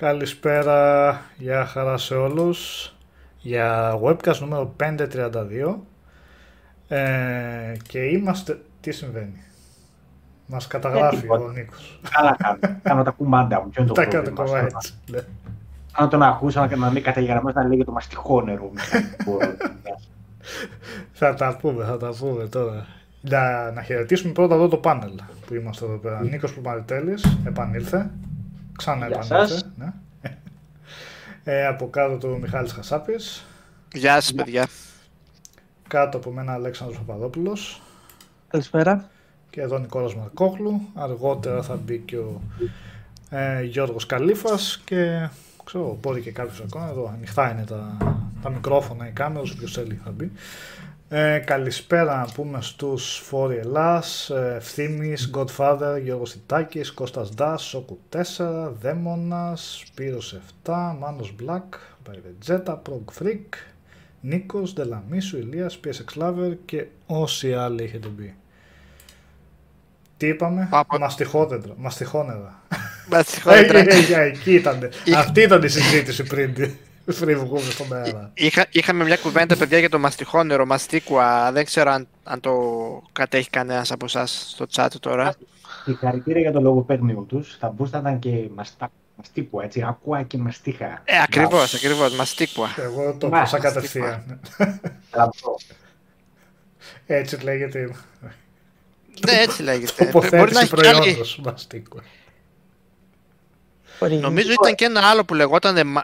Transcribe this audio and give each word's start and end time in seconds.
Καλησπέρα, 0.00 1.20
γεια 1.36 1.64
χαρά 1.66 1.96
σε 1.96 2.14
όλους 2.14 2.92
για 3.38 3.98
webcast 4.04 4.38
νούμερο 4.38 4.74
532 4.80 5.76
ε, 6.88 7.72
και 7.88 7.98
είμαστε... 7.98 8.60
Τι 8.80 8.90
συμβαίνει; 8.90 9.42
Μας 10.46 10.66
καταγράφει 10.66 11.16
τίποτα. 11.16 11.44
ο 11.44 11.48
Νίκος. 11.50 12.00
Καλά 12.10 12.36
κάνω. 12.38 12.78
Κάνω 12.82 13.02
τα 13.02 13.10
κουμάντα 13.10 13.62
μου. 13.62 13.68
Ποιο 13.68 13.82
είναι 13.82 13.92
το 13.92 14.00
Τα 14.00 14.08
πρόβλημα. 14.08 14.36
κάνω 14.36 14.50
ακόμα 14.50 14.58
Αυτό. 14.58 14.76
έτσι. 14.76 14.94
ναι. 15.10 15.18
Αν 15.92 16.08
τον 16.08 16.22
ακούσα 16.22 16.66
να 16.66 16.76
να 16.76 16.90
μην 16.90 17.02
καταγεγραμμένος 17.02 17.54
να 17.54 17.62
λέγεται 17.62 17.84
το 17.84 17.92
μαστιχό 17.92 18.40
νερό. 18.42 18.70
Θα 21.12 21.34
τα 21.34 21.56
πούμε, 21.60 21.84
θα 21.84 21.96
τα 21.96 22.14
πούμε 22.18 22.46
τώρα. 22.46 22.86
Να, 23.20 23.70
να 23.70 23.82
χαιρετήσουμε 23.82 24.32
πρώτα 24.32 24.54
εδώ 24.54 24.68
το 24.68 24.76
πάνελ 24.76 25.12
που 25.46 25.54
είμαστε 25.54 25.84
εδώ 25.84 25.96
πέρα. 25.96 26.22
Νίκος 26.22 26.52
Πλουμαριτέλης, 26.52 27.38
επανήλθε. 27.46 28.10
Ξανά 28.80 29.06
Γεια 29.06 29.20
επανήλθε. 29.22 29.54
σας. 29.54 29.66
Ναι. 29.76 29.92
Ε, 31.44 31.66
από 31.66 31.90
κάτω 31.90 32.16
του 32.16 32.38
Μιχάλης 32.40 32.72
Χασάπης. 32.72 33.44
Γεια 33.92 34.20
σας 34.20 34.32
παιδιά. 34.32 34.66
Κάτω 35.88 36.16
από 36.16 36.30
μένα 36.30 36.52
Αλέξανδρος 36.52 36.98
Παπαδόπουλος. 36.98 37.82
Καλησπέρα. 38.48 39.08
Και 39.50 39.60
εδώ 39.60 39.78
Νικόλας 39.78 40.14
Μαρκόχλου. 40.14 40.80
Αργότερα 40.94 41.62
θα 41.62 41.76
μπει 41.76 41.98
και 41.98 42.16
ο 42.16 42.40
ε, 43.30 43.62
Γιώργος 43.62 44.06
Καλήφας 44.06 44.80
και 44.84 45.28
ξέρω, 45.64 45.98
μπορεί 46.00 46.20
και 46.20 46.32
κάποιος 46.32 46.60
ακόμα. 46.60 46.88
Εδώ 46.88 47.10
ανοιχτά 47.14 47.50
είναι 47.50 47.64
τα, 47.64 47.96
τα 48.42 48.50
μικρόφωνα, 48.50 49.08
οι 49.08 49.12
κάμερες, 49.12 49.50
όποιος 49.50 49.72
θέλει 49.72 50.00
θα 50.04 50.10
μπει. 50.10 50.32
Ε, 51.12 51.38
καλησπέρα 51.38 52.16
να 52.16 52.32
πούμε 52.34 52.58
στους 52.62 53.20
Φόρη 53.24 53.56
Ελλάς, 53.56 54.30
ε, 54.30 54.54
Ευθύμης, 54.56 55.30
Godfather, 55.34 55.98
Γιώργος 56.02 56.32
Τιτάκης, 56.32 56.92
Κώστας 56.92 57.34
Ντάς, 57.34 57.62
Σόκου 57.62 57.98
4, 58.08 58.72
Δαίμονας, 58.80 59.82
Σπύρος 59.86 60.32
7, 60.64 60.96
Μάνος 60.98 61.34
Black, 61.42 61.78
Βαϊβετζέτα, 62.06 62.82
Prog 62.88 63.22
Freak, 63.22 63.54
Νίκος, 64.20 64.72
Δελαμίσου, 64.72 65.36
Ηλίας, 65.38 65.80
PSX 65.84 66.22
Lover 66.22 66.56
και 66.64 66.86
όσοι 67.06 67.54
άλλοι 67.54 67.82
έχετε 67.82 68.08
μπει. 68.08 68.34
Τι 70.16 70.26
είπαμε, 70.26 70.66
Πάπα. 70.70 70.98
μαστιχόδεντρα, 70.98 71.72
μαστιχόνεδρα. 71.76 72.62
Με 73.06 73.18
Ε, 73.18 73.22
συγχωρείτε. 73.22 73.78
ε, 73.80 74.14
ε, 74.14 74.22
Εκεί 74.26 74.54
ήταν. 74.54 74.88
Είχα- 75.04 75.18
Αυτή 75.18 75.40
ήταν 75.40 75.62
η 75.62 75.68
συζήτηση 75.68 76.22
πριν, 76.22 76.54
πριν 77.14 77.38
βγούμε 77.38 77.60
στον 77.70 77.92
αέρα. 77.92 78.30
Είχα, 78.34 78.66
είχαμε 78.70 79.04
μια 79.04 79.16
κουβέντα 79.16 79.56
παιδιά 79.56 79.78
για 79.78 79.88
το 79.88 79.98
μαστιχόνερο, 79.98 80.66
μαστίκουα. 80.66 81.52
Δεν 81.52 81.64
ξέρω 81.64 81.90
αν, 81.90 82.08
αν 82.24 82.40
το 82.40 82.52
κατέχει 83.12 83.50
κανένας 83.50 83.90
από 83.92 84.04
εσάς 84.04 84.46
στο 84.50 84.66
chat 84.74 84.88
τώρα. 85.00 85.34
Συγχαρητήρια 85.84 86.40
για 86.40 86.52
το 86.52 86.60
λογοπαίγνιο 86.60 87.24
τους. 87.28 87.56
Θα 87.60 87.68
μπορούσε 87.68 87.94
να 87.96 88.00
ήταν 88.00 88.18
και 88.18 88.48
μαστά- 88.54 88.92
μαστίκου, 89.16 89.60
έτσι. 89.60 89.84
Ακούα 89.88 90.22
και 90.22 90.38
μαστίχα. 90.38 91.02
Ε, 91.04 91.22
ακριβώς, 91.22 91.74
ακριβώς. 91.74 92.14
Μαστίκουα. 92.14 92.74
Εγώ 92.78 93.16
το 93.18 93.28
Μα, 93.28 93.40
πέσα 93.40 93.56
αστικό. 93.56 93.62
κατευθείαν. 93.62 94.40
Λαμπρό. 95.14 95.56
Έτσι 97.06 97.36
λέγεται 97.44 97.90
ναι, 99.26 99.32
έτσι 99.32 99.62
λέγεται. 99.62 100.04
Μπορεί 100.04 100.30
να 100.30 100.38
τοποθέτηση 100.38 100.60
έχει 100.62 100.74
κι 100.74 100.86
άλλη. 100.86 100.98
προϊόντος 100.98 101.40
μαστίκου. 101.44 102.00
Νομίζω 104.20 104.52
ήταν 104.52 104.74
και 104.74 104.84
ένα 104.84 105.00
άλλο 105.00 105.24
που 105.24 105.34
λεγόταν 105.34 105.86
μα... 105.86 106.02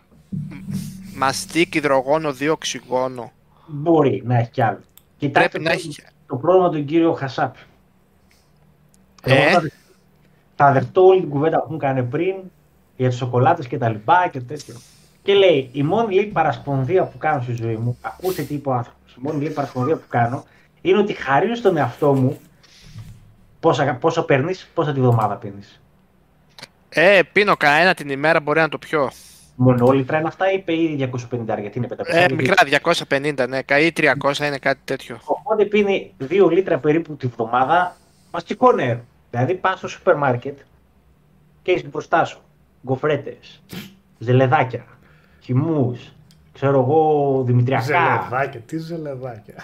μαστίκ 1.17 1.75
υδρογόνο 1.75 2.35
2 2.41 2.49
οξυγόνο. 2.51 3.33
Μπορεί 3.67 4.23
να 4.25 4.37
έχει 4.39 4.51
κι 4.51 4.63
άλλο. 4.63 4.81
Κοιτάξτε 5.19 5.49
Πρέπει 5.49 5.65
να 5.65 5.73
έχει. 5.73 6.03
το 6.27 6.37
πρόβλημα 6.37 6.71
του 6.71 6.85
κύριο 6.85 7.13
Χασάπη. 7.13 7.59
Ε; 9.23 9.35
Εγώ 9.35 9.51
θα, 9.51 9.71
θα 10.57 10.73
δεχτώ 10.73 11.07
όλη 11.07 11.21
την 11.21 11.29
κουβέντα 11.31 11.61
που 11.63 11.67
μου 11.71 11.77
έκανε 11.77 12.03
πριν 12.03 12.35
για 12.97 13.09
τις 13.09 13.19
σοκολάτες 13.19 13.67
και 13.67 13.79
τα 13.79 13.89
λοιπά 13.89 14.29
και 14.33 14.41
τέτοιο. 14.41 14.75
Και 15.23 15.35
λέει, 15.35 15.69
η 15.73 15.83
μόνη 15.83 16.15
λέει 16.15 16.27
παρασπονδία 16.27 17.05
που 17.05 17.19
κάνω 17.19 17.43
στη 17.43 17.53
ζωή 17.53 17.77
μου, 17.77 17.99
ακούστε 18.01 18.43
τι 18.43 18.55
είπε 18.55 18.69
ο 18.69 18.73
άνθρωπος, 18.73 19.13
η 19.13 19.19
μόνη 19.21 19.43
λέει 19.43 19.53
παρασπονδία 19.53 19.97
που 19.97 20.07
κάνω 20.09 20.45
είναι 20.81 20.99
ότι 20.99 21.13
χαρίζω 21.13 21.55
στον 21.55 21.77
εαυτό 21.77 22.15
μου 22.15 22.39
πόσα, 23.61 23.95
πόσο 23.95 24.23
παίρνεις, 24.23 24.69
πόσα 24.75 24.93
τη 24.93 25.01
βδομάδα 25.01 25.35
παίρνεις. 25.35 25.81
Ε, 26.89 27.21
πίνω 27.33 27.57
κανένα 27.57 27.95
την 27.95 28.09
ημέρα 28.09 28.41
μπορεί 28.41 28.61
να 28.61 28.69
το 28.69 28.79
πιω. 28.79 29.11
Μονόλιτρα 29.57 30.19
είναι 30.19 30.29
αυτά 30.29 30.53
ή 30.53 30.55
είπε 30.55 30.81
ήδη 30.81 31.11
250 31.13 31.19
γιατί 31.61 31.79
είναι 31.79 31.89
500. 31.91 31.97
Ε, 32.05 32.27
μικρά 32.35 32.55
250, 33.09 33.49
ναι, 33.49 33.59
ή 33.59 33.93
300 33.97 34.47
είναι 34.47 34.59
κάτι 34.59 34.81
τέτοιο. 34.85 35.19
Οπότε 35.25 35.65
πίνει 35.65 36.15
2 36.29 36.51
λίτρα 36.51 36.79
περίπου 36.79 37.17
τη 37.17 37.27
βδομάδα 37.27 37.97
μαστικό 38.33 38.73
νερό. 38.73 39.01
Δηλαδή 39.31 39.55
πας 39.55 39.79
στο 39.79 39.89
σούπερ 39.89 40.17
μάρκετ 40.17 40.59
και 41.63 41.73
έχεις 41.73 41.91
μπροστά 41.91 42.25
σου 42.25 42.39
γκοφρέτες, 42.87 43.63
ζελεδάκια, 44.19 44.85
χυμούς, 45.41 46.13
ξέρω 46.53 46.81
εγώ 46.81 47.43
δημητριακά, 47.47 47.85
Ζελεδάκια, 47.85 48.61
τι 48.61 48.79
ζελεδάκια. 48.79 49.55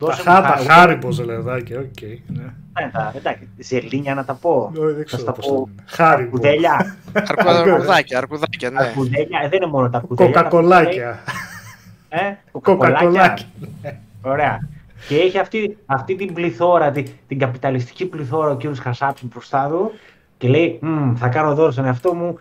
Χάριμπο. 0.00 0.06
Τα, 0.06 0.06
Τόσο 0.06 0.22
χά, 0.22 0.40
τα 0.40 0.46
χάριμπο. 0.48 0.72
χάριμπο 0.72 1.10
ζελεδάκια, 1.10 1.78
οκ. 1.78 2.00
ναι. 2.26 2.42
Ναι, 2.80 2.90
τα- 2.92 3.12
Εντάξει, 3.16 3.48
ζελίνια 3.58 4.14
να 4.14 4.24
τα 4.24 4.34
πω. 4.34 4.70
Όχι, 4.76 4.84
δεν 4.86 4.96
Να 4.96 5.02
ξέρω 5.02 5.22
στα 5.22 5.32
πώς 5.32 5.46
πω. 5.46 5.52
το 5.54 5.58
λένε. 5.68 5.82
Χάριμπο. 5.86 6.22
Αρκουδέλια. 6.22 6.96
Αρκου- 7.12 7.48
Αρκουδάκια, 7.48 8.18
αρκουδάκια, 8.18 8.70
ναι. 8.70 8.78
Αρκουδέλια, 8.80 9.40
ε, 9.42 9.48
δεν 9.48 9.62
είναι 9.62 9.70
μόνο 9.70 9.90
τα 9.90 9.96
αρκουδέλια. 9.98 10.32
Κοκακολάκια. 10.32 11.22
Ε, 12.08 12.18
Κοκακολάκια. 12.50 13.38
Ωραία. 14.22 14.68
Και 15.08 15.16
έχει 15.16 15.38
αυτή, 15.38 15.76
αυτή 15.86 16.16
την 16.16 16.32
πληθώρα, 16.32 16.90
την, 16.90 17.06
την 17.28 17.38
καπιταλιστική 17.38 18.06
πληθώρα 18.06 18.50
ο 18.50 18.56
κ. 18.56 18.62
Χασάπης 18.82 19.24
μπροστά 19.24 19.68
του 19.68 19.92
και 20.38 20.48
λέει 20.48 20.78
«Μμμ, 20.82 21.16
θα 21.16 21.28
κάνω 21.28 21.54
δώρο 21.54 21.70
στον 21.70 21.84
εαυτό 21.84 22.14
μου 22.14 22.38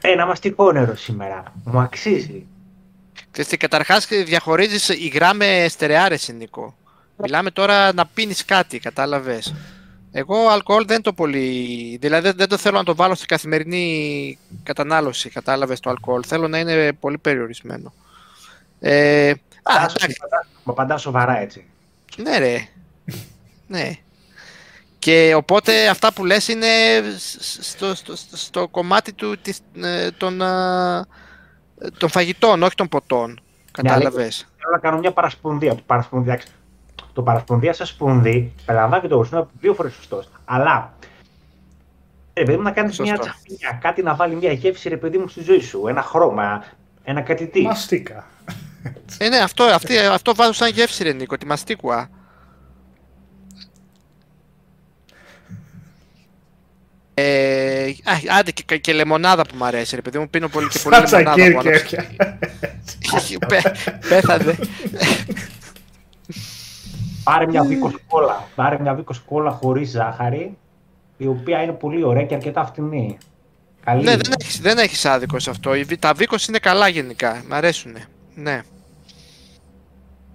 ένα 0.00 0.26
μαστικό 0.26 0.72
νερό 0.72 0.96
σήμερα. 0.96 1.42
Μου 1.64 1.78
αξίζει. 1.78 2.46
Ξέρεις 3.30 3.50
τι, 3.50 3.56
καταρχάς 3.56 4.06
διαχωρίζεις 4.26 4.88
υγρά 4.88 5.34
με 5.34 5.66
στερεάρεση, 5.68 6.32
Νίκο. 6.32 6.74
Μιλάμε 7.22 7.50
τώρα 7.50 7.92
να 7.92 8.06
πίνεις 8.06 8.44
κάτι, 8.44 8.78
κατάλαβες. 8.78 9.54
Εγώ 10.12 10.48
αλκοόλ 10.48 10.84
δεν 10.86 11.02
το 11.02 11.12
πολύ... 11.12 11.96
Δηλαδή 12.00 12.22
δεν- 12.28 12.36
δεν 12.36 12.48
το 12.48 12.56
θέλω 12.56 12.76
να 12.78 12.84
το 12.84 12.94
βάλω 12.94 13.14
στην 13.14 13.28
καθημερινή 13.28 14.38
κατανάλωση, 14.62 15.30
κατάλαβες 15.30 15.80
το 15.80 15.90
αλκοόλ. 15.90 16.22
Θέλω 16.26 16.48
να 16.48 16.58
είναι 16.58 16.92
πολύ 16.92 17.18
περιορισμένο. 17.18 17.92
Ε, 18.80 19.30
α, 19.30 19.34
Τάσο, 19.62 19.96
εντάξει, 20.00 20.20
μα- 20.30 20.46
Μα 20.64 20.72
παντά 20.72 20.96
σοβαρά 20.96 21.38
έτσι. 21.40 21.64
ναι 22.16 22.38
ρε. 22.38 22.68
Ναι. 23.66 23.90
Και 24.98 25.34
οπότε 25.36 25.88
αυτά 25.88 26.12
που 26.12 26.24
λες 26.24 26.48
είναι 26.48 26.66
σ- 27.18 27.62
στο, 27.62 27.94
στο, 27.94 28.16
στο, 28.16 28.36
στο 28.36 28.68
κομμάτι 28.68 29.12
του, 29.12 29.36
της, 29.42 29.60
ε, 29.82 30.10
των, 30.10 30.42
α, 30.42 31.06
των 31.98 32.08
φαγητών, 32.08 32.62
όχι 32.62 32.74
των 32.74 32.88
ποτών. 32.88 33.40
Κατάλαβες. 33.70 34.48
Θέλω 34.58 34.72
να 34.72 34.78
κάνω 34.78 34.98
μια 34.98 35.12
παρασπονδία. 35.12 35.74
Το 35.74 35.82
παρασπονδία, 35.86 36.40
το 37.12 37.22
παρασπονδία 37.22 37.72
σε 37.72 37.84
σπονδί, 37.84 38.52
περιλαμβάνει 38.64 39.02
και 39.02 39.08
το 39.08 39.18
χρησιμοποιώ 39.18 39.50
δύο 39.60 39.74
φορές 39.74 39.92
σωστός. 39.92 40.28
Αλλά 40.44 40.92
ρε 42.34 42.44
παιδί 42.44 42.56
μου 42.56 42.62
να 42.62 42.70
κάνεις 42.70 42.98
μια 42.98 43.14
Σωστός. 43.16 43.34
τσαφίνια, 43.34 43.78
κάτι 43.82 44.02
να 44.02 44.14
βάλει 44.14 44.34
μια 44.34 44.52
γεύση 44.52 44.88
ρε 44.88 44.96
παιδί 44.96 45.18
μου 45.18 45.28
στη 45.28 45.42
ζωή 45.42 45.60
σου. 45.60 45.86
Ένα 45.86 46.02
χρώμα, 46.02 46.64
ένα 47.04 47.20
κάτι 47.20 47.46
τι. 47.46 47.62
Μαστίκα. 47.62 48.26
Ε, 49.18 49.28
ναι, 49.28 49.36
αυτό, 49.38 49.64
αυτή, 49.64 49.98
αυτό 49.98 50.34
βάζω 50.34 50.52
σαν 50.52 50.70
γεύση 50.70 51.02
ρε 51.02 51.12
Νίκο, 51.12 51.36
τη 51.36 51.46
μαστίκουα. 51.46 52.10
Ε, 57.14 57.84
α, 58.04 58.38
άντε 58.38 58.50
και, 58.50 58.76
και 58.78 58.92
λεμονάδα 58.92 59.42
που 59.42 59.54
μου 59.56 59.64
αρέσει 59.64 59.94
ρε 59.94 60.02
παιδί 60.02 60.18
μου, 60.18 60.28
πίνω 60.30 60.48
πολύ 60.48 60.68
και 60.68 60.78
πολύ 60.82 60.94
Σάτσα 60.96 61.16
λεμονάδα. 61.18 61.46
από 61.48 61.58
άλλο. 61.58 61.70
κέρκερ. 61.70 62.04
Πέ- 63.48 63.98
Πέθανε. 64.08 64.58
Πάρε 67.28 67.46
μια 67.46 67.62
βίκο 67.64 67.92
κόλλα. 68.08 68.44
Πάρε 68.54 68.78
μια 68.80 68.94
βίκο 68.94 69.14
κόλλα 69.26 69.50
χωρίς 69.50 69.90
ζάχαρη, 69.90 70.56
η 71.16 71.26
οποία 71.26 71.62
είναι 71.62 71.72
πολύ 71.72 72.02
ωραία 72.04 72.24
και 72.26 72.34
αρκετά 72.34 72.64
φτηνή. 72.66 73.18
Καλή. 73.84 74.04
ναι, 74.04 74.10
είναι. 74.10 74.20
δεν 74.22 74.32
έχεις, 74.40 74.60
δεν 74.60 74.78
έχεις 74.78 75.04
άδικο 75.04 75.38
σε 75.38 75.50
αυτό. 75.50 75.74
Οι 75.74 75.82
βι- 75.84 76.00
Τα 76.00 76.12
βίκος 76.12 76.46
είναι 76.46 76.58
καλά 76.58 76.88
γενικά, 76.88 77.42
μ' 77.48 77.52
αρέσουνε. 77.54 78.04
Ναι. 78.34 78.60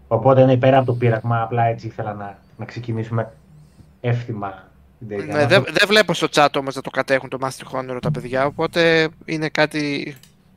Οπότε 0.08 0.42
είναι 0.42 0.58
πέρα 0.58 0.78
από 0.78 0.86
το 0.86 0.94
πείραγμα, 0.94 1.42
απλά 1.42 1.64
έτσι 1.64 1.88
ήθελα 1.88 2.14
να, 2.14 2.38
να 2.58 2.66
ξεκινήσουμε 2.66 3.34
εύθυμα 4.02 4.72
την 5.00 5.08
τέτοια. 5.08 5.26
ναι 5.26 5.42
Να 5.42 5.48
δεν 5.48 5.64
το- 5.64 5.72
δεν 5.72 5.88
βλέπω 5.88 6.14
στο 6.14 6.28
chat 6.34 6.48
όμως 6.56 6.76
να 6.76 6.82
το 6.82 6.90
κατέχουν 6.90 7.30
το 7.30 7.38
μαστιχόνερο 7.42 8.00
τα 8.00 8.12
παιδιά, 8.12 8.46
οπότε 8.46 9.10
είναι 9.26 9.50
κάτι... 9.50 10.16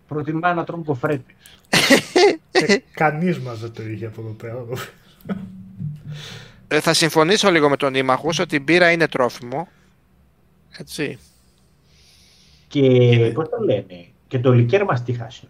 Προτιμά 0.09 0.55
να 0.55 0.65
τρώμε 0.65 0.85
κοφρέτες. 0.85 1.35
Ε, 2.51 2.77
Κανείς 2.93 3.39
μας 3.39 3.59
δεν 3.59 3.73
το 3.73 3.83
είχε 3.83 4.07
από 4.07 4.21
εδώ 4.21 4.31
πέρα. 4.31 4.55
Ε, 6.69 6.81
θα 6.81 6.95
συμφωνήσω 6.95 7.51
λίγο 7.51 7.69
με 7.69 7.77
τον 7.77 7.95
Ήμαχους 7.95 8.39
ότι 8.39 8.57
η 8.57 8.61
μπύρα 8.63 8.91
είναι 8.91 9.09
τρόφιμο. 9.09 9.69
Έτσι. 10.79 11.19
Και 12.69 13.31
πώς 13.35 13.49
το 13.49 13.57
λένε, 13.65 14.07
και 14.29 14.39
το 14.39 14.53
λικέρ 14.53 14.85
μας 14.85 15.03
τι 15.03 15.13
χάσει. 15.13 15.49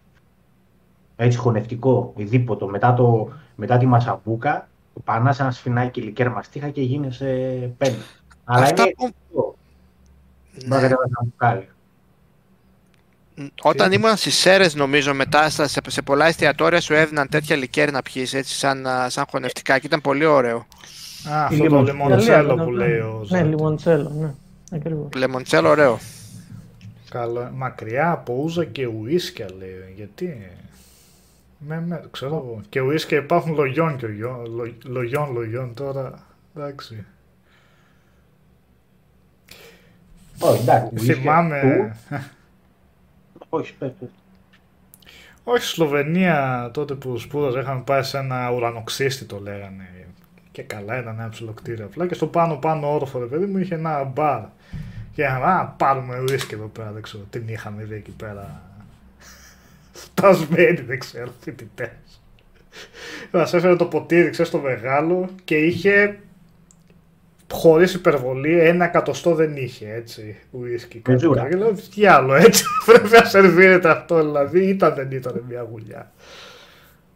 Έτσι 1.16 1.38
χωνευτικό, 1.38 2.12
ειδήποτο, 2.16 2.66
μετά, 2.66 2.94
το, 2.94 3.32
μετά 3.56 3.78
τη 3.78 3.86
μασαμπούκα, 3.86 4.68
πανάς 5.04 5.40
ένα 5.40 5.50
σφινάκι 5.50 6.00
λικέρ 6.00 6.30
μαστίχα 6.30 6.70
και 6.70 6.82
γίνεσαι 6.82 7.26
πέντε. 7.78 7.96
Αλλά 8.44 8.64
Αυτά 8.64 8.82
είναι 8.82 8.92
που- 8.96 9.04
αυτό. 9.04 9.54
Ναι. 10.52 10.66
Μπορεί 10.66 10.68
να 10.68 10.80
κατέβασα 10.80 11.08
ένα 11.08 11.24
μπουκάλι. 11.24 11.68
Όταν 13.62 13.92
ήμουν 13.92 14.16
στις 14.16 14.36
Σέρες, 14.36 14.74
νομίζω 14.74 15.14
μετά 15.14 15.50
σε, 15.50 15.80
σε 15.86 16.02
πολλά 16.02 16.26
εστιατόρια 16.26 16.80
σου 16.80 16.94
έδιναν 16.94 17.28
τέτοια 17.28 17.56
λικέρ 17.56 17.92
να 17.92 18.02
πιεις 18.02 18.34
έτσι, 18.34 18.54
σαν, 18.54 18.86
σαν 19.06 19.24
χωνευτικά 19.30 19.78
και 19.78 19.86
ήταν 19.86 20.00
πολύ 20.00 20.24
ωραίο. 20.24 20.66
Α, 21.30 21.44
αυτό 21.44 21.66
το 21.66 21.82
λιμοντσέλο 21.82 22.54
που 22.54 22.70
λέει 22.70 22.98
ο 22.98 23.26
Ναι, 23.28 23.42
λιμοντσέλο, 23.42 24.12
ναι. 24.20 24.34
Ακριβώς. 24.72 25.08
Λεμοντσέλο, 25.16 25.68
ωραίο. 25.68 25.98
Καλό. 27.10 27.50
Μακριά 27.54 28.10
από 28.10 28.34
ούζα 28.42 28.64
και 28.64 28.86
ουίσκια 28.86 29.46
λέει. 29.58 29.92
Γιατί; 29.96 30.50
Με, 31.58 31.82
με, 31.86 32.02
ξέρω 32.10 32.34
εγώ. 32.34 32.60
Και 32.68 32.80
ουίσκια 32.80 33.18
υπάρχουν 33.18 33.54
λογιών 33.54 33.96
και 33.96 34.06
λογιών, 34.06 34.72
λογιών, 34.84 35.32
λογιών 35.32 35.74
τώρα. 35.74 36.26
Εντάξει. 36.56 37.04
Όχι, 40.38 40.60
εντάξει. 40.60 41.12
Θυμάμαι. 41.12 41.96
Όχι, 43.48 43.74
πες, 43.74 43.92
πες. 44.00 44.08
Όχι, 45.44 45.64
στη 45.64 45.74
Σλοβενία 45.74 46.70
τότε 46.72 46.94
που 46.94 47.18
σπούδαζα 47.18 47.60
είχαμε 47.60 47.80
πάει 47.80 48.02
σε 48.02 48.18
ένα 48.18 48.50
ουρανοξύστη 48.50 49.24
το 49.24 49.38
λέγανε. 49.40 50.06
Και 50.52 50.62
καλά 50.62 50.98
ήταν 50.98 51.18
ένα 51.18 51.28
ψηλό 51.28 51.52
κτίριο 51.52 51.84
απλά. 51.84 52.06
Και 52.06 52.14
στο 52.14 52.26
πάνω 52.26 52.56
πάνω 52.56 52.94
όροφο 52.94 53.18
ρε 53.18 53.24
παιδί 53.24 53.46
μου 53.46 53.58
είχε 53.58 53.74
ένα 53.74 54.04
μπαρ. 54.04 54.40
Και 55.12 55.22
είχαμε, 55.22 55.44
α, 55.44 55.74
πάρουμε 55.76 56.20
ουίσκι 56.20 56.54
εδώ 56.54 56.66
πέρα, 56.66 56.92
δεν 56.92 57.02
ξέρω. 57.02 57.24
Την 57.30 57.48
είχαμε 57.48 57.84
δει 57.84 57.94
εκεί 57.94 58.10
πέρα. 58.10 58.62
Φτασμένοι, 59.92 60.80
δεν 60.80 60.98
ξέρω, 60.98 61.32
φοιτητές. 61.40 62.20
Μας 63.32 63.54
έφερε 63.54 63.76
το 63.76 63.84
ποτήρι, 63.84 64.30
ξέρεις, 64.30 64.50
το 64.50 64.58
μεγάλο 64.58 65.28
και 65.44 65.56
είχε 65.56 66.18
χωρίς 67.52 67.94
υπερβολή, 67.94 68.60
ένα 68.60 68.84
εκατοστό 68.84 69.34
δεν 69.34 69.56
είχε, 69.56 69.92
έτσι, 69.94 70.36
ουίσκι. 70.50 71.02
Με 71.08 71.18
ζούρα. 71.18 71.48
Και 71.48 71.56
λέω, 71.56 71.72
τι 71.94 72.06
άλλο, 72.06 72.34
έτσι, 72.34 72.64
πρέπει 72.86 73.08
να 73.08 73.24
σερβίρεται 73.24 73.90
αυτό, 73.90 74.20
δηλαδή, 74.20 74.68
ήταν 74.68 74.94
δεν 74.94 75.10
ήταν 75.10 75.44
μια 75.48 75.66
γουλιά. 75.70 76.12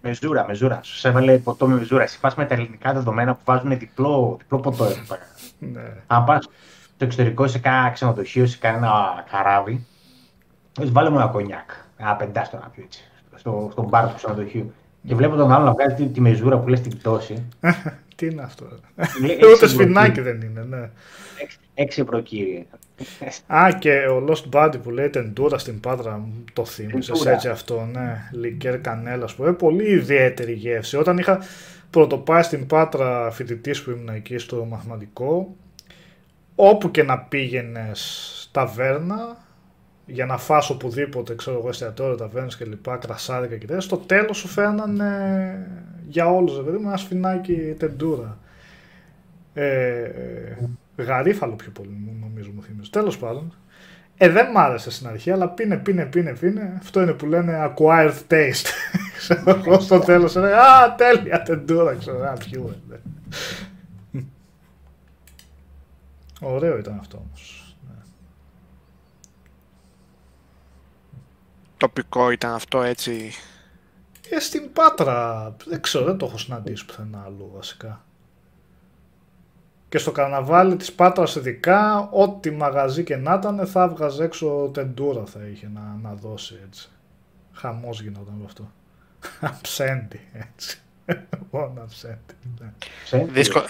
Με 0.02 0.14
ζούρα, 0.14 0.44
με 0.48 0.54
ζούρα. 0.54 0.80
Σου 0.82 1.08
έβαλε 1.08 1.38
ποτό 1.38 1.66
με 1.66 1.82
ζούρα. 1.84 2.02
Εσύ 2.02 2.20
πας 2.20 2.34
με 2.34 2.44
τα 2.44 2.54
ελληνικά 2.54 2.92
δεδομένα 2.92 3.34
που 3.34 3.40
βάζουν 3.44 3.78
διπλό, 3.78 4.36
διπλό 4.38 4.58
ποτό 4.58 4.84
εδώ 4.84 5.00
πέρα. 5.08 5.26
Ναι. 5.58 5.92
Αν 6.06 6.24
πας 6.24 6.48
στο 6.94 7.04
εξωτερικό 7.04 7.46
σε 7.46 7.58
κάνα 7.58 7.90
ξενοδοχείο, 7.90 8.46
σε 8.46 8.58
κανένα 8.58 9.24
καράβι, 9.30 9.86
λες 10.78 10.92
βάλε 10.92 11.10
μου 11.10 11.16
ένα 11.16 11.26
κονιάκ. 11.26 11.70
Ένα 11.96 12.16
πεντάστο 12.16 12.56
να 12.56 12.68
πιω 12.68 12.82
έτσι. 12.86 13.10
Στο, 13.36 13.68
στον 13.72 13.84
μπαρ 13.84 14.08
του 14.08 14.14
ξενοδοχείου. 14.16 14.72
Και 15.06 15.14
βλέπω 15.14 15.36
τον 15.36 15.52
άλλο 15.52 15.64
να 15.64 15.72
βγάζει 15.72 15.94
τη, 15.94 16.06
τη 16.06 16.20
μεζούρα 16.20 16.58
που 16.58 16.68
λες 16.68 16.80
την 16.80 16.98
πτώση. 16.98 17.48
Τι 18.20 18.26
είναι 18.26 18.42
αυτό, 18.42 18.66
Λέει, 19.20 19.36
ρε. 19.40 19.46
Ούτε 19.52 19.64
έξι 19.64 19.68
σφινάκι 19.68 20.20
ευρώ, 20.20 20.32
δεν 20.32 20.40
είναι, 20.40 20.62
ναι. 20.68 20.90
Έξι- 21.42 21.58
Έξι 21.74 22.00
ευρώ 22.00 22.20
κύριε. 22.20 22.64
Α, 23.46 23.68
και 23.78 23.92
ο 23.92 24.24
Lost 24.28 24.48
Body 24.52 24.74
που 24.82 24.90
λέει 24.90 25.10
τεντούρα 25.10 25.58
στην 25.58 25.80
Πάτρα, 25.80 26.18
μου 26.18 26.44
το 26.52 26.64
θύμισες 26.64 27.06
Τεντούρα. 27.06 27.30
έτσι 27.30 27.48
αυτό, 27.48 27.88
ναι. 27.92 28.28
Λικέρ 28.32 28.80
κανέλας 28.80 29.34
που 29.34 29.42
είναι 29.42 29.52
πολύ 29.52 29.90
ιδιαίτερη 29.90 30.52
γεύση. 30.52 30.96
Όταν 30.96 31.18
είχα 31.18 31.40
πρωτοπάει 31.90 32.42
στην 32.42 32.66
Πάτρα 32.66 33.30
φοιτητής 33.30 33.82
που 33.82 33.90
ήμουν 33.90 34.08
εκεί 34.08 34.38
στο 34.38 34.64
μαθηματικό, 34.64 35.56
όπου 36.54 36.90
και 36.90 37.02
να 37.02 37.18
πήγαινες 37.18 38.48
ταβέρνα, 38.52 39.36
για 40.06 40.26
να 40.26 40.36
φας 40.38 40.70
οπουδήποτε, 40.70 41.34
ξέρω 41.34 41.58
εγώ, 41.58 41.68
εστιατόριο, 41.68 42.14
ταβέρνες 42.16 42.56
και 42.56 42.64
λοιπά, 42.64 42.96
κρασάδικα 42.96 43.56
και 43.56 43.66
τέτοια, 43.66 43.80
στο 43.80 43.96
τέλος 43.96 44.36
σου 44.38 44.48
φέρνανε 44.48 45.66
για 46.10 46.30
όλους, 46.30 46.56
ρε 46.56 46.62
παιδί 46.62 46.76
μου, 46.78 46.88
ένα 46.88 46.96
σφινάκι 46.96 47.74
τεντούρα. 47.78 48.38
Ε, 49.54 50.02
ε, 50.02 50.56
γαρίφαλο 50.96 51.54
πιο 51.54 51.70
πολύ 51.70 51.88
μου 52.04 52.16
νομίζω 52.20 52.50
μου 52.54 52.62
θυμίζει. 52.62 52.90
Τέλος 52.90 53.18
πάντων. 53.18 53.54
Ε, 54.16 54.28
δεν 54.28 54.50
μ' 54.50 54.58
άρεσε 54.58 54.90
στην 54.90 55.06
αρχή, 55.06 55.30
αλλά 55.30 55.48
πίνε, 55.48 55.76
πίνε, 55.76 56.04
πίνε, 56.06 56.32
πίνε. 56.34 56.74
Αυτό 56.78 57.02
είναι 57.02 57.12
που 57.12 57.26
λένε 57.26 57.72
acquired 57.76 58.14
taste. 58.28 58.66
ξέρω 59.18 59.42
εγώ 59.50 59.80
στο 59.80 59.98
τέλος. 59.98 60.34
είναι, 60.34 60.52
Α, 60.52 60.94
τέλεια, 60.96 61.42
τεντούρα, 61.42 61.94
ξέρω, 61.94 62.24
α, 62.24 62.32
πιούμε. 62.32 62.80
ναι. 62.88 62.96
Ωραίο 66.40 66.78
ήταν 66.78 66.98
αυτό 67.00 67.16
όμως. 67.26 67.74
Ναι. 67.88 68.02
Τοπικό 71.76 72.30
ήταν 72.30 72.52
αυτό 72.52 72.82
έτσι. 72.82 73.30
Ε, 74.30 74.40
στην 74.40 74.72
Πάτρα, 74.72 75.56
δεν 75.66 75.80
ξέρω, 75.80 76.04
δεν 76.04 76.16
το 76.16 76.26
έχω 76.26 76.38
συναντήσει 76.38 76.86
πουθενά 76.86 77.22
αλλού 77.26 77.50
βασικά. 77.54 78.04
Και 79.88 79.98
στο 79.98 80.12
καρναβάλι 80.12 80.76
της 80.76 80.92
Πάτρας 80.92 81.34
ειδικά, 81.36 82.08
ό,τι 82.10 82.50
μαγαζί 82.50 83.04
και 83.04 83.16
να 83.16 83.34
ήταν, 83.34 83.66
θα 83.66 83.82
έβγαζε 83.82 84.24
έξω 84.24 84.70
τεντούρα 84.74 85.24
θα 85.26 85.40
είχε 85.46 85.70
να, 85.74 85.98
να 86.02 86.14
δώσει 86.14 86.58
έτσι. 86.66 86.90
Χαμός 87.52 88.02
γινόταν 88.02 88.34
με 88.34 88.44
αυτό. 88.44 88.70
Αψέντη, 89.40 90.20
έτσι. 90.32 90.80
Μόνο 91.50 91.80
αψέντη. 91.82 92.34
ναι. 92.60 92.72
Ψέντη. 93.04 93.30
Δύσκολα, 93.30 93.68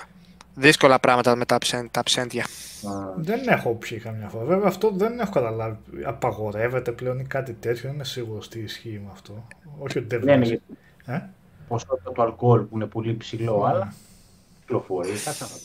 δύσκολα 0.60 0.98
πράγματα 0.98 1.36
με 1.36 1.44
τα, 1.44 1.58
ψεν, 1.58 1.88
τα 1.90 2.02
ψέντια. 2.02 2.42
Α, 2.42 2.90
Δεν 3.16 3.48
έχω 3.48 3.74
πιει 3.74 3.98
καμιά 3.98 4.28
φορά. 4.28 4.44
Βέβαια 4.44 4.68
αυτό 4.68 4.90
δεν 4.94 5.20
έχω 5.20 5.30
καταλάβει. 5.32 5.76
Απαγορεύεται 6.04 6.92
πλέον 6.92 7.18
ή 7.18 7.24
κάτι 7.24 7.52
τέτοιο. 7.52 7.82
Δεν 7.82 7.92
είμαι 7.94 8.04
σίγουρος 8.04 8.48
τι 8.48 8.58
ισχύει 8.60 9.00
με 9.04 9.10
αυτό. 9.12 9.46
Όχι 9.78 9.98
ότι 9.98 10.06
δεν 10.06 10.18
Ναι, 10.24 10.24
ναι, 10.24 10.36
βγάζει. 10.36 10.50
γιατί 10.50 10.64
Ε; 11.24 11.28
ποσότητα 11.68 12.10
του 12.12 12.22
αλκοόλ 12.22 12.60
που 12.60 12.76
είναι 12.76 12.86
πολύ 12.86 13.16
ψηλό, 13.16 13.58
Ναι. 13.62 13.68
αλλά 13.68 13.92
κυκλοφορεί. 14.60 15.08
Κάτσε 15.24 15.42
να 15.44 15.48
δω. 15.48 15.56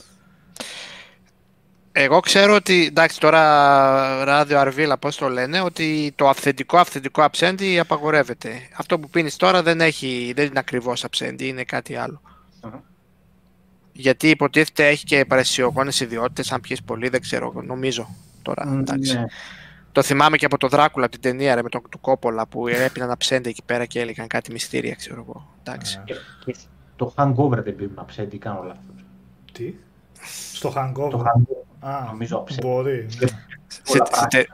Εγώ 1.97 2.19
ξέρω 2.19 2.55
ότι, 2.55 2.85
εντάξει 2.85 3.19
τώρα 3.19 4.23
ράδιο 4.23 4.59
Αρβίλα 4.59 4.97
πώς 4.97 5.15
το 5.17 5.29
λένε, 5.29 5.61
ότι 5.61 6.11
το 6.15 6.27
αυθεντικό 6.29 6.77
αυθεντικό 6.77 7.21
αψέντι 7.23 7.79
απαγορεύεται. 7.79 8.49
Αυτό 8.77 8.99
που 8.99 9.09
πίνεις 9.09 9.35
τώρα 9.35 9.63
δεν, 9.63 9.81
έχει, 9.81 10.33
δεν 10.35 10.45
είναι 10.45 10.59
ακριβώς 10.59 11.03
αψέντι, 11.03 11.47
είναι 11.47 11.63
κάτι 11.63 11.95
άλλο. 11.95 12.21
Αχα. 12.61 12.83
Γιατί 13.97 14.29
υποτίθεται 14.29 14.87
έχει 14.87 15.03
και 15.05 15.25
παρεσιογόνες 15.25 15.99
ιδιότητες, 15.99 16.51
αν 16.51 16.61
πιείς 16.61 16.83
πολύ 16.83 17.09
δεν 17.09 17.21
ξέρω, 17.21 17.53
νομίζω 17.65 18.15
τώρα. 18.41 18.63
εντάξει. 18.79 19.17
Ναι. 19.17 19.25
Το 19.91 20.01
θυμάμαι 20.03 20.37
και 20.37 20.45
από 20.45 20.57
το 20.57 20.67
Δράκουλα, 20.67 21.05
από 21.05 21.13
την 21.19 21.21
ταινία 21.31 21.55
ρε, 21.55 21.61
με 21.63 21.69
τον 21.69 21.81
του 21.89 21.99
Κόπολα 21.99 22.47
που 22.47 22.67
έπιναν 22.67 23.11
αψέντι 23.11 23.49
εκεί 23.49 23.63
πέρα 23.65 23.85
και 23.85 23.99
έλεγαν 23.99 24.27
κάτι 24.27 24.51
μυστήρια, 24.51 24.95
ξέρω 24.95 25.25
εγώ. 25.27 25.47
Εντάξει. 25.63 25.99
Ε, 26.05 26.13
Και- 26.13 26.19
και 26.45 26.55
το 26.95 27.13
hangover 27.17 27.63
δεν 27.63 27.75
πίνουν 27.75 27.93
αψέντη, 27.99 28.37
κάνω 28.37 28.61
λάθος. 28.63 29.05
τι; 29.51 29.73
Στο 30.53 30.73
hangover; 30.75 31.09
Το 31.09 31.23
hangover 31.25 31.87
Α, 31.89 32.03
νομίζω 32.05 32.37
αψέντη. 32.37 32.67
μπορεί. 32.67 33.05
ναι. 33.19 33.27
Στη- 33.67 33.97
όλα 33.99 34.05
στη- 34.11 34.27
τε- 34.27 34.47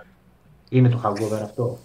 είναι 0.69 0.89
το 0.89 1.01
hangover 1.03 1.39
αυτό; 1.43 1.79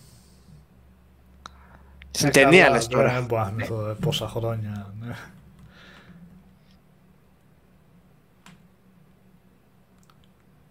Στην 2.10 2.28
Ε, 2.28 2.30
ταινία 2.30 2.62
καλά, 2.64 2.74
λες 2.76 2.86
τώρα. 2.86 3.12
Δεν 3.12 3.24
μπορώ 3.24 3.40
να 3.42 3.48
θυμηθώ, 3.48 3.88
ε, 3.88 3.96
πόσα 4.00 4.28
χρόνια. 4.28 4.92
Ναι. 5.00 5.14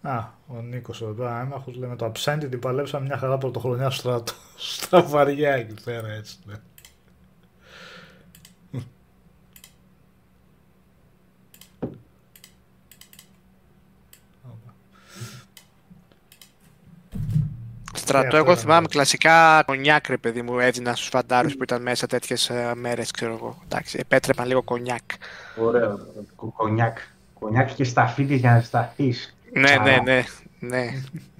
Α, 0.05 0.29
ο 0.47 0.61
Νίκος 0.61 1.01
εδώ 1.01 1.11
πέρα, 1.11 1.39
έμαχος 1.41 1.75
λέει 1.75 1.89
με 1.89 1.95
το 1.95 2.05
αψέντη 2.05 2.47
την 2.47 2.59
παλέψαμε 2.59 3.05
μια 3.05 3.17
χαρά 3.17 3.37
πρωτοχρονιά 3.37 3.89
στο 3.89 3.99
στρατό. 4.01 4.33
Στα 4.57 5.01
βαριά 5.03 5.51
εκεί 5.53 5.83
πέρα 5.83 6.07
έτσι. 6.07 6.37
Ναι. 6.45 6.55
Στρατό, 17.95 18.25
αυτό 18.25 18.37
εγώ 18.37 18.45
ήταν 18.51 18.57
θυμάμαι 18.57 18.81
το- 18.87 18.89
κλασικά 18.89 19.63
κονιάκ, 19.65 20.07
ρε 20.07 20.17
παιδί 20.17 20.41
μου, 20.41 20.59
έδιναν 20.59 20.95
στους 20.95 21.07
φαντάρους 21.07 21.55
που 21.55 21.63
ήταν 21.63 21.81
μέσα 21.81 22.07
τέτοιες 22.07 22.49
ε, 22.49 22.71
μέρες, 22.75 23.11
ξέρω 23.11 23.33
εγώ. 23.33 23.57
Εντάξει, 23.63 23.97
επέτρεπαν 24.01 24.47
λίγο 24.47 24.63
κονιάκ. 24.63 25.01
Ωραίο. 25.59 25.99
Κο- 26.35 26.53
Κονιάκ. 26.57 26.97
Κονιάκ 27.39 27.73
και 27.73 27.83
σταφίδες 27.83 28.39
για 28.39 28.51
να 28.53 28.61
σταθείς. 28.61 29.34
Ναι, 29.59 29.67
Καλά. 29.67 29.83
ναι, 29.83 29.97
ναι, 30.03 30.23
ναι. 30.59 30.85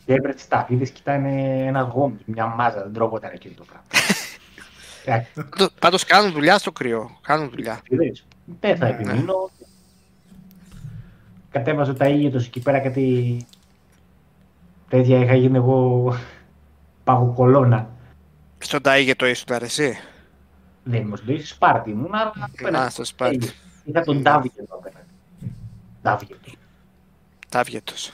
Και 0.06 0.14
έπρεπε 0.14 0.34
τις 0.34 0.44
σταφίδες 0.44 0.90
και 0.90 1.00
ήταν 1.02 1.26
ένα 1.26 1.82
γόμι, 1.82 2.18
μια 2.26 2.46
μάζα, 2.46 2.82
δεν 2.84 2.94
τρώγονταν 2.94 3.32
εκεί 3.34 3.50
το 3.50 3.64
πράγμα. 3.64 3.86
Εντάξει, 5.06 5.32
Πάντως- 5.50 5.72
Πάντως 5.80 6.04
κάνουν 6.04 6.32
δουλειά 6.32 6.58
στο 6.58 6.72
κρυό. 6.72 7.18
Κάνουν 7.22 7.50
δουλειά. 7.50 7.74
σταφίδες. 7.74 8.26
Δεν 8.60 8.78
θα 8.78 8.86
Ναι. 8.86 8.92
επιμείνω. 8.92 9.50
Κατέβαζα 11.52 11.94
τα 11.94 12.08
ήγετος 12.08 12.46
εκεί 12.46 12.60
πέρα 12.60 12.80
κάτι 12.80 13.46
τέτοια 14.90 15.20
είχα 15.20 15.36
γίνει 15.36 15.58
εγώ 15.58 16.14
παγοκολώνα. 17.04 17.90
Στον 18.58 18.80
Ταΐγετο 18.84 19.24
ήσουν 19.30 19.48
εσύ; 19.62 19.98
Δεν 20.84 21.08
μου 21.08 21.14
λέει, 21.26 21.40
Σπάρτη 21.44 21.90
ήμουν, 21.90 22.12
αλλά 22.66 22.80
Α, 22.80 22.90
στο 22.90 23.04
Σπάρτη. 23.04 23.50
Είχα 23.84 24.02
τον 24.02 24.22
Ντάβιτ 24.22 24.58
εδώ 24.58 24.80
πέρα. 24.84 25.06
Ντάβιτ. 26.02 26.30
Ταύγετος. 27.56 28.12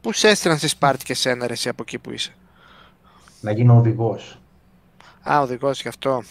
Πού 0.00 0.12
σε 0.12 0.28
έστειλαν 0.28 0.58
στη 0.58 0.68
Σπάρτη 0.68 1.04
και 1.04 1.14
σένα 1.14 1.46
ρε 1.46 1.52
εσύ 1.52 1.68
από 1.68 1.82
εκεί 1.82 1.98
που 1.98 2.10
είσαι; 2.10 2.34
Να 3.40 3.50
γίνω 3.52 3.76
οδηγός. 3.76 4.38
Α, 5.30 5.40
οδηγός 5.40 5.82
γι' 5.82 5.88
αυτό. 5.88 6.22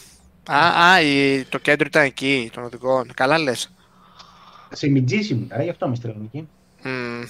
Α, 0.50 0.84
α 0.92 1.02
η- 1.02 1.44
το 1.44 1.58
κέντρο 1.58 1.86
ήταν 1.88 2.04
εκεί, 2.04 2.50
των 2.54 2.64
οδηγών. 2.64 3.14
Καλά 3.14 3.38
λες. 3.38 3.72
Σε 4.72 4.88
μιτζής 4.88 5.30
ήμουν, 5.30 5.52
ρε, 5.56 5.64
γι' 5.64 5.70
αυτό 5.70 5.88
με 5.88 5.96
στέλνουν 5.96 6.30
εκεί. 6.34 6.48
Μμμ. 6.84 7.24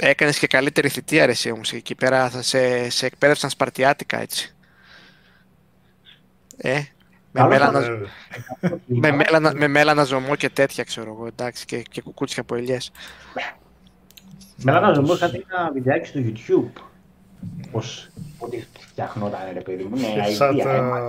Έκανες 0.00 0.38
και 0.38 0.46
καλύτερη 0.46 0.88
θητεία 0.88 1.26
ρε 1.26 1.32
εσύ 1.32 1.50
όμως 1.50 1.72
εκεί 1.72 1.94
πέρα 1.94 2.30
θα 2.30 2.42
σε, 2.42 2.90
σε 2.90 3.06
εκπαίδευσαν 3.06 3.50
σπαρτιάτικα 3.50 4.20
έτσι. 4.20 4.54
Ε, 6.56 6.82
με 7.32 7.40
Καλό 7.40 7.48
μέλανα, 7.48 7.80
Βέβαια. 7.80 8.08
με, 8.86 9.10
μέλανα, 9.10 9.52
με 9.54 9.68
μέλανα 9.68 10.04
ζωμό 10.04 10.36
και 10.36 10.50
τέτοια 10.50 10.84
ξέρω 10.84 11.12
εγώ 11.12 11.26
εντάξει 11.26 11.64
και, 11.64 11.82
και 11.90 12.02
κουκούτσια 12.02 12.42
από 12.42 12.54
ελιές. 12.54 12.90
Με 14.62 14.72
ένα 14.72 14.92
ζωμό 14.92 15.16
κάτι 15.16 15.46
ένα 15.50 15.70
βιντεάκι 15.72 16.06
στο 16.06 16.20
YouTube. 16.22 16.80
Πώς 17.70 18.10
ότι 18.38 18.66
φτιαχνόταν 18.78 19.40
ρε 19.52 19.60
παιδί 19.60 19.82
μου. 19.82 19.96
Ναι, 19.96 20.32
Σαν 20.34 20.48
αηδία, 20.48 20.64
το... 20.64 20.68
αίμα. 20.68 21.00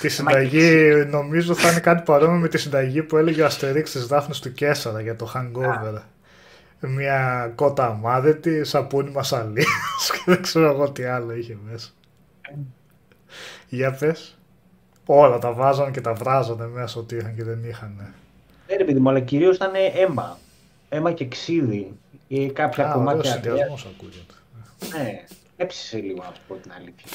Τη 0.00 0.08
συνταγή, 0.08 0.92
νομίζω 1.10 1.54
θα 1.54 1.70
είναι 1.70 1.80
κάτι 1.80 2.02
παρόμοιο 2.02 2.38
με 2.38 2.48
τη 2.48 2.58
συνταγή 2.58 3.02
που 3.02 3.16
έλεγε 3.16 3.42
ο 3.42 3.46
Αστερίξ 3.46 3.90
της 3.90 4.06
Δάφνης 4.06 4.38
του 4.38 4.52
Κέσσαρα 4.52 5.00
για 5.00 5.16
το 5.16 5.32
hangover. 5.34 6.00
Μια 6.80 7.52
κότα 7.54 7.86
αμάδετη, 7.86 8.64
σαπούνι 8.64 9.10
μασαλίας 9.10 10.10
και 10.12 10.22
δεν 10.26 10.42
ξέρω 10.42 10.70
εγώ 10.70 10.90
τι 10.90 11.04
άλλο 11.04 11.34
είχε 11.34 11.58
μέσα. 11.70 11.90
Για 13.68 13.92
πες. 13.92 14.39
Όλα 15.12 15.38
τα 15.38 15.52
βάζανε 15.52 15.90
και 15.90 16.00
τα 16.00 16.12
βράζανε 16.14 16.66
μέσα 16.66 17.00
ότι 17.00 17.16
είχαν 17.16 17.34
και 17.34 17.44
δεν 17.44 17.64
είχαν. 17.64 18.14
Ναι, 18.68 18.76
ρε 18.76 18.84
παιδί 18.84 19.00
μου, 19.00 19.08
αλλά 19.08 19.20
κυρίως 19.20 19.56
ήταν 19.56 19.72
αίμα. 19.94 20.38
Αίμα 20.88 21.12
και 21.12 21.28
ξύδι. 21.28 21.92
Ή 22.28 22.50
κάποια 22.50 22.84
Α, 22.84 22.94
ωραίος 22.94 23.04
κομμάτια. 23.10 23.32
συνδυασμός 23.32 23.86
ακούγεται. 23.94 24.34
Ναι, 24.98 25.24
έψησε 25.56 25.96
λίγο 25.98 26.22
να 26.22 26.32
σου 26.34 26.40
πω 26.48 26.54
την 26.54 26.72
αλήθεια. 26.72 27.06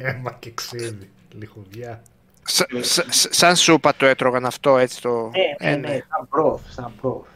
Έμα 0.10 0.32
και 0.38 0.50
ξύδι. 0.54 1.10
Λιχουδιά. 1.38 2.02
Σα- 2.42 2.82
σα- 2.82 3.12
σα- 3.12 3.32
σαν 3.34 3.56
σούπα 3.56 3.94
το 3.94 4.06
έτρωγαν 4.06 4.44
αυτό 4.46 4.78
έτσι 4.78 5.00
το... 5.02 5.30
Ναι, 5.60 5.70
ναι, 5.70 5.72
Ε, 5.72 5.76
ναι, 5.76 5.88
σαν 5.88 6.28
πρόφ, 6.28 6.60
σαν 6.72 6.92
πρόφ. 7.00 7.26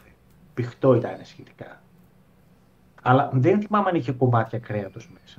Πηχτό 0.55 0.95
ήταν 0.95 1.19
σχετικά. 1.25 1.83
Αλλά 3.03 3.31
δεν 3.33 3.61
θυμάμαι 3.61 3.89
αν 3.89 3.95
είχε 3.95 4.13
κομμάτια 4.13 4.59
κρέατος 4.59 5.11
μέσα. 5.13 5.39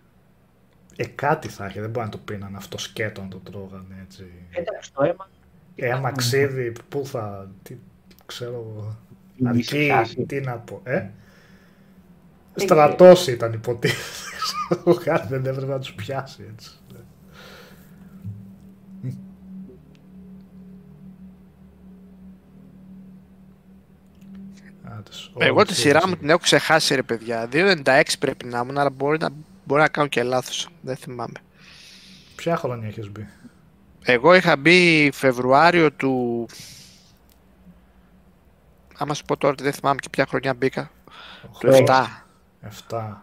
Ε, 0.95 1.05
κάτι 1.05 1.47
θα 1.47 1.65
είχε, 1.65 1.81
δεν 1.81 1.89
μπορεί 1.89 2.05
να 2.05 2.11
το 2.11 2.17
πίνανε 2.17 2.57
αυτό 2.57 2.77
σκέτο 2.77 3.21
να 3.21 3.27
το 3.27 3.37
τρώγανε 3.37 3.95
έτσι. 4.03 4.31
Εντάξει, 4.49 4.93
το 4.93 5.03
αίμα. 5.03 5.29
Έμα 5.75 6.11
ξύδι, 6.11 6.71
πού 6.89 7.05
θα, 7.05 7.51
τι, 7.63 7.75
ξέρω 8.25 8.51
εγώ. 8.53 8.97
η 9.35 9.47
Αρκεί, 9.47 9.57
μισή 9.57 10.25
τι 10.25 10.39
να 10.41 10.53
πω, 10.57 10.81
ε. 10.83 11.09
Δεν 12.53 12.65
Στρατός 12.67 13.27
ήταν 13.27 13.53
υποτίθεται. 13.53 14.03
Ξέρω, 14.69 14.97
Κάτι 15.03 15.27
δεν 15.27 15.45
έπρεπε 15.45 15.71
να 15.71 15.79
τους 15.79 15.93
πιάσει 15.93 16.45
έτσι. 16.53 16.71
Άντες, 24.83 25.31
Εγώ 25.37 25.57
όλοι 25.57 25.65
τη 25.65 25.73
σειρά 25.75 25.97
έτσι. 25.97 26.09
μου 26.09 26.15
την 26.15 26.29
έχω 26.29 26.37
ξεχάσει 26.37 26.95
ρε 26.95 27.03
παιδιά. 27.03 27.49
2.96 27.51 28.01
πρέπει 28.19 28.45
να 28.45 28.59
ήμουν, 28.59 28.77
αλλά 28.77 28.89
μπορεί 28.89 29.17
να, 29.19 29.29
μπορεί 29.63 29.81
να 29.81 29.87
κάνω 29.87 30.07
και 30.07 30.23
λάθος. 30.23 30.69
Δεν 30.81 30.95
θυμάμαι. 30.95 31.39
Ποια 32.35 32.57
χρόνια 32.57 32.87
έχεις 32.87 33.11
μπει; 33.11 33.27
Εγώ 34.03 34.35
είχα 34.35 34.57
μπει 34.57 35.09
Φεβρουάριο 35.13 35.91
του... 35.91 36.45
Άμα 38.97 39.13
σου 39.13 39.25
πω 39.25 39.37
τώρα 39.37 39.53
ότι 39.53 39.63
δεν 39.63 39.73
θυμάμαι 39.73 39.99
και 39.99 40.09
ποια 40.11 40.25
χρονιά 40.25 40.53
μπήκα. 40.53 40.91
Του 41.59 41.69
Το 41.69 41.83
7. 41.87 42.05
7. 42.89 43.13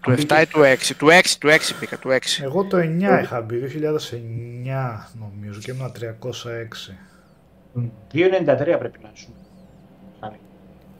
Του 0.00 0.10
7 0.10 0.42
ή 0.42 0.46
του 0.46 0.60
6. 0.60 0.94
Του 0.98 1.06
6, 1.06 1.20
του 1.38 1.48
6 1.48 1.58
μπήκα, 1.80 1.98
του 1.98 2.08
6. 2.08 2.18
Εγώ 2.42 2.64
το 2.64 2.76
9 2.76 3.20
είχα 3.22 3.40
μπει, 3.40 3.60
2009 4.64 5.10
νομίζω 5.18 5.60
και 5.60 5.70
ήμουν 5.70 5.92
306. 5.92 6.94
2,93 8.12 8.76
πρέπει 8.78 8.98
να 9.02 9.10
σου. 9.14 9.34
Σαν 10.20 10.36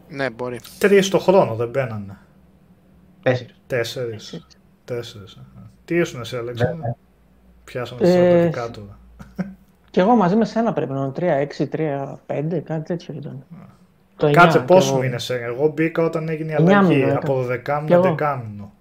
Ναι, 0.09 0.31
μπορεί. 0.31 0.61
Τρεις 0.79 1.09
το 1.09 1.19
χρόνο 1.19 1.55
δεν 1.55 1.69
μπαίνανε. 1.69 2.19
Τέσσερις. 3.23 3.55
Τέσσερις. 3.67 4.47
Τέσσερις. 4.95 5.33
αχα. 5.37 5.71
Τι 5.85 5.97
ήσουν 5.97 6.21
εσύ, 6.21 6.37
Αλέξανδρο. 6.37 6.77
Βέβαια. 6.77 6.97
Πιάσαμε 7.65 8.01
τα 8.01 8.07
Ε, 8.09 8.11
στρατιωτικά 8.13 8.71
τώρα. 8.71 8.99
Και 9.91 10.01
εγώ 10.01 10.15
μαζί 10.17 10.37
με 10.37 10.45
σένα 10.45 10.73
πρέπει 10.73 10.93
να 10.93 11.01
είναι 11.01 11.13
3-6, 11.13 11.67
3-5, 11.69 12.61
κάτι 12.65 12.83
τέτοιο 12.85 13.15
ήταν. 13.15 13.45
Το 14.17 14.27
9, 14.27 14.33
Κάτσε 14.33 14.59
κι 14.59 14.65
πόσο 14.65 14.93
εγώ. 14.93 15.03
μήνες 15.03 15.31
έγινε. 15.31 15.47
Εγώ 15.47 15.69
μπήκα 15.69 16.03
όταν 16.05 16.29
έγινε 16.29 16.53
η 16.53 16.55
Εννιά 16.59 16.79
αλλαγή 16.79 17.05
μήνα 17.05 17.17
από 17.23 17.53
έκανα. 17.53 17.83
12 17.83 17.87
Κι 17.87 17.93
εγώ. 17.93 18.03
μήνο 18.03 18.15
10 18.19 18.41
μήνο. 18.51 18.73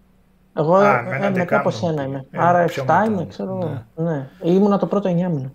Εγώ 0.58 0.76
Α, 0.76 0.98
ε, 0.98 1.02
με 1.02 1.10
ένα 1.16 1.20
μετά 1.20 1.32
δεκάμινο 1.32 1.60
από 1.60 1.70
σένα 1.70 1.94
πήγε. 1.94 2.08
είμαι. 2.08 2.26
Ε, 2.32 2.38
Άρα 2.40 2.64
7 2.64 2.68
πιο 2.68 2.84
μετά. 2.84 3.04
είμαι, 3.06 3.26
ξέρω 3.26 3.58
εγώ. 3.58 3.86
Ναι. 4.10 4.30
Ήμουνα 4.44 4.78
το 4.78 4.88
πρώτο 4.88 5.10
9 5.10 5.14
μήνα. 5.14 5.52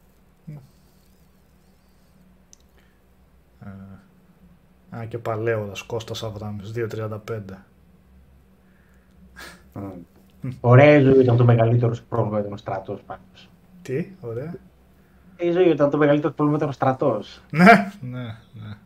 Α, 4.97 5.05
και 5.05 5.19
παλαιόδας, 5.19 5.83
Κώστας 5.83 6.23
Αβράμης, 6.23 6.73
2.35. 6.73 7.64
Ωραία 10.61 10.96
η 10.96 11.03
ζωή 11.03 11.20
ήταν 11.20 11.37
το 11.37 11.44
μεγαλύτερο 11.44 11.94
σου 11.94 12.05
πρόβλημα 12.09 12.38
ήταν 12.40 12.53
ο 12.53 12.57
στρατός 12.57 13.01
πάντως. 13.07 13.49
Τι, 13.83 14.07
ωραία. 14.20 14.55
Η 15.37 15.51
ζωή 15.51 15.68
ήταν 15.68 15.90
το 15.90 15.96
μεγαλύτερο 15.96 16.33
πρόβλημα 16.33 16.59
ήταν 16.59 16.68
ο 16.68 16.72
στρατός. 16.72 17.40
Ναι, 17.51 17.92
ναι, 18.01 18.22
ναι. 18.53 18.77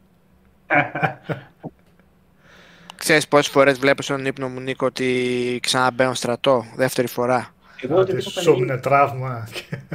Ξέρεις 2.96 3.28
πόσες 3.28 3.48
φορές 3.48 3.78
βλέπω 3.78 4.02
στον 4.02 4.26
ύπνο 4.26 4.48
μου 4.48 4.60
Νίκο 4.60 4.86
ότι 4.86 5.58
ξαναμπαίνω 5.62 6.14
στρατό, 6.14 6.64
δεύτερη 6.76 7.06
φορά; 7.06 7.54
Εγώ 7.80 7.96
Ότι 7.96 8.12
ότι 8.12 8.20
σου 8.22 8.50
έμεινε 8.50 8.76
τραύμα. 8.78 9.48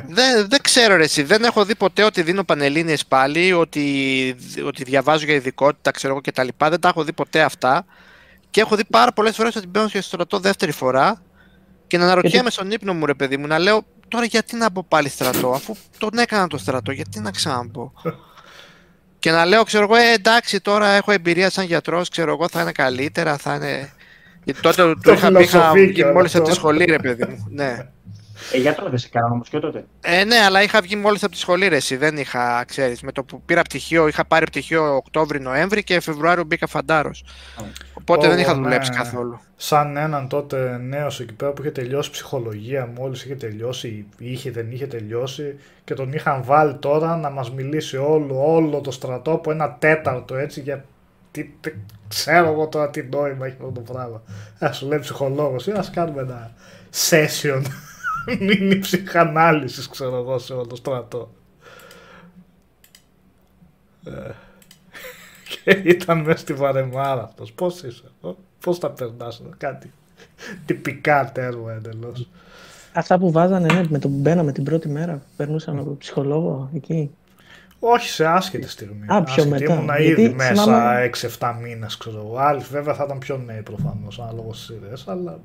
δεν, 0.08 0.48
δεν 0.48 0.62
ξέρω 0.62 0.96
ρε 0.96 1.04
εσύ, 1.04 1.24
δεν 1.24 1.44
έχω 1.44 1.66
δει 1.66 1.76
ποτέ 1.76 2.04
ότι 2.04 2.22
δίνω 2.22 2.44
πανελλήνιες 2.44 3.06
πάλι, 3.06 3.54
ότι, 3.54 4.36
ότι 4.66 4.84
διαβάζω 4.84 5.26
για 5.26 5.34
ειδικότητα, 5.34 5.92
ξέρω 5.92 6.14
εγώ 6.14 6.22
και 6.22 6.32
τα 6.32 6.44
λοιπά. 6.44 6.70
Δεν 6.70 6.80
τα 6.80 6.88
έχω 6.88 7.04
δει 7.04 7.14
ποτέ 7.14 7.42
αυτά. 7.42 7.86
Και 8.50 8.62
έχω 8.62 8.76
δει 8.76 8.86
πάρα 8.86 9.14
πολλές 9.14 9.36
φορές 9.36 9.56
ότι 9.56 9.68
μπαίνω 9.68 9.88
στο 9.88 10.02
στρατό 10.02 10.40
δεύτερη 10.40 10.72
φορά 10.72 11.22
και 11.88 11.98
να 11.98 12.04
αναρωτιέμαι 12.04 12.50
στον 12.50 12.72
ύπνο 12.72 12.94
μου 12.94 13.06
ρε 13.06 13.14
παιδί 13.14 13.38
μου, 13.38 13.48
να 13.48 13.60
λέω 13.60 13.82
τώρα 14.08 14.26
γιατί 14.26 14.56
να 14.56 14.70
μπω 14.70 14.84
πάλι 14.84 15.10
στρατό, 15.10 15.52
αφού 15.52 15.76
τον 15.98 16.18
έκανα 16.18 16.48
το 16.48 16.58
στρατό, 16.58 16.92
γιατί 16.92 17.20
να 17.20 17.32
ξαναμπω; 17.32 17.92
και 19.20 19.32
να 19.32 19.46
λέω, 19.46 19.64
ξέρω 19.64 19.84
εγώ, 19.84 19.96
ε, 19.96 20.12
εντάξει, 20.14 20.62
τώρα 20.62 20.88
έχω 20.88 21.12
εμπειρία 21.12 21.50
σαν 21.50 21.66
γιατρός, 21.66 22.10
ξέρω 22.10 22.32
εγώ, 22.32 22.50
θα 22.50 22.62
είναι 22.62 22.72
καλύτερα, 22.72 23.38
θα 23.38 23.56
είναι... 23.56 23.94
Γιατί 24.44 24.62
τότε 24.62 24.96
του 25.04 25.14
είχα 25.14 25.32
πει, 25.32 25.44
είχα 25.44 25.60
φιλοσοφεί 25.60 25.84
βγει 25.84 25.94
κιόλας 25.94 26.14
μόλις 26.14 26.36
από 26.36 26.44
τη 26.44 26.50
τώρα. 26.50 26.62
σχολή, 26.62 26.86
ρε 26.86 26.98
παιδί 26.98 27.26
μου. 27.26 27.48
Ναι. 27.50 27.78
Ε, 28.54 28.58
γιατρό 28.58 28.90
δεν 28.90 28.98
σε 28.98 29.10
κάνανε 29.10 29.34
όμως 29.34 29.50
και 29.50 29.60
τότε. 29.60 29.86
Ε, 30.02 30.24
ναι, 30.24 30.36
αλλά 30.36 30.62
είχα 30.64 30.82
βγει 30.82 30.96
μόλις 30.96 31.24
από 31.24 31.32
τη 31.32 31.38
σχολή, 31.38 31.68
ρε, 31.68 31.76
εσύ. 31.76 31.96
Δεν 31.96 32.18
είχα, 32.18 32.64
ξέρεις. 32.68 33.02
Με 33.02 33.12
το 33.12 33.24
που 33.24 33.42
πήρα 33.42 33.62
πτυχίο, 33.62 34.08
είχα 34.08 34.26
πάρει 34.26 34.46
πτυχίο 34.46 34.96
Οκτώβρη-Νοέμβρη 34.96 35.84
και 35.84 36.00
Φεβρουάριο 36.00 36.44
μπήκα 36.44 36.68
φαντάρος. 36.68 37.26
Οπότε 37.94 38.28
δεν 38.28 38.38
Ω, 38.38 38.40
είχα 38.40 38.56
ναι. 38.56 38.62
δουλέψει 38.62 38.92
καθόλου. 38.92 39.40
Σαν 39.56 39.98
έναν 39.98 40.28
τότε 40.28 40.78
νέο 40.78 41.08
εκεί 41.08 41.34
πέρα 41.34 41.52
που 41.52 41.62
είχε 41.62 41.72
τελειώσει 41.72 42.12
ψυχολογία, 42.12 42.90
μόλις 42.96 43.24
είχε 43.24 43.36
τελειώσει, 43.36 43.88
ή 44.18 44.32
είχε 44.32 44.52
δεν 44.52 44.72
είχε 44.72 44.88
τελειώσει, 44.88 45.56
και 45.84 45.94
τον 45.94 46.14
είχαν 46.14 46.44
βάλει 46.44 46.76
τώρα 46.76 47.18
να 47.18 47.30
μας 47.30 47.52
μιλήσει 47.52 47.98
όλο, 47.98 48.54
όλο 48.54 48.82
το 48.82 48.92
στρατό 48.92 49.32
από 49.32 49.52
ένα 49.52 49.76
τέταρτο 49.80 50.36
έτσι 50.36 50.62
για. 50.62 50.86
Τι, 51.32 51.44
τι- 51.60 51.74
ξέρω 52.08 52.52
εγώ 52.52 52.68
τώρα 52.68 52.90
τι 52.90 53.04
νόημα 53.04 53.46
έχει 53.46 53.56
αυτό 53.60 53.72
το 53.72 53.94
πράγμα. 53.94 54.22
Α 54.60 54.72
σου 54.72 54.88
λέει 54.88 55.00
ψυχολόγος, 55.00 55.68
ή 55.68 55.72
ας 55.72 55.90
κάνουμε 55.90 56.22
ένα 56.22 56.52
session 57.10 57.62
μήνυ 58.40 58.80
ψυχανάλυσης, 58.80 59.90
ξέρω 59.90 60.16
εγώ, 60.18 60.38
σε 60.40 60.54
όλο 60.54 60.68
το 60.68 60.76
στρατό. 60.76 61.32
Ε, 64.06 64.32
και 65.64 65.72
ήταν 65.72 66.20
μέσα 66.22 66.38
στη 66.38 66.54
βαρεμάρα 66.54 67.24
αυτός. 67.24 67.52
Πώς 67.54 67.82
είσαι, 67.84 68.04
ε; 68.26 68.30
πώς 68.60 68.80
τα 68.80 68.90
περνάς, 68.90 69.40
ε; 69.40 69.44
κάτι 69.58 69.92
τυπικά 70.66 71.32
τέρμα 71.34 71.72
εντελώς. 71.74 72.30
Αυτά 72.94 73.18
που 73.20 73.32
βάζανε, 73.32 73.74
ναι, 73.74 73.84
με 73.90 74.00
το 74.00 74.08
που 74.08 74.18
μπαίναμε 74.18 74.52
την 74.52 74.64
πρώτη 74.64 74.88
μέρα, 74.90 75.22
περνούσαν 75.38 75.80
από 75.80 75.96
ψυχολόγο 75.98 76.70
εκεί. 76.76 77.12
Όχι 77.80 78.10
σε 78.10 78.26
άσχετη 78.26 78.70
στιγμή. 78.70 79.06
Α, 79.08 79.24
πιο 79.24 79.34
Άσχετη. 79.44 79.50
μετά. 79.50 79.74
Ήμουνα 79.74 80.00
Γιατί 80.00 80.22
ήδη 80.22 80.34
μέσα 80.34 80.64
θυμάμαι- 80.64 81.02
6-7 81.40 81.58
μήνες, 81.62 81.98
ξέρω 81.98 82.18
εγώ. 82.18 82.38
Άλλοι 82.38 82.62
βέβαια 82.72 82.94
θα 82.94 83.04
ήταν 83.04 83.18
πιο 83.18 83.38
νέοι 83.38 83.62
προφανώς, 83.62 84.20
ανάλογα 84.20 84.54
στις 84.54 84.70
ιδέες, 84.70 85.08
αλλά... 85.08 85.40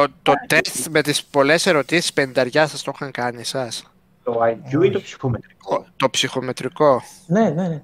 ναι. 0.00 0.06
Το, 0.06 0.12
το 0.22 0.32
τεστ 0.46 0.86
με 0.90 1.02
τις 1.02 1.24
πολλές 1.24 1.66
ερωτήσεις 1.66 2.12
πενταριά 2.12 2.66
σας 2.66 2.82
το 2.82 2.92
είχαν 2.94 3.10
κάνει 3.10 3.40
εσάς. 3.40 3.84
Το 4.24 4.40
IQ 4.42 4.84
ή 4.84 4.90
το 4.90 5.00
ψυχομετρικό; 5.00 5.86
Το 5.96 6.10
ψυχομετρικό. 6.10 7.02
Ναι, 7.26 7.50
ναι, 7.50 7.68
ναι. 7.68 7.82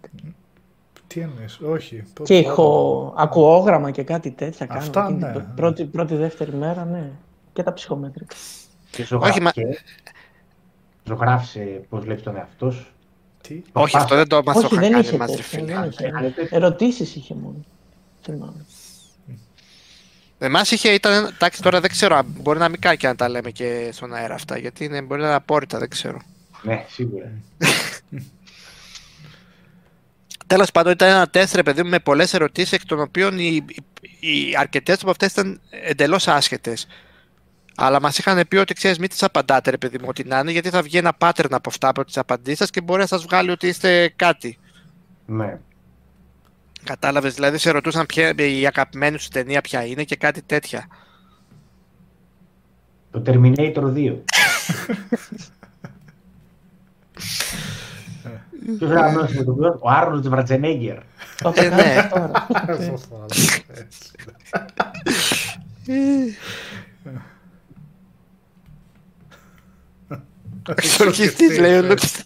Τι 1.07 1.21
εννοείς, 1.21 1.61
όχι. 1.61 2.03
πώς- 2.15 2.29
Και 2.29 2.39
ηχο, 2.39 3.15
ακουόγραμμα 3.17 3.91
και 3.91 4.03
κάτι 4.03 4.31
τέτοια 4.31 4.67
Αυτά, 4.71 4.93
κάναμε. 5.01 5.17
εκείνη 5.17 5.33
την 5.33 5.41
ναι. 5.49 5.55
Πρώτη, 5.57 5.85
πρώτη, 5.85 6.15
δεύτερη 6.15 6.53
μέρα, 6.55 6.85
ναι. 6.85 7.11
Και 7.53 7.63
τα 7.63 7.73
ψυχομέτρηκα. 7.73 8.35
Και 8.91 9.03
Όχι, 9.03 9.15
μα- 9.41 9.53
ζωγράφησε. 9.55 9.83
Ζωγράφησε 11.05 11.81
πώς 11.89 12.05
βλέπεις 12.05 12.23
τον 12.23 12.37
εαυτό 12.37 12.71
σου. 12.71 12.87
Τι, 13.41 13.63
Όχι, 13.73 13.97
αυτό 13.97 14.15
δεν 14.17 14.29
το 14.29 14.43
μας 14.45 14.55
το 14.55 14.61
Όχι, 14.61 14.67
είχαν 14.75 14.81
δεν 14.81 14.91
κάνει 14.93 15.05
είχε 15.07 15.17
μας, 15.17 15.31
ρε 15.31 15.37
τέτοια. 15.37 15.59
φίλε. 15.59 15.73
δεν 15.75 15.89
είχε. 15.91 16.07
Είχατε 16.07 16.29
τέτοια. 16.31 16.57
Ερωτήσεις 16.57 17.15
είχε 17.17 17.35
μόνο. 17.35 17.65
Θυμάμαι. 18.23 18.65
Εμάς 20.43 20.71
είχε, 20.71 20.89
ήταν, 20.91 21.25
εντάξει 21.25 21.63
τώρα 21.63 21.81
δεν 21.81 21.91
ξέρω, 21.91 22.17
αν- 22.17 22.27
μπορεί 22.41 22.59
να 22.59 22.69
μην 22.69 22.81
κάνει 22.81 22.97
και 22.97 23.07
να 23.07 23.15
τα 23.15 23.29
λέμε 23.29 23.51
και 23.51 23.89
στον 23.93 24.15
αέρα 24.15 24.35
αυτά, 24.35 24.59
γιατί 24.59 24.85
είναι, 24.85 25.03
μπορεί 25.03 25.21
να 25.21 25.27
είναι 25.27 25.37
απόρριτα, 25.37 25.79
δεν 25.79 25.89
ξέρω. 25.89 26.21
Ναι, 26.63 26.85
σίγουρα. 26.89 27.31
Τέλος 30.47 30.71
πάντων, 30.71 30.93
ήταν 30.93 31.09
ένα 31.09 31.29
τεστ, 31.29 31.55
ρε 31.55 31.63
παιδί 31.63 31.83
μου, 31.83 31.89
με 31.89 31.99
πολλές 31.99 32.35
ερωτήσεις, 32.35 32.73
εκ 32.73 32.85
των 32.87 33.01
οποίων 33.01 33.39
οι, 33.39 33.65
οι, 34.21 34.49
οι 34.49 34.57
αρκετές 34.57 35.01
από 35.03 35.11
αυτές 35.11 35.33
ήταν 35.33 35.61
εντελώς 35.71 36.29
άσχετες. 36.29 36.87
Αλλά 37.77 38.01
μας 38.01 38.19
είχαν 38.19 38.45
πει 38.49 38.57
ότι 38.57 38.75
ξέρεις, 38.75 38.99
μην 38.99 39.09
τις 39.09 39.23
απαντάτε, 39.23 39.71
ρε 39.71 39.79
παιδί 39.79 39.99
μου, 39.99 40.05
ότι 40.09 40.25
να 40.25 40.39
είναι, 40.39 40.51
γιατί 40.51 40.71
θα 40.71 40.83
βγει 40.83 40.97
ένα 40.99 41.17
pattern 41.19 41.51
από 41.51 41.69
αυτά 41.69 41.89
από 41.89 42.05
τις 42.05 42.17
απαντήσεις 42.19 42.59
σας 42.59 42.71
και 42.71 42.81
μπορεί 42.81 43.01
να 43.01 43.07
σας 43.07 43.23
βγάλει 43.23 43.51
ότι 43.51 43.67
είστε 43.67 44.13
κάτι. 44.17 44.59
Ναι. 45.27 45.59
Κατάλαβες, 46.85 47.35
δηλαδή 47.35 47.59
σε 47.59 47.71
ρωτούσαν 47.71 48.07
ποια, 48.07 48.35
η 48.37 48.67
αγαπημένη 48.67 49.19
σου 49.19 49.29
ταινία 49.29 49.61
ποια 49.61 49.85
είναι 49.85 50.05
και 50.05 50.17
κάτι 50.17 50.43
τέτοια. 50.43 50.87
Το 53.11 53.23
Terminator 53.27 53.93
2. 53.95 54.19
Ποιος 58.79 58.91
είναι 58.91 59.01
ανάμεσα 59.01 59.35
με 59.35 59.45
το 59.45 59.51
οποίο, 59.51 59.79
ο 59.81 59.91
Άρνολτ 59.91 60.29
Βρατζενέγκερ. 60.29 60.99
Το 61.43 61.53
Ε, 61.57 61.69
κάνεις 61.69 61.85
ναι. 61.95 62.09
τώρα. 62.13 62.47
Σωστά, 62.87 63.25
έτσι. 63.75 64.11
Εξορκιστής, 70.75 71.59
λέει 71.59 71.79
ο 71.79 71.83
Λούκας. 71.83 72.25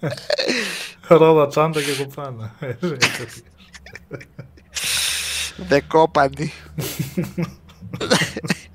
Ρόδα 1.08 1.46
τσάντα 1.46 1.80
και 1.82 2.04
κουπάνα. 2.04 2.54
Δεκόπανη. 5.68 6.52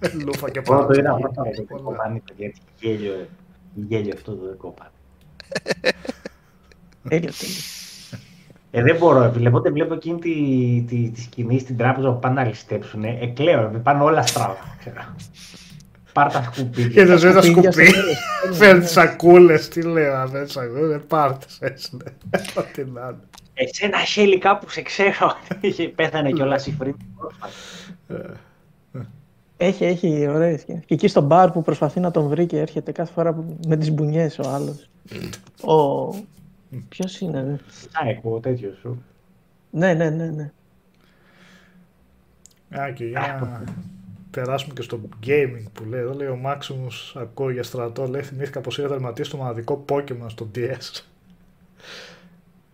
Λούφα 0.26 0.50
και 0.52 0.62
Εγώ 0.68 0.86
το 0.86 0.94
είδα 0.94 1.12
παραπάνω. 1.12 1.20
πρώτα 1.20 1.42
με 1.42 1.52
το 1.56 1.64
δεκόπανι, 1.76 2.20
παιδιά, 2.20 2.46
έτσι 2.48 2.62
γέλιο, 2.80 3.28
γέλιο 3.74 4.14
αυτό 4.14 4.36
το 4.36 4.46
δεκόπανι. 4.46 4.90
Τέλειο, 7.10 7.32
τέλειο. 7.40 7.62
Ε, 8.76 8.82
δεν 8.82 8.98
μπορώ, 8.98 9.32
βλέπω, 9.32 9.58
όταν 9.58 9.74
βλέπω 9.74 9.94
εκείνη 9.94 10.20
τη, 10.20 10.34
τη, 10.88 11.10
τη 11.10 11.22
σκηνή 11.22 11.60
στην 11.60 11.78
τράπεζα 11.78 12.12
που 12.12 12.20
πάνε 12.20 12.42
να 12.42 12.48
ληστέψουν, 12.48 13.04
ε, 13.04 13.32
κλαίω, 13.36 13.72
ε, 13.76 13.78
πάνε 13.78 14.04
όλα 14.04 14.26
στραβά, 14.26 14.76
ξέρω. 14.80 15.16
Πάρ' 16.14 16.32
τα 16.32 16.40
Και 16.40 16.46
σκουπίδια. 16.60 17.06
δεν 17.06 17.18
ζωή 17.18 17.34
τα 17.34 17.42
σκουπίδια 17.42 17.72
σκουπί. 17.72 17.88
στο 17.88 18.02
τέλος. 18.02 18.18
Φέρνει 18.60 18.82
τις 18.82 18.92
σακούλες, 18.92 19.68
τι 19.68 19.82
λέω, 19.82 20.16
αν 20.16 20.28
δεν 20.30 20.48
σακούλε, 20.48 20.98
πάρτες 20.98 21.58
έτσι. 21.62 21.98
ναι. 21.98 22.12
Ό,τι 22.64 22.84
να 22.86 23.02
είναι. 23.02 23.18
Εσένα 23.54 23.98
χέλη 23.98 24.38
κάπου 24.38 24.70
σε 24.70 24.82
ξέρω. 24.82 25.34
Είχε- 25.62 25.88
Πέθανε 25.90 26.32
κιόλας 26.32 26.68
η 26.68 26.72
Φρύν. 26.72 26.96
Έχει, 29.58 29.86
έχει 29.86 30.28
ωραίες 30.28 30.62
σκηνές. 30.62 30.84
Και 30.86 30.94
εκεί 30.94 31.08
στο 31.08 31.22
μπαρ 31.22 31.52
που 31.52 31.62
προσπαθεί 31.62 32.00
να 32.00 32.12
τον 32.12 32.28
βρει 32.28 32.46
και 32.46 32.60
έρχεται 32.60 32.92
κάθε 32.92 33.12
φορά 33.14 33.34
που- 33.34 33.58
με 33.68 33.78
τις 33.78 33.92
μπουνιές 33.92 34.40
ο 34.40 34.50
άλλος. 34.50 34.90
Ο... 35.62 36.08
Ποιος 36.90 37.20
είναι, 37.20 37.42
ναι. 37.42 37.54
Α, 37.54 38.30
ο 38.32 38.40
τέτοιος 38.40 38.78
σου. 38.82 39.04
Ναι, 39.70 39.94
ναι, 39.94 40.10
ναι, 40.10 40.26
ναι. 40.26 40.52
Α, 42.82 42.92
και 42.92 43.06
για 43.06 43.20
να 43.42 43.64
περάσουμε 44.34 44.74
και 44.74 44.82
στο 44.82 45.00
gaming 45.26 45.64
που 45.74 45.84
λέει. 45.86 46.00
Εδώ 46.00 46.14
λέει 46.14 46.28
ο 46.28 46.40
Maximus 46.46 47.22
ακούω 47.22 47.50
για 47.50 47.64
στρατό. 47.64 48.08
Λέει 48.08 48.22
θυμήθηκα 48.22 48.62
πως 48.62 48.78
είχα 48.78 48.88
τερματίσει 48.88 49.30
το 49.30 49.38
μοναδικό 49.38 49.86
Pokemon 49.90 50.26
στο 50.28 50.50
DS. 50.56 51.02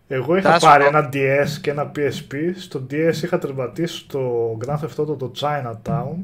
Εγώ 0.08 0.36
είχα 0.36 0.50
Θα 0.50 0.58
σου 0.58 0.66
πάρει 0.66 0.82
πω. 0.82 0.88
ένα 0.88 1.08
DS 1.12 1.48
και 1.60 1.70
ένα 1.70 1.92
PSP. 1.96 2.34
Στο 2.56 2.86
DS 2.90 3.14
είχα 3.22 3.38
τερματίσει 3.38 4.08
το 4.08 4.52
Grand 4.64 4.78
Theft 4.78 4.96
Auto 5.04 5.18
το 5.18 5.32
Chinatown. 5.40 6.14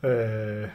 Ε, 0.00 0.68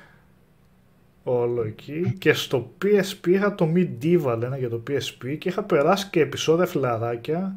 όλο 1.23 1.63
εκεί. 1.63 2.15
Και 2.17 2.33
στο 2.33 2.71
PSP 2.83 3.27
είχα 3.27 3.55
το 3.55 3.71
Medieval 3.75 4.39
ένα 4.43 4.57
για 4.57 4.69
το 4.69 4.83
PSP 4.89 5.35
και 5.37 5.49
είχα 5.49 5.63
περάσει 5.63 6.07
και 6.09 6.19
επεισόδια 6.21 6.65
φιλαράκια 6.65 7.55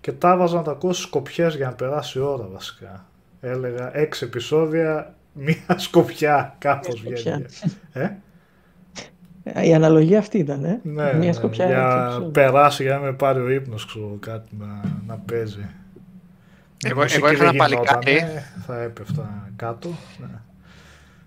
και 0.00 0.12
τα 0.12 0.32
έβαζα 0.32 0.56
να 0.56 0.62
τα 0.62 0.70
ακούω 0.70 0.92
στις 0.92 1.04
σκοπιές 1.06 1.56
για 1.56 1.66
να 1.66 1.74
περάσει 1.74 2.18
η 2.18 2.22
ώρα 2.22 2.48
βασικά. 2.52 3.06
Έλεγα 3.44 3.96
έξι 3.98 4.24
επεισόδια, 4.24 5.14
μία 5.32 5.54
σκοπιά 5.76 6.54
κάπως 6.58 7.02
Μία 7.02 7.16
σκοπιά. 7.16 7.32
βγαίνει. 7.32 7.74
Ε; 7.92 8.10
Ε, 9.44 9.66
Η 9.68 9.74
αναλογία 9.74 10.18
αυτή 10.18 10.38
ήταν, 10.38 10.64
ε; 10.64 10.80
Ναι, 10.82 11.02
Μία 11.02 11.12
ναι, 11.12 11.32
σκοπιά. 11.32 11.66
για 11.66 11.76
έτσι, 11.84 11.96
να 11.96 12.08
ξέρω. 12.08 12.24
περάσει, 12.24 12.82
για 12.82 12.94
να 12.94 13.00
με 13.00 13.12
πάρει 13.12 13.40
ο 13.40 13.50
ύπνος, 13.50 13.86
ξέρω, 13.86 14.16
κάτι 14.20 14.56
να, 14.58 14.80
να 15.06 15.14
παίζει. 15.16 15.66
Εγώ- 16.84 17.00
Η 17.00 17.02
μουσική 17.02 17.16
εγώ 17.24 17.32
είχα 17.32 17.44
δεν 17.44 17.54
ένα 17.54 17.66
γινότανε, 17.68 18.00
παλικάρι. 18.04 18.44
Θα 18.66 18.80
έπεφτα 18.82 19.50
κάτω. 19.56 19.88
Ναι. 20.18 20.26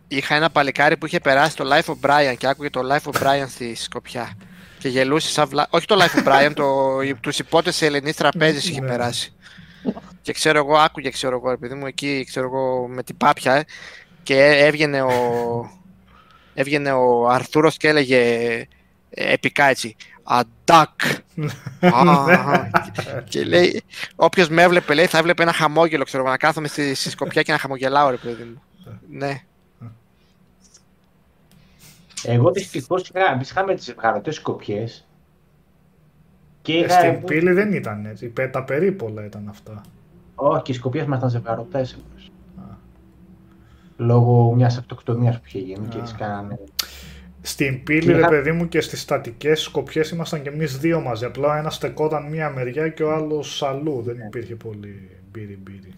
Είχα 0.08 0.36
ένα 0.36 0.50
παλικάρι 0.50 0.98
που 0.98 1.06
είχε 1.06 1.20
περάσει 1.20 1.56
το 1.56 1.66
Life 1.72 1.94
of 1.94 2.10
Brian 2.10 2.36
και 2.38 2.48
άκουγε 2.48 2.70
το 2.70 2.82
Life 2.92 3.12
of 3.12 3.22
Brian 3.24 3.46
στη 3.48 3.76
Σκοπιά. 3.76 4.30
Και 4.80 4.90
γελούσε 4.90 5.30
σαν 5.32 5.48
βλά... 5.48 5.68
Όχι 5.70 5.86
το 5.86 5.96
Life 6.00 6.20
of 6.26 6.28
Brian, 6.28 6.52
το... 6.54 6.98
τους 7.22 7.40
υπότες 7.40 7.76
σε 7.76 7.86
Ελληνής 7.86 8.16
τραπέζης 8.16 8.70
είχε 8.70 8.82
Ναι. 8.82 8.88
περάσει. 8.88 9.35
Και 10.26 10.34
ξέρω 10.34 10.58
εγώ, 10.58 10.76
άκουγε 10.78 11.10
ξέρω 11.10 11.36
εγώ, 11.36 11.52
επειδή 11.52 11.74
μου 11.74 11.86
εκεί, 11.86 12.24
ξέρω 12.28 12.46
εγώ, 12.46 12.88
με 12.88 13.04
την 13.04 13.18
πάπια 13.18 13.54
ε, 13.54 13.64
και 14.24 14.40
έβγαινε 14.44 15.02
ο, 15.02 15.12
έβγαινε 16.54 16.92
ο 16.92 17.28
Αρθούρος 17.30 17.78
και 17.78 17.88
έλεγε 17.88 18.20
ε, 19.10 19.34
επικά 19.34 19.66
έτσι 19.66 19.96
«Αντάκ». 20.24 21.00
Α, 21.96 22.70
και 23.30 23.44
λέει, 23.44 23.84
όποιος 24.16 24.50
με 24.50 24.62
έβλεπε, 24.62 24.94
λέει, 24.94 25.06
θα 25.06 25.18
έβλεπε 25.18 25.42
ένα 25.44 25.54
χαμόγελο, 25.54 26.04
ξέρω 26.04 26.22
εγώ, 26.24 26.32
να 26.32 26.38
κάθομαι 26.38 26.68
στη, 26.68 26.94
στη 26.94 27.10
Σκοπιά 27.10 27.42
και 27.42 27.52
να 27.52 27.58
χαμογελάω, 27.58 28.10
ρε 28.10 28.18
παιδί 28.18 28.44
μου. 28.44 28.62
ναι. 29.10 29.42
Εγώ 32.24 32.52
δυστυχώς 32.52 33.10
είχα, 33.10 33.32
εμείς 33.32 33.50
είχαμε 33.50 33.76
τις 33.76 33.84
ζευγαρωτέ 33.86 34.32
σκοπιές. 34.32 35.06
Και 36.62 36.74
Ε, 36.74 36.80
είχα. 36.80 37.00
Στην 37.00 37.24
πύλη 37.24 37.52
δεν 37.52 37.74
ήταν 37.74 38.06
έτσι. 38.06 38.28
πε- 38.28 38.52
Τα 38.52 38.64
περίπολα 38.64 39.26
ήταν 39.26 39.48
αυτά. 39.50 39.82
Όχι, 40.36 40.72
οι 40.72 40.74
σκοπιέ 40.74 41.06
μας 41.08 41.18
ήταν 41.18 41.30
ζευγαρωτές. 41.30 41.94
Α. 42.58 42.62
Λόγω 43.98 44.54
μιας 44.56 44.78
αυτοκτονίας 44.78 45.36
που 45.36 45.44
είχε 45.48 45.60
γίνει 45.60 45.88
και 45.88 45.98
Α. 45.98 46.02
τις 46.02 46.12
κάνανε. 46.12 46.60
Στην 47.42 47.84
πύλη, 47.84 48.12
ρε 48.12 48.18
Είχα- 48.18 48.28
παιδί 48.30 48.52
μου, 48.52 48.68
και 48.68 48.82
στις 48.82 49.02
στατικές 49.02 49.62
σκοπιέ 49.62 50.04
ήμασταν 50.14 50.42
και 50.42 50.50
εμείς 50.50 50.78
δύο 50.78 51.02
μαζί. 51.02 51.26
Απλά 51.26 51.58
ένα 51.58 51.70
στεκόταν 51.70 52.30
μία 52.30 52.50
μεριά 52.50 52.88
και 52.90 53.04
ο 53.04 53.14
άλλος 53.14 53.64
αλλού. 53.64 54.02
Δεν 54.02 54.18
υπήρχε 54.26 54.56
πολύ 54.56 55.10
μπύρι 55.32 55.60
μπύρι. 55.64 55.94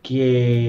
Και 0.00 0.24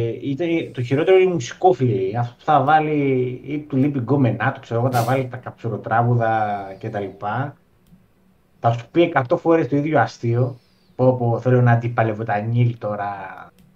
ήταν, 0.08 0.48
το 0.74 0.82
χειρότερο 0.82 1.18
είναι 1.18 1.30
η 1.30 1.34
μουσικόφιλη. 1.34 2.18
Αυτό 2.18 2.34
που 2.38 2.44
θα 2.44 2.64
βάλει 2.64 3.42
ή 3.46 3.60
του 3.60 3.78
λείπει 3.78 4.00
γκόμενά 4.00 4.52
του, 4.52 4.60
ξέρω 4.60 4.80
εγώ, 4.80 4.92
θα 4.92 5.04
βάλει 5.04 5.28
τα 5.28 5.38
καψουροτράγουδα 5.38 6.58
κτλ. 6.80 7.06
Θα 8.60 8.72
σου 8.72 8.88
πει 8.92 9.02
100 9.02 9.38
φορές 9.38 9.68
το 9.68 9.76
ίδιο 9.76 10.00
αστείο. 10.00 10.58
Πω, 11.00 11.14
πω, 11.18 11.40
θέλω 11.40 11.62
να 11.62 11.72
αντιπαλευοτανίλ 11.72 12.78
τώρα 12.78 13.08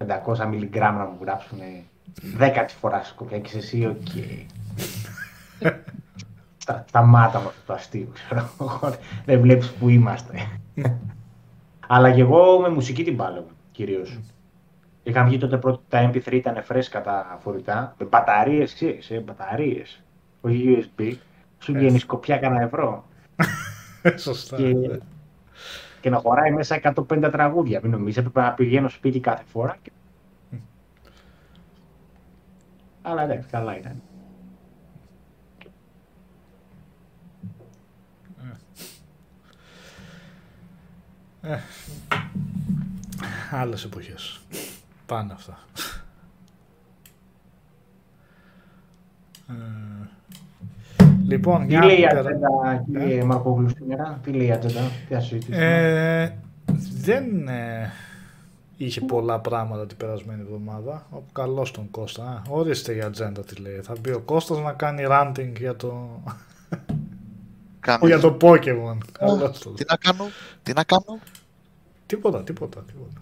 500 0.08 0.46
μιλιγκράμμα 0.50 0.98
να 0.98 1.06
μου 1.06 1.18
γράψουν 1.22 1.58
δέκατη 2.36 2.74
φορά 2.74 3.04
σκοπιά 3.04 3.40
και 3.40 3.48
είσαι 3.48 3.58
εσύ, 3.58 3.86
οκ. 3.86 4.08
Στα- 6.58 6.84
Σταμάτα 6.88 7.40
με 7.40 7.46
αυτό 7.46 7.62
το 7.66 7.74
αστείο, 7.74 8.08
ξέρω 8.14 8.50
εγώ. 8.62 8.80
Δεν 9.26 9.40
βλέπεις 9.42 9.72
που 9.72 9.90
είμαστε. 9.90 10.34
Αλλά 11.88 12.12
και 12.12 12.22
εγώ 12.22 12.60
με 12.60 12.70
μουσική 12.70 13.04
την 13.04 13.16
πάλευα, 13.18 13.48
κυρίως. 13.72 14.20
Είχαν 15.04 15.28
βγει 15.28 15.38
τότε 15.38 15.58
πρώτα 15.58 15.82
τα 15.90 16.12
MP3 16.12 16.32
ήταν 16.32 16.64
φρέσκα 16.64 17.02
τα 17.02 17.38
φορητά. 17.42 17.96
Με 18.00 18.06
μπαταρίες, 18.06 18.74
ξέρεις, 18.74 19.10
ε, 19.10 19.20
μπαταρίες. 19.20 20.04
Όχι 20.42 20.88
USB. 20.98 21.14
Σου 21.60 21.74
βγαίνει 21.74 22.00
σκοπιά 22.00 22.38
κανένα 22.38 22.62
ευρώ. 22.64 23.06
Σωστά. 24.16 24.56
Και, 24.56 24.64
ναι. 24.64 24.98
Και 26.04 26.10
να 26.10 26.18
χωράει 26.18 26.52
μέσα 26.52 26.80
150 26.84 27.30
τραγούδια. 27.32 27.80
Μην 27.84 27.92
νομίζεις, 27.92 28.18
έπρεπε 28.18 28.42
να 28.42 28.54
πηγαίνω 28.54 28.90
σπίτι 28.90 29.20
κάθε 29.20 29.44
φορά. 29.44 29.78
Και... 29.82 29.92
Αλλά 33.02 33.22
εντάξει, 33.22 33.48
καλά 33.50 33.78
ήταν. 33.78 34.02
Άλλες 43.52 43.84
εποχές. 43.84 44.42
Πάνε 45.06 45.34
αυτά. 45.34 45.58
Ε, 49.50 50.08
λοιπόν, 51.28 51.60
Τι 51.62 51.66
για 51.68 51.86
λέει 51.86 51.98
η 51.98 52.02
πέρα- 52.02 52.20
ατζέντα, 52.20 52.84
κύριε 52.92 53.24
Μαρκόγλου, 53.24 53.70
σήμερα, 53.70 54.20
τι 54.24 54.32
λέει 54.32 54.48
η 54.48 54.52
ατζέντα, 54.52 54.82
τι 55.10 55.16
ασύτηση. 55.16 55.52
Ε, 55.54 56.32
δεν 57.02 57.48
ε, 57.48 57.92
είχε 58.78 59.02
πολλά 59.02 59.40
πράγματα 59.40 59.86
την 59.88 59.98
περασμένη 59.98 60.42
εβδομάδα. 60.42 61.06
Ο 61.12 61.18
καλός 61.32 61.72
τον 61.72 61.92
Κώστα. 61.92 62.24
Α, 62.24 62.42
ορίστε 62.50 62.96
η 62.96 63.02
ατζέντα 63.02 63.42
τι 63.42 63.56
λέει. 63.56 63.80
Θα 63.84 63.96
μπει 64.02 64.12
ο 64.12 64.20
Κώστας 64.20 64.60
να 64.60 64.72
κάνει 64.72 65.04
ranting 65.10 65.52
για 65.58 65.76
το, 65.76 66.22
Κάνω. 67.80 68.06
για 68.10 68.20
το 68.20 68.38
Pokemon. 68.42 68.98
Καλώς 69.20 69.60
τον. 69.60 69.76
Τι 69.76 69.84
να 69.90 69.96
κάνω, 69.96 70.26
τι 70.64 70.74
να 70.74 70.84
κάνω. 70.84 71.20
Τίποτα, 72.06 72.44
τίποτα, 72.44 72.84
τίποτα. 72.88 73.22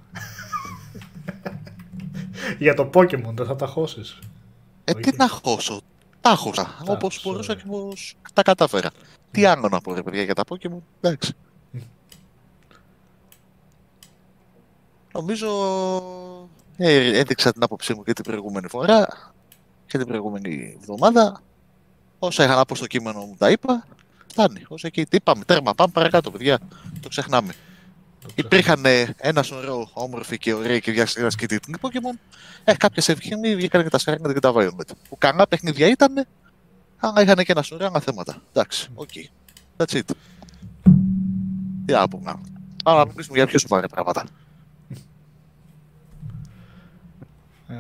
για 2.60 2.74
το 2.74 2.90
Pokemon 2.94 3.34
δεν 3.34 3.46
θα 3.46 3.56
τα 3.56 3.66
χώσεις. 3.68 4.20
Ε, 4.84 4.92
Όχι. 4.96 5.02
τι 5.04 5.18
να 5.18 5.28
χώσω 5.30 5.82
τάχωσα. 6.22 6.78
Όπως 6.88 7.22
μπορούσα 7.24 7.56
και 7.56 7.64
όπω 7.68 7.94
τα 8.34 8.42
κατάφερα. 8.42 8.90
Τι 9.32 9.42
ναι. 9.42 9.48
άλλο 9.48 9.68
να 9.72 9.82
πω, 9.82 9.94
ρε 9.94 10.04
παιδιά, 10.04 10.24
για 10.24 10.34
τα 10.34 10.44
Pokémon. 10.50 10.82
Εντάξει. 11.02 11.34
Νομίζω 15.14 15.50
ε, 16.78 17.20
έδειξα 17.20 17.52
την 17.54 17.64
άποψή 17.64 17.94
μου 17.94 18.04
και 18.04 18.14
την 18.14 18.24
προηγούμενη 18.24 18.68
φορά 18.68 19.08
και 19.86 19.98
την 19.98 20.08
προηγούμενη 20.08 20.78
εβδομάδα. 20.80 21.42
Όσα 22.20 22.44
είχα 22.44 22.56
να 22.56 22.66
πω 22.66 22.76
στο 22.76 22.88
κείμενο 22.88 23.20
μου 23.20 23.36
τα 23.38 23.50
είπα. 23.50 23.88
Φτάνει. 24.28 24.66
Όσα 24.68 24.88
εκεί 24.88 25.06
είπαμε, 25.10 25.44
τέρμα, 25.46 25.74
πάμε 25.74 25.92
παρακάτω, 25.92 26.32
παιδιά. 26.32 26.60
Το 27.02 27.10
ξεχνάμε. 27.10 27.54
Υπήρχαν 28.36 28.86
ε, 28.86 29.16
ένας 29.18 29.48
σωρό 29.48 29.90
όμορφοι 29.94 30.38
και 30.38 30.54
ωραίοι 30.54 30.82
και 30.82 30.92
διασκεδαστικοί 30.92 31.60
Pokémon. 31.82 32.20
Ε, 32.64 32.74
κάποια 32.74 33.02
στιγμή 33.02 33.56
βγήκαν 33.56 33.84
και 33.84 33.90
τα 33.90 34.00
Scarlet 34.00 34.34
και 34.34 34.40
τα 34.40 34.52
Violet. 34.56 34.92
Που 35.10 35.18
καλά 35.18 35.48
παιχνίδια 35.48 35.88
ήταν, 35.88 36.28
αλλά 36.98 37.22
είχαν 37.22 37.36
και 37.36 37.52
ένα 37.52 37.62
σωρό 37.62 37.86
άλλα 37.86 38.00
θέματα. 38.00 38.42
Εντάξει, 38.54 38.90
ok. 38.94 39.10
Okay. 39.14 39.26
That's 39.78 39.98
it. 39.98 40.02
Τι 41.86 41.94
να 41.94 42.08
πούμε. 42.08 42.40
Πάμε 42.84 42.98
να 42.98 43.06
μιλήσουμε 43.06 43.38
για 43.38 43.48
πιο 43.48 43.60
σοβαρά 43.60 43.88
πράγματα. 43.88 44.26
Ε, 47.68 47.76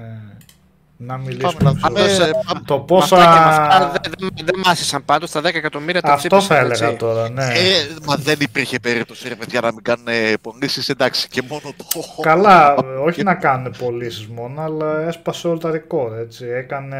να 1.05 1.17
μιλήσουμε 1.17 1.51
Πάμε 1.63 1.69
να 1.69 1.73
πιο- 1.73 1.89
δούμε. 1.89 1.99
Πάντως, 2.01 2.19
ε, 2.19 2.31
το 2.65 2.77
με 2.77 2.83
πόσα... 2.85 3.15
αυτά 3.17 3.33
και 3.33 3.39
με 3.39 3.55
αυτά 3.55 3.91
δεν- 3.91 4.11
δεν- 4.19 4.45
δεν 4.45 4.61
μάσησαν 4.65 5.05
πάντως, 5.05 5.31
τα 5.31 5.41
10 5.41 5.45
εκατομμύρια 5.57 6.01
τα 6.01 6.13
Αυτό 6.13 6.27
ψήφισαν, 6.37 6.57
θα 6.57 6.63
έλεγα 6.65 6.85
έτσι. 6.85 6.97
τώρα, 6.97 7.29
ναι. 7.29 7.43
Ε, 7.43 7.95
μα 8.05 8.15
δεν 8.15 8.37
υπήρχε 8.39 8.79
περίπτωση 8.79 9.27
ρε 9.27 9.35
παιδιά 9.35 9.61
να 9.61 9.67
μην 9.73 9.81
κάνουν 9.83 10.05
πονήσεις, 10.41 10.89
εντάξει, 10.89 11.27
και 11.27 11.41
μόνο 11.49 11.61
το... 11.77 11.85
Καλά, 12.21 12.75
όχι 13.05 13.23
να 13.23 13.35
κάνουν 13.35 13.73
πωλήσεις 13.77 14.27
μόνο, 14.27 14.61
αλλά 14.61 15.01
έσπασε 15.07 15.47
όλα 15.47 15.57
τα 15.57 15.71
ρεκόρ. 15.71 16.17
Έτσι. 16.19 16.45
Έκανε 16.45 16.97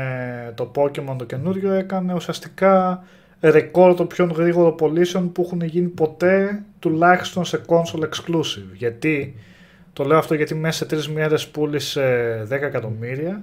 το 0.55 0.71
Pokemon 0.75 1.15
το 1.17 1.25
καινούριο, 1.25 1.71
έκανε 1.73 2.13
ουσιαστικά 2.13 3.03
ρεκόρ 3.41 3.95
των 3.95 4.07
πιο 4.07 4.25
γρήγορο 4.35 4.71
πωλήσεων 4.71 5.31
που 5.31 5.41
έχουν 5.45 5.61
γίνει 5.61 5.87
ποτέ, 5.87 6.61
τουλάχιστον 6.79 7.45
σε 7.45 7.61
console 7.67 8.01
exclusive. 8.03 8.73
Γιατί, 8.73 9.35
το 9.93 10.03
λέω 10.03 10.17
αυτό 10.17 10.33
γιατί 10.33 10.55
μέσα 10.55 10.77
σε 10.77 10.85
τρεις 10.85 11.09
μέρες 11.09 11.47
πούλησε 11.47 12.01
10 12.49 12.51
εκατομμύρια 12.51 13.41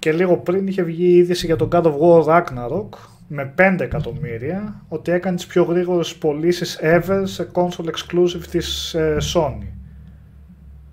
και 0.00 0.12
λίγο 0.12 0.36
πριν 0.36 0.66
είχε 0.66 0.82
βγει 0.82 1.04
η 1.04 1.16
είδηση 1.16 1.46
για 1.46 1.56
τον 1.56 1.68
God 1.72 1.82
of 1.82 1.94
War 2.00 2.24
Ragnarok 2.24 2.88
με 3.28 3.54
5 3.58 3.76
εκατομμύρια 3.80 4.84
ότι 4.88 5.12
έκανε 5.12 5.36
τις 5.36 5.46
πιο 5.46 5.62
γρήγορες 5.62 6.14
πωλήσεις 6.14 6.78
ever 6.82 7.22
σε 7.24 7.50
console 7.52 7.84
exclusive 7.86 8.42
της 8.50 8.94
ε, 8.94 9.16
Sony. 9.34 9.66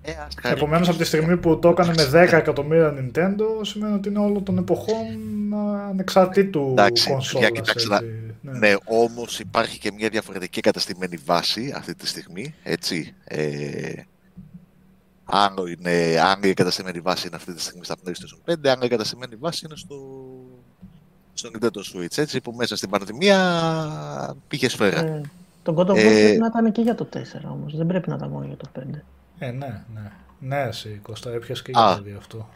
Ε, 0.02 0.10
ας 0.26 0.34
χαρεί. 0.42 0.54
Επομένως, 0.56 0.88
από 0.88 0.98
τη 0.98 1.04
στιγμή 1.04 1.36
που 1.36 1.58
το 1.58 1.68
έκανε 1.68 1.92
με 1.96 2.22
10 2.24 2.32
εκατομμύρια 2.32 2.94
Nintendo, 2.98 3.44
σημαίνει 3.62 3.94
ότι 3.94 4.08
είναι 4.08 4.18
όλο 4.18 4.40
των 4.40 4.58
εποχών 4.58 5.04
α, 5.54 5.88
ανεξαρτήτου 5.88 6.68
Εντάξει, 6.70 7.10
κονσόλα. 7.10 7.44
για 7.48 7.60
κοιτάξτε 7.60 7.88
να- 7.88 8.02
Ναι, 8.58 8.74
όμως 8.84 9.40
υπάρχει 9.40 9.78
και 9.78 9.90
μια 9.96 10.08
διαφορετική 10.08 10.60
καταστημένη 10.60 11.18
βάση 11.24 11.72
αυτή 11.76 11.94
τη 11.94 12.06
στιγμή, 12.06 12.54
έτσι. 12.62 13.14
Ε, 13.24 13.92
άλλο 15.30 15.66
είναι, 15.66 16.20
αν 16.20 16.42
η 16.42 16.48
εγκαταστημένη 16.48 17.00
βάση 17.00 17.26
είναι 17.26 17.36
αυτή 17.36 17.54
τη 17.54 17.60
στιγμή 17.60 17.84
στα 17.84 17.96
PlayStation 18.04 18.52
5, 18.52 18.68
αν 18.68 18.80
η 18.80 18.84
εγκαταστημένη 18.84 19.36
βάση 19.36 19.66
είναι 19.66 19.76
στο, 19.76 19.96
στο 21.34 21.50
Nintendo 21.52 21.96
Switch, 21.96 22.18
έτσι, 22.18 22.40
που 22.40 22.52
μέσα 22.52 22.76
στην 22.76 22.90
πανδημία 22.90 24.36
πήγε 24.48 24.68
σφαίρα. 24.68 25.00
Ε, 25.00 25.20
το 25.62 25.74
God 25.76 25.86
of 25.86 25.92
War 25.92 25.96
Ε, 25.96 26.02
πρέπει 26.02 26.38
να 26.38 26.46
ήταν 26.46 26.72
και 26.72 26.80
για 26.80 26.94
το 26.94 27.08
4 27.12 27.18
όμως. 27.44 27.76
Δεν 27.76 27.86
πρέπει 27.86 28.08
να 28.08 28.14
ήταν 28.14 28.30
μόνο 28.30 28.46
για 28.46 28.56
το 28.56 28.70
5. 28.78 28.82
Ε, 29.38 29.50
ναι, 29.50 29.84
ναι. 29.94 30.12
Ναι, 30.38 30.62
εσύ 30.62 31.00
Κώστα, 31.02 31.30
έπιασε 31.30 31.62
και 31.62 31.72
Α. 31.74 31.86
για 31.86 31.96
το 31.96 32.02
δύο 32.02 32.16
αυτό. 32.16 32.48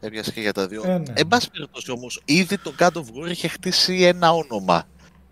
Έπιασε 0.00 0.32
και 0.32 0.40
για 0.40 0.52
τα 0.52 0.66
δύο. 0.66 0.82
Ε, 0.84 0.98
ναι. 0.98 1.12
Εν 1.14 1.28
πάση 1.28 1.50
περιπτώσει 1.50 1.90
όμως, 1.90 2.22
ήδη 2.24 2.58
το 2.58 2.74
God 2.78 2.90
of 2.92 3.00
War 3.00 3.30
είχε 3.30 3.48
χτίσει 3.48 4.02
ένα 4.02 4.32
όνομα. 4.32 4.82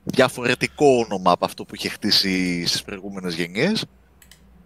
Διαφορετικό 0.04 0.86
όνομα 0.86 1.32
από 1.32 1.44
αυτό 1.44 1.64
που 1.64 1.74
είχε 1.74 1.88
χτίσει 1.88 2.66
στις 2.66 2.82
προηγούμενες 2.82 3.34
γενιές 3.34 3.84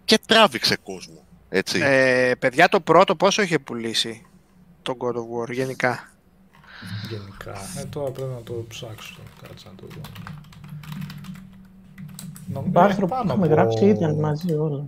και 0.05 0.19
τράβηξε 0.25 0.77
κόσμο. 0.83 1.26
Έτσι. 1.49 1.79
Ε, 1.83 2.35
παιδιά, 2.39 2.67
το 2.67 2.79
πρώτο 2.81 3.15
πόσο 3.15 3.41
είχε 3.41 3.59
πουλήσει 3.59 4.25
το 4.81 4.97
God 4.99 5.13
of 5.15 5.43
War 5.43 5.51
γενικά; 5.53 6.09
Γενικά. 7.09 7.55
Ε, 7.77 7.85
τώρα 7.85 8.11
πρέπει 8.11 8.31
να 8.33 8.41
το 8.41 8.65
ψάξω. 8.67 9.15
Κάτσε 9.41 9.67
να 9.69 9.75
το 9.75 9.85
δω. 9.87 10.01
Νομ- 12.53 12.73
Το 12.73 12.79
ε, 12.79 12.83
άρθρο 12.83 13.05
που 13.05 13.11
πάνω 13.15 13.31
έχουμε 13.31 13.45
από- 13.45 13.55
γράψει 13.55 13.85
ήταν 13.85 14.15
μαζί 14.19 14.53
όλα. 14.53 14.85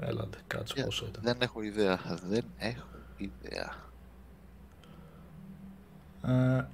Έλατε, 0.00 0.38
κάτσε 0.46 0.72
Για- 0.76 0.84
πόσο 0.84 1.06
ήταν. 1.06 1.22
Δεν 1.24 1.36
έχω 1.40 1.62
ιδέα. 1.62 1.98
Δεν 2.28 2.44
έχω 2.58 2.86
ιδέα. 3.16 3.74
Ε, 6.26 6.64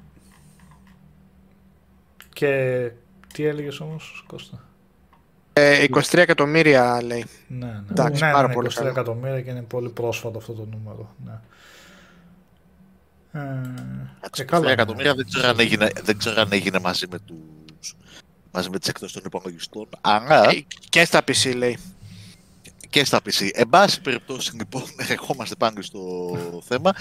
και 2.32 2.90
τι 3.34 3.44
έλεγες 3.44 3.80
όμως, 3.80 4.24
Κώστα; 4.26 4.67
Ε, 5.58 5.84
23 5.90 6.14
εκατομμύρια 6.18 7.02
λέει. 7.02 7.24
Ναι, 7.48 7.66
ναι. 7.66 7.80
Εντάξει, 7.90 8.24
ναι, 8.24 8.32
πάρα 8.32 8.48
ναι, 8.48 8.54
πολύ 8.54 8.68
23 8.70 8.74
καλό. 8.74 8.88
εκατομμύρια 8.88 9.40
και 9.40 9.50
είναι 9.50 9.62
πολύ 9.62 9.88
πρόσφατο 9.88 10.38
αυτό 10.38 10.52
το 10.52 10.68
νούμερο. 10.72 11.14
Ναι. 11.24 11.32
Ε, 13.32 13.40
Εντάξει, 14.16 14.44
ε, 14.52 14.56
23 14.56 14.60
ναι. 14.62 14.70
εκατομμύρια 14.70 15.14
δεν 15.14 15.26
ξέρω, 15.26 15.48
αν 15.48 15.60
έγινε, 15.60 15.90
δεν 16.02 16.18
ξέρω 16.18 16.40
αν 16.40 16.52
έγινε 16.52 16.78
μαζί 16.78 17.06
με 17.10 17.18
τους 17.18 17.94
μαζί 18.52 18.70
με 18.70 18.78
τις 18.78 18.88
εκτός 18.88 19.12
των 19.12 19.22
υπολογιστών, 19.26 19.88
αλλά 20.00 20.48
Ε, 20.50 20.64
και 20.88 21.04
στα 21.04 21.20
PC 21.26 21.54
λέει. 21.56 21.78
και 22.90 23.04
στα 23.04 23.18
PC. 23.24 23.48
Εν 23.52 23.68
πάση 23.68 24.00
περιπτώσει, 24.00 24.56
λοιπόν, 24.56 24.82
ερχόμαστε 25.10 25.54
πάλι 25.58 25.82
στο 25.82 26.00
θέμα. 26.64 26.92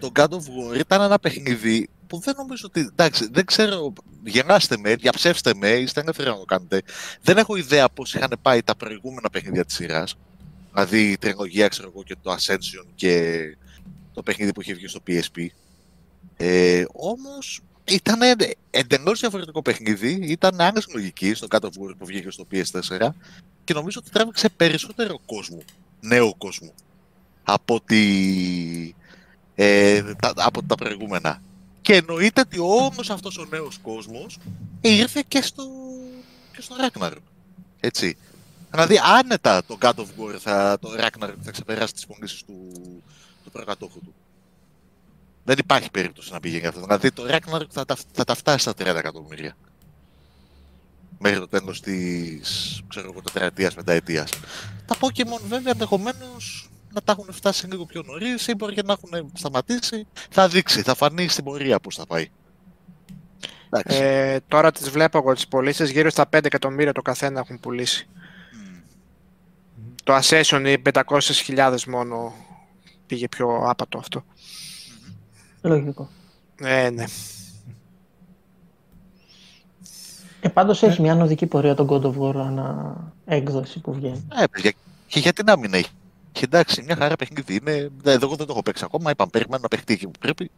Το 0.00 0.10
God 0.16 0.28
of 0.28 0.36
War 0.36 0.78
ήταν 0.78 1.00
ένα 1.00 1.18
παιχνίδι 1.18 1.88
που 2.06 2.18
δεν 2.18 2.34
νομίζω 2.36 2.66
ότι. 2.68 2.80
Εντάξει, 2.80 3.28
δεν 3.32 3.44
ξέρω. 3.44 3.92
Γελάστε 4.24 4.76
με, 4.78 4.94
διαψεύστε 4.94 5.54
με, 5.54 5.68
είστε 5.68 6.00
ελεύθεροι 6.00 6.28
να 6.28 6.36
το 6.36 6.44
κάνετε. 6.44 6.82
Δεν 7.22 7.36
έχω 7.36 7.56
ιδέα 7.56 7.88
πώς 7.88 8.14
είχαν 8.14 8.32
πάει 8.42 8.62
τα 8.62 8.74
προηγούμενα 8.74 9.30
παιχνίδια 9.30 9.64
της 9.64 9.74
σειράς. 9.74 10.16
Δηλαδή 10.72 11.10
η 11.10 11.18
τριλογία, 11.18 11.68
ξέρω 11.68 11.88
εγώ, 11.94 12.02
και 12.02 12.16
το 12.22 12.32
Ascension 12.32 12.86
και 12.94 13.40
το 14.14 14.22
παιχνίδι 14.22 14.52
που 14.52 14.60
είχε 14.60 14.74
βγει 14.74 14.86
στο 14.86 15.00
PSP. 15.06 15.46
Ε, 16.36 16.84
Όμως 16.92 17.60
ήταν 17.84 18.18
εντελώς 18.70 19.20
διαφορετικό 19.20 19.62
παιχνίδι. 19.62 20.18
Ήταν 20.22 20.60
άλλη 20.60 20.82
λογική 20.94 21.34
στο 21.34 21.46
God 21.50 21.60
of 21.60 21.66
War 21.66 21.94
που 21.98 22.06
βγήκε 22.06 22.30
στο 22.30 22.46
PS4 22.52 23.08
και 23.64 23.74
νομίζω 23.74 24.00
ότι 24.02 24.10
τράβηξε 24.10 24.48
περισσότερο 24.48 25.20
κόσμο, 25.26 25.62
νέο 26.00 26.34
κόσμο, 26.38 26.72
από, 27.42 27.74
ότι, 27.74 28.94
ε, 29.54 30.02
τα, 30.14 30.32
από 30.36 30.62
τα 30.62 30.74
προηγούμενα. 30.74 31.42
Και 31.86 31.94
εννοείται 31.94 32.40
ότι 32.40 32.58
όμως 32.58 33.10
αυτός 33.10 33.38
ο 33.38 33.44
νέος 33.50 33.78
κόσμος 33.82 34.38
ήρθε 34.80 35.22
και 35.28 35.42
στο, 35.42 35.64
και 36.52 36.60
στο 36.62 36.74
Ragnarok. 36.78 37.16
Έτσι. 37.80 38.16
Δηλαδή 38.70 38.98
άνετα 39.18 39.64
το 39.64 39.78
God 39.80 39.92
of 39.94 40.00
War 40.00 40.36
θα, 40.38 40.78
το 40.80 40.88
Ragnarok 40.98 41.34
θα 41.42 41.50
ξεπεράσει 41.50 41.92
τις 41.92 42.06
πωλήσεις 42.06 42.42
του, 42.44 42.72
του 43.44 43.50
προκατόχου 43.50 43.98
του. 44.00 44.14
Δεν 45.44 45.58
υπάρχει 45.58 45.90
περίπτωση 45.90 46.32
να 46.32 46.40
πηγαίνει 46.40 46.66
αυτό. 46.66 46.80
Δηλαδή 46.80 47.10
το 47.10 47.22
Ragnarok 47.28 47.66
θα, 47.70 47.84
τα- 47.84 47.96
θα 48.12 48.24
τα 48.24 48.34
φτάσει 48.34 48.58
στα 48.58 48.72
30 48.72 48.78
εκατομμύρια 48.96 49.56
μέχρι 51.18 51.38
το 51.38 51.48
τέλος 51.48 51.80
της, 51.80 52.80
ξέρω 52.88 53.10
εγώ, 53.10 53.22
τετραετίας, 53.22 53.74
πενταετίας. 53.74 54.30
Τα 54.86 54.96
Pokemon 55.00 55.40
βέβαια 55.48 55.72
ενδεχομένως 55.72 56.70
να 56.96 57.02
τα 57.02 57.16
έχουν 57.18 57.32
φτάσει 57.32 57.66
λίγο 57.66 57.84
πιο 57.84 58.02
νωρίς 58.06 58.46
ή 58.46 58.54
μπορεί 58.54 58.74
και 58.74 58.82
να 58.82 58.92
έχουν 58.92 59.30
σταματήσει. 59.34 60.06
Θα 60.30 60.48
δείξει, 60.48 60.82
θα 60.82 60.94
φανεί 60.94 61.28
στην 61.28 61.44
πορεία 61.44 61.80
πώς 61.80 61.94
θα 61.94 62.06
πάει. 62.06 62.30
Εντάξει. 63.70 63.98
Ε, 64.02 64.38
τώρα 64.48 64.72
τις 64.72 64.90
βλέπω 64.90 65.18
εγώ 65.18 65.32
τις 65.32 65.48
πωλήσεις 65.48 65.90
γύρω 65.90 66.10
στα 66.10 66.28
5 66.36 66.44
εκατομμύρια 66.44 66.92
το 66.92 67.02
καθένα 67.02 67.40
έχουν 67.40 67.60
πουλήσει. 67.60 68.08
Μμ. 68.52 69.94
Το 70.04 70.16
Ascension 70.16 70.62
οι 70.66 70.82
500.000 70.92 71.76
μόνο 71.88 72.34
πήγε 73.06 73.28
πιο 73.28 73.62
άπατο 73.64 73.98
αυτό. 73.98 74.24
Λογικό. 75.62 76.08
Ε, 76.60 76.90
ναι. 76.90 77.04
Ε, 80.40 80.48
πάντως 80.48 80.82
έχει 80.82 81.00
μια 81.00 81.12
ανωδική 81.12 81.46
πορεία 81.46 81.74
τον 81.74 81.88
God 81.90 82.02
of 82.02 82.18
War 82.18 82.36
ανά 82.36 82.96
έκδοση 83.24 83.80
που 83.80 83.92
βγαίνει. 83.92 84.28
Ε, 84.42 84.44
παιδιά, 84.50 84.72
και 85.06 85.18
γιατί 85.18 85.42
να 85.44 85.58
μην 85.58 85.74
έχει. 85.74 85.90
Και 86.36 86.44
εντάξει, 86.44 86.82
μια 86.82 86.96
χαρά 86.96 87.16
παιχνίδι 87.16 87.54
είναι. 87.54 87.88
δε- 88.02 88.12
Εγώ 88.12 88.36
δεν 88.36 88.46
το 88.46 88.52
έχω 88.52 88.62
παίξει 88.62 88.84
ακόμα. 88.86 89.10
Είπαμε, 89.10 89.30
περιμένω 89.32 89.62
να 89.62 89.68
παιχτεί 89.68 89.92
εκεί 89.92 90.04
που 90.06 90.18
πρέπει. 90.20 90.50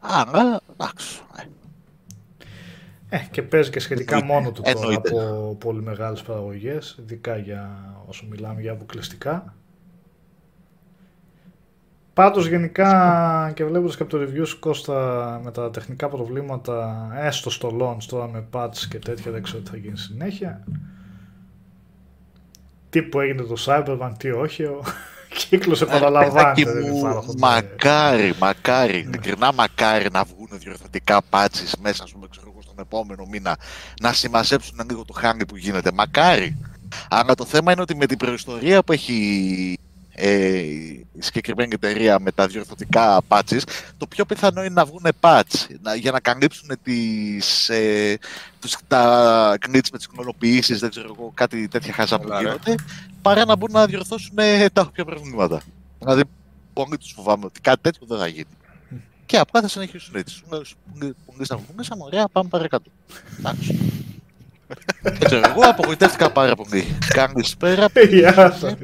Αλλά 0.00 0.60
εντάξει. 0.72 1.20
ε. 1.36 3.16
Ε, 3.16 3.26
και 3.30 3.42
παίζει 3.42 3.70
και 3.70 3.80
σχετικά 3.80 4.16
Εννοείται. 4.16 4.34
μόνο 4.40 4.52
του 4.52 4.62
τώρα 4.62 4.78
Εννοείται. 4.78 5.10
από 5.20 5.56
πολύ 5.60 5.82
μεγάλες 5.82 6.22
παραγωγές, 6.22 6.96
ειδικά 7.00 7.36
για 7.36 7.94
όσο 8.06 8.26
μιλάμε 8.30 8.60
για 8.60 8.72
αποκλειστικά. 8.72 9.54
Πάντως 12.14 12.46
γενικά 12.48 13.52
και 13.54 13.64
βλέποντας 13.64 13.96
και 13.96 14.02
από 14.02 14.18
το 14.18 14.22
review 14.24 14.46
σου 14.46 14.58
Κώστα 14.58 15.40
με 15.44 15.50
τα 15.50 15.70
τεχνικά 15.70 16.08
προβλήματα 16.08 17.08
έστω 17.14 17.50
στο 17.50 17.76
launch 17.80 18.02
τώρα 18.08 18.28
με 18.28 18.46
patch 18.52 18.76
και 18.90 18.98
τέτοια 18.98 19.32
δεν 19.32 19.42
ξέρω 19.42 19.62
τι 19.62 19.70
θα 19.70 19.76
γίνει 19.76 19.96
συνέχεια. 19.98 20.64
Τι 22.90 23.02
που 23.02 23.20
έγινε 23.20 23.42
το 23.42 23.56
Cyberpunk, 23.66 24.10
τι 24.18 24.30
όχι, 24.30 24.64
ο 24.64 24.82
κύκλος 25.48 25.80
επαναλαμβάνεται. 25.80 26.60
Ε, 26.60 26.64
Παιδάκι 26.64 26.64
δεν 26.64 26.92
μου, 26.92 26.98
υπάρχουν, 26.98 27.30
ε, 27.30 27.38
μακάρι, 27.38 28.34
μακάρι, 28.38 28.98
ειλικρινά 28.98 29.52
μακάρι 29.52 30.06
να 30.12 30.24
βγουν 30.24 30.48
διορθωτικά 30.52 31.22
πάτσις 31.30 31.74
μέσα, 31.82 32.02
ας 32.02 32.12
πούμε, 32.12 32.26
ξέρω 32.30 32.46
εγώ, 32.52 32.62
στον 32.62 32.74
επόμενο 32.78 33.26
μήνα, 33.30 33.58
να 34.00 34.12
συμμαζέψουν 34.12 34.80
λίγο 34.88 35.04
το 35.04 35.12
χάνι 35.12 35.46
που 35.46 35.56
γίνεται. 35.56 35.90
Μακάρι. 35.94 36.56
Αλλά 37.10 37.34
το 37.34 37.44
θέμα 37.44 37.72
είναι 37.72 37.80
ότι 37.80 37.96
με 37.96 38.06
την 38.06 38.18
προϊστορία 38.18 38.82
που 38.82 38.92
έχει 38.92 39.78
ε, 40.20 40.56
η 40.58 41.06
συγκεκριμένη 41.18 41.74
εταιρεία 41.74 42.18
με 42.20 42.32
τα 42.32 42.46
διορθωτικά 42.46 43.20
patches, 43.28 43.60
το 43.96 44.06
πιο 44.06 44.24
πιθανό 44.24 44.60
είναι 44.64 44.74
να 44.74 44.84
βγουν 44.84 45.06
patch 45.20 45.66
να, 45.82 45.94
για 45.94 46.10
να 46.10 46.20
καλύψουν 46.20 46.68
τις, 46.82 47.68
ε, 47.68 48.18
τους, 48.60 48.76
τα 48.88 49.52
glitch 49.52 49.88
με 49.92 49.98
τις 49.98 50.08
κοινωνοποιήσεις, 50.08 50.78
δεν 50.80 50.90
ξέρω 50.90 51.14
εγώ, 51.18 51.30
κάτι 51.34 51.68
τέτοια 51.68 51.92
χάζα 51.92 52.18
που 52.18 52.28
Καλά, 52.28 52.40
ρε. 52.40 52.48
γίνονται, 52.48 52.74
παρά 53.22 53.44
να 53.44 53.56
μπορούν 53.56 53.74
να 53.74 53.86
διορθώσουν 53.86 54.38
ε, 54.38 54.68
τα 54.68 54.82
όποια 54.82 55.04
προβλήματα. 55.04 55.62
Δηλαδή, 55.98 56.22
πολύ 56.72 56.98
τους 56.98 57.12
φοβάμαι 57.12 57.44
ότι 57.44 57.60
κάτι 57.60 57.80
τέτοιο 57.82 58.06
δεν 58.06 58.18
θα 58.18 58.26
γίνει. 58.26 58.46
Και 59.26 59.38
απλά 59.38 59.60
θα 59.60 59.68
συνεχίσουν 59.68 60.14
έτσι. 60.14 60.42
Πουγγίσαμε, 61.26 61.62
πουγγίσαμε, 61.66 62.02
ωραία, 62.04 62.28
πάμε 62.28 62.48
παρακάτω. 62.48 62.90
Εντάξει. 63.38 63.78
Δεν 65.02 65.18
ξέρω, 65.24 65.48
εγώ 65.48 65.60
απογοητεύτηκα 65.62 66.32
πάρα 66.32 66.54
πολύ. 66.54 66.98
Κάνεις 67.14 67.56
πέρα. 67.56 67.86
Γεια 68.08 68.32
σας. 68.34 68.74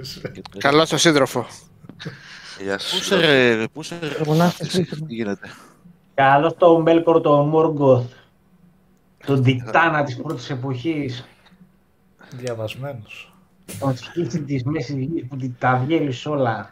Καλό 0.59 0.85
στο 0.85 0.99
σύντροφο. 0.99 1.47
Γεια 2.63 2.77
Πού 2.77 2.83
σου. 2.83 3.03
σε 3.05 3.17
ρε, 3.17 3.65
πού 3.73 3.83
σε 3.83 3.99
ρε, 4.03 4.25
Μονάχα 4.27 4.57
εσύ, 4.59 4.71
χρήσιμο. 4.85 5.07
τι 5.07 5.15
γίνεται; 5.15 5.51
Καλό 6.15 6.53
το 6.55 6.81
Μπέλκορ, 6.83 7.21
το 7.21 7.37
Μόργκοθ. 7.37 8.05
Τον 9.27 9.43
Τιτάνα 9.43 10.05
της 10.05 10.17
πρώτης 10.17 10.51
εποχής. 10.51 11.25
Διαβασμένος. 12.31 13.33
Τον 13.79 13.97
σκίτσι 13.97 14.41
της 14.43 14.63
Μέσης 14.65 14.95
Γης 14.97 15.25
που 15.29 15.37
την- 15.37 15.55
τα 15.59 15.85
διέλυσε 15.87 16.29
όλα. 16.29 16.69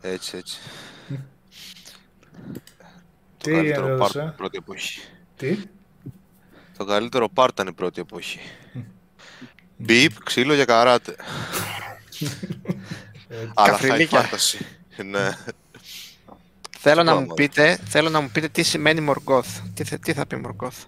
Έτσι, 0.00 0.36
έτσι. 0.36 0.58
Τι 3.38 3.50
Το 3.50 3.56
καλύτερο 3.56 3.86
έδωσε; 3.86 3.98
πάρ 3.98 4.10
ήταν 4.10 4.26
η 4.28 4.36
πρώτη 4.36 4.56
εποχή. 4.58 5.00
Τι; 5.36 5.56
Το 6.76 6.84
καλύτερο 6.84 7.28
πάρ 7.28 7.48
ήταν 7.48 7.66
η 7.66 7.72
πρώτη 7.72 8.00
εποχή. 8.00 8.38
Μπιπ, 9.76 10.22
ξύλο 10.22 10.54
για 10.54 10.64
καράτε. 10.64 11.16
Αλλά 13.54 13.66
high 13.66 13.70
Καφριλίκια. 13.70 14.30
fantasy. 14.30 14.60
Ναι. 15.04 15.30
Θέλω 16.78 17.02
να, 17.02 17.12
μου 17.14 17.20
Πάμε. 17.20 17.34
πείτε, 17.34 17.78
θέλω 17.84 18.10
να 18.10 18.20
μου 18.20 18.30
πείτε 18.30 18.48
τι 18.48 18.62
σημαίνει 18.62 19.00
Μοργκόθ. 19.00 19.58
Τι, 19.74 19.84
θε- 19.84 20.00
τι 20.04 20.12
θα 20.12 20.26
πει 20.26 20.36
Μοργκόθ; 20.36 20.84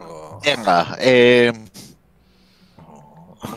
Ω, 0.00 0.38
Ένα, 0.42 0.94
ε... 0.98 1.50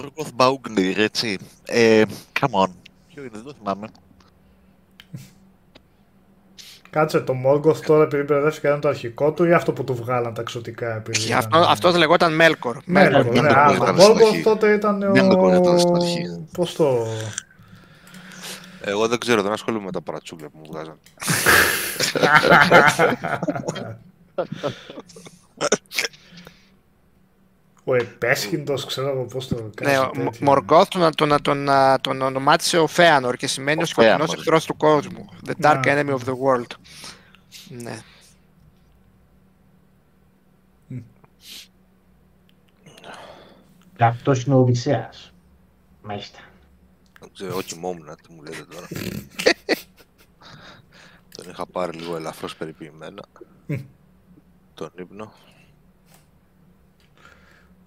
Ρούκοθ 0.02 0.30
Μπαούγκλιρ, 0.34 1.00
έτσι. 1.00 1.38
Ε, 1.66 2.04
come 2.40 2.64
on. 2.64 2.68
Ποιο 3.14 3.22
είναι, 3.22 3.32
δεν 3.34 3.44
το 3.44 3.54
θυμάμαι. 3.58 3.90
Κάτσε 6.90 7.20
το 7.20 7.34
Μόργκοθ 7.34 7.86
τώρα 7.86 8.04
επειδή 8.04 8.24
μπερδεύτηκε 8.24 8.68
ήταν 8.68 8.80
το 8.80 8.88
αρχικό 8.88 9.32
του 9.32 9.44
ή 9.46 9.54
αυτό 9.54 9.74
που 9.74 9.84
του 9.84 9.96
βγάλαν 9.96 10.34
τα 10.34 10.42
εξωτικά 10.42 10.96
επειδή. 10.96 11.20
Και 11.20 11.34
αυτό, 11.34 11.58
αυτός 11.58 11.96
λεγόταν 11.98 12.36
Μέλκορ. 12.36 12.78
Μέλκορ, 12.86 13.14
Μέλκορ. 13.26 13.34
ναι, 13.34 13.42
Μέλκορ 13.42 13.58
α, 13.58 13.72
ήταν 13.74 13.96
το 13.96 14.02
στην 14.02 14.12
Μόργκοθ 14.12 14.30
αρχή. 14.32 14.44
τότε 14.44 14.74
ήταν 14.74 15.12
Μέλκορ 15.12 15.54
ήταν 15.54 15.80
στην 15.80 15.92
ο... 15.92 15.96
αρχή. 15.96 16.46
Πώς 16.52 16.76
το... 16.76 17.06
Εγώ 18.82 19.08
δεν 19.08 19.20
ξέρω, 19.20 19.42
δεν 19.42 19.52
ασχολούμαι 19.52 19.86
με 19.86 19.92
τα 19.92 20.02
παρατσούκλια 20.02 20.50
που 20.50 20.58
μου 20.58 20.66
βγάζαν. 20.72 20.98
Ο 27.84 27.96
επέσχυντος, 27.96 28.86
ξέρω 28.86 29.10
εγώ 29.10 29.24
πώς 29.26 29.48
το 29.48 29.56
Ναι, 29.64 29.70
κάνει. 29.94 29.98
ο 29.98 30.12
Μο- 30.24 30.32
Μοργκόθ 30.40 30.88
τον, 30.88 31.16
τον, 31.16 31.42
τον, 31.42 31.68
τον 32.02 32.22
ονομάτισε 32.22 32.78
ο 32.78 32.88
Φέανορ 32.88 33.36
και 33.36 33.48
σημαίνει 33.48 33.80
Ο 33.80 33.82
ο 33.82 33.86
σκοτεινός 33.86 34.16
Φέανορ. 34.18 34.38
εχθρός 34.38 34.66
του 34.66 34.78
κόσμου. 34.78 35.26
The 35.46 35.66
dark 35.66 35.82
Ναι. 35.86 35.94
enemy 36.02 36.14
of 36.20 36.24
the 36.30 36.34
world. 36.44 36.72
Ναι. 37.70 38.00
Και 43.96 44.04
αυτός 44.06 44.44
είναι 44.44 44.56
ο 44.56 44.60
Οδυσσέας. 44.60 45.34
Μάλιστα. 46.04 46.40
Δεν 47.20 47.30
ξέρω, 47.34 47.50
εγώ 47.50 47.62
κοιμόμουν, 47.62 48.16
τι 48.28 48.34
μου 48.34 48.42
λέτε 48.44 48.66
τώρα. 48.74 48.88
Τον 51.36 51.50
είχα 51.50 51.66
πάρει 51.66 51.98
λίγο 51.98 52.16
ελαφρώς 52.16 52.56
περιποιημένα. 52.56 53.24
Τον 54.74 54.92
ύπνο. 55.00 55.32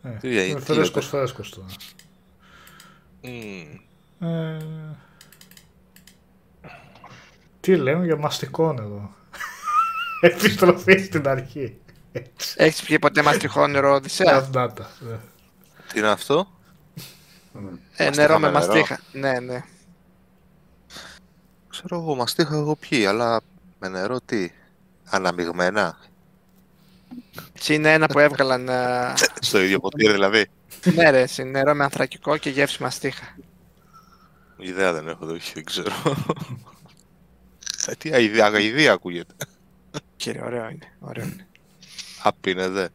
Ε, 0.02 0.08
Τι 0.10 0.28
είναι 0.30 0.40
έγινε, 0.40 0.58
τι 0.60 0.64
φρέσκος, 0.64 1.04
λέτε. 1.04 1.16
φρέσκος 1.16 1.50
τώρα. 1.50 1.66
Μμμ. 3.22 3.78
Ε, 4.28 4.58
Τι 7.60 7.76
λέμε 7.76 8.04
για 8.04 8.16
μαστικό 8.16 8.72
νερό. 8.72 9.14
Επιστροφή 10.20 10.98
στην 10.98 11.28
αρχή. 11.28 11.76
Έτσι. 12.12 12.54
Έχεις 12.58 12.82
πιει 12.82 12.98
ποτέ 12.98 13.22
μαστιχό 13.22 13.66
νερό 13.66 13.92
Οδυσσέα; 13.94 14.36
Αυτά 14.36 14.72
τα. 14.72 14.90
ναι. 15.00 15.16
Τι 15.92 15.98
είναι 15.98 16.08
αυτό; 16.08 16.46
Ε, 17.96 18.04
Μαστίχα 18.04 18.10
νερό 18.10 18.38
με 18.38 18.50
με 18.50 18.58
νερό. 18.58 18.66
μαστίχα. 18.66 19.00
Ναι, 19.12 19.40
ναι. 19.40 19.62
Ξέρω 21.68 21.98
εγώ, 22.00 22.14
μαστίχα 22.14 22.54
εγώ 22.54 22.76
πιει, 22.76 23.06
αλλά 23.06 23.40
με 23.78 23.88
νερό 23.88 24.20
τι; 24.20 24.50
Αναμειγμένα. 25.04 25.98
Τσι 27.55 27.75
είναι 27.75 27.92
ένα 27.92 28.07
που 28.07 28.18
έβγαλαν. 28.18 28.68
ε, 28.68 29.12
Στο 29.40 29.62
ίδιο 29.62 29.81
ποτήρι 29.81 30.12
δηλαδή. 30.12 30.46
ναι, 30.94 31.11
ρε, 31.11 31.27
συ, 31.27 31.44
νερό 31.44 31.75
με 31.75 31.85
ανθρακικό 31.85 32.37
και 32.37 32.51
γεύση 32.51 32.83
μαστίχα. 32.83 33.37
Ιδέα 34.57 34.92
δεν 34.92 35.09
έχω, 35.09 35.27
όχι, 35.27 35.53
δεν 35.55 35.64
ξέρω. 35.64 35.92
Ε, 37.87 37.94
Τι 37.94 38.12
αηδία, 38.12 38.46
αγαηδία 38.46 38.92
ακούγεται. 38.92 39.35
Κύριε, 40.16 40.42
ωραίο 40.44 40.68
είναι. 40.68 40.92
Ωραίο 41.01 41.25
είναι. 41.25 41.46
Απίνεται. 42.22 42.88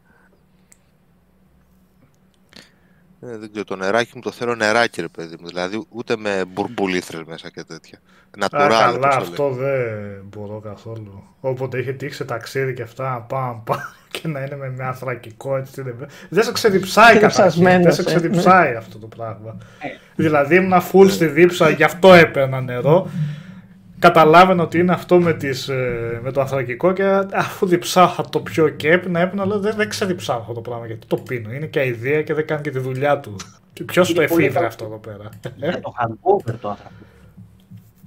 Ε, 3.22 3.36
δεν 3.38 3.50
ξέρω, 3.50 3.64
το 3.64 3.76
νεράκι 3.76 4.12
μου 4.14 4.20
το 4.20 4.30
θέλω 4.30 4.54
νεράκι, 4.54 5.00
ρε 5.00 5.08
παιδί 5.08 5.36
μου. 5.40 5.46
Δηλαδή 5.46 5.86
ούτε 5.88 6.16
με 6.16 6.44
μπουρμπουλήθρες 6.48 7.22
μέσα 7.26 7.50
και 7.50 7.64
τέτοια. 7.64 7.98
Α, 7.98 8.30
Νατουράλ, 8.38 8.70
καλά, 8.98 9.16
πώς 9.16 9.16
το 9.16 9.18
λέει. 9.18 9.28
αυτό 9.30 9.50
δεν 9.50 10.24
μπορώ 10.24 10.60
καθόλου. 10.60 11.22
Όποτε 11.40 11.78
είχε 11.78 11.92
τύχει 11.92 12.14
σε 12.14 12.24
ταξίδι 12.24 12.74
και 12.74 12.82
αυτά, 12.82 13.10
να 13.10 13.20
πάμε, 13.20 13.60
πάμε 13.64 13.82
και 14.10 14.28
να 14.28 14.40
είναι 14.40 14.56
με, 14.56 14.70
με 14.76 14.84
ανθρακικό 14.84 15.56
έτσι. 15.56 15.82
Δεν, 15.82 15.94
δεν 16.28 16.44
σε 16.44 16.52
ξεδιψάει 16.52 17.14
καταρχήν. 17.18 17.28
Ξεδιψασμένος, 17.30 17.82
Δεν 17.84 17.92
σε 17.94 18.00
ε, 18.00 18.04
ξεδιψάει 18.04 18.74
αυτό 18.74 18.98
το 18.98 19.06
πράγμα. 19.06 19.56
δηλαδή 20.16 20.54
ήμουν 20.54 20.82
full 20.92 21.06
στη 21.10 21.26
δίψα, 21.26 21.68
γι' 21.70 21.84
αυτό 21.84 22.12
έπαιρνα 22.12 22.60
νερό. 22.60 23.10
Καταλάβαινα 23.98 24.62
ότι 24.62 24.78
είναι 24.78 24.92
αυτό 24.92 25.20
με, 25.20 25.32
τις, 25.32 25.68
ε, 25.68 26.20
με 26.22 26.32
το 26.32 26.40
ανθρακικό 26.40 26.92
και 26.92 27.04
αφού 27.32 27.66
διψάω 27.66 28.08
θα 28.08 28.28
το 28.28 28.40
πιω 28.40 28.68
και 28.68 28.90
έπινα, 28.90 29.20
έπινα, 29.20 29.46
λέω 29.46 29.58
δεν, 29.60 29.74
δεν 29.76 29.88
ξεδιψάω 29.88 30.38
αυτό 30.40 30.52
το 30.52 30.60
πράγμα 30.60 30.86
γιατί 30.86 31.06
το 31.06 31.16
πίνω. 31.16 31.52
Είναι 31.52 31.66
και 31.66 31.78
αηδία 31.78 32.22
και 32.22 32.34
δεν 32.34 32.46
κάνει 32.46 32.62
και 32.62 32.70
τη 32.70 32.78
δουλειά 32.78 33.20
του. 33.20 33.36
Και 33.72 33.84
ποιος 33.84 34.12
το 34.12 34.20
Είναι 34.20 34.30
πολύ 34.30 34.42
εφήβρε 34.44 34.58
καλό. 34.58 34.66
αυτό 34.66 34.84
εδώ 34.84 34.96
πέρα; 34.98 35.28
Για 35.56 35.80
το 35.80 35.92
hangover 36.00 36.54
το 36.60 36.68
άνθρωπο. 36.68 36.94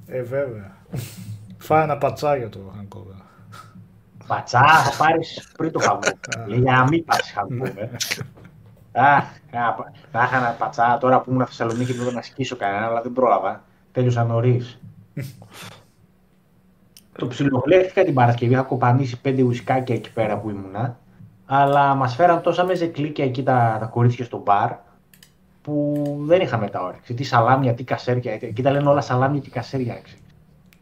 Ε, 0.08 0.22
βέβαια. 0.22 0.76
Φάει 1.58 1.84
ένα 1.84 1.98
πατσά 1.98 2.36
για 2.36 2.50
το 2.50 2.60
hangover. 2.78 3.22
Πατσά 4.28 4.60
θα 4.68 5.04
πάρεις 5.06 5.52
πριν 5.58 5.72
το 5.72 5.80
hangover. 5.90 6.48
Λέει 6.48 6.60
για 6.60 6.72
να 6.72 6.84
μην 6.84 7.06
πάρεις 7.06 7.34
hangover. 7.36 7.88
Αχ, 8.92 9.24
να 9.52 9.74
πα- 9.74 9.92
να 10.12 10.24
είχα 10.24 10.38
ένα 10.38 10.50
πατσά 10.60 10.98
τώρα 11.00 11.20
που 11.22 11.32
ήμουν 11.32 11.46
στη 11.48 11.56
Θεσσαλονίκη 11.56 11.94
πρέπει 11.96 12.16
να 12.16 12.22
σκίσω 12.22 12.56
κανένα, 12.56 12.86
αλλά 12.86 13.02
δεν 13.02 13.14
πρόλαβα. 13.14 13.64
Τέλειωσα 13.92 14.24
νωρίς. 14.24 14.80
Το 17.18 17.28
ψιλοβλέφτηκα 17.28 18.04
την 18.04 18.14
Παρασκευή, 18.14 18.54
είχα 18.54 18.62
κοπανίσει 18.62 19.22
πέντε 19.22 19.42
ουσκάκια 19.42 19.96
εκεί 19.96 20.12
πέρα 20.12 20.40
που 20.40 20.50
ήμουνα. 20.50 21.00
Αλλά 21.46 21.96
μας 21.96 22.16
φέραν 22.16 22.42
τόσα 22.42 22.66
μεζεκλίκια 22.66 23.26
εκεί 23.26 23.44
τα, 23.44 23.78
τα 23.80 23.86
κορίτσια 23.86 24.26
στο 24.26 24.42
μπαρ 24.46 24.72
που 25.62 26.04
δεν 26.20 26.42
είχαμε 26.42 26.68
τα 26.68 26.84
όρεξη. 26.84 27.14
Τι 27.14 27.24
σαλάμια, 27.24 27.74
τι 27.74 27.84
κασέρια. 27.84 28.32
Εκεί 28.32 28.62
τα 28.62 28.72
λένε 28.72 28.90
όλα 28.90 29.02
σαλάμια 29.02 29.40
και 29.40 29.50
κασέρια. 29.50 29.94
ξέρεις. 29.94 30.24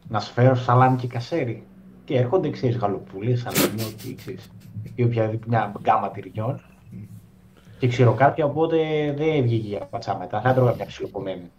Να 0.08 0.20
σου 0.20 0.32
φέρω 0.32 0.54
σαλάμι 0.54 0.96
και 0.96 1.06
κασέρι. 1.06 1.66
Και 2.04 2.16
έρχονται, 2.16 2.50
ξέρεις, 2.50 2.76
γαλοπούλες, 2.76 3.40
σαλάμι, 3.40 3.82
ό,τι 3.82 4.14
ξέρεις. 4.14 4.50
Ή 4.94 5.04
οποιαδήποτε 5.04 5.48
μια 5.48 5.72
γκάμα 5.80 6.10
τυριών. 6.10 6.60
Και 7.78 7.88
ξέρω 7.88 8.12
κάποια, 8.12 8.44
οπότε 8.44 8.76
δεν 9.16 9.42
βγήκε 9.42 9.68
για 9.68 9.78
πατσά 9.78 10.16
μετά. 10.16 10.40
Θα 10.40 10.48
έτρωγα 10.48 10.74
μια 10.74 10.86
ψιλοκομμένη. 10.86 11.50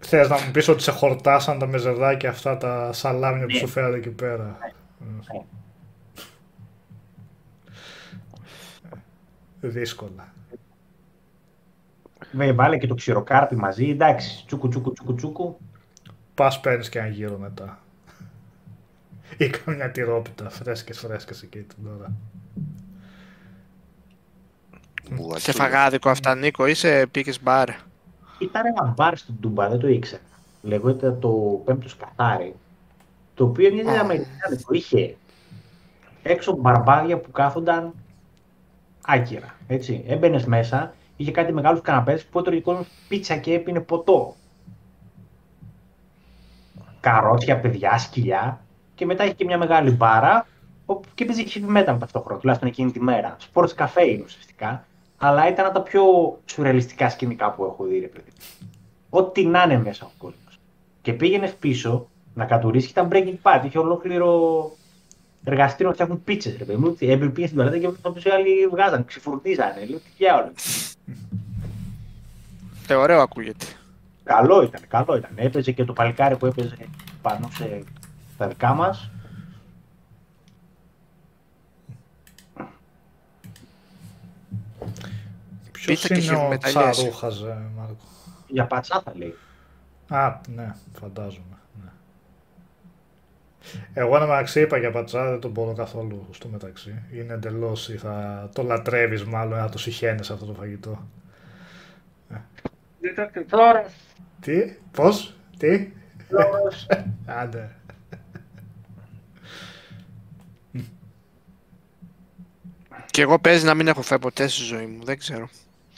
Θες 0.00 0.28
να 0.28 0.40
μου 0.40 0.50
πεις 0.50 0.68
ότι 0.68 0.82
σε 0.82 0.90
χορτάσαν 0.90 1.58
τα 1.58 1.66
μεζεδάκια 1.66 2.30
αυτά 2.30 2.56
τα 2.56 2.92
σαλάμια 2.92 3.46
που 3.46 3.52
Ναι. 3.52 3.58
σου 3.58 3.66
φέρατε 3.66 3.96
εκεί 3.96 4.08
πέρα. 4.08 4.58
Ναι. 4.98 5.44
Δύσκολα. 9.60 10.32
Με 12.32 12.52
βάλε 12.52 12.78
και 12.78 12.86
το 12.86 12.94
ξηροκάρπι 12.94 13.56
μαζί, 13.56 13.88
εντάξει, 13.88 14.44
τσούκου 14.46 14.68
τσούκου 14.68 14.92
τσούκου 14.92 15.14
τσούκου. 15.14 15.58
Πας 16.34 16.60
παίρνεις 16.60 16.88
και 16.88 16.98
ένα 16.98 17.08
γύρο 17.08 17.38
μετά. 17.38 17.78
Ή 19.36 19.48
καμιά 19.50 19.90
τυρόπιτα 19.90 20.50
φρέσκες 20.50 20.98
φρέσκες 20.98 21.42
εκεί 21.42 21.58
την 21.58 21.86
ώρα. 21.98 22.12
Μπουγατσούλα. 25.10 25.38
Σε 25.38 25.52
φαγάδικο 25.52 26.10
αυτά, 26.10 26.34
Νίκο, 26.34 26.66
ή 26.66 26.74
σε 26.74 27.06
πήγες 27.06 27.42
μπαρ. 27.42 27.68
Ήταν 28.40 28.66
ένα 28.66 28.94
μπαρ 28.96 29.16
στην 29.16 29.34
Τούμπα, 29.40 29.68
δεν 29.68 29.78
το 29.78 29.88
ήξερα. 29.88 30.22
Λέγεται 30.62 31.12
το 31.12 31.62
Πέμπτος 31.64 31.96
Καθάρι. 31.96 32.54
Το 33.34 33.44
οποίο 33.44 33.68
είναι 33.68 33.90
Α. 33.90 34.00
αμερικάνικο. 34.00 34.74
Είχε 34.74 35.16
έξω 36.22 36.56
μπαρμπάδια 36.56 37.18
που 37.18 37.30
κάθονταν 37.30 37.92
άκυρα. 39.06 39.54
Έτσι. 39.66 40.04
Έμπαινες 40.06 40.44
μέσα, 40.44 40.94
είχε 41.16 41.30
κάτι 41.30 41.52
μεγάλους 41.52 41.80
καναπές 41.80 42.24
που 42.24 42.38
έτρωγε 42.38 42.58
ο 42.58 42.62
κόσμος 42.62 42.86
πίτσα 43.08 43.36
και 43.36 43.54
έπινε 43.54 43.80
ποτό. 43.80 44.34
Καρότσια, 47.00 47.60
παιδιά, 47.60 47.98
σκυλιά. 47.98 48.60
Και 48.94 49.06
μετά 49.06 49.24
είχε 49.24 49.34
και 49.34 49.44
μια 49.44 49.58
μεγάλη 49.58 49.90
μπάρα 49.90 50.46
όπου 50.86 51.08
και 51.14 51.24
έπαιζε 51.24 51.44
heavy 51.46 51.76
metal 51.76 51.96
ταυτόχρονα, 52.00 52.40
τουλάχιστον 52.40 52.68
εκείνη 52.68 52.90
τη 52.90 53.00
μέρα. 53.00 53.36
Sports 53.52 53.74
cafe 53.76 54.06
είναι 54.08 54.22
ουσιαστικά. 54.24 54.84
Αλλά 55.22 55.48
ήταν 55.48 55.66
από 55.66 55.74
τα 55.74 55.82
πιο 55.82 56.02
σουρεαλιστικά 56.46 57.10
σκηνικά 57.10 57.50
που 57.50 57.64
έχω 57.64 57.84
δει, 57.84 57.98
ρε 57.98 58.06
παιδί. 58.06 58.30
Ό,τι 59.10 59.46
να 59.46 59.62
είναι 59.62 59.78
μέσα 59.78 60.06
ο 60.06 60.10
κόσμο. 60.18 60.38
Και 61.02 61.12
πήγαινε 61.12 61.54
πίσω 61.60 62.08
να 62.34 62.44
κατουρίσει 62.44 62.86
και 62.86 63.00
ήταν 63.00 63.08
breaking 63.12 63.36
bad. 63.42 63.64
Είχε 63.64 63.78
ολόκληρο 63.78 64.70
εργαστήριο 65.44 65.86
να 65.86 65.92
φτιάχνουν 65.92 66.24
πίτσες. 66.24 66.56
Ρε 66.58 66.64
παιδί 66.64 66.78
μου. 66.78 66.96
Έπρεπε 66.98 67.28
πήγε 67.28 67.46
στην 67.46 67.58
τουαλέτα 67.58 67.78
και 67.78 67.86
από 67.86 68.10
πίσω 68.10 68.28
οι 68.28 68.32
άλλοι 68.32 68.66
βγάζαν, 68.66 69.04
ξεφουρτίζανε. 69.04 69.84
Λέω 69.88 69.98
τι 69.98 70.10
διάολο. 70.16 70.52
Ε, 72.88 72.94
ωραίο 72.94 73.20
ακούγεται. 73.20 73.66
Καλό 74.24 74.62
ήταν, 74.62 74.80
καλό 74.88 75.16
ήταν. 75.16 75.30
Έπαιζε 75.34 75.72
και 75.72 75.84
το 75.84 75.92
παλικάρι 75.92 76.36
που 76.36 76.46
έπαιζε 76.46 76.76
πάνω 77.22 77.48
σε 77.52 77.84
τα 78.38 78.48
δικά 78.48 78.74
μας. 78.74 79.10
Ποιος 85.72 85.86
Πίτσα 85.86 86.06
και 86.08 86.14
είναι 86.14 86.22
ο 86.22 86.34
χειρομεταλλιές. 86.34 86.96
Τσαρούχας, 86.96 87.40
ε, 87.42 87.58
Μάρκο; 87.76 88.04
Για 88.46 88.66
πατσά 88.66 89.02
θα 89.04 89.12
λέει. 89.14 89.34
Α, 90.08 90.40
ναι, 90.54 90.74
φαντάζομαι. 91.00 91.58
Ναι. 91.82 91.90
Εγώ 93.92 94.16
ένα 94.16 94.26
μεταξύ 94.26 94.60
είπα 94.60 94.78
για 94.78 94.90
πατσά, 94.90 95.30
δεν 95.30 95.40
τον 95.40 95.50
μπορώ 95.50 95.72
καθόλου 95.72 96.26
στο 96.30 96.48
μεταξύ. 96.48 97.02
Είναι 97.12 97.32
εντελώς 97.32 97.88
ή 97.88 97.96
θα 97.96 98.48
το 98.54 98.62
λατρεύεις 98.62 99.24
μάλλον, 99.24 99.58
να 99.58 99.68
το 99.68 99.78
συχαίνεις 99.78 100.30
αυτό 100.30 100.44
το 100.44 100.52
φαγητό. 100.54 101.08
Τώρα, 103.48 103.84
Τι, 104.40 104.76
πώς, 104.90 105.34
τι, 105.58 105.88
άντε. 107.26 107.70
Και 113.10 113.22
εγώ 113.22 113.38
παίζει 113.38 113.64
να 113.64 113.74
μην 113.74 113.88
έχω 113.88 114.02
φάει 114.02 114.18
ποτέ 114.18 114.48
στη 114.48 114.62
ζωή 114.62 114.86
μου, 114.86 115.04
δεν 115.04 115.18
ξέρω. 115.18 115.48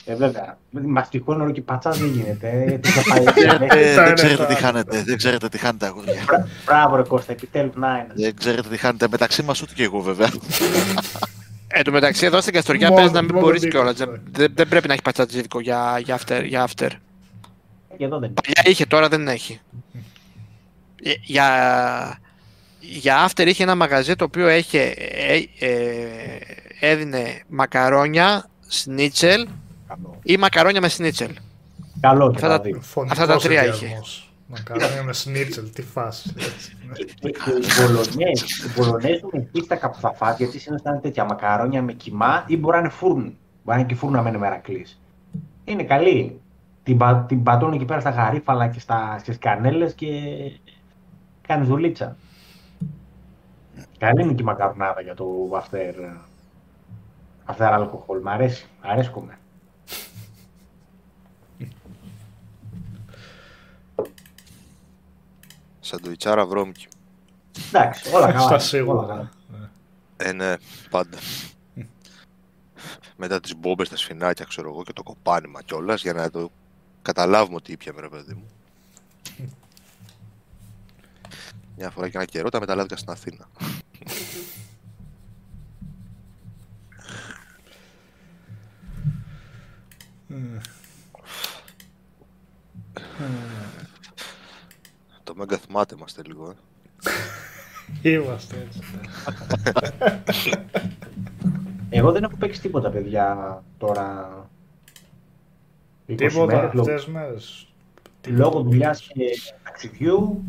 Ε, 0.04 0.14
βέβαια. 0.14 0.58
Μα 0.70 1.02
τυχόν 1.02 1.40
όλο 1.40 1.50
και 1.52 1.60
πατσά 1.60 1.90
δεν 1.90 2.06
γίνεται. 2.08 2.64
ε, 2.66 2.78
τι 2.78 2.88
θα 2.88 3.02
πάει. 3.14 3.24
Ε, 3.24 3.34
Τα 3.48 3.58
δεν 3.58 4.04
είναι 4.04 4.12
ξέρετε 4.12 4.36
τα- 4.36 4.46
τι 4.46 4.54
χάνετε, 4.54 5.02
δεν 5.02 5.16
ξέρετε 5.16 5.48
τι 5.48 5.58
χάνετε 5.58 5.86
αγόρια. 5.86 6.22
Μπρα- 6.26 6.48
Μπράβο, 6.66 6.96
ρε 6.96 7.02
Κώστα, 7.02 7.32
επιτέλου 7.32 7.72
να 7.74 7.88
είναι. 7.88 8.12
Δεν 8.26 8.36
ξέρετε 8.36 8.68
τι 8.68 8.76
χάνετε 8.76 9.06
μεταξύ 9.10 9.42
μας 9.42 9.62
ούτε 9.62 9.72
και 9.74 9.82
εγώ 9.84 10.00
βέβαια. 10.00 10.28
Εν 11.74 11.84
τω 11.84 11.90
μεταξύ, 11.90 12.26
εδώ 12.26 12.40
στην 12.40 12.52
Καστοριά 12.52 12.86
Μόνο- 12.88 13.00
παίζει 13.00 13.14
να 13.14 13.22
μην 13.22 13.30
μόνο 13.34 13.46
μπορεί 13.46 13.58
δίκιο, 13.58 13.80
κιόλα. 13.82 13.94
sorry. 13.98 14.20
Δεν, 14.30 14.52
δεν 14.54 14.68
πρέπει 14.68 14.86
να 14.86 14.92
έχει 14.92 15.02
πατσατζίδικο 15.02 15.60
για, 15.60 16.00
για, 16.04 16.18
after, 16.18 16.42
για 16.44 16.68
after. 16.68 16.88
Και 17.96 18.04
εδώ 18.04 18.18
δεν 18.18 18.32
Παλιά 18.34 18.62
είχε, 18.70 18.86
τώρα 18.86 19.08
δεν 19.08 19.28
έχει. 19.28 19.60
Ε, 21.02 21.10
Για, 21.22 22.18
για 22.80 23.28
after 23.28 23.46
είχε 23.46 23.62
ένα 23.62 23.74
μαγαζί 23.74 24.14
το 24.16 24.24
οποίο 24.24 24.50
είχε, 24.50 24.80
ε, 24.80 25.42
ε, 25.58 25.70
έδινε 26.87 27.43
μακαρόνια, 27.49 28.45
σνίτσελ 28.68 29.49
καλό. 29.89 30.18
ή 30.22 30.37
μακαρόνια 30.37 30.80
με 30.80 30.89
σνίτσελ. 30.89 31.30
Καλό 32.01 32.30
και 32.30 32.35
Αυτά 32.37 32.49
τα 32.49 32.57
τα- 32.57 32.62
δύο. 32.62 32.80
Φωνικός 32.80 33.18
Αυτά 33.18 33.33
τα 33.35 33.41
τρία 33.41 33.61
ενδιασμός. 33.62 34.33
Μακαρόνια 34.47 35.03
με 35.03 35.12
σνίτσελ, 35.12 35.70
τι 35.72 35.83
φάση. 35.83 36.33
έτσι. 36.39 36.76
Και 37.20 37.28
οι 37.28 37.83
Πολωνές, 37.83 38.64
οι 38.64 38.68
Πολωνές 38.74 39.20
με 39.33 39.41
πίστακα 39.41 39.91
που 39.91 39.99
θα 40.01 40.12
φας, 40.12 40.37
γιατί 40.39 40.59
συνήθως 40.59 40.87
είναι 40.93 41.01
τέτοια 41.01 41.24
μακαρόνια 41.24 41.83
με 41.83 41.93
κοιμά 41.93 42.45
ή 42.47 42.57
μπορεί 42.57 42.74
να 42.74 42.80
είναι 42.80 42.89
φούρνο. 42.93 43.22
Μπορεί 43.22 43.33
να 43.64 43.74
είναι 43.74 43.85
και 43.87 43.95
φούρνο 43.95 44.22
με 44.22 44.39
μερακλής. 44.39 45.01
Είναι 45.64 45.83
καλή. 45.85 46.41
Την, 46.83 46.97
πα, 46.97 47.24
την 47.28 47.43
πατώνει 47.43 47.76
εκεί 47.76 47.85
πέρα 47.85 48.01
στα 48.01 48.11
γαρίφαλα 48.11 48.68
και 48.68 48.80
στα, 48.80 49.16
στις 49.20 49.39
κανέλες 49.39 49.93
και 49.95 50.09
κάνεις 51.47 51.68
δουλίτσα. 51.68 52.16
Καλή 53.99 54.22
είναι 54.22 54.33
και 54.33 54.43
η 54.43 54.45
μακαρονάδα 54.45 55.01
για 55.01 55.14
το 55.14 55.24
after, 55.53 55.95
after 57.47 57.72
alcohol. 57.78 58.20
Μ' 58.22 58.28
αρέσει. 58.28 58.66
Αρέσκομαι. 58.80 59.38
Σαντουιτσάρα 65.80 66.47
βρώμικη. 66.47 66.86
Εντάξει, 67.68 68.14
όλα 68.14 68.26
καλά. 68.26 68.38
Στα 68.38 68.49
όλα 68.49 68.59
σίγουρα. 68.59 69.07
καλά. 69.07 69.30
Ε, 70.16 70.32
ναι, 70.32 70.55
πάντα. 70.90 71.18
Μετά 73.16 73.40
τις 73.40 73.57
μπόμπες, 73.57 73.88
τα 73.88 73.97
σφινάκια, 73.97 74.45
ξέρω 74.45 74.68
εγώ, 74.68 74.82
και 74.82 74.93
το 74.93 75.03
κοπάνημα 75.03 75.62
κιόλας 75.62 76.03
για 76.03 76.12
να 76.12 76.30
το 76.30 76.51
καταλάβουμε 77.03 77.57
ότι 77.57 77.72
ήπιαμε, 77.72 78.01
ρε 78.01 78.09
παιδί 78.09 78.34
μου. 78.34 78.47
Μια 81.76 81.90
φορά 81.90 82.09
και 82.09 82.16
ένα 82.16 82.26
καιρό 82.26 82.49
τα 82.49 82.61
μεταλλάθηκα 82.61 82.97
στην 82.97 83.11
Αθήνα. 83.11 83.49
Το 95.24 95.35
Μέγκα 95.35 95.57
θυμάται 95.59 95.95
είμαστε 95.99 96.22
λίγο, 96.26 96.51
ε. 98.03 98.09
Είμαστε 98.11 98.66
έτσι. 98.66 98.80
Εγώ 101.91 102.12
δεν 102.12 102.22
έχω 102.24 102.37
παίξει 102.37 102.61
τίποτα, 102.61 102.91
παιδιά, 102.91 103.62
τώρα. 103.78 104.30
20 106.07 106.14
Τίποτα 106.16 106.55
μέρες, 106.55 106.72
λόγω- 106.72 106.80
αυτές 106.91 107.05
τις 107.05 107.12
μέρες. 107.14 107.66
Λόγω 108.26 108.61
δουλειάς 108.62 109.01
και 109.14 109.24
ταξιδιού 109.64 110.43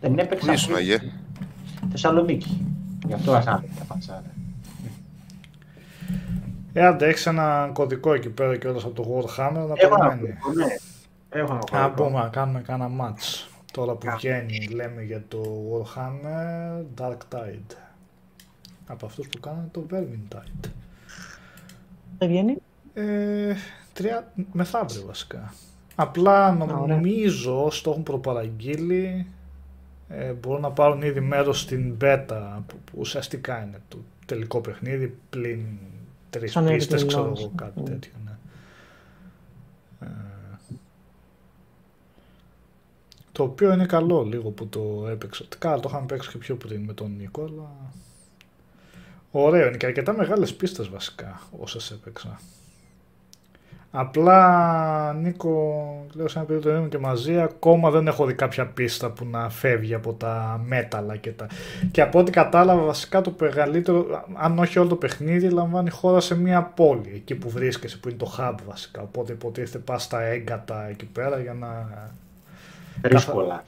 δεν 0.00 0.14
Πού 0.14 0.20
έπαιξα 0.20 0.52
ήσουν, 0.52 0.66
πριν 0.66 0.76
Αγίε; 0.78 0.98
Θεσσαλονίκη. 1.90 2.64
Γι' 3.06 3.12
αυτό 3.12 3.32
ασάνα 3.34 3.64
τα 3.78 3.84
πατσάρα. 3.84 4.34
Ε, 6.78 6.86
άντε, 6.86 7.06
έχεις 7.06 7.26
ένα 7.26 7.70
κωδικό 7.72 8.12
εκεί 8.14 8.28
πέρα 8.28 8.56
και 8.56 8.68
όλος 8.68 8.84
από 8.84 8.94
το 9.02 9.04
Warhammer 9.18 9.52
να 9.52 9.60
Έχω 9.76 9.94
ένα 9.94 10.08
περιμένει. 10.08 10.38
κωδικό, 10.40 10.52
ναι. 10.52 10.74
Έχω 11.28 11.52
ένα 11.52 11.62
Να 11.72 11.88
κωδικό. 11.88 12.04
πούμε 12.08 12.22
να 12.22 12.28
κάνουμε 12.28 12.60
κάνα 12.60 12.90
match. 13.00 13.46
Τώρα 13.72 13.92
που 13.94 14.06
Κα- 14.06 14.16
βγαίνει, 14.16 14.66
λέμε 14.68 15.02
για 15.02 15.22
το 15.28 15.42
Warhammer 15.72 16.82
Dark 17.02 17.16
Tide. 17.36 17.74
Από 18.86 19.06
αυτούς 19.06 19.26
που 19.28 19.40
κάνανε 19.40 19.68
το 19.70 19.86
Vermintide. 19.92 20.68
Δεν 22.18 22.28
βγαίνει; 22.28 22.56
Ε, 22.94 23.54
τρία, 23.92 24.32
μεθαύριο 24.52 25.02
βασικά. 25.06 25.52
Απλά 25.94 26.56
ωραία. 26.60 26.96
νομίζω 26.96 27.64
όσοι 27.64 27.82
το 27.82 27.90
έχουν 27.90 28.02
προπαραγγείλει 28.02 29.26
ε, 30.08 30.32
μπορούν 30.32 30.60
να 30.60 30.70
πάρουν 30.70 31.02
ήδη 31.02 31.20
μέρος 31.20 31.60
στην 31.60 31.94
beta 32.00 32.58
που, 32.66 32.76
που 32.84 32.92
ουσιαστικά 32.98 33.62
είναι 33.62 33.80
το 33.88 33.98
τελικό 34.26 34.60
παιχνίδι 34.60 35.16
πλην 35.30 35.66
τρεις 36.30 36.52
Σαν 36.52 36.66
πίστες 36.66 37.02
early 37.02 37.06
ξέρω 37.06 37.32
launch. 37.32 37.38
εγώ 37.38 37.52
κάτι 37.54 37.80
Mm. 37.80 37.84
τέτοιο 37.84 38.12
ναι. 38.24 38.30
Ε, 40.00 40.10
το 43.32 43.42
οποίο 43.42 43.72
είναι 43.72 43.86
καλό 43.86 44.22
λίγο 44.22 44.50
που 44.50 44.66
το 44.66 45.06
έπαιξα. 45.10 45.44
Καλά 45.58 45.80
το 45.80 45.88
είχαμε 45.88 46.06
παίξει 46.06 46.30
και 46.30 46.38
πιο 46.38 46.56
πριν 46.56 46.82
με 46.82 46.92
τον 46.92 47.16
Νίκο 47.16 47.44
αλλά 47.44 47.70
ωραίο 49.30 49.66
είναι 49.68 49.76
και 49.76 49.86
αρκετά 49.86 50.12
μεγάλες 50.16 50.54
πίστες 50.54 50.88
βασικά 50.88 51.40
όσες 51.58 51.90
έπαιξα. 51.90 52.40
Απλά, 53.90 55.12
Νίκο, 55.12 56.06
λέω 56.12 56.28
σε 56.28 56.38
ένα 56.38 56.46
περίπτωση 56.46 56.76
είμαι 56.76 56.88
και 56.88 56.98
μαζί, 56.98 57.40
ακόμα 57.40 57.90
δεν 57.90 58.06
έχω 58.06 58.24
δει 58.24 58.34
κάποια 58.34 58.66
πίστα 58.66 59.10
που 59.10 59.24
να 59.24 59.48
φεύγει 59.48 59.94
από 59.94 60.12
τα 60.12 60.60
μέταλλα 60.66 61.16
και 61.16 61.30
τα... 61.30 61.46
Και 61.90 62.02
από 62.02 62.18
ό,τι 62.18 62.30
κατάλαβα, 62.30 62.82
βασικά 62.82 63.20
το 63.20 63.34
μεγαλύτερο, 63.40 64.24
αν 64.34 64.58
όχι 64.58 64.78
όλο 64.78 64.88
το 64.88 64.96
παιχνίδι, 64.96 65.48
λαμβάνει 65.48 65.90
χώρα 65.90 66.20
σε 66.20 66.36
μια 66.36 66.62
πόλη, 66.62 67.12
εκεί 67.14 67.34
που 67.34 67.50
βρίσκεσαι, 67.50 67.98
που 67.98 68.08
είναι 68.08 68.18
το 68.18 68.34
hub 68.38 68.54
βασικά. 68.66 69.02
Οπότε 69.02 69.32
υποτίθεται 69.32 69.78
πας 69.78 70.02
στα 70.02 70.22
έγκατα 70.22 70.88
εκεί 70.88 71.06
πέρα 71.06 71.38
για 71.38 71.54
να... 71.54 71.88
Δύσκολα. 73.02 73.64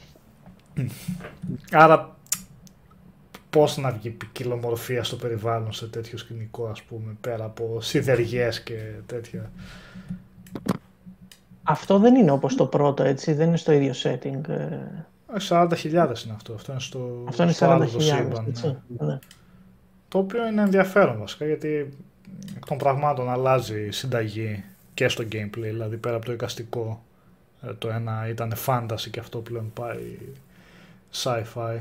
Άρα, 1.72 2.16
πώς 3.50 3.76
να 3.76 3.90
βγει 3.90 4.10
ποικιλομορφία 4.10 5.04
στο 5.04 5.16
περιβάλλον 5.16 5.72
σε 5.72 5.86
τέτοιο 5.86 6.18
σκηνικό, 6.18 6.66
ας 6.66 6.82
πούμε, 6.82 7.16
πέρα 7.20 7.44
από 7.44 7.80
σιδεριές 7.80 8.62
και 8.62 8.78
τέτοια. 9.06 9.50
Αυτό 11.62 11.98
δεν 11.98 12.14
είναι 12.14 12.30
όπως 12.30 12.54
το 12.54 12.66
πρώτο, 12.66 13.02
έτσι. 13.02 13.32
Δεν 13.32 13.48
είναι 13.48 13.56
στο 13.56 13.72
ίδιο 13.72 13.92
setting. 14.02 14.48
ε. 14.48 14.78
Ε, 15.34 15.38
40.000 15.48 15.84
είναι 15.84 16.34
αυτό. 16.34 16.52
Αυτό 16.54 16.72
είναι 16.72 16.80
στο, 16.80 17.24
Αυτό 17.28 17.42
είναι 17.42 17.52
στο 17.52 17.66
άλλο 17.66 17.84
40.000, 17.84 17.90
το 17.92 18.00
σύμπαν, 18.00 18.42
ναι. 18.42 18.48
έτσι. 18.48 18.76
Ναι. 18.98 19.18
Το 20.08 20.18
οποίο 20.18 20.46
είναι 20.46 20.62
ενδιαφέρον 20.62 21.18
βασικά 21.18 21.46
γιατί 21.46 21.96
εκ 22.56 22.66
των 22.66 22.78
πραγμάτων 22.78 23.30
αλλάζει 23.30 23.86
η 23.86 23.90
συνταγή 23.90 24.64
και 24.94 25.08
στο 25.08 25.24
gameplay. 25.32 25.50
Δηλαδή 25.60 25.96
πέρα 25.96 26.16
από 26.16 26.24
το 26.24 26.32
εικαστικό, 26.32 27.02
ε, 27.62 27.72
το 27.72 27.88
ένα 27.88 28.28
ήταν 28.28 28.52
fantasy 28.66 29.08
και 29.10 29.20
αυτό 29.20 29.38
πλέον 29.38 29.72
πάει 29.72 30.18
sci-fi. 31.22 31.78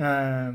Ε, 0.00 0.52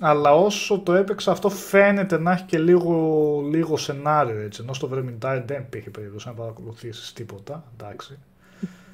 αλλά 0.00 0.34
όσο 0.34 0.78
το 0.78 0.94
έπαιξα 0.94 1.30
αυτό 1.30 1.48
φαίνεται 1.48 2.18
να 2.18 2.32
έχει 2.32 2.42
και 2.42 2.58
λίγο, 2.58 3.40
λίγο 3.50 3.76
σενάριο 3.76 4.40
έτσι. 4.40 4.60
Ενώ 4.62 4.72
στο 4.72 4.90
Vermintide 4.92 5.42
δεν 5.46 5.60
υπήρχε 5.60 5.90
περίπτωση 5.90 6.28
να 6.28 6.34
παρακολουθήσεις 6.34 7.12
τίποτα. 7.12 7.64
Εντάξει. 7.72 8.18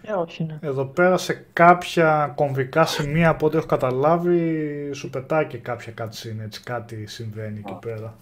Ε, 0.03 0.13
όχι, 0.13 0.45
ναι. 0.45 0.59
Εδώ 0.61 0.85
πέρα 0.85 1.17
σε 1.17 1.47
κάποια 1.53 2.33
κομβικά 2.35 2.87
σημεία 2.87 3.29
από 3.29 3.47
ό,τι 3.47 3.57
έχω 3.57 3.67
καταλάβει 3.67 4.91
σου 4.93 5.11
πετάει 5.11 5.47
και 5.47 5.59
κάποια 5.59 5.93
cutscene, 5.99 6.45
έτσι 6.45 6.63
κάτι 6.63 7.07
συμβαίνει 7.07 7.59
εκεί 7.59 7.77
πέρα. 7.81 8.17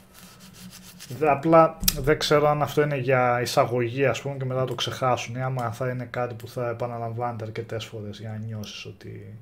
Δε, 1.18 1.30
απλά 1.30 1.78
δεν 1.98 2.18
ξέρω 2.18 2.48
αν 2.48 2.62
αυτό 2.62 2.82
είναι 2.82 2.96
για 2.96 3.40
εισαγωγή 3.40 4.06
ας 4.06 4.20
πούμε 4.20 4.36
και 4.36 4.44
μετά 4.44 4.64
το 4.64 4.74
ξεχάσουν 4.74 5.34
ή 5.34 5.42
άμα 5.42 5.72
θα 5.72 5.88
είναι 5.88 6.04
κάτι 6.10 6.34
που 6.34 6.48
θα 6.48 6.68
επαναλαμβάνεται 6.68 7.44
αρκετές 7.44 7.84
φορές 7.84 8.18
για 8.18 8.28
να 8.28 8.36
νιώσεις 8.36 8.84
ότι 8.84 9.34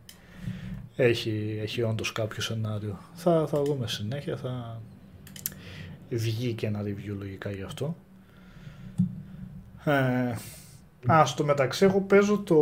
έχει, 0.96 1.58
έχει 1.62 1.82
όντως 1.82 2.12
κάποιο 2.12 2.42
σενάριο. 2.42 2.98
Θα, 3.14 3.46
θα 3.46 3.62
δούμε 3.62 3.86
συνέχεια, 3.86 4.36
θα 4.36 4.80
βγει 6.10 6.52
και 6.52 6.66
ένα 6.66 6.82
review 6.82 7.14
λογικά 7.18 7.50
γι' 7.50 7.62
αυτό. 7.62 7.96
Ε, 9.84 10.34
Α, 11.06 11.26
στο 11.26 11.44
μεταξύ 11.44 11.84
εγώ 11.84 12.00
παίζω 12.00 12.38
το 12.38 12.56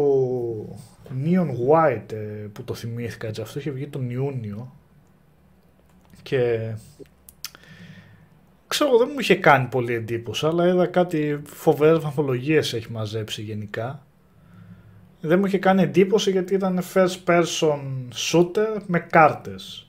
Neon 1.24 1.48
White 1.68 2.12
ε, 2.12 2.46
που 2.52 2.64
το 2.64 2.74
θυμήθηκα 2.74 3.26
έτσι. 3.26 3.40
Αυτό 3.40 3.58
είχε 3.58 3.70
βγει 3.70 3.86
τον 3.86 4.10
Ιούνιο 4.10 4.72
και 6.22 6.72
ξέρω 8.66 8.98
δεν 8.98 9.08
μου 9.12 9.18
είχε 9.18 9.34
κάνει 9.34 9.66
πολύ 9.66 9.94
εντύπωση 9.94 10.46
αλλά 10.46 10.66
είδα 10.66 10.86
κάτι 10.86 11.40
φοβερές 11.44 11.98
βαθμολογίες 11.98 12.72
έχει 12.72 12.90
μαζέψει 12.92 13.42
γενικά. 13.42 14.06
Δεν 15.20 15.38
μου 15.38 15.46
είχε 15.46 15.58
κάνει 15.58 15.82
εντύπωση 15.82 16.30
γιατί 16.30 16.54
ήταν 16.54 16.80
first 16.94 17.16
person 17.24 17.78
shooter 18.14 18.82
με 18.86 18.98
κάρτες. 18.98 19.82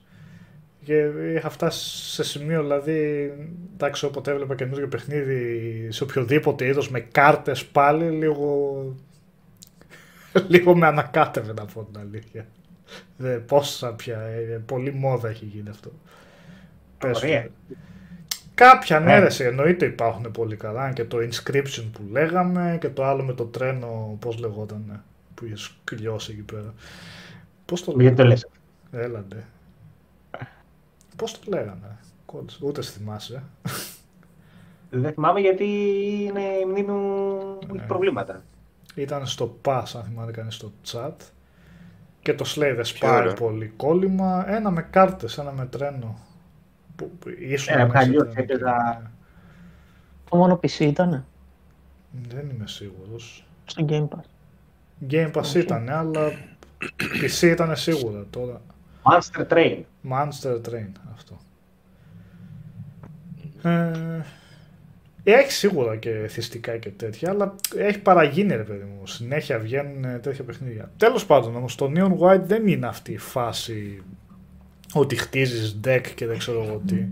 Και 0.83 1.09
είχα 1.35 1.49
φτάσει 1.49 2.13
σε 2.13 2.23
σημείο, 2.23 2.61
δηλαδή, 2.61 3.31
εντάξει, 3.73 4.05
όποτε 4.05 4.31
έβλεπα 4.31 4.55
καινούργιο 4.55 4.87
παιχνίδι 4.87 5.87
σε 5.91 6.03
οποιοδήποτε 6.03 6.65
είδος 6.65 6.89
με 6.89 6.99
κάρτες 6.99 7.65
πάλι, 7.65 8.09
λίγο. 8.09 8.95
λίγο 10.47 10.75
με 10.75 10.87
ανακάτευε 10.87 11.53
να 11.53 11.65
πω 11.65 11.87
την 11.91 12.01
αλήθεια. 12.01 12.47
Δε, 13.17 13.37
πόσα 13.37 13.93
πια, 13.93 14.19
ε, 14.19 14.61
πολύ 14.65 14.93
μόδα 14.93 15.29
έχει 15.29 15.45
γίνει 15.45 15.69
αυτό. 15.69 15.91
Πες 16.97 17.23
Ωραία. 17.23 17.43
το. 17.43 17.75
Κάποια 18.53 18.99
ναι, 18.99 19.13
Ε. 19.13 19.19
ρε, 19.19 19.29
σε, 19.29 19.45
εννοείται 19.45 19.85
υπάρχουν 19.85 20.31
πολύ 20.31 20.55
καλά 20.55 20.91
και 20.91 21.05
το 21.05 21.17
inscription 21.17 21.85
που 21.91 22.01
λέγαμε 22.11 22.77
και 22.81 22.89
το 22.89 23.03
άλλο 23.05 23.23
με 23.23 23.33
το 23.33 23.45
τρένο, 23.45 24.17
πώς 24.19 24.39
λεγόταν, 24.39 25.03
που 25.39 25.45
είχες 25.45 25.61
σκυλιώσει 25.61 26.31
εκεί 26.31 26.41
πέρα. 26.41 26.73
Πώς 27.65 27.83
το 27.83 27.91
Γιατί 27.99 28.15
το 28.15 28.23
λέγανε. 28.23 28.41
λες. 28.91 29.05
Έλαντε. 29.05 29.45
Πώς 31.15 31.31
το 31.39 31.39
λέγανε. 31.47 31.97
Κόντς, 32.25 32.59
ούτε 32.61 32.81
στη 32.81 32.99
θυμάσαι. 32.99 33.43
Δεν 34.89 35.13
θυμάμαι 35.13 35.39
γιατί 35.39 35.63
είναι 36.27 36.41
η 36.41 36.65
μνήμη 36.65 36.91
μου 36.91 37.37
Ναι. 37.71 37.77
έχει 37.77 37.85
προβλήματα. 37.87 38.43
Ήταν 38.95 39.25
στο 39.27 39.57
pass, 39.65 39.83
αν 39.95 40.03
θυμάται 40.03 40.31
κανείς 40.31 40.55
στο 40.55 40.71
chat. 40.91 41.11
Και 42.21 42.33
το 42.33 42.45
Slay 42.55 42.77
the 42.79 42.83
Ποιο 42.93 43.09
Spy 43.09 43.21
ρε; 43.23 43.33
πολύ 43.33 43.67
κόλλημα. 43.67 44.49
Ένα 44.49 44.71
με 44.71 44.81
κάρτες, 44.81 45.37
ένα 45.37 45.51
με 45.51 45.65
τρένο. 45.65 46.17
Που, 46.95 47.09
που 47.19 47.29
ήσουν 47.39 47.73
Ένα 47.73 47.85
μέσα 47.85 47.97
παλιό, 47.99 48.19
τρένο 48.19 48.33
και- 48.33 48.41
έπαιζα- 48.41 49.11
Το 50.29 50.35
μόνο 50.35 50.55
PC 50.63 50.79
ήταν 50.79 51.25
Δεν 52.29 52.49
είμαι 52.49 52.67
σίγουρος. 52.67 53.45
στο 53.65 53.85
Game 53.89 54.07
Pass. 54.07 54.23
Game 55.09 55.31
Pass 55.31 55.39
Όχι. 55.39 55.59
ήταν, 55.59 55.89
αλλά 55.89 56.31
PC 57.21 57.41
ήταν 57.41 57.75
σίγουρα 57.75 58.25
τώρα. 58.29 58.61
Monster 59.03 59.47
Train. 59.47 59.81
Monster 60.09 60.61
Train 60.69 60.91
αυτό. 61.13 61.39
Ε, 63.69 64.23
έχει 65.23 65.51
σίγουρα 65.51 65.95
και 65.95 66.25
θυστικά 66.29 66.77
και 66.77 66.89
τέτοια, 66.89 67.29
αλλά 67.29 67.55
έχει 67.75 67.99
παραγίνει 67.99 68.55
ρε 68.55 68.63
παιδί 68.63 68.83
μου. 68.83 69.07
Συνέχεια 69.07 69.59
βγαίνουν 69.59 70.03
ε, 70.03 70.19
τέτοια 70.19 70.43
παιχνίδια. 70.43 70.91
Τέλος 70.97 71.25
πάντων 71.25 71.55
όμως 71.55 71.75
το 71.75 71.91
Neon 71.95 72.17
White 72.17 72.41
δεν 72.43 72.67
είναι 72.67 72.87
αυτή 72.87 73.11
η 73.11 73.17
φάση 73.17 74.03
ότι 74.93 75.15
χτίζεις 75.15 75.79
deck 75.87 76.03
και 76.15 76.25
δεν 76.25 76.37
ξέρω 76.37 76.63
εγώ 76.63 76.81
τι. 76.85 77.05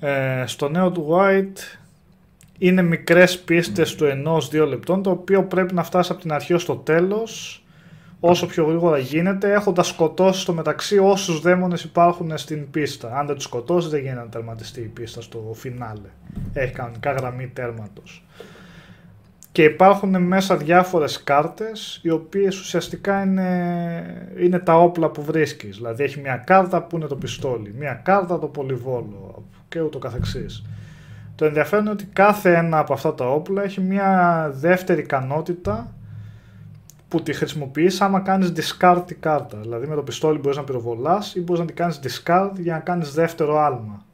Ε, 0.00 0.44
στο 0.46 0.68
νέο 0.68 0.90
του 0.90 1.08
White 1.10 1.79
είναι 2.62 2.82
μικρές 2.82 3.38
πίστες 3.38 3.94
του 3.94 4.04
ενός 4.04 4.48
δύο 4.48 4.66
λεπτών 4.66 5.02
το 5.02 5.10
οποίο 5.10 5.44
πρέπει 5.44 5.74
να 5.74 5.82
φτάσει 5.82 6.12
από 6.12 6.20
την 6.20 6.32
αρχή 6.32 6.52
ως 6.52 6.64
το 6.64 6.76
τέλος 6.76 7.62
όσο 8.20 8.46
πιο 8.46 8.64
γρήγορα 8.64 8.98
γίνεται, 8.98 9.52
έχοντας 9.52 9.86
σκοτώσει 9.86 10.40
στο 10.40 10.52
μεταξύ 10.52 10.98
όσους 10.98 11.40
δαίμονες 11.40 11.84
υπάρχουν 11.84 12.38
στην 12.38 12.70
πίστα. 12.70 13.18
Αν 13.18 13.26
δεν 13.26 13.34
τους 13.34 13.44
σκοτώσει, 13.44 13.88
δεν 13.88 14.00
γίνεται 14.00 14.20
να 14.20 14.28
τερματιστεί 14.28 14.80
η 14.80 14.86
πίστα 14.86 15.20
στο 15.20 15.52
φινάλε. 15.54 16.08
Έχει 16.52 16.72
κανονικά 16.72 17.12
γραμμή 17.12 17.46
τέρματος. 17.46 18.24
Και 19.52 19.64
υπάρχουν 19.64 20.22
μέσα 20.22 20.56
διάφορες 20.56 21.22
κάρτες, 21.22 22.00
οι 22.02 22.10
οποίες 22.10 22.60
ουσιαστικά 22.60 23.22
είναι, 23.22 24.32
είναι 24.38 24.58
τα 24.58 24.78
όπλα 24.78 25.08
που 25.08 25.22
βρίσκεις. 25.22 25.76
Δηλαδή 25.76 26.02
έχει 26.02 26.20
μια 26.20 26.36
κάρτα 26.36 26.82
που 26.82 26.96
είναι 26.96 27.06
το 27.06 27.16
πιστόλι, 27.16 27.74
μια 27.78 28.00
κάρτα 28.04 28.38
το 28.38 28.46
πολυβόλο 28.46 29.44
και 29.68 29.80
ούτω 29.80 29.98
καθεξής. 29.98 30.62
Το 31.40 31.46
ενδιαφέρον 31.46 31.84
είναι 31.84 31.92
ότι 31.92 32.04
κάθε 32.04 32.54
ένα 32.54 32.78
από 32.78 32.92
αυτά 32.92 33.14
τα 33.14 33.30
όπλα 33.30 33.62
έχει 33.62 33.80
μια 33.80 34.50
δεύτερη 34.54 35.00
ικανότητα 35.00 35.92
που 37.08 37.22
τη 37.22 37.32
χρησιμοποιείς 37.32 38.00
άμα 38.00 38.20
κάνεις 38.20 38.52
discard 38.56 39.02
τη 39.06 39.14
κάρτα. 39.14 39.58
Δηλαδή 39.58 39.86
με 39.86 39.94
το 39.94 40.02
πιστόλι 40.02 40.38
μπορείς 40.38 40.56
να 40.56 40.64
πυροβολάς 40.64 41.34
ή 41.34 41.40
μπορείς 41.40 41.60
να 41.60 41.66
την 41.66 41.76
κάνεις 41.76 42.00
discard 42.02 42.50
για 42.58 42.72
να 42.72 42.78
κάνεις 42.80 43.12
δεύτερο 43.12 43.58
άλμα. 43.58 44.04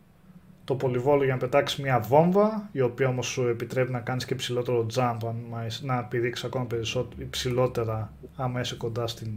Το 0.65 0.75
πολυβόλο 0.75 1.25
για 1.25 1.33
να 1.33 1.39
πετάξεις 1.39 1.79
μια 1.79 2.01
βόμβα, 2.01 2.69
η 2.73 2.81
οποία 2.81 3.09
όμως 3.09 3.27
σου 3.27 3.43
επιτρέπει 3.49 3.93
να 3.93 4.01
κάνεις 4.01 4.25
και 4.25 4.35
ψηλότερο 4.35 4.87
jump, 4.95 5.17
άμα 5.23 5.67
είσαι- 5.67 5.85
να 5.85 6.05
πηδήξεις 6.05 6.45
ακόμα 6.45 6.65
περισσότερο, 6.65 7.27
ψηλότερα 7.31 8.13
άμα 8.37 8.61
είσαι 8.61 8.77
κοντά 8.77 9.07
στην, 9.07 9.33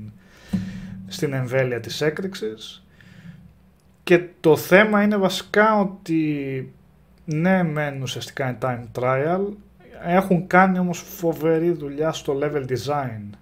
στην 1.08 1.34
εμβέλεια 1.34 1.80
της 1.80 2.02
έκρηξης. 2.02 2.84
Και 4.04 4.24
το 4.40 4.56
θέμα 4.56 5.04
είναι 5.04 5.18
βασικά 5.18 5.80
ότι 5.80 6.74
ναι 7.34 7.64
μεν 7.64 8.02
ουσιαστικά 8.02 8.48
είναι 8.48 8.58
time 8.62 9.00
trial, 9.00 9.42
έχουν 10.06 10.48
κάνει 10.48 10.80
όμως 10.80 11.00
φοβερή 11.00 11.72
δουλειά 11.72 12.12
στο 12.12 12.38
level 12.42 12.66
design. 12.66 13.38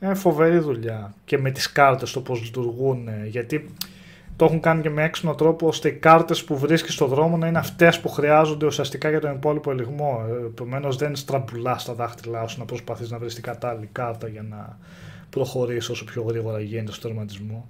Είναι 0.00 0.14
φοβερή 0.14 0.58
δουλειά 0.58 1.14
και 1.24 1.38
με 1.38 1.50
τις 1.50 1.72
κάρτες 1.72 2.12
το 2.12 2.20
πώς 2.20 2.42
λειτουργούν 2.42 3.08
ε, 3.08 3.26
γιατί 3.26 3.74
το 4.36 4.44
έχουν 4.44 4.60
κάνει 4.60 4.82
και 4.82 4.90
με 4.90 5.02
έξυπνο 5.02 5.34
τρόπο 5.34 5.66
ώστε 5.66 5.88
οι 5.88 5.92
κάρτες 5.92 6.44
που 6.44 6.58
βρίσκεις 6.58 6.94
στο 6.94 7.06
δρόμο 7.06 7.36
να 7.36 7.46
είναι 7.46 7.58
αυτές 7.58 8.00
που 8.00 8.08
χρειάζονται 8.08 8.66
ουσιαστικά 8.66 9.10
για 9.10 9.20
τον 9.20 9.34
υπόλοιπο 9.34 9.70
ελιγμό. 9.70 10.24
Ε, 10.28 10.46
Επομένως 10.46 10.96
δεν 10.96 11.16
στραμπουλάς 11.16 11.84
τα 11.84 11.94
δάχτυλά 11.94 12.46
σου 12.46 12.58
να 12.58 12.64
προσπαθείς 12.64 13.10
να 13.10 13.18
βρεις 13.18 13.34
την 13.34 13.42
κατάλληλη 13.42 13.88
κάρτα 13.92 14.28
για 14.28 14.42
να 14.42 14.78
προχωρήσεις 15.30 15.88
όσο 15.88 16.04
πιο 16.04 16.22
γρήγορα 16.22 16.60
γίνεται 16.60 16.92
στο 16.92 17.08
τερματισμό. 17.08 17.68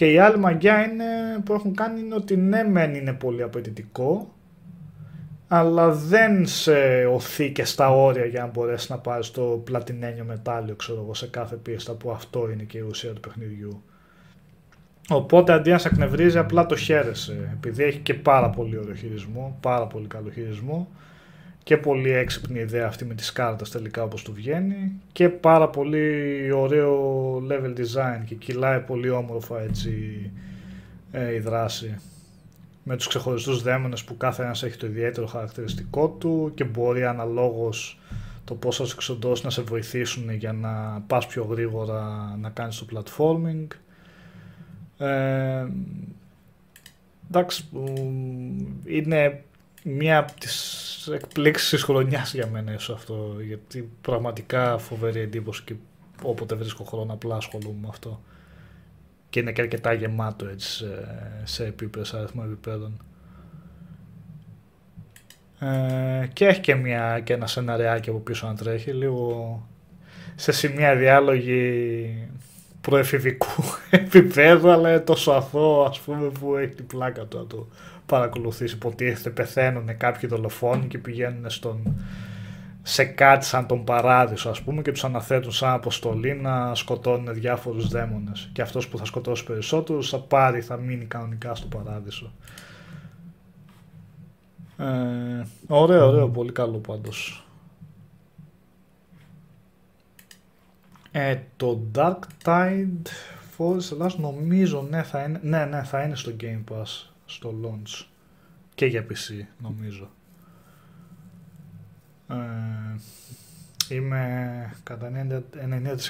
Και 0.00 0.12
η 0.12 0.18
άλλη 0.18 0.38
μαγιά 0.38 0.84
είναι, 0.84 1.04
που 1.44 1.52
έχουν 1.52 1.74
κάνει 1.74 2.00
είναι 2.00 2.14
ότι 2.14 2.36
ναι 2.36 2.64
μεν 2.64 2.94
είναι 2.94 3.12
πολύ 3.12 3.42
απαιτητικό 3.42 4.34
αλλά 5.48 5.90
δεν 5.90 6.46
σε 6.46 7.06
οθεί 7.06 7.52
και 7.52 7.64
στα 7.64 7.90
όρια 7.90 8.24
για 8.24 8.40
να 8.40 8.46
μπορέσεις 8.46 8.88
να 8.88 8.98
πάρεις 8.98 9.30
το 9.30 9.42
πλατινένιο 9.64 10.24
μετάλλιο 10.24 10.74
ξέρω 10.74 11.00
εγώ, 11.02 11.14
σε 11.14 11.26
κάθε 11.26 11.56
πίστα 11.56 11.92
που 11.92 12.10
αυτό 12.10 12.50
είναι 12.50 12.62
και 12.62 12.78
η 12.78 12.80
ουσία 12.80 13.12
του 13.12 13.20
παιχνιδιού. 13.20 13.82
Οπότε 15.08 15.52
αντί 15.52 15.70
να 15.70 15.78
σε 15.78 15.88
εκνευρίζει 15.88 16.38
απλά 16.38 16.66
το 16.66 16.76
χαίρεσαι 16.76 17.50
επειδή 17.52 17.82
έχει 17.82 17.98
και 17.98 18.14
πάρα 18.14 18.50
πολύ 18.50 18.78
ωραίο 18.78 18.94
χειρισμό, 18.94 19.58
πάρα 19.60 19.86
πολύ 19.86 20.06
καλό 20.06 20.30
χειρισμό 20.30 20.88
και 21.70 21.76
πολύ 21.76 22.10
έξυπνη 22.10 22.58
ιδέα 22.58 22.86
αυτή 22.86 23.04
με 23.04 23.14
τις 23.14 23.32
κάρτες 23.32 23.70
τελικά 23.70 24.02
όπως 24.02 24.22
του 24.22 24.32
βγαίνει 24.32 24.92
και 25.12 25.28
πάρα 25.28 25.68
πολύ 25.68 26.52
ωραίο 26.52 27.36
level 27.50 27.78
design 27.78 28.24
και 28.24 28.34
κυλάει 28.34 28.80
πολύ 28.80 29.10
όμορφα 29.10 29.60
έτσι 29.60 29.92
ε, 31.12 31.34
η 31.34 31.38
δράση 31.38 31.98
με 32.82 32.96
τους 32.96 33.06
ξεχωριστούς 33.06 33.62
δαίμονες 33.62 34.04
που 34.04 34.16
κάθε 34.16 34.42
ένας 34.42 34.62
έχει 34.62 34.76
το 34.76 34.86
ιδιαίτερο 34.86 35.26
χαρακτηριστικό 35.26 36.08
του 36.08 36.52
και 36.54 36.64
μπορεί 36.64 37.04
αναλόγως 37.04 37.98
το 38.44 38.54
πώς 38.54 38.76
θα 38.76 38.84
σου 38.84 38.92
εξοντώσει 38.96 39.44
να 39.44 39.50
σε 39.50 39.62
βοηθήσουν 39.62 40.30
για 40.30 40.52
να 40.52 41.02
πας 41.06 41.26
πιο 41.26 41.44
γρήγορα 41.44 42.34
να 42.40 42.50
κάνεις 42.50 42.76
το 42.76 42.86
platforming. 42.92 43.66
Ε, 44.98 45.66
εντάξει, 47.28 47.68
μ, 47.72 47.78
είναι 48.84 49.42
μία 49.82 50.18
από 50.18 50.32
τις 50.40 51.08
εκπλήξεις 51.12 51.70
της 51.70 51.82
χρονιάς 51.82 52.34
για 52.34 52.46
μένα 52.46 52.72
ίσως 52.72 52.96
αυτό, 52.96 53.36
γιατί 53.46 53.90
πραγματικά 54.00 54.78
φοβερή 54.78 55.20
εντύπωση 55.20 55.62
και 55.64 55.74
όποτε 56.22 56.54
βρίσκω 56.54 56.84
χρόνο 56.84 57.12
απλά 57.12 57.36
ασχολούμαι 57.36 57.78
με 57.80 57.88
αυτό. 57.88 58.20
Και 59.30 59.40
είναι 59.40 59.52
και 59.52 59.60
αρκετά 59.60 59.92
γεμάτο 59.92 60.46
έτσι 60.46 60.68
σε, 60.68 60.86
σε 61.44 61.64
επίπεδο, 61.64 62.04
σε 62.04 62.16
αριθμό 62.16 62.42
επιπέδων. 62.46 63.02
Ε, 65.58 66.26
και 66.32 66.46
έχει 66.46 66.60
και, 66.60 66.74
μια, 66.74 67.20
και 67.24 67.32
ένα 67.32 67.46
σεναριάκι 67.46 68.10
από 68.10 68.18
πίσω 68.18 68.46
να 68.46 68.54
τρέχει, 68.54 68.90
λίγο 68.90 69.62
σε 70.34 70.52
σημεία 70.52 70.96
διάλογοι 70.96 72.28
προεφηβικού 72.80 73.62
επίπεδου, 73.90 74.70
αλλά 74.70 74.90
είναι 74.90 75.00
τόσο 75.00 75.30
αθώο 75.30 75.82
ας 75.82 76.00
πούμε 76.00 76.28
που 76.28 76.56
έχει 76.56 76.74
την 76.74 76.86
πλάκα 76.86 77.24
του 77.24 77.38
να 77.38 77.46
το 77.46 77.66
παρακολουθήσει. 78.10 78.74
Υποτίθεται 78.74 79.30
πεθαίνουν 79.30 79.96
κάποιοι 79.96 80.28
δολοφόνοι 80.28 80.86
και 80.86 80.98
πηγαίνουν 80.98 81.50
στον, 81.50 82.00
σε 82.82 83.04
κάτι 83.04 83.44
σαν 83.44 83.66
τον 83.66 83.84
παράδεισο 83.84 84.48
ας 84.50 84.62
πούμε 84.62 84.82
και 84.82 84.92
τους 84.92 85.04
αναθέτουν 85.04 85.52
σαν 85.52 85.72
αποστολή 85.72 86.34
να 86.34 86.74
σκοτώνουν 86.74 87.34
διάφορους 87.34 87.88
δαίμονες 87.88 88.50
και 88.52 88.62
αυτός 88.62 88.88
που 88.88 88.98
θα 88.98 89.04
σκοτώσει 89.04 89.44
περισσότερους 89.44 90.10
θα 90.10 90.18
πάρει, 90.18 90.60
θα 90.60 90.76
μείνει 90.76 91.04
κανονικά 91.04 91.54
στο 91.54 91.66
παράδεισο. 91.66 92.32
Ε, 94.78 95.42
ωραίο, 95.66 96.08
ωραίο, 96.08 96.28
πολύ 96.28 96.52
καλό 96.52 96.78
πάντως. 96.78 97.44
Ε, 101.12 101.38
το 101.56 101.80
Dark 101.94 102.18
Tide 102.44 103.06
Force 103.58 103.92
Ελλάς 103.92 104.18
νομίζω 104.18 104.86
ναι 104.90 105.02
θα, 105.02 105.22
είναι, 105.22 105.40
ναι, 105.42 105.64
ναι 105.64 105.82
θα 105.82 106.02
είναι 106.02 106.16
στο 106.16 106.32
Game 106.40 106.74
Pass 106.74 107.09
στο 107.30 107.54
launch 107.64 108.04
και 108.74 108.86
για 108.86 109.06
PC 109.06 109.46
νομίζω. 109.58 110.10
Ε, 112.28 112.34
είμαι 113.94 114.74
κατά 114.82 115.10
90%, 115.28 115.40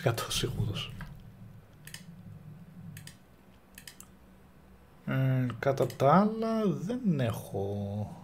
90% 0.06 0.12
σίγουρος. 0.28 0.92
Ε, 5.06 5.46
κατά 5.58 5.86
τα 5.86 6.14
άλλα 6.14 6.66
δεν 6.66 7.20
έχω... 7.20 8.14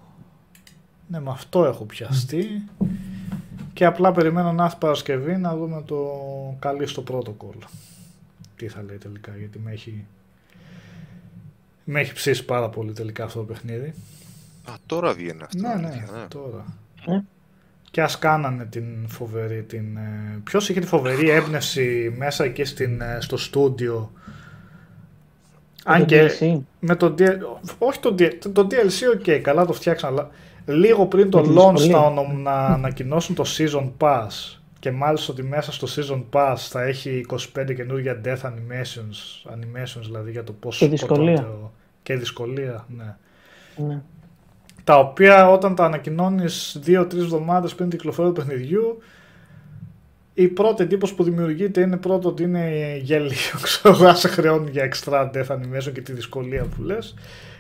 Ναι, 1.09 1.21
με 1.21 1.31
αυτό 1.31 1.65
έχω 1.65 1.85
πιαστεί 1.85 2.69
και 3.73 3.85
απλά 3.85 4.13
περιμένω 4.13 4.53
να 4.53 4.65
έρθει 4.65 4.77
Παρασκευή 4.79 5.37
να 5.37 5.57
δούμε 5.57 5.83
το 5.83 6.07
καλή 6.59 6.87
στο 6.87 7.05
protocol. 7.09 7.67
Τι 8.57 8.69
θα 8.69 8.83
λέει 8.83 8.99
τελικά, 8.99 9.37
γιατί 9.37 9.59
με 9.59 9.73
έχει, 9.73 10.07
με 11.89 12.01
έχει 12.01 12.13
ψήσει 12.13 12.45
πάρα 12.45 12.69
πολύ 12.69 12.93
τελικά 12.93 13.25
αυτό 13.25 13.39
το 13.39 13.45
παιχνίδι. 13.45 13.95
Α, 14.65 14.73
τώρα 14.87 15.13
βγαίνει 15.13 15.43
αυτό. 15.43 15.69
Ναι, 15.69 15.75
ναι, 15.75 16.05
τώρα. 16.29 16.65
Ε; 17.07 17.21
Και 17.91 18.03
ας 18.03 18.19
κάνανε 18.19 18.65
την 18.65 19.09
φοβερή, 19.09 19.63
την... 19.63 19.97
Ε, 19.97 20.41
ποιος 20.45 20.69
είχε 20.69 20.81
τη 20.81 20.87
φοβερή 20.87 21.31
έμπνευση 21.31 22.15
μέσα 22.17 22.45
εκεί 22.45 22.65
στην, 22.65 23.01
ε, 23.01 23.19
στο 23.21 23.37
στούντιο. 23.37 24.13
Αν 25.85 26.05
και 26.05 26.31
με 26.81 26.97
το, 26.97 27.15
όχι 27.79 28.01
το, 28.01 28.15
το 28.53 28.67
DLC, 28.71 29.19
ok, 29.19 29.39
καλά 29.43 29.67
το 29.67 29.73
φτιάξαν, 29.73 30.13
αλλά 30.13 30.31
λίγο 30.65 31.07
πριν 31.07 31.31
το 31.31 31.39
launch 31.39 31.89
να, 31.89 32.33
να 32.33 32.67
ανακοινώσουν 32.67 33.35
το 33.35 33.45
Season 33.57 33.91
Pass 33.99 34.56
και 34.87 34.93
μάλιστα 34.93 35.33
ότι 35.33 35.43
μέσα 35.43 35.73
στο 35.73 35.87
Season 35.97 36.23
Pass 36.33 36.57
θα 36.57 36.83
έχει 36.83 37.27
25 37.57 37.75
καινούργια 37.75 38.21
Death 38.25 38.41
Animations, 38.41 39.51
animations 39.53 40.03
δηλαδή 40.03 40.31
για 40.31 40.45
το 40.45 40.53
πώς 40.53 40.79
και 40.79 40.89
δυσκολία. 40.89 41.49
Και 42.03 42.17
δυσκολία, 42.17 42.87
ναι. 42.89 43.17
ναι. 43.87 44.03
Τα 44.85 44.99
οποία 44.99 45.51
όταν 45.51 45.75
τα 45.75 45.85
ανακοινώνεις 45.85 46.81
2-3 46.87 46.97
εβδομάδες 47.15 47.75
πριν 47.75 47.89
την 47.89 47.99
κυκλοφορία 47.99 48.33
του 48.33 48.41
παιχνιδιού 48.41 48.99
η 50.35 50.49
πρώτη 50.49 50.83
εντύπωση 50.83 51.15
που 51.15 51.23
δημιουργείται 51.23 51.81
είναι 51.81 51.97
πρώτο 51.97 52.29
ότι 52.29 52.43
είναι 52.43 52.97
γελίο, 53.03 53.59
ξέρω, 53.63 54.15
σε 54.15 54.29
χρεώνει 54.29 54.71
για 54.71 54.89
extra 54.93 55.31
death 55.31 55.57
animation 55.57 55.93
και 55.93 56.01
τη 56.01 56.13
δυσκολία 56.13 56.65
που 56.65 56.83
λες 56.83 57.15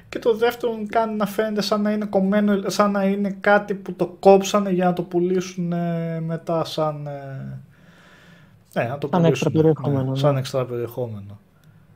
και 0.08 0.18
το 0.18 0.34
δεύτερο 0.34 0.72
κάνει 0.88 1.16
να 1.16 1.26
φαίνεται 1.26 1.62
σαν 1.62 1.82
να 1.82 1.90
είναι 1.90 2.04
κομμένο, 2.04 2.60
σαν 2.66 2.90
να 2.90 3.04
είναι 3.04 3.36
κάτι 3.40 3.74
που 3.74 3.92
το 3.92 4.16
κόψανε 4.20 4.70
για 4.70 4.84
να 4.84 4.92
το 4.92 5.02
πουλήσουν 5.02 5.72
ε, 5.72 6.20
μετά 6.20 6.64
σαν... 6.64 7.06
Ε, 7.06 7.60
ναι, 8.74 8.88
να 8.88 8.98
το 8.98 9.08
σαν 9.12 9.24
έξτρα 9.24 9.50
περιεχόμενο. 9.50 10.10
Ναι, 10.10 10.16
σαν 10.16 10.32
ναι. 10.32 10.38
έξτρα 10.38 10.64
περιεχόμενο. 10.64 11.38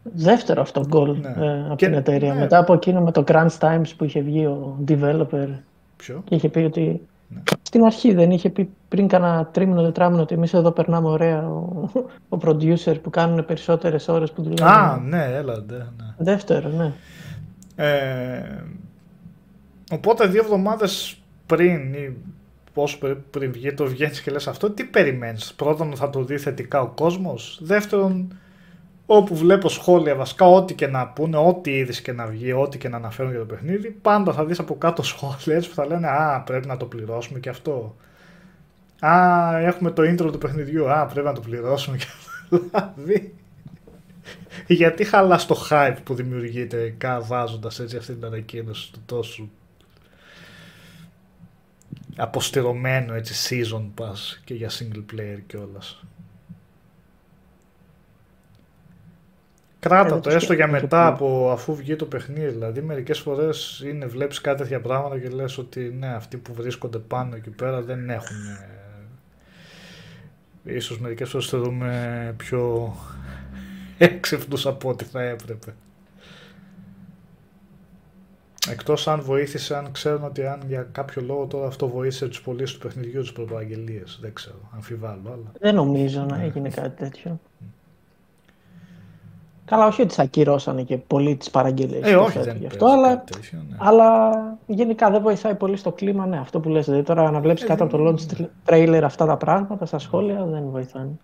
Δεύτερο 0.02 0.61
αυτό 0.61 0.84
γκολ 0.86 1.18
ναι. 1.20 1.46
ε, 1.46 1.64
από 1.64 1.74
και, 1.76 1.86
την 1.86 1.94
εταιρεία. 1.94 2.34
Ναι. 2.34 2.40
Μετά 2.40 2.58
από 2.58 2.72
εκείνο 2.72 3.00
με 3.00 3.11
το 3.12 3.24
Crunch 3.26 3.58
Times 3.58 3.90
που 3.96 4.04
είχε 4.04 4.20
βγει 4.20 4.46
ο 4.46 4.76
developer 4.88 5.48
Ποιο; 5.96 6.22
και 6.24 6.34
είχε 6.34 6.48
πει 6.48 6.58
ότι 6.58 7.06
ναι. 7.28 7.40
στην 7.62 7.84
αρχή 7.84 8.14
δεν 8.14 8.30
είχε 8.30 8.50
πει 8.50 8.70
πριν 8.88 9.08
κάνα 9.08 9.48
τρίμηνο, 9.52 9.82
τετράμινο 9.82 10.22
ότι 10.22 10.34
εμείς 10.34 10.54
εδώ 10.54 10.70
περνάμε 10.70 11.08
ωραία 11.08 11.48
ο, 11.48 11.90
ο 12.28 12.38
producer 12.44 13.00
που 13.02 13.11
κάνουν 13.11 13.44
περισσότερες 13.44 14.08
ώρες 14.08 14.32
που 14.32 14.42
δουλεύουν. 14.42 14.66
Α, 14.66 15.00
ναι, 15.08 15.24
έλα, 15.24 15.64
ναι. 15.68 15.86
Δεύτερο, 16.16 16.68
ναι. 16.68 16.92
Ε, 17.81 18.64
οπότε 19.91 20.26
δύο 20.26 20.43
εβδομάδες 20.43 21.22
πριν 21.47 21.95
ή 21.95 22.16
πόσο 22.74 22.99
πριν 23.31 23.53
βγει 23.53 23.74
το 23.74 23.87
βγαίνεις 23.87 24.20
και 24.20 24.31
λες 24.31 24.49
αυτό, 24.49 24.70
τι 24.70 24.85
περιμένεις; 24.85 25.55
Πρώτον 25.55 25.97
θα 25.97 26.11
το 26.11 26.24
δει 26.24 26.39
θετικά 26.39 26.81
ο 26.81 26.87
κόσμος. 26.87 27.59
Δεύτερον, 27.62 28.39
όπου 29.07 29.37
βλέπω 29.37 29.68
σχόλια 29.68 30.14
βασικά, 30.14 30.47
ό,τι 30.47 30.74
και 30.74 30.87
να 30.87 31.09
πούνε, 31.09 31.37
ό,τι 31.37 31.70
είδηση 31.70 32.03
και 32.03 32.12
να 32.12 32.26
βγει, 32.26 32.53
ό,τι 32.53 32.78
και 32.78 32.89
να 32.89 32.97
αναφέρουν 32.97 33.31
για 33.31 33.41
το 33.41 33.47
παιχνίδι, 33.47 33.91
πάντα 33.91 34.33
θα 34.33 34.45
δεις 34.45 34.59
από 34.59 34.78
κάτω 34.78 35.03
σχόλια 35.12 35.57
έτσι 35.57 35.68
που 35.68 35.74
θα 35.74 35.87
λένε 35.87 36.09
«Α, 36.09 36.41
πρέπει 36.41 36.66
να 36.66 36.76
το 36.76 36.85
πληρώσουμε 36.85 37.39
και 37.39 37.49
αυτό». 37.49 37.97
«Α, 39.01 39.59
έχουμε 39.59 39.91
το 39.91 40.03
intro 40.03 40.33
του 40.33 40.39
παιχνιδιού, 40.39 40.91
α, 40.91 41.07
πρέπει 41.07 41.26
να 41.26 41.33
το 41.33 41.41
πληρώσουμε 41.41 41.97
και 42.01 42.07
αυτό». 42.09 42.81
Δηλαδή, 42.95 43.35
γιατί 44.66 45.05
χαλάς 45.05 45.47
το 45.47 45.66
hype 45.70 45.97
που 46.05 46.14
δημιουργείται 46.14 46.97
βάζοντας 47.20 47.81
έτσι 47.81 47.97
αυτή 47.97 48.14
την 48.14 48.24
ανακοίνωση 48.24 48.93
του 48.93 49.03
τόσο 49.07 49.49
αποστηρωμένο 52.16 53.14
έτσι 53.14 53.35
season 53.49 54.03
pass 54.03 54.41
και 54.45 54.55
για 54.55 54.70
single 54.70 55.05
player 55.14 55.39
κιόλας. 55.47 56.05
Κράτα 59.81 60.20
το 60.20 60.31
έστω 60.31 60.53
για 60.53 60.66
μετά 60.66 61.07
από 61.07 61.51
αφού 61.53 61.74
βγει 61.74 61.97
το 61.97 62.05
παιχνίδι. 62.05 62.49
Δηλαδή, 62.49 62.81
μερικές 62.83 63.18
φορές 63.18 63.83
είναι 63.87 64.07
βλέπεις 64.07 64.41
κάτι 64.41 64.62
τέτοια 64.62 64.81
πράγματα 64.81 65.18
και 65.18 65.28
λες 65.28 65.59
ότι 65.59 65.81
ναι, 65.81 66.14
αυτοί 66.14 66.37
που 66.37 66.55
βρίσκονται 66.55 66.99
πάνω 66.99 67.37
εκεί 67.37 67.51
πέρα 67.51 67.83
δεν 67.83 68.11
έχουν. 68.11 68.37
Ίσως 70.64 71.01
μερικές 71.01 71.28
φορές 71.28 71.47
θεωρούμε 71.47 72.35
πιο 72.37 72.95
έξυπνους 74.01 74.66
από 74.66 74.88
ό,τι 74.88 75.05
θα 75.05 75.22
έπρεπε. 75.22 75.74
Εκτός 78.70 79.09
αν 79.09 79.20
βοήθησε, 79.22 79.76
αν 79.76 79.92
ξέρουν 79.92 80.24
ότι 80.24 80.46
αν 80.46 80.61
για 80.66 80.88
κάποιο 80.92 81.22
λόγο 81.22 81.46
τώρα 81.46 81.66
αυτό 81.66 81.88
βοήθησε 81.88 82.28
τους 82.28 82.42
πωλήσεις 82.42 82.78
του 82.78 82.86
παιχνιδιού 82.86 83.20
τους 83.20 83.32
πρωτοαγγελίες. 83.32 84.18
Δεν 84.20 84.32
ξέρω, 84.32 84.57
αμφιβάλλω. 84.74 85.22
Αλλά... 85.26 85.53
Δεν 85.61 85.74
νομίζω 85.74 86.22
να 86.22 86.42
έγινε 86.42 86.68
κάτι 86.68 86.96
τέτοιο. 86.96 87.40
Καλά, 89.64 89.86
όχι 89.86 90.03
ότι 90.03 90.14
θα 90.14 90.22
ακυρώσανε 90.22 90.82
και 90.82 90.96
πολύ 90.96 91.36
τις 91.36 91.51
παραγγελίες. 91.51 92.11
Ε, 92.11 92.16
όχι, 92.16 92.38
δεν 92.38 92.66
αυτό, 92.66 92.86
αλλά, 92.86 93.24
τέτοιο, 93.24 93.59
ναι. 93.68 93.76
αλλά 93.78 94.30
γενικά 94.66 95.11
δεν 95.11 95.22
βοηθάει 95.22 95.55
πολύ 95.55 95.76
στο 95.76 95.92
κλίμα. 95.92 96.26
Ναι, 96.26 96.38
αυτό 96.38 96.61
που 96.61 96.68
λες. 96.68 96.84
Δηλαδή, 96.84 97.03
τώρα 97.03 97.30
να 97.30 97.40
βλέπεις 97.40 97.62
ε, 97.62 97.66
κάτω 97.66 97.84
από 97.84 97.96
το 97.96 98.09
launch 98.09 98.44
trailer 98.66 99.01
αυτά 99.05 99.26
τα 99.26 99.36
πράγματα 99.36 99.86
στα 99.86 99.98
σχόλια 99.98 100.44
δεν 100.44 100.64
βοηθάνε 100.70 101.18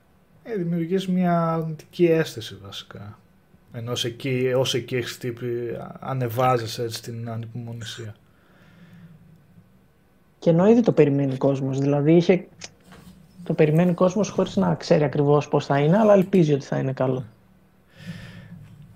ε, 0.48 0.56
δημιουργείς 0.56 1.08
μια 1.08 1.52
αρνητική 1.52 2.06
αίσθηση 2.06 2.58
βασικά. 2.62 3.18
Ενώ 3.72 3.92
εκεί, 4.04 4.52
ως 4.56 4.74
εκεί 4.74 4.96
έχεις 4.96 5.18
τύπη, 5.18 5.46
ανεβάζεις 6.00 6.78
έτσι 6.78 7.02
την 7.02 7.30
ανυπομονησία. 7.30 8.14
Και 10.38 10.50
ενώ 10.50 10.68
ήδη 10.68 10.80
το 10.80 10.92
περιμένει 10.92 11.32
ο 11.32 11.36
κόσμος, 11.38 11.78
δηλαδή 11.78 12.12
είχε... 12.12 12.46
το 13.44 13.54
περιμένει 13.54 13.90
ο 13.90 13.94
κόσμος 13.94 14.28
χωρίς 14.28 14.56
να 14.56 14.74
ξέρει 14.74 15.04
ακριβώς 15.04 15.48
πώς 15.48 15.66
θα 15.66 15.78
είναι, 15.78 15.98
αλλά 15.98 16.12
ελπίζει 16.12 16.52
ότι 16.52 16.64
θα 16.64 16.78
είναι 16.78 16.92
καλό. 16.92 17.24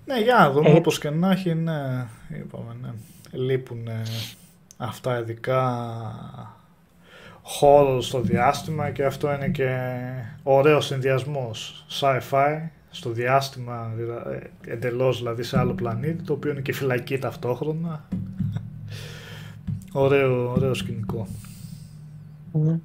Ναι, 0.05 0.19
για 0.19 0.35
να 0.35 0.51
δούμε, 0.51 0.69
ε... 0.69 0.73
όπως 0.73 0.99
και 0.99 1.09
να 1.09 1.31
έχει, 1.31 1.53
ναι, 1.53 2.07
είπαμε, 2.29 2.75
ναι. 2.81 2.89
Λείπουν 3.31 3.87
αυτά 4.77 5.19
ειδικά 5.19 5.61
χώρο 7.41 8.01
στο 8.01 8.21
διάστημα 8.21 8.89
και 8.89 9.05
αυτό 9.05 9.33
είναι 9.33 9.49
και 9.49 9.77
ωραίος 10.43 10.85
συνδυασμός 10.85 11.85
sci-fi 11.89 12.69
στο 12.91 13.09
διάστημα 13.09 13.91
ε, 14.65 14.71
εντελώς 14.71 15.17
δηλαδή 15.17 15.43
σε 15.43 15.59
άλλο 15.59 15.73
πλανήτη 15.73 16.23
το 16.23 16.33
οποίο 16.33 16.51
είναι 16.51 16.61
και 16.61 16.73
φυλακή 16.73 17.17
ταυτόχρονα 17.17 18.07
ωραίο, 19.91 20.51
ωραίο 20.51 20.73
σκηνικό 20.73 21.27
mm. 22.53 22.79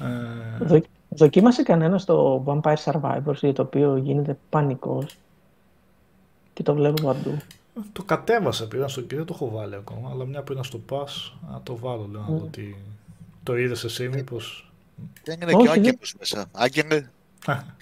ε... 0.00 0.80
δοκίμασε 1.08 1.62
κανένας 1.62 2.04
το 2.04 2.44
Vampire 2.46 2.84
Survivors 2.84 3.36
για 3.40 3.52
το 3.52 3.62
οποίο 3.62 3.96
γίνεται 3.96 4.38
πανικός 4.50 5.16
και 6.52 6.62
το 6.62 6.74
βλέπω 6.74 7.02
παντού 7.02 7.38
το 7.92 8.02
κατέβασα, 8.02 8.68
πήγα 8.68 8.88
στο 8.88 9.00
και 9.00 9.16
δεν 9.16 9.24
το 9.24 9.32
έχω 9.34 9.50
βάλει 9.50 9.74
ακόμα, 9.74 10.10
αλλά 10.10 10.24
μια 10.24 10.42
που 10.42 10.52
είναι 10.52 10.62
στο 10.62 10.80
pass, 10.90 11.32
να 11.52 11.60
το 11.62 11.76
βάλω, 11.76 12.08
λέω, 12.12 12.20
να 12.28 12.36
δω 12.36 12.46
τι... 12.50 12.74
Το 13.42 13.56
είδες 13.56 13.84
εσύ 13.84 14.08
μήπως... 14.08 14.72
Δεν 15.24 15.40
είναι 15.40 15.52
και 15.52 15.68
ο 15.68 15.70
Άγγελος 15.70 16.14
μέσα. 16.18 16.46
Άγγελε, 16.52 17.04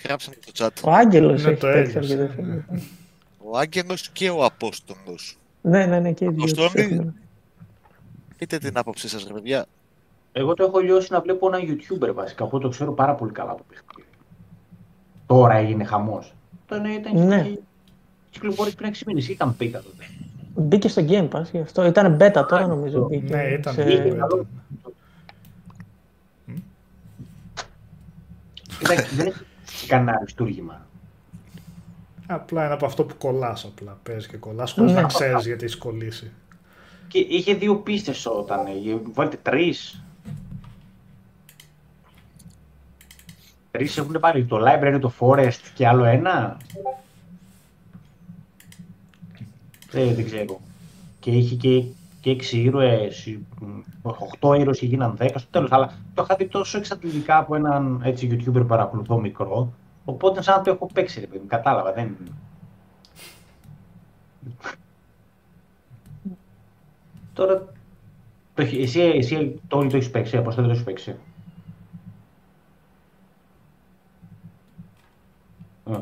γράψαμε 0.04 0.36
το 0.36 0.52
chat. 0.54 0.68
Ο 0.84 0.90
Άγγελος 0.90 1.44
ναι, 1.44 1.56
το 1.56 1.68
Ο 3.38 3.58
Άγγελος 3.58 4.08
και 4.08 4.30
ο 4.30 4.44
Απόστολος. 4.44 5.38
Ναι, 5.60 5.86
ναι, 5.86 6.00
ναι, 6.00 6.12
και 6.12 6.24
οι 6.24 6.28
δύο. 6.28 7.14
πείτε 8.38 8.58
την 8.58 8.78
άποψή 8.78 9.08
σας, 9.08 9.24
ρε 9.26 9.32
παιδιά. 9.32 9.66
Εγώ 10.32 10.54
το 10.54 10.64
έχω 10.64 10.78
λιώσει 10.78 11.12
να 11.12 11.20
βλέπω 11.20 11.46
ένα 11.54 11.58
YouTuber 11.58 12.14
βασικά, 12.14 12.44
εγώ 12.44 12.58
το 12.58 12.68
ξέρω 12.68 12.92
πάρα 12.92 13.14
πολύ 13.14 13.32
καλά 13.32 13.54
το 13.54 13.64
παιχνίδι. 13.68 14.08
τώρα 15.26 15.54
έγινε 15.54 15.84
χαμός. 15.84 16.34
Τότε 16.66 16.88
ήταν 16.88 17.26
Ναι. 17.26 17.36
είχε 17.36 17.58
κυκλοφορήσει 18.30 18.76
πριν 18.76 18.92
6 18.94 19.02
μήνες, 19.06 19.28
ήταν 19.28 19.56
πίτα 19.56 19.82
τότε. 19.82 20.04
Μπήκε 20.54 20.88
στο 20.88 21.04
Game 21.08 21.28
Pass 21.28 21.42
γι' 21.52 21.60
αυτό. 21.60 21.84
Ήταν 21.84 22.16
beta 22.20 22.44
τώρα 22.48 22.66
νομίζω. 22.66 23.04
Μπήκε 23.06 23.34
Ναι, 23.36 23.42
ήταν. 23.42 23.74
σε- 23.74 23.82
Είχε 23.82 23.96
καλό. 24.10 24.46
Ήταν- 28.82 29.04
δεν 29.16 29.26
έχει 29.26 29.86
κανένα 29.86 30.16
αριστούργημα. 30.16 30.86
Απλά 32.26 32.64
είναι 32.64 32.74
από 32.74 32.86
αυτό 32.86 33.04
που 33.04 33.14
κολλάς 33.18 33.64
απλά. 33.64 33.98
Παίζεις 34.02 34.26
και 34.26 34.36
κολλάς 34.36 34.72
χωρίς 34.72 34.92
Ναι. 34.92 35.00
να 35.00 35.06
ξέρεις 35.06 35.46
γιατί 35.46 35.64
έχει 35.64 35.78
κολλήσει. 35.78 36.30
Και 37.08 37.18
είχε 37.18 37.54
δύο 37.54 37.76
πίστες 37.76 38.26
όταν, 38.26 38.66
ε, 38.66 38.70
βάλτε 39.12 39.36
τρεις. 39.42 40.02
Τρεις 43.70 43.96
έχουν 43.98 44.16
πάρει 44.20 44.44
το 44.44 44.58
Library, 44.66 44.98
το 45.00 45.12
Forest 45.18 45.58
και 45.74 45.86
άλλο 45.86 46.04
ένα. 46.04 46.56
Δεν, 49.90 50.14
δεν 50.14 50.24
ξέρω. 50.24 50.60
Και 51.20 51.30
είχε 51.30 51.54
και, 51.54 51.84
και 52.20 52.30
έξι 52.30 52.60
ήρωες, 52.60 53.26
ε, 53.26 53.38
οχτώ 54.02 54.54
ήρωες 54.54 54.78
και 54.78 54.86
γίναν 54.86 55.16
δέκα 55.16 55.38
στο 55.38 55.48
τέλος. 55.50 55.72
Αλλά 55.72 55.92
το 56.14 56.22
είχα 56.22 56.36
δει 56.36 56.46
τόσο 56.46 56.78
εξαντλητικά 56.78 57.38
από 57.38 57.54
έναν 57.54 58.00
έτσι 58.04 58.28
YouTuber 58.32 58.52
που 58.52 58.66
παρακολουθώ 58.66 59.18
μικρό. 59.20 59.72
Οπότε 60.04 60.42
σαν 60.42 60.56
να 60.56 60.62
το 60.62 60.70
έχω 60.70 60.86
παίξει, 60.92 61.20
ρε 61.20 61.26
παιδί 61.26 61.38
μου, 61.38 61.46
κατάλαβα. 61.46 61.92
Δεν... 61.92 62.16
Τώρα, 67.32 67.58
το, 68.54 68.62
έχει- 68.62 68.82
εσύ, 68.82 69.00
εσύ 69.00 69.60
το 69.68 69.76
όλο 69.78 69.88
το 69.90 69.96
έχεις 69.96 70.10
παίξει, 70.10 70.40
πώς 70.42 70.54
δεν 70.54 70.64
το 70.64 70.70
έχεις 70.70 70.82
παίξει. 70.84 71.14
Ε, 75.90 75.96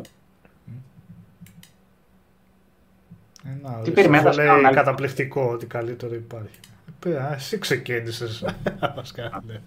Ένα 3.53 3.81
Τι 3.83 3.91
περιμένεις, 3.91 4.37
λέει 4.37 4.47
να- 4.47 4.61
να- 4.61 4.71
καταπληκτικό 4.71 5.51
ότι 5.51 5.67
καλύτερο 5.67 6.15
υπάρχει. 6.15 6.59
Ε, 7.07 7.17
ας, 7.17 7.35
Εσύ 7.35 7.59
ξεκίνησες. 7.59 8.45
Βασικά, 8.97 9.43
ναι. 9.47 9.61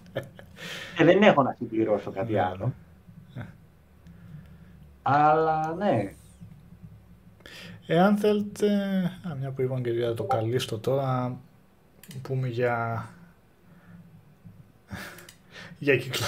Ε, 0.97 1.03
δεν 1.03 1.21
έχω 1.23 1.41
να 1.43 1.55
συμπληρώσω 1.57 2.11
κάτι 2.11 2.38
άλλο. 2.38 2.73
Αλλά 5.03 5.73
ναι, 5.77 6.13
Εάν 7.88 8.17
θέλετε, 8.17 8.67
α, 9.29 9.36
μια 9.39 9.51
που 9.51 9.61
είπαμε 9.61 9.82
και 9.82 9.89
για 9.89 10.13
το 10.13 10.23
καλύστο 10.23 10.77
τώρα, 10.79 11.21
να 12.13 12.19
πούμε 12.21 12.47
για... 12.47 13.05
για 15.79 15.97
κυκλα... 15.97 16.25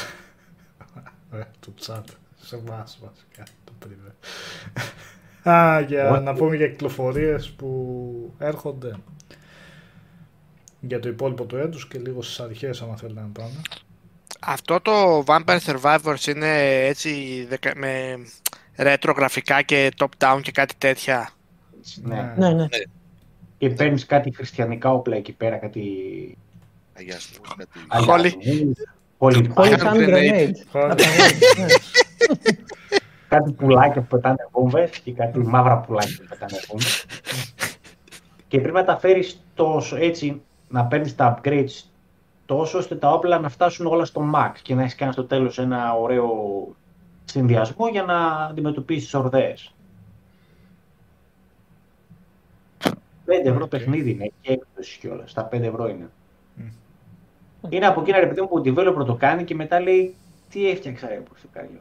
Ε, 1.31 1.43
του 1.59 1.73
τσάτ, 1.73 2.07
σε 2.41 2.55
εμάς 2.55 2.99
βασικά, 3.01 3.43
το 3.65 3.71
πρίβε. 3.79 4.15
Α, 5.49 5.81
για 5.81 6.11
Όχι. 6.11 6.23
να 6.23 6.33
πούμε 6.33 6.55
για 6.55 6.67
κυκλοφορίες 6.67 7.49
που 7.49 8.33
έρχονται 8.39 8.91
για 10.79 10.99
το 10.99 11.09
υπόλοιπο 11.09 11.43
του 11.45 11.55
έτους 11.57 11.87
και 11.87 11.99
λίγο 11.99 12.21
στις 12.21 12.39
αρχές 12.39 12.81
άμα 12.81 12.95
θέλετε 12.95 13.19
να 13.19 13.27
πάμε. 13.33 13.61
Αυτό 14.39 14.79
το 14.81 15.23
Vampire 15.27 15.59
Survivors 15.65 16.27
είναι 16.35 16.79
έτσι 16.85 17.45
δεκα- 17.49 17.77
με 17.77 18.17
retro 18.77 19.13
γραφικά 19.15 19.61
και 19.61 19.91
top-down 19.97 20.39
και 20.41 20.51
κάτι 20.51 20.75
τέτοια. 20.77 21.29
ναι. 22.01 22.33
Ναι, 22.37 22.53
ναι. 22.53 22.65
Και 23.57 23.69
παίρνεις 23.69 24.05
κάτι 24.05 24.31
χριστιανικά 24.35 24.91
όπλα 24.91 25.15
εκεί 25.15 25.31
πέρα, 25.31 25.57
κάτι 25.57 25.81
Αγιασμούς, 26.93 27.55
κάτι... 27.57 27.67
Holy- 28.07 28.71
Πολύ 29.17 29.51
Holy 29.55 29.63
Hand 29.63 29.79
Hand 29.79 29.95
grenade. 29.95 30.09
Grenade. 30.09 30.51
Holy- 30.71 30.97
Ναι. 31.57 31.65
Κάτι 33.33 33.51
πουλάκια 33.51 34.01
που 34.01 34.07
πετάνε 34.07 34.47
βόμβες 34.51 34.99
και 34.99 35.13
κάτι 35.13 35.39
μαύρα 35.39 35.77
πουλάκια 35.79 36.15
που 36.21 36.25
πετάνε 36.29 36.57
βόμβες. 36.67 37.05
και 38.47 38.59
πρέπει 38.59 38.75
να 38.75 38.83
τα 38.83 38.97
φέρεις 38.97 39.43
τόσο 39.53 39.95
έτσι, 39.95 40.41
να 40.69 40.85
παίρνεις 40.85 41.15
τα 41.15 41.39
upgrades 41.39 41.85
τόσο 42.45 42.77
ώστε 42.77 42.95
τα 42.95 43.11
όπλα 43.11 43.39
να 43.39 43.49
φτάσουν 43.49 43.85
όλα 43.85 44.05
στο 44.05 44.31
max 44.35 44.51
και 44.61 44.75
να 44.75 44.81
έχεις 44.81 44.95
κάνει 44.95 45.11
στο 45.11 45.23
τέλος 45.23 45.59
ένα 45.59 45.93
ωραίο 45.93 46.31
συνδυασμό 47.25 47.87
για 47.87 48.03
να 48.03 48.17
αντιμετωπίσεις 48.45 49.13
ορδές. 49.13 49.73
5 53.25 53.45
ευρώ 53.45 53.63
Οκ. 53.63 53.69
παιχνίδι 53.69 54.11
είναι 54.11 54.31
και 54.41 54.51
έκπτωση 54.51 54.99
κιόλας. 54.99 55.31
Στα 55.31 55.49
5 55.51 55.61
ευρώ 55.61 55.87
είναι. 55.87 56.09
Μμ. 56.55 56.67
Είναι 57.69 57.85
από 57.85 58.01
εκείνα 58.01 58.19
ρε 58.19 58.27
παιδί 58.27 58.41
μου 58.41 58.47
που 58.47 58.57
ο 58.57 58.61
developer 58.65 59.05
το 59.05 59.15
κάνει 59.15 59.43
και 59.43 59.55
μετά 59.55 59.79
λέει 59.79 60.15
τι 60.49 60.69
έφτιαξα 60.69 61.07
ρε 61.07 61.15
πώς 61.15 61.41
το 61.41 61.47
κάνει. 61.53 61.79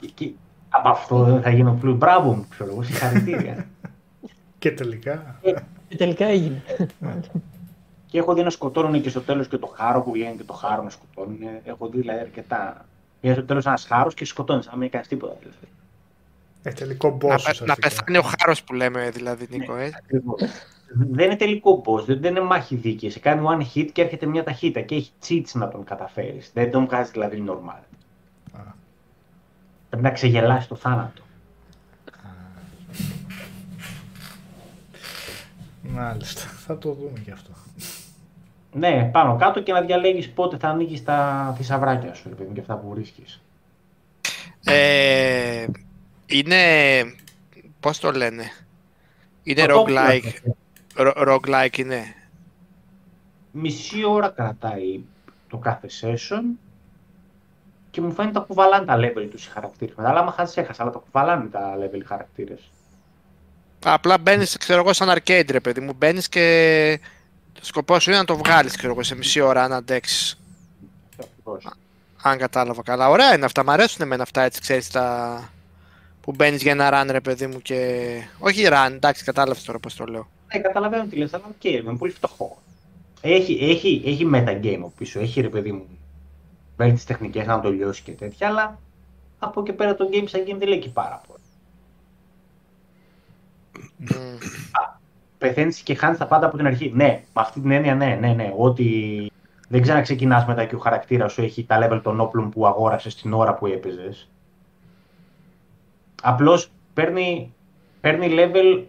και, 0.00 0.08
και, 0.14 0.32
από 0.68 0.88
αυτό 0.88 1.22
δεν 1.24 1.42
θα 1.42 1.50
γίνω 1.50 1.76
πλούσιος 1.80 1.96
μπράβο 1.96 2.32
μου, 2.32 2.46
ξέρω 2.50 2.70
εγώ, 2.70 2.82
συγχαρητήρια. 2.82 3.66
Και 4.58 4.70
τελικά, 4.72 5.40
Και 5.88 5.96
τελικά 5.96 6.26
έγινε. 6.26 6.62
και 8.06 8.18
έχω 8.18 8.34
δει 8.34 8.42
να 8.42 8.50
σκοτώνουν 8.50 9.02
και 9.02 9.08
στο 9.08 9.20
τέλος 9.20 9.48
και 9.48 9.56
το 9.56 9.66
χάρο 9.66 10.00
που 10.02 10.12
βγαίνει 10.12 10.36
και 10.36 10.42
το 10.44 10.52
χάρο 10.52 10.82
να 10.82 10.90
σκοτώνουν. 10.90 11.38
Έχω 11.64 11.88
δει 11.88 12.00
δηλαδή 12.00 12.20
αρκετά. 12.20 12.86
Βγαίνει 13.20 13.36
στο 13.36 13.44
τέλος 13.44 13.66
ένας 13.66 13.84
χάρος 13.84 14.14
και 14.14 14.24
σκοτώνεις, 14.24 14.66
αν 14.68 14.78
μην 14.78 14.90
κάνεις 14.90 15.08
τίποτα. 15.08 15.36
Δηλαδή. 15.40 15.56
ε, 16.62 16.70
τελικό 16.72 17.08
boss 17.20 17.28
Να, 17.28 17.34
πε- 17.36 17.44
να 17.44 17.50
ουσιαστικά. 17.50 17.74
πεθάνει 17.74 18.18
ο 18.18 18.22
χάρος 18.38 18.62
που 18.62 18.74
λέμε 18.74 19.10
δηλαδή 19.10 19.46
Νίκο. 19.50 19.74
Ε. 19.76 19.90
Ακριβώς. 19.96 20.40
δεν 20.94 21.24
είναι 21.26 21.36
τελικό 21.36 21.82
boss, 21.86 22.04
δεν, 22.04 22.20
δεν 22.20 22.30
είναι 22.30 22.40
μάχη 22.44 22.74
δίκαιη. 22.76 23.10
Σε 23.10 23.18
κάνει 23.18 23.46
one 23.48 23.62
hit 23.78 23.88
και 23.92 24.02
έρχεται 24.02 24.26
μια 24.26 24.44
ταχύτητα 24.44 24.80
και 24.80 24.94
έχει 24.94 25.10
cheats 25.28 25.50
να 25.52 25.68
τον 25.68 25.84
καταφέρεις. 25.84 26.50
Δεν 26.54 26.70
τον 26.70 26.84
βγάζεις 26.86 27.10
δηλαδή 27.12 27.44
normal. 27.48 27.80
Α. 29.98 30.02
Πρέπει 30.02 30.02
να 30.02 30.10
ξεγελάσει 30.10 30.68
το 30.68 30.74
θάνατο. 30.74 31.22
Μάλιστα, 35.82 36.40
θα 36.40 36.78
το 36.78 36.92
δούμε 36.92 37.18
και 37.24 37.30
αυτό. 37.30 37.50
Ναι, 38.72 39.04
πάνω 39.12 39.36
κάτω 39.36 39.62
και 39.62 39.72
να 39.72 39.80
διαλέγεις 39.80 40.30
πότε 40.30 40.56
θα 40.56 40.68
ανοίγεις 40.68 41.04
τα 41.04 41.54
θησαυράκια 41.56 42.14
σου 42.14 42.28
ρε 42.28 42.34
παιδί 42.34 42.48
μου, 42.48 42.54
και 42.54 42.60
αυτά 42.60 42.76
που 42.76 42.88
βρίσκεις. 42.88 43.42
Ε, 44.64 45.66
είναι. 46.26 46.56
Πώς 47.80 47.98
το 47.98 48.12
λένε. 48.12 48.44
Είναι 49.42 49.66
Το 49.66 49.84
roguelike. 49.84 50.32
Ro- 50.96 51.28
roguelike 51.28 51.78
είναι. 51.78 52.02
Μισή 53.52 54.04
ώρα 54.04 54.28
κρατάει 54.28 55.00
το 55.48 55.56
κάθε 55.56 55.88
session 56.00 56.42
και 57.98 58.04
μου 58.04 58.12
φαίνεται 58.12 58.38
τα 58.38 58.44
κουβαλάνε 58.48 58.84
τα 58.84 58.96
level 58.96 59.28
τους 59.30 59.46
οι 59.46 59.50
χαρακτήρες. 59.50 59.94
Μετά, 59.96 60.10
αλλά 60.10 60.20
άμα 60.20 60.32
χάσεις 60.32 60.56
έχασα, 60.56 60.82
αλλά 60.82 60.92
τα 60.92 60.98
κουβαλάνε 60.98 61.48
τα 61.48 61.76
level 61.76 62.00
οι 62.00 62.04
χαρακτήρες. 62.04 62.60
Απλά 63.84 64.18
μπαίνεις, 64.18 64.56
ξέρω 64.56 64.80
εγώ, 64.80 64.92
σαν 64.92 65.08
arcade 65.10 65.50
ρε 65.50 65.60
παιδί 65.60 65.80
μου. 65.80 65.92
Μπαίνεις 65.96 66.28
και 66.28 67.00
το 67.52 67.64
σκοπό 67.64 67.98
σου 67.98 68.10
είναι 68.10 68.18
να 68.18 68.24
το 68.24 68.36
βγάλεις, 68.36 68.76
ξέρω 68.76 68.92
εγώ, 68.92 69.02
σε 69.02 69.16
μισή 69.16 69.40
ώρα 69.40 69.62
αν 69.62 69.72
αντέξεις. 69.72 70.40
Ακριβώς. 71.22 71.74
Αν 72.22 72.38
κατάλαβα 72.38 72.82
καλά. 72.82 73.08
Ωραία 73.08 73.34
είναι 73.34 73.44
αυτά. 73.44 73.64
Μ' 73.64 73.70
αρέσουν 73.70 74.02
εμένα 74.02 74.22
αυτά 74.22 74.42
έτσι, 74.42 74.60
ξέρεις 74.60 74.90
τα. 74.90 75.50
που 76.20 76.32
μπαίνεις 76.32 76.62
για 76.62 76.72
ένα 76.72 76.90
run, 76.92 77.10
ρε 77.10 77.20
παιδί 77.20 77.46
μου 77.46 77.62
και. 77.62 78.10
Όχι 78.38 78.66
run, 78.70 78.90
εντάξει, 78.92 79.24
κατάλαβες 79.24 79.62
τώρα 79.62 79.78
πώς 79.78 79.94
το 79.94 80.04
λέω. 80.04 80.28
Ναι, 80.54 80.60
καταλαβαίνω 80.60 81.04
τι 81.04 81.16
λες, 81.16 81.34
αλλά 81.34 81.44
οκ, 81.48 81.64
είναι 81.64 81.96
πολύ 81.96 82.12
φτωχό. 82.12 82.58
Έχει, 83.20 83.58
έχει, 83.60 84.02
έχει 84.06 84.30
metagame 84.34 84.78
από 84.78 84.92
πίσω, 84.98 85.20
έχει 85.20 85.40
ρε 85.40 85.48
παιδί 85.48 85.72
μου 85.72 85.97
βέλτιστες 86.78 87.16
τεχνικές 87.16 87.46
να 87.46 87.60
το 87.60 87.70
λιώσει 87.70 88.02
και 88.02 88.12
τέτοια, 88.12 88.48
αλλά 88.48 88.78
από 89.38 89.60
εκεί 89.60 89.72
πέρα 89.72 89.94
το 89.94 90.08
game 90.12 90.24
σαν 90.26 90.44
game 90.46 90.56
δεν 90.58 90.68
λέει 90.68 90.78
και 90.78 90.88
πάρα 90.88 91.22
πολύ. 91.26 91.42
Μμ. 93.96 94.38
Πεθαίνεις 95.38 95.80
και 95.80 95.94
χάνεις 95.94 96.18
τα 96.18 96.26
πάντα 96.26 96.46
από 96.46 96.56
την 96.56 96.66
αρχή. 96.66 96.92
Ναι, 96.94 97.24
με 97.34 97.40
αυτή 97.40 97.60
την 97.60 97.70
έννοια, 97.70 97.94
ναι, 97.94 98.18
ναι, 98.20 98.32
ναι. 98.32 98.54
Ότι 98.56 99.30
δεν 99.68 99.82
ξαναξεκινάς 99.82 100.46
μετά 100.46 100.64
και 100.64 100.74
ο 100.74 100.78
χαρακτήρας 100.78 101.32
σου 101.32 101.42
έχει 101.42 101.64
τα 101.64 101.78
level 101.82 102.00
των 102.02 102.20
όπλων 102.20 102.50
που 102.50 102.66
αγόρασες 102.66 103.14
την 103.14 103.32
ώρα 103.32 103.54
που 103.54 103.66
έπαιζες. 103.66 104.28
Απλώς 106.22 106.70
παίρνει, 106.94 107.54
παίρνει 108.00 108.28
level. 108.30 108.84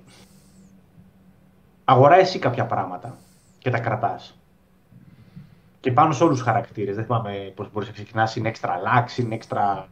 Αγοράει 1.83 2.19
εσύ 2.19 2.39
κάποια 2.39 2.65
πράγματα 2.65 3.17
και 3.57 3.69
τα 3.69 3.79
κρατάς. 3.79 4.38
Και 5.79 5.91
πάνω 5.91 6.13
σε 6.13 6.23
όλους 6.23 6.35
τους 6.37 6.45
χαρακτήρες. 6.45 6.95
Δεν 6.95 7.05
θυμάμαι 7.05 7.51
πώς 7.55 7.71
μπορείς 7.71 7.87
να 7.87 7.93
ξεκινάς. 7.93 8.35
Είναι 8.35 8.51
extra 8.55 8.69
lax, 8.69 9.17
είναι 9.17 9.37
extra 9.41 9.83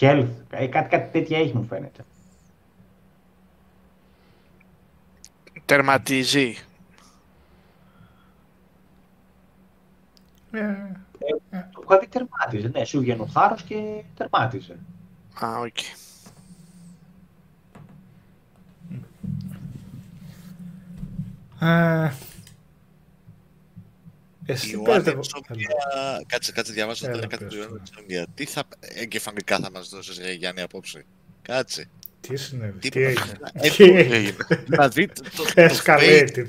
health. 0.00 0.28
Ε, 0.50 0.66
κάτι, 0.66 0.88
κάτι 0.88 1.10
τέτοια 1.12 1.38
έχει, 1.38 1.56
μου 1.56 1.64
φαίνεται. 1.64 2.04
Τερματίζει. 5.64 6.54
Ε, 10.50 10.74
Το 11.72 11.80
κάτι 11.80 12.08
τερμάτιζε. 12.08 12.68
Ναι, 12.68 12.84
σου 12.84 13.00
βγαίνει 13.00 13.20
ο 13.20 13.28
χάρος 13.32 13.56
και 13.66 14.02
τερμάτιζε. 14.16 14.78
Α, 15.40 15.58
οκ. 15.58 15.78
ε, 21.60 22.10
εσύ 24.46 24.70
Η 24.70 24.76
παίζετε... 24.84 25.16
One 25.16 25.18
Insomnia, 25.20 26.22
κάτσε, 26.26 26.52
κάτσε, 26.52 26.72
διαβάζω 26.72 27.06
Έλα, 27.06 27.14
τώρα 27.14 27.26
κάτι 27.26 27.44
πες 27.44 27.54
του 27.54 27.60
το. 27.68 27.80
One 27.80 27.88
Insomnia. 28.22 28.24
Τι 28.34 28.44
θα, 28.44 28.64
εγκεφαλικά 28.80 29.58
θα 29.58 29.70
μας 29.70 29.88
δώσεις, 29.88 30.18
ρε 30.18 30.32
Γιάννη, 30.32 30.60
απόψε. 30.60 31.04
Κάτσε. 31.42 31.88
Τι 32.20 32.36
συνέβη, 32.36 32.78
τι 32.78 32.88
Τίποτα. 32.88 33.08
έγινε; 33.10 33.38
Ε, 33.52 33.70
Τι 33.70 33.84
έγινε; 33.84 34.16
Έγινε. 34.16 34.36
Δηλαδή, 34.66 35.06
το, 35.08 35.22
το, 35.22 35.44
το, 35.44 35.52
fate, 35.54 35.70
Escalated. 35.70 36.46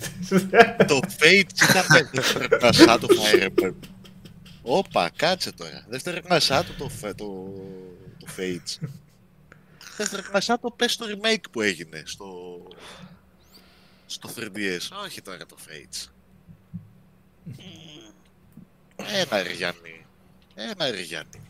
το 0.88 1.00
fate 1.20 1.70
ήταν 1.70 1.84
δεύτερο 1.90 2.74
σαν 2.74 3.00
το 3.00 3.08
Fire 3.10 3.48
Emblem. 3.50 3.74
Όπα, 4.62 5.12
κάτσε 5.16 5.52
τώρα. 5.52 5.86
Δεύτερο 5.90 6.22
κλασσά 6.22 6.64
το, 6.64 6.74
το, 6.78 6.90
φε- 6.90 7.16
το, 7.16 7.26
το 8.20 8.28
Fates. 8.38 8.88
Δεύτερο 9.98 10.22
κλασσά 10.22 10.60
το 10.60 10.72
πες 10.72 10.96
το 10.96 11.06
remake 11.10 11.44
που 11.52 11.62
έγινε 11.62 12.04
στο, 12.06 12.62
στο 14.06 14.30
3DS. 14.38 15.04
Όχι 15.06 15.22
τώρα 15.22 15.46
το 15.46 15.56
Fates. 15.68 16.08
Ένα 18.96 19.44
ρε 19.44 19.52
Γιάννη. 19.52 20.06
Ένα 20.56 20.92
ρε 20.92 21.02
Γιάννη. 21.02 21.42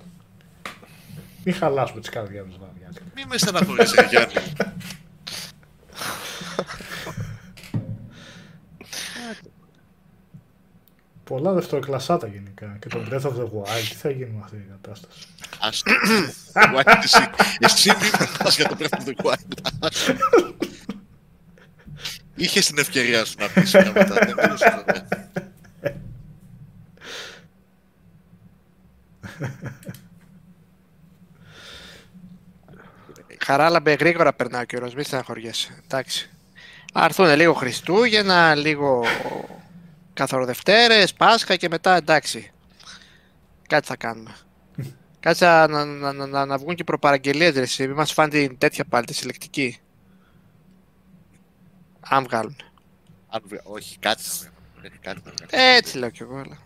Μην 1.43 1.55
χαλάσουμε 1.55 1.99
τις 1.99 2.09
καρδιάς 2.09 2.45
μας, 2.45 2.57
βαριά. 2.57 2.91
Μη 3.15 3.25
με 3.27 3.37
στεναχωρείς 3.37 3.91
ρε 3.91 4.05
Γιάννη. 4.05 4.33
Πολλά 11.23 11.53
δευτεροκλασσάτα 11.53 12.27
γενικά. 12.27 12.77
Και 12.79 12.87
το 12.87 13.05
Breath 13.09 13.21
of 13.21 13.35
the 13.35 13.43
Wild, 13.43 13.85
τι 13.89 13.95
θα 13.95 14.09
γίνει 14.09 14.29
με 14.31 14.41
αυτή 14.43 14.57
την 14.57 14.69
κατάσταση; 14.69 15.27
Ας 15.59 15.83
το 15.83 15.91
Wild 16.53 16.99
εσύ. 17.03 17.29
Εσύ 17.59 17.89
μη 17.89 18.09
μιλάς 18.19 18.55
για 18.55 18.67
το 18.67 18.75
Breath 18.79 18.97
of 18.99 19.03
the 19.05 19.13
Wild. 19.25 19.71
Άσου. 19.79 20.15
Είχες 22.35 22.65
την 22.65 22.77
ευκαιρία 22.77 23.25
σου 23.25 23.35
να 23.39 23.49
πεις 23.49 23.71
πράγματα. 23.71 24.13
δεν 24.13 24.35
έδωσες 24.37 24.73
βέβαια. 24.75 25.07
Χαράλαμπε 33.45 33.93
γρήγορα 33.93 34.33
περνάει 34.33 34.61
ο 34.61 34.65
καιρός, 34.65 34.93
μη 34.95 35.03
στεναχωριέσαι. 35.03 35.77
Εντάξει. 35.83 36.29
Α, 36.99 37.03
έρθουν 37.03 37.35
λίγο 37.35 37.53
Χριστούγεννα, 37.53 38.55
λίγο 38.55 39.03
καθαροδευτέρες, 40.13 41.13
Πάσχα 41.13 41.55
και 41.55 41.67
μετά 41.69 41.95
εντάξει. 41.95 42.51
Κάτι 43.67 43.87
θα 43.87 43.95
κάνουμε. 43.95 44.35
Κάτσε 45.19 45.45
να, 45.45 45.85
να, 45.85 46.13
να, 46.13 46.25
να, 46.25 46.45
να 46.45 46.57
βγουν 46.57 46.75
και 46.75 46.83
προπαραγγελίες 46.83 47.53
ρε 47.53 47.61
εσύ, 47.61 47.87
μη 47.87 47.93
μας 47.93 48.13
φάνε 48.13 48.29
την 48.29 48.57
τέτοια 48.57 48.85
πάλι, 48.85 49.05
τη 49.05 49.13
συλλεκτική. 49.13 49.77
Αν 51.99 52.23
βγάλουν. 52.23 52.55
Αν 53.29 53.41
βρε- 53.45 53.61
Όχι, 53.65 53.97
κάτι 53.99 54.21
θα 54.23 54.31
βγάλω. 54.39 54.53
Πρέπει 54.79 54.97
κάτι 54.97 55.21
θα 55.23 55.31
βγάλω. 55.35 55.49
Έτσι 55.75 55.97
λέω 55.97 56.09
κι 56.09 56.21
εγώ. 56.21 56.35
αλλά. 56.37 56.57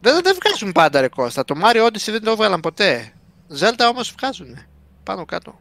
Δεν, 0.00 0.22
δεν 0.22 0.36
βγάζουν 0.42 0.72
πάντα 0.72 1.00
ρε 1.00 1.08
Κώστα. 1.08 1.44
Το 1.44 1.54
Mario 1.64 1.86
Odyssey 1.86 2.10
δεν 2.10 2.22
το 2.22 2.30
έβγαλαν 2.30 2.60
ποτέ. 2.60 3.12
Zelda 3.60 3.88
όμως 3.90 4.14
βγάζουν. 4.18 4.58
Πάνω 5.02 5.24
κάτω. 5.24 5.60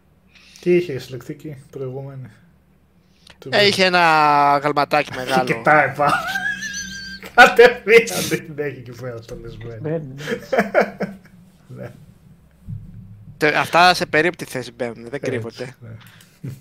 Τι 0.60 0.76
είχε 0.76 0.94
η 0.94 1.00
συλλεκτική 1.00 1.58
προηγούμενη; 1.72 2.28
Του 3.40 3.50
Ε, 3.52 3.68
είχε 3.68 3.86
ένα 3.86 4.00
γαλματάκι 4.64 5.14
μεγάλο. 5.20 5.44
Κοιτάει 5.44 5.90
πάνω. 5.96 6.12
Κατευθείαν 7.36 8.22
δεν 8.30 8.46
την 8.46 8.54
έχει 8.66 8.78
εκεί 8.80 8.92
πέρα 9.02 9.22
στο 9.22 9.36
λεσμένο. 9.42 9.80
Μπαίνει. 9.82 10.14
Ναι. 11.68 11.92
Τε- 13.38 13.56
Αυτά 13.56 13.94
σε 13.94 14.06
περίπτη 14.06 14.46
θέση 14.46 14.72
μπαίνουν, 14.72 14.96
δεν 14.96 15.06
Έτσι, 15.14 15.20
κρύβονται. 15.20 15.76
ναι. 15.80 15.90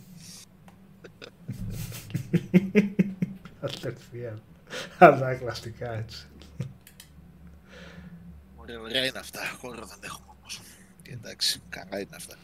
Κατευθείαν. 3.61 4.43
Αντάκλαστικά 4.99 5.93
έτσι. 5.99 6.27
Ωραία, 8.67 8.81
ωραία 8.81 9.05
είναι 9.05 9.19
αυτά. 9.19 9.41
Χώρο 9.61 9.87
δεν 9.87 9.99
έχουμε 10.03 10.27
όμως. 10.39 10.61
Και 11.03 11.13
εντάξει, 11.13 11.63
καλά 11.69 11.99
είναι 12.01 12.17
αυτά. 12.17 12.35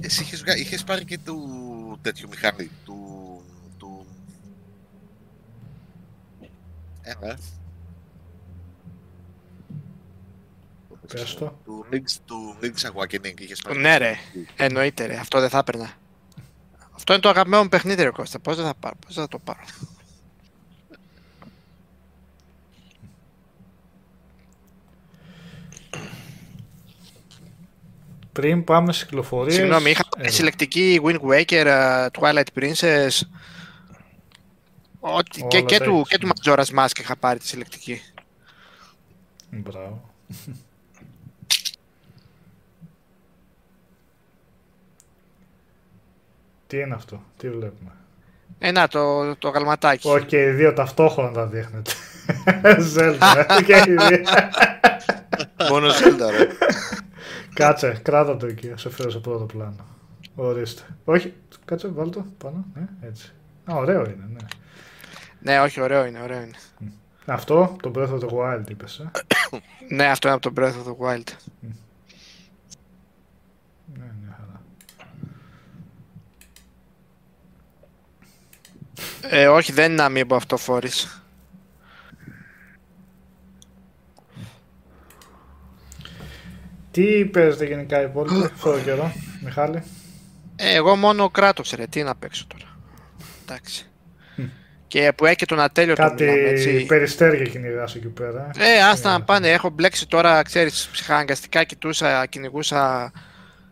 Εσύ 0.00 0.22
είχες, 0.22 0.40
βγα- 0.42 0.56
είχες 0.56 0.84
πάρει 0.84 1.04
και 1.04 1.18
του 1.18 1.98
τέτοιου 2.02 2.28
μηχανή, 2.28 2.70
του... 2.84 3.42
του... 3.78 4.06
Έλα. 7.02 7.38
Πες 11.06 11.34
το. 11.34 11.58
Του 11.64 11.86
Link's, 11.92 12.16
του 12.24 12.56
Link's 12.62 12.90
Awakening 12.92 13.40
είχες 13.40 13.60
πάρει. 13.62 13.78
Ναι, 13.78 13.96
ρε. 13.96 14.14
Εννοείται 14.56 15.06
ρε, 15.06 15.16
αυτό 15.18 15.40
δεν 15.40 15.48
θα 15.48 15.58
έπαιρνα. 15.58 15.92
Αυτό 16.92 17.12
είναι 17.12 17.22
το 17.22 17.28
αγαπημένο 17.28 17.62
μου 17.62 17.68
παιχνίδι 17.68 18.02
ρε 18.02 18.10
Κώστα, 18.10 18.38
πώς 18.38 18.56
δεν 18.56 18.64
θα 18.64 18.74
πάρω, 18.74 18.96
πώς 19.06 19.14
δεν 19.14 19.24
θα 19.24 19.28
το 19.30 19.38
πάρω. 19.38 19.60
Πριν 28.32 28.64
πάμε 28.64 28.92
στις 28.92 29.06
κυκλοφορίες... 29.06 29.54
Συγγνώμη, 29.54 29.90
είχα 29.90 30.02
έλα. 30.18 30.30
συλλεκτική 30.30 31.00
Wind 31.04 31.20
Waker, 31.20 31.66
uh, 31.66 32.06
Twilight 32.20 32.60
Princess, 32.60 33.20
Ό,τι, 35.00 35.42
και, 35.48 35.56
Όλα 35.56 35.66
και, 35.66 35.78
τα 35.78 35.84
του, 35.84 35.94
έχεις, 35.94 36.08
και 36.08 36.18
του 36.18 36.26
ναι. 36.26 36.32
Majora's 36.54 36.78
Mask 36.78 36.98
είχα 36.98 37.16
πάρει 37.16 37.38
τη 37.38 37.46
συλλεκτική. 37.46 38.00
Μπράβο. 39.50 40.10
Τι 46.66 46.78
είναι 46.78 46.94
αυτό, 46.94 47.22
τι 47.36 47.50
βλέπουμε; 47.50 47.90
Ε, 48.58 48.70
να, 48.70 48.88
το, 48.88 49.36
το 49.36 49.48
γαλματάκι. 49.48 50.08
Όχι, 50.08 50.26
και 50.26 50.42
οι 50.42 50.50
δύο 50.50 50.72
ταυτόχρονα 50.72 51.32
τα 51.32 51.46
δείχνετε. 51.46 51.92
Zelda, 52.96 53.62
και 53.66 53.76
οι 53.86 53.94
δύο. 53.94 54.22
Μόνο 55.68 55.88
Zelda, 55.88 56.30
ρε. 56.30 56.46
Κάτσε, 57.54 58.00
κράτα 58.02 58.36
το 58.36 58.46
εκεί, 58.46 58.72
σε 58.76 58.90
φέρω 58.90 59.10
σε 59.10 59.18
πρώτο 59.18 59.44
πλάνο. 59.44 59.86
Ορίστε. 60.34 60.82
Όχι, 61.04 61.34
κάτσε, 61.64 61.88
βάλ 61.88 62.10
το 62.10 62.26
πάνω, 62.38 62.64
ναι, 62.74 62.88
έτσι. 63.00 63.32
Α, 63.70 63.74
ωραίο 63.74 64.00
είναι, 64.04 64.28
ναι. 64.32 64.46
Ναι, 65.40 65.60
όχι, 65.60 65.80
ωραίο 65.80 66.04
είναι, 66.04 66.22
ωραίο 66.22 66.42
είναι. 66.42 66.56
Αυτό, 67.26 67.76
το 67.82 67.92
Breath 67.94 68.08
of 68.08 68.20
the 68.20 68.28
Wild 68.28 68.70
είπες, 68.70 68.98
ε; 68.98 69.10
Ναι, 69.96 70.06
αυτό 70.06 70.28
είναι 70.28 70.36
από 70.36 70.52
το 70.52 70.62
Breath 70.62 70.72
of 70.72 70.86
the 70.86 70.96
Wild. 71.06 71.26
Ναι, 73.94 74.10
μια 74.20 74.38
χαρά. 74.40 74.62
Ε, 79.22 79.48
όχι, 79.48 79.72
δεν 79.72 79.92
είναι 79.92 80.06
amiibo 80.06 80.34
αυτό 80.34 80.56
φόρης. 80.56 81.21
Τι 86.92 87.24
παίζετε 87.24 87.64
γενικά 87.64 88.00
οι 88.00 88.04
υπόλοιποι 88.04 88.44
αυτό 88.44 88.72
το 88.72 88.78
καιρό, 88.78 89.12
Μιχάλη; 89.44 89.82
Ε, 90.56 90.74
εγώ 90.74 90.96
μόνο 90.96 91.30
κράτος 91.30 91.70
ρε, 91.70 91.86
τι 91.86 92.02
να 92.02 92.14
παίξω 92.14 92.46
τώρα. 92.46 92.76
Εντάξει. 93.42 93.86
Και 94.86 95.12
που 95.16 95.26
έχει 95.26 95.36
και 95.36 95.44
τον 95.46 95.60
ατέλειο 95.60 95.94
τον 95.94 96.14
μιλάμε, 96.14 96.32
Κάτι 96.38 96.48
έτσι. 96.48 96.84
περιστέρια 96.86 97.44
κυνηγάς 97.44 97.94
εκεί 97.94 98.08
πέρα. 98.08 98.50
Ε, 98.58 98.82
άστα 98.82 99.10
να 99.12 99.22
πάνε. 99.22 99.50
Έχω 99.50 99.70
μπλέξει 99.70 100.08
τώρα, 100.08 100.42
ξέρεις, 100.42 100.88
ψυχαναγκαστικά 100.92 101.64
κοιτούσα, 101.64 102.26
κυνηγούσα 102.26 103.12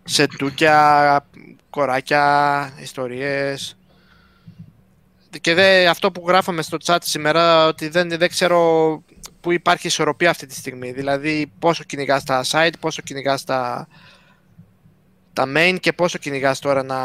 σεντούκια, 0.05 1.27
κοράκια, 1.71 2.71
ιστορίες. 2.81 3.77
Και 5.41 5.55
δε, 5.55 5.87
αυτό 5.87 6.12
που 6.12 6.25
γράφαμε 6.27 6.62
στο 6.62 6.77
chat 6.85 6.99
σήμερα, 7.01 7.66
ότι 7.66 7.89
δεν, 7.89 8.09
δεν 8.09 8.29
ξέρω 8.29 9.03
πού 9.41 9.53
υπάρχει 9.53 9.86
ισορροπία 9.86 10.30
αυτή 10.30 10.47
τη 10.47 10.55
στιγμή. 10.55 10.93
Δηλαδή, 10.93 11.53
πόσο 11.59 11.84
κυνηγάς 11.84 12.24
τα 12.24 12.45
site, 12.51 12.72
πόσο 12.80 13.03
κυνηγάς 13.03 13.45
τα, 13.45 13.88
τα 15.32 15.45
main 15.57 15.76
και 15.80 15.93
πόσο 15.93 16.18
κυνηγάς 16.18 16.59
τώρα 16.59 16.82
να 16.82 16.99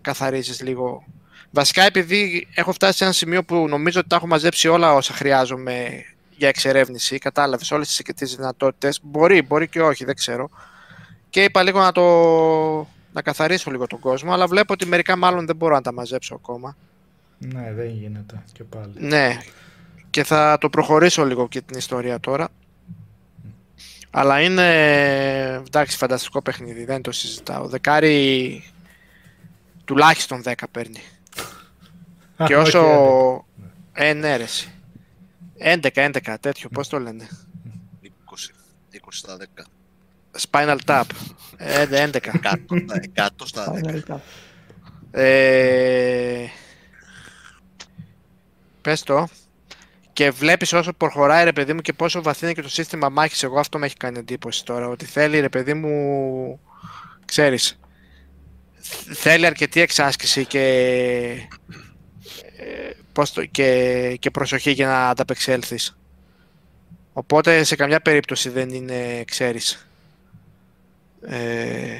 καθαρίζεις 0.00 0.62
λίγο. 0.62 1.04
Βασικά, 1.50 1.82
επειδή 1.82 2.48
έχω 2.54 2.72
φτάσει 2.72 2.96
σε 2.96 3.04
ένα 3.04 3.12
σημείο 3.12 3.44
που 3.44 3.68
νομίζω 3.68 4.00
ότι 4.00 4.08
τα 4.08 4.16
έχω 4.16 4.26
μαζέψει 4.26 4.68
όλα 4.68 4.94
όσα 4.94 5.14
χρειάζομαι 5.14 6.04
για 6.36 6.48
εξερεύνηση, 6.48 7.18
κατάλαβες 7.18 7.70
όλες 7.70 7.88
τις, 7.88 8.14
τις 8.14 8.36
δυνατότητες. 8.36 9.00
Μπορεί, 9.02 9.42
μπορεί 9.42 9.68
και 9.68 9.82
όχι, 9.82 10.04
δεν 10.04 10.14
ξέρω. 10.14 10.50
Και 11.30 11.42
είπα 11.42 11.62
λίγο 11.62 11.80
να 11.80 11.92
το 11.92 12.02
να 13.12 13.22
καθαρίσω 13.22 13.70
λίγο 13.70 13.86
τον 13.86 13.98
κόσμο, 13.98 14.32
αλλά 14.32 14.46
βλέπω 14.46 14.72
ότι 14.72 14.86
μερικά 14.86 15.16
μάλλον 15.16 15.46
δεν 15.46 15.56
μπορώ 15.56 15.74
να 15.74 15.80
τα 15.80 15.92
μαζέψω 15.92 16.34
ακόμα. 16.34 16.76
Ναι, 17.38 17.72
δεν 17.72 17.88
γίνεται 17.88 18.42
και 18.52 18.64
πάλι. 18.64 18.92
Ναι, 18.94 19.38
και 20.14 20.24
θα 20.24 20.58
το 20.60 20.70
προχωρήσω 20.70 21.24
λίγο 21.24 21.48
και 21.48 21.60
την 21.60 21.78
ιστορία 21.78 22.20
τώρα. 22.20 22.48
Αλλά 24.10 24.40
είναι, 24.40 24.68
εντάξει, 25.66 25.96
φανταστικό 25.96 26.42
παιχνίδι, 26.42 26.84
δεν 26.84 27.02
το 27.02 27.12
συζητάω. 27.12 27.66
Δεκάρι 27.68 28.64
τουλάχιστον 29.84 30.42
10 30.44 30.52
παίρνει. 30.70 31.00
και 32.36 32.56
Όχι, 32.56 32.76
όσο... 32.76 32.78
έντεκα. 33.92 34.08
ε, 34.08 34.12
ναι, 34.12 34.36
ρε, 34.36 34.42
εσύ. 34.42 34.72
11, 35.58 35.88
11, 35.92 36.34
τέτοιο, 36.40 36.68
πώς 36.68 36.88
το 36.88 36.98
λένε; 36.98 37.28
20, 38.02 38.06
20 38.92 38.98
στα 39.10 39.36
10. 39.56 39.62
Spinal 40.50 40.78
Tap. 40.86 41.02
Ε, 41.56 42.10
11. 42.10 42.16
100, 42.16 42.54
100 43.14 43.28
στα 43.44 43.72
10. 43.74 43.78
Final 43.80 44.00
Cup. 44.08 44.18
Ε, 45.10 46.46
πες 48.80 49.02
το. 49.02 49.28
Και 50.14 50.30
βλέπεις 50.30 50.72
όσο 50.72 50.92
προχωράει 50.92 51.44
ρε 51.44 51.52
παιδί 51.52 51.72
μου 51.72 51.80
και 51.80 51.92
πόσο 51.92 52.22
βαθύ 52.22 52.44
είναι 52.44 52.54
και 52.54 52.62
το 52.62 52.68
σύστημα 52.68 53.08
μάχης. 53.08 53.42
Εγώ 53.42 53.58
αυτό 53.58 53.78
με 53.78 53.86
έχει 53.86 53.96
κάνει 53.96 54.18
εντύπωση 54.18 54.64
τώρα. 54.64 54.88
Ότι 54.88 55.04
θέλει 55.04 55.40
ρε 55.40 55.48
παιδί 55.48 55.74
μου, 55.74 56.60
ξέρεις, 57.24 57.78
θέλει 59.14 59.46
αρκετή 59.46 59.80
εξάσκηση 59.80 60.44
και, 60.44 60.60
ε, 62.56 62.90
πώς 63.12 63.32
το, 63.32 63.44
και, 63.44 64.16
και 64.20 64.30
προσοχή 64.30 64.70
για 64.70 64.86
να 64.86 65.08
ανταπεξέλθεις. 65.08 65.96
Οπότε 67.12 67.64
σε 67.64 67.76
καμιά 67.76 68.00
περίπτωση 68.00 68.48
δεν 68.48 68.68
είναι, 68.68 69.24
ξέρεις, 69.26 69.86
ε, 71.26 71.96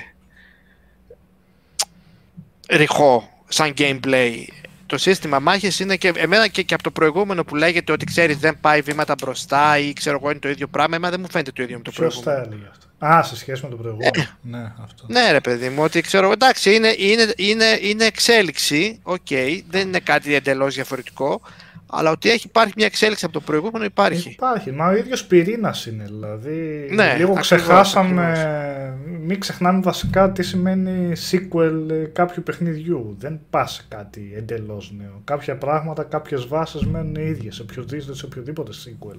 ρηχό 2.71 3.43
σαν 3.49 3.75
gameplay. 3.77 4.45
Το 4.87 4.99
σύστημα 4.99 5.39
μάχης 5.39 5.81
είναι 5.81 5.97
και 5.97 6.13
εμένα 6.17 6.49
και, 6.49 6.63
και 6.63 6.75
από 6.75 6.83
το 6.83 6.91
προηγούμενο 6.91 7.45
που 7.45 7.55
λέγεται 7.57 7.93
ότι 7.93 8.05
ξέρεις 8.05 8.37
δεν 8.39 8.61
πάει 8.61 8.81
βήματα 8.81 9.15
μπροστά 9.23 9.79
ή 9.79 9.93
ξέρω 9.93 10.19
εγώ 10.21 10.31
είναι 10.31 10.39
το 10.39 10.49
ίδιο 10.49 10.67
πράγμα, 10.67 10.97
εμένα 10.97 11.11
δεν 11.11 11.21
μου 11.21 11.31
φαίνεται 11.31 11.53
το 11.53 11.63
ίδιο 11.63 11.77
με 11.77 11.83
το 11.83 11.91
Ποιο 11.91 12.09
προηγούμενο. 12.09 12.37
τα 12.37 12.43
έλεγε 12.51 12.69
αυτό. 12.71 12.87
Α, 13.07 13.23
σε 13.23 13.37
σχέση 13.37 13.63
με 13.65 13.69
το 13.71 13.77
προηγούμενο. 13.77 14.13
ναι, 14.41 14.73
αυτό. 14.85 15.05
Ναι, 15.09 15.31
ρε 15.33 15.41
παιδί 15.41 15.69
μου, 15.69 15.83
ότι 15.83 16.01
ξέρω, 16.01 16.33
εντάξει, 16.33 16.75
είναι, 16.75 16.95
είναι, 16.99 17.33
είναι, 17.37 17.79
είναι 17.81 18.05
εξέλιξη, 18.05 19.01
οκ, 19.03 19.27
δεν 19.71 19.89
είναι 19.89 20.01
κάτι 20.01 20.35
εντελώς 20.35 20.75
διαφορετικό, 20.75 21.41
αλλά 21.87 22.11
ότι 22.11 22.31
έχει 22.31 22.47
υπάρχει 22.47 22.73
μια 22.77 22.87
εξέλιξη 22.87 23.25
από 23.25 23.35
το 23.35 23.41
προηγούμενο 23.41 23.85
υπάρχει. 23.85 24.31
Υπάρχει, 24.31 24.73
μα 24.73 24.87
ο 24.87 24.97
ίδιος 24.97 25.25
πυρήνας 25.25 25.87
είναι, 25.87 26.05
δηλαδή 26.05 26.89
Ναι, 26.93 27.15
λίγο 27.17 27.33
ακριβώς, 27.33 27.41
ξεχάσαμε, 27.41 28.99
μην 29.21 29.41
ξεχνάμε 29.41 29.81
βασικά 29.81 30.33
τι 30.33 30.43
σημαίνει 30.43 31.13
sequel 31.31 31.91
ε, 31.91 32.05
κάποιου 32.05 32.43
παιχνιδιού. 32.43 33.17
Δεν 33.19 33.41
πας 33.51 33.73
σε 33.73 33.85
κάτι 33.89 34.33
εντελώς 34.37 34.93
νέο. 34.99 35.21
Κάποια 35.25 35.57
πράγματα, 35.57 36.03
κάποιες 36.03 36.47
βάσεις 36.47 36.87
μένουν 36.87 37.15
οι 37.15 37.25
ίδιες, 37.27 37.55
σε 37.55 37.63
οποιοδήποτε, 37.63 38.15
σε 38.15 38.25
οποιοδήποτε 38.25 38.73
sequel 38.85 39.19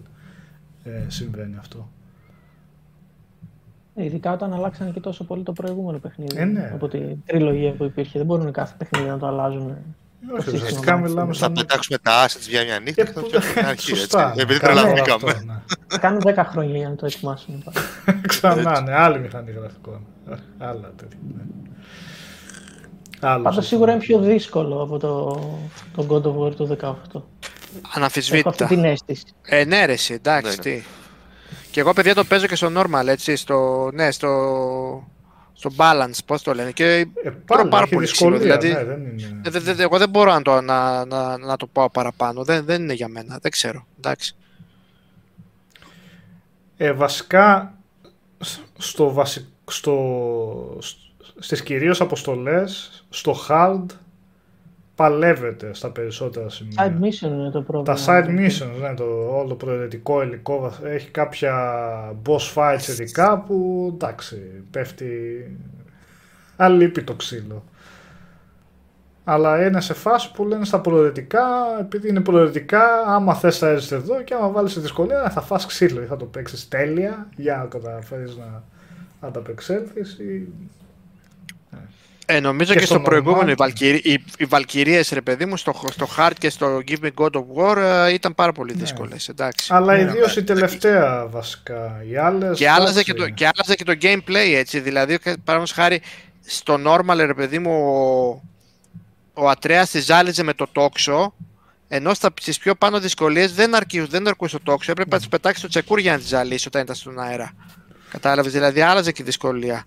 ε, 0.84 1.04
συμβαίνει 1.08 1.56
αυτό. 1.60 1.90
Ειδικά 3.96 4.32
όταν 4.32 4.54
αλλάξανε 4.54 4.92
και 4.92 5.00
τόσο 5.00 5.24
πολύ 5.24 5.44
το 5.44 5.54
προηγούμενο 5.54 5.98
παιχνίδι. 5.98 6.38
Ε, 6.38 6.46
ναι. 6.46 6.72
Από 6.74 6.88
την 6.88 7.18
τριλογία 7.26 7.72
που 7.72 7.84
υπήρχε. 7.84 8.18
Δεν 8.18 8.28
μπορούν 8.28 8.52
κάθε 8.52 8.76
παιχνίδι 8.78 9.10
να 9.10 9.18
το 9.18 9.28
αλλάζουν. 9.28 9.78
Όχι, 10.34 10.42
σύστημα 10.42 10.64
ουσιαστικά 10.64 10.92
μάχης. 10.98 11.10
μιλάμε 11.10 11.34
Θα 11.34 11.40
σαν... 11.40 11.54
πετάξουμε 11.54 11.98
τα 11.98 12.26
assets 12.26 12.48
για 12.50 12.64
μια 12.64 12.80
νύχτα 12.80 13.02
Ε, 13.02 13.06
και 13.06 13.12
θα 13.12 13.20
που- 13.22 13.28
φτιάξουμε 13.28 13.54
την 13.54 13.66
αρχή. 13.66 13.92
Έτσι. 13.92 13.96
Σωστά. 14.02 14.34
Επειδή 14.38 14.60
Καλό 14.60 14.82
τρελαθήκαμε. 14.82 15.32
αυτό, 15.32 15.46
ναι. 15.46 15.54
Θα 15.88 15.98
κάνουν 15.98 16.22
10 16.26 16.34
χρόνια 16.52 16.78
για 16.78 16.90
να 16.90 16.96
το 16.96 17.06
ετοιμάσουν. 17.06 17.64
Ξανά, 18.28 18.82
ναι, 18.82 18.94
άλλη 18.96 19.20
μηχανή 19.20 19.52
γραφικών. 19.52 20.06
Άλλα 20.58 20.92
τέτοια. 20.96 21.18
Ναι. 21.36 21.42
Άλλος 23.20 23.44
Πάντως 23.44 23.54
σύστημα. 23.54 23.62
σίγουρα 23.64 23.92
είναι 23.92 24.02
πιο 24.02 24.20
δύσκολο 24.20 24.82
από 24.82 24.98
το, 25.00 25.42
το 25.96 26.06
God 26.10 26.28
of 26.28 26.48
War 26.48 26.56
του 26.56 26.68
18. 26.68 26.76
Έχω 26.82 26.90
αυτή 27.02 27.22
Αναμφισβήτητα. 27.94 28.66
την 28.66 28.84
αίσθηση. 28.84 29.24
Ε, 29.46 29.64
ναι, 29.66 29.86
ρε, 29.86 29.92
εσύ, 29.94 30.14
εντάξει, 30.14 30.48
Ναι, 30.64 30.72
ναι. 30.72 30.78
τι. 30.78 30.84
Και 31.72 31.80
εγώ, 31.80 31.94
παιδιά, 31.94 32.14
το 32.16 32.24
παίζω 32.24 32.46
και 32.48 32.56
στο 32.56 32.72
normal, 32.78 33.08
έτσι, 33.08 33.36
στο, 33.36 33.90
ναι, 33.94 34.12
στο, 34.12 34.30
στο 35.58 35.72
balance, 35.78 36.18
πώς 36.26 36.42
το 36.42 36.54
λένε. 36.54 36.72
Και 36.72 36.86
Ε, 36.86 37.06
τρώω 37.24 37.32
πάλι 37.46 37.70
πάρα 37.70 37.84
έχει 37.84 37.94
πολύ 37.94 38.08
ξύλο, 38.08 38.38
δυσκολία, 38.38 38.58
δηλαδή. 38.58 38.68
ναι, 38.68 38.84
δεν 38.96 39.06
είναι... 39.06 39.42
Ε, 39.46 39.50
δε- 39.50 39.74
δε- 39.74 39.84
εγώ 39.84 39.98
δεν 39.98 40.10
μπορώ 40.10 40.32
να 40.32 40.42
το, 40.42 40.62
να, 40.62 41.06
να, 41.06 41.38
να 41.38 41.58
το 41.58 41.68
πάω 41.68 41.90
παραπάνω. 41.90 42.44
Δεν, 42.44 42.66
δεν 42.66 42.82
είναι 42.82 42.94
για 42.94 43.08
μένα. 43.08 43.38
Δεν 43.42 43.52
ξέρω. 43.52 43.86
Εντάξει. 43.98 44.36
Ε, 46.78 46.92
βασικά, 46.92 47.78
σ- 48.40 48.60
στο 48.78 49.14
βασι... 49.14 49.48
στο... 49.72 50.78
σ- 50.82 50.98
στις 51.40 51.64
κυρίως 51.64 52.02
αποστολές, 52.02 53.04
στο 53.10 53.36
hard, 53.50 53.86
παλεύεται 54.96 55.74
στα 55.74 55.90
περισσότερα 55.92 56.50
σημεία. 56.50 56.76
Side 56.78 57.04
mission 57.04 57.28
είναι 57.28 57.50
το 57.52 57.62
πρόβλημα. 57.62 57.98
Τα 57.98 58.06
side 58.06 58.28
missions, 58.40 58.80
ναι, 58.82 58.94
το 58.94 59.04
όλο 59.38 59.48
το 59.48 59.56
προαιρετικό 59.56 60.22
υλικό 60.24 60.60
βαθ- 60.60 60.86
έχει 60.86 61.10
κάποια 61.10 61.54
boss 62.26 62.54
fights 62.56 62.88
ειδικά 62.88 63.40
που 63.40 63.90
εντάξει, 63.94 64.42
πέφτει 64.72 65.08
αλείπει 66.56 67.04
το 67.04 67.14
ξύλο. 67.14 67.64
Αλλά 69.28 69.66
είναι 69.66 69.82
σε 69.82 69.94
φάση 69.94 70.32
που 70.32 70.46
λένε 70.46 70.66
στα 70.66 70.80
προαιρετικά, 70.82 71.42
επειδή 71.80 72.10
είναι 72.10 72.22
προαιρετικά, 72.22 72.84
άμα 73.06 73.34
θες 73.34 73.58
θα 73.58 73.68
έρθεις 73.68 73.92
εδώ 73.92 74.22
και 74.22 74.34
άμα 74.34 74.50
βάλεις 74.50 74.72
σε 74.72 74.80
δυσκολία 74.80 75.30
θα 75.30 75.42
φας 75.42 75.66
ξύλο 75.66 76.02
ή 76.02 76.06
θα 76.06 76.18
το 76.18 76.26
παίξεις 76.26 76.68
τέλεια 76.68 77.28
για 77.36 77.56
να 77.58 77.66
καταφέρεις 77.66 78.38
να 78.38 78.64
ανταπεξέλθεις 79.28 80.14
ή... 80.20 80.48
Ε, 82.26 82.40
νομίζω 82.40 82.74
Και 82.74 82.80
και, 82.80 82.86
στο 82.86 82.94
στο 82.94 83.04
προηγούμενο 83.04 83.44
normal. 83.44 83.50
οι, 83.50 83.54
Βαλκυρι... 83.54 83.98
οι, 84.04 84.24
οι 84.38 84.46
Βαλκυρίες, 84.46 85.10
ρε 85.10 85.22
παιδί 85.22 85.46
μου, 85.46 85.58
στο, 85.58 85.74
στο 85.92 86.08
Hard 86.18 86.32
και 86.40 86.50
στο 86.50 86.82
Give 86.88 87.06
Me 87.06 87.10
God 87.16 87.30
of 87.32 87.44
War 87.56 87.78
ε, 87.78 88.14
ήταν 88.14 88.36
πάρα 88.36 88.52
πολύ 88.52 88.74
δύσκολες, 88.74 89.30
εντάξει. 89.30 89.74
Αλλά 89.74 89.94
Ναι, 89.96 90.02
ιδίως 90.02 90.36
ναι, 90.36 90.42
η 90.42 90.46
τελευταία 90.46 91.28
βασικά. 91.28 92.04
Οι 92.10 92.18
άλλες, 92.18 92.58
Και 92.58 92.70
άλλαζε 92.70 93.04
και, 93.04 93.12
εντάξει. 93.12 93.30
το, 93.30 93.36
και 93.36 93.50
άλλαζε 93.54 93.76
και 93.76 93.84
το 93.84 93.98
gameplay, 94.02 94.54
έτσι. 94.56 94.80
Δηλαδή, 94.80 95.20
παραδείγματος 95.20 95.72
χάρη, 95.72 96.02
στο 96.46 96.80
normal, 96.86 97.16
ρε 97.18 97.34
παιδί 97.34 97.60
μου, 97.60 97.72
ο, 99.34 99.44
ο 99.44 99.50
Ατρέας 99.50 99.90
τη 99.90 100.00
ζάλιζε 100.00 100.44
με 100.44 100.54
το 100.54 100.68
τόξο, 100.72 101.34
ενώ 101.88 102.14
στα, 102.14 102.30
στις 102.42 102.58
πιο 102.58 102.76
πάνω 102.76 103.00
δυσκολίες 103.00 103.54
δεν, 103.54 103.76
αρκεί, 103.76 104.00
δεν 104.00 104.28
αρκούσε 104.28 104.58
το 104.58 104.64
τόξο. 104.64 104.92
Έπρεπε 104.92 105.10
να 105.12 105.18
τις 105.18 105.28
πετάξει 105.28 105.62
το 105.62 105.68
τσεκούρ 105.68 106.00
για 106.00 106.12
να 106.12 106.18
τη 106.18 106.26
ζαλίσει 106.26 106.68
όταν 106.68 106.82
ήταν 106.82 106.96
στον 106.96 107.20
αέρα. 107.20 107.52
Κατάλαβες, 108.10 108.52
δηλαδή 108.52 108.82
άλλαζε 108.82 109.12
και 109.12 109.22
η 109.22 109.26
δυσκολία 109.26 109.86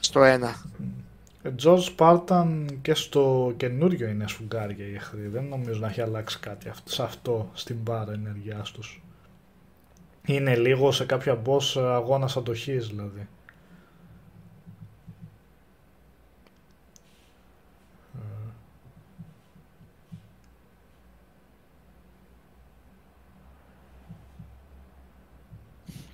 στο 0.00 0.24
ένα. 0.24 0.62
George 1.42 1.96
Spartan 1.96 2.66
και 2.82 2.94
στο 2.94 3.54
καινούριο 3.56 4.08
είναι 4.08 4.28
σφουγγάρια 4.28 4.86
οι 4.86 4.94
εχθροί. 4.94 5.26
Δεν 5.26 5.44
νομίζω 5.44 5.80
να 5.80 5.88
έχει 5.88 6.00
αλλάξει 6.00 6.38
κάτι 6.38 6.68
αυτό, 6.68 6.90
σε 6.90 7.02
αυτό 7.02 7.50
στην 7.52 7.76
μπάρα 7.76 8.12
ενεργειά 8.12 8.66
τους. 8.72 9.02
Είναι 10.26 10.56
λίγο 10.56 10.92
σε 10.92 11.04
κάποια 11.04 11.42
boss 11.44 11.80
αγώνας 11.80 12.36
αντοχής 12.36 12.88
δηλαδή. 12.88 13.28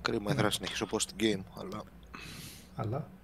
Κρίμα, 0.01 0.31
ήθελα 0.31 0.43
να 0.43 0.51
συνεχίσω 0.51 0.85
πώς 0.85 1.05
την 1.05 1.15
game, 1.19 1.43
αλλά 1.61 1.83
Αλλά. 2.75 3.16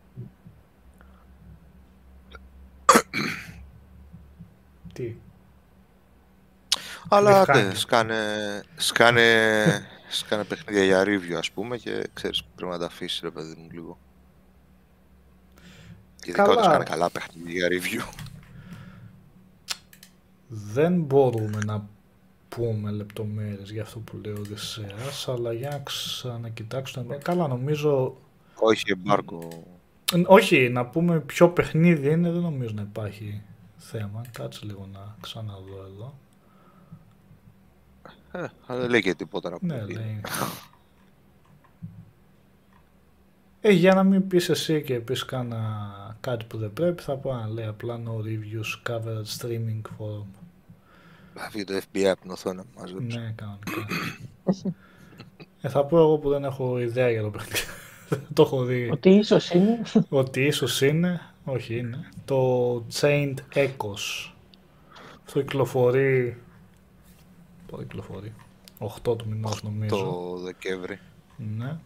Τι; 4.94 5.16
Αλλά 7.10 7.32
Δεν 7.32 7.36
φτάνει. 7.36 7.68
ναι, 7.68 7.74
σκάνε, 7.74 8.18
σκάνε, 8.76 9.88
σκάνε 10.10 10.44
παιχνίδια 10.44 10.84
για 10.84 11.04
review 11.04 11.34
ας 11.38 11.52
πούμε 11.52 11.78
και 11.78 12.10
ξέρεις 12.14 12.44
πρέπει 12.56 12.72
να 12.72 12.78
τα 12.80 12.86
αφήσεις 12.86 13.20
ρε 13.24 13.32
παιδί 13.32 13.56
μου 13.62 13.70
λίγο. 13.72 14.00
Ειδικά 16.24 16.44
όταν 16.44 16.56
Καλά. 16.56 16.64
σκάνε 16.64 16.84
καλά 16.84 17.10
παιχνίδια 17.12 17.52
για 17.54 17.68
review. 17.68 18.14
Δεν 20.48 21.02
μπορούμε 21.02 21.60
να 21.66 21.90
πούμε 22.50 22.92
λεπτομέρειες 22.92 23.72
για 23.72 23.82
αυτό 23.82 24.00
που 24.00 24.18
λέει 24.18 24.34
ο 24.34 24.40
Οδυσσέας, 24.40 25.28
αλλά 25.28 25.54
για 25.54 25.70
να 25.70 25.80
ξανακοιτάξουμε. 25.80 27.18
Καλά, 27.18 27.48
νομίζω 27.48 28.18
Όχι 28.56 28.84
εμπάρκο. 28.92 29.64
Ε, 30.14 30.24
Όχι, 30.26 30.70
να 30.70 30.86
πούμε 30.86 31.20
ποιο 31.20 31.50
παιχνίδι 31.50 32.10
είναι, 32.10 32.32
δεν 32.32 32.42
νομίζω 32.42 32.74
να 32.76 32.82
υπάρχει 32.82 33.42
θέμα. 33.78 34.22
Κάτσε 34.32 34.66
λίγο 34.66 34.90
να 34.94 35.16
ξαναδώ 35.22 35.86
εδώ. 35.94 36.14
Ε, 38.32 38.48
αλλά 38.66 38.80
δεν 38.80 38.90
λέει 38.90 39.02
και 39.02 39.14
τίποτα 39.16 39.50
να 39.50 39.58
πούμε. 39.60 39.76
Ναι, 39.76 39.94
λέει. 39.94 40.22
Ε, 43.62 43.72
για 43.72 43.94
να 43.94 44.04
μην 44.04 44.28
πεις 44.28 44.50
εσύ 44.50 44.82
και 44.82 45.00
πεις 45.00 45.26
κάνα 45.26 46.18
κάτι 46.20 46.46
που 46.46 46.58
δεν 46.58 46.74
πρέπει, 46.74 47.02
θα 47.02 47.16
πω 47.18 47.34
να 47.34 47.48
λέει 47.48 47.66
απλά 47.66 48.00
no 48.06 48.10
reviews 48.10 48.92
covered 48.92 49.26
streaming 49.38 49.82
forum. 49.98 50.26
Θα 51.34 51.50
φύγει 51.50 51.64
το 51.64 51.74
FBI 51.74 52.04
από 52.04 52.22
την 52.22 52.32
οθόνη 52.32 52.56
να 52.56 52.64
μας 52.82 52.94
δείξει. 52.94 53.18
Ναι, 53.18 53.34
κανονικά. 53.36 53.86
ε, 55.62 55.70
θα 55.70 55.86
πω 55.86 55.98
εγώ 55.98 56.18
που 56.18 56.30
δεν 56.30 56.44
έχω 56.44 56.80
ιδέα 56.80 57.10
για 57.12 57.22
το 57.22 57.30
παιχνίδι. 57.30 57.66
Δεν 58.14 58.28
το 58.34 58.42
έχω 58.42 58.64
δει. 58.64 58.90
Ότι 58.92 59.10
ίσως 59.10 59.50
είναι. 59.50 59.82
Ότι 60.10 60.42
ίσως 60.42 60.82
είναι, 60.82 61.22
όχι 61.44 61.78
είναι, 61.78 62.10
το 62.26 62.76
Chained 63.00 63.36
Echoes. 63.54 64.32
Αυτό 65.26 65.42
κυκλοφορεί, 65.42 66.38
πότε 67.72 67.84
κυκλοφορεί, 67.84 68.34
8 68.80 69.18
του 69.18 69.26
μηνός 69.30 69.64
νομίζω. 69.64 69.96
Το 69.96 70.38
Δεκέμβρη. 70.44 71.00
Ναι. 71.58 71.78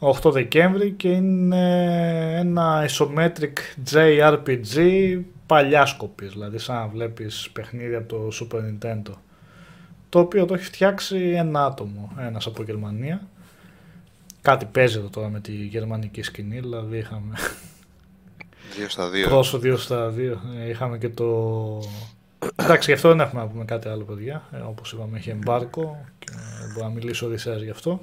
8 0.00 0.32
Δεκέμβρη 0.32 0.90
και 0.90 1.08
είναι 1.08 2.38
ένα 2.38 2.88
isometric 2.88 3.52
JRPG 3.90 5.20
παλιά 5.46 5.86
σκοπής, 5.86 6.32
δηλαδή 6.32 6.58
σαν 6.58 6.76
να 6.76 6.86
βλέπεις 6.86 7.50
παιχνίδι 7.52 7.94
από 7.94 8.08
το 8.08 8.28
Super 8.32 8.58
Nintendo. 8.58 9.12
Το 10.08 10.18
οποίο 10.18 10.44
το 10.44 10.54
έχει 10.54 10.64
φτιάξει 10.64 11.16
ένα 11.18 11.64
άτομο, 11.64 12.12
ένας 12.18 12.46
από 12.46 12.62
Γερμανία. 12.62 13.28
Κάτι 14.46 14.64
παίζει 14.64 14.98
εδώ 14.98 15.08
τώρα 15.08 15.28
με 15.28 15.40
τη 15.40 15.52
γερμανική 15.52 16.22
σκηνή, 16.22 16.60
δηλαδή 16.60 16.98
είχαμε 16.98 17.36
Δύο 18.76 18.88
στα 18.88 19.08
δύο. 19.08 19.28
Πρόσω 19.28 19.58
δύο 19.58 19.76
στα 19.76 20.08
δύο. 20.08 20.40
Ε, 20.58 20.68
Είχαμε 20.68 20.98
και 20.98 21.08
το. 21.08 21.80
Εντάξει, 22.56 22.90
γι' 22.90 22.96
αυτό 22.96 23.08
δεν 23.08 23.20
έχουμε 23.20 23.40
να 23.40 23.48
πούμε 23.48 23.64
κάτι 23.64 23.88
άλλο, 23.88 24.04
παιδιά. 24.04 24.42
Ε, 24.52 24.56
Όπως 24.56 24.92
είπαμε, 24.92 25.18
έχει 25.18 25.30
εμπάρκο 25.30 26.04
και 26.18 26.32
μπορώ 26.72 26.86
να 26.86 26.92
μιλήσω 26.92 27.26
Οδυσσέας 27.26 27.62
γι' 27.62 27.70
αυτό. 27.70 28.00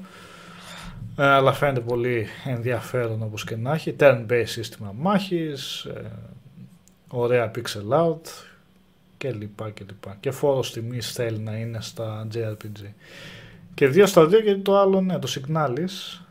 Ε, 1.18 1.26
αλλά 1.26 1.54
φαίνεται 1.54 1.80
πολύ 1.80 2.28
ενδιαφέρον 2.46 3.24
όπως 3.24 3.44
και 3.44 3.56
να 3.56 3.74
έχει. 3.74 3.96
Turn-based 4.00 4.44
σύστημα 4.46 4.94
μάχης. 4.98 5.84
Ε, 5.84 6.12
ωραία 7.08 7.52
pixel 7.56 7.98
art 8.00 8.28
και 9.18 9.32
λοιπά 9.32 9.70
και 9.70 9.84
λοιπά. 9.88 10.18
Και 10.20 10.32
φόρος 10.32 10.72
τιμής 10.72 11.12
θέλει 11.12 11.40
να 11.40 11.56
είναι 11.56 11.82
στα 11.82 12.28
JRPG. 12.34 12.86
Και 13.74 13.88
δύο 13.88 14.06
στα 14.06 14.26
δύο 14.26 14.40
γιατί 14.40 14.60
το 14.60 14.80
άλλο 14.80 15.02
ναι, 15.02 15.20
το 15.20 15.34
Signalis 15.36 16.22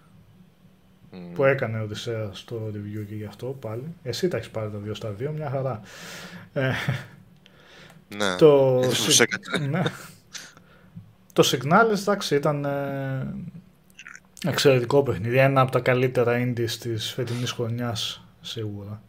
Μμ. 1.12 1.32
που 1.34 1.44
έκανε 1.44 1.78
ο 1.78 1.82
Οδυσσέας 1.82 2.38
στο 2.38 2.56
review 2.74 3.04
και 3.08 3.14
γι' 3.14 3.24
αυτό 3.24 3.46
πάλι. 3.46 3.94
Εσύ 4.02 4.28
τα 4.28 4.36
έχεις 4.36 4.50
πάρει 4.50 4.70
τα 4.70 4.78
δύο 4.78 4.94
στα 4.94 5.10
δύο, 5.10 5.32
μια 5.32 5.50
χαρά. 5.50 5.80
Ε, 6.52 6.70
Ναι, 8.16 8.36
το, 8.36 8.80
έτσι 8.82 9.04
τους 9.04 9.20
Sig- 9.20 9.26
έκανε. 9.40 9.66
ναι. 9.66 9.82
το 11.32 11.42
Signalis 11.52 11.98
εντάξει 12.00 12.34
ήταν 12.34 12.64
ε, 12.64 13.34
εξαιρετικό 14.46 15.02
παιχνίδι. 15.02 15.36
Ένα 15.38 15.60
από 15.60 15.70
τα 15.70 15.80
καλύτερα 15.80 16.32
indies 16.44 16.70
της 16.70 17.12
φετινής 17.12 17.50
χρονιάς 17.52 18.24
σίγουρα. 18.40 19.02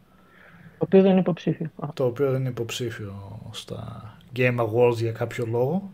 Το 0.78 0.84
οποίο 0.84 1.02
δεν 1.02 1.10
είναι 1.10 1.20
υποψήφιο. 1.20 1.70
Α, 1.80 1.88
Το 1.94 2.04
οποίο 2.04 2.30
δεν 2.30 2.40
είναι 2.40 2.48
υποψήφιο 2.48 3.38
στα 3.52 4.02
Game 4.36 4.56
Awards 4.58 4.96
για 4.96 5.12
κάποιο 5.12 5.46
λόγο. 5.46 5.90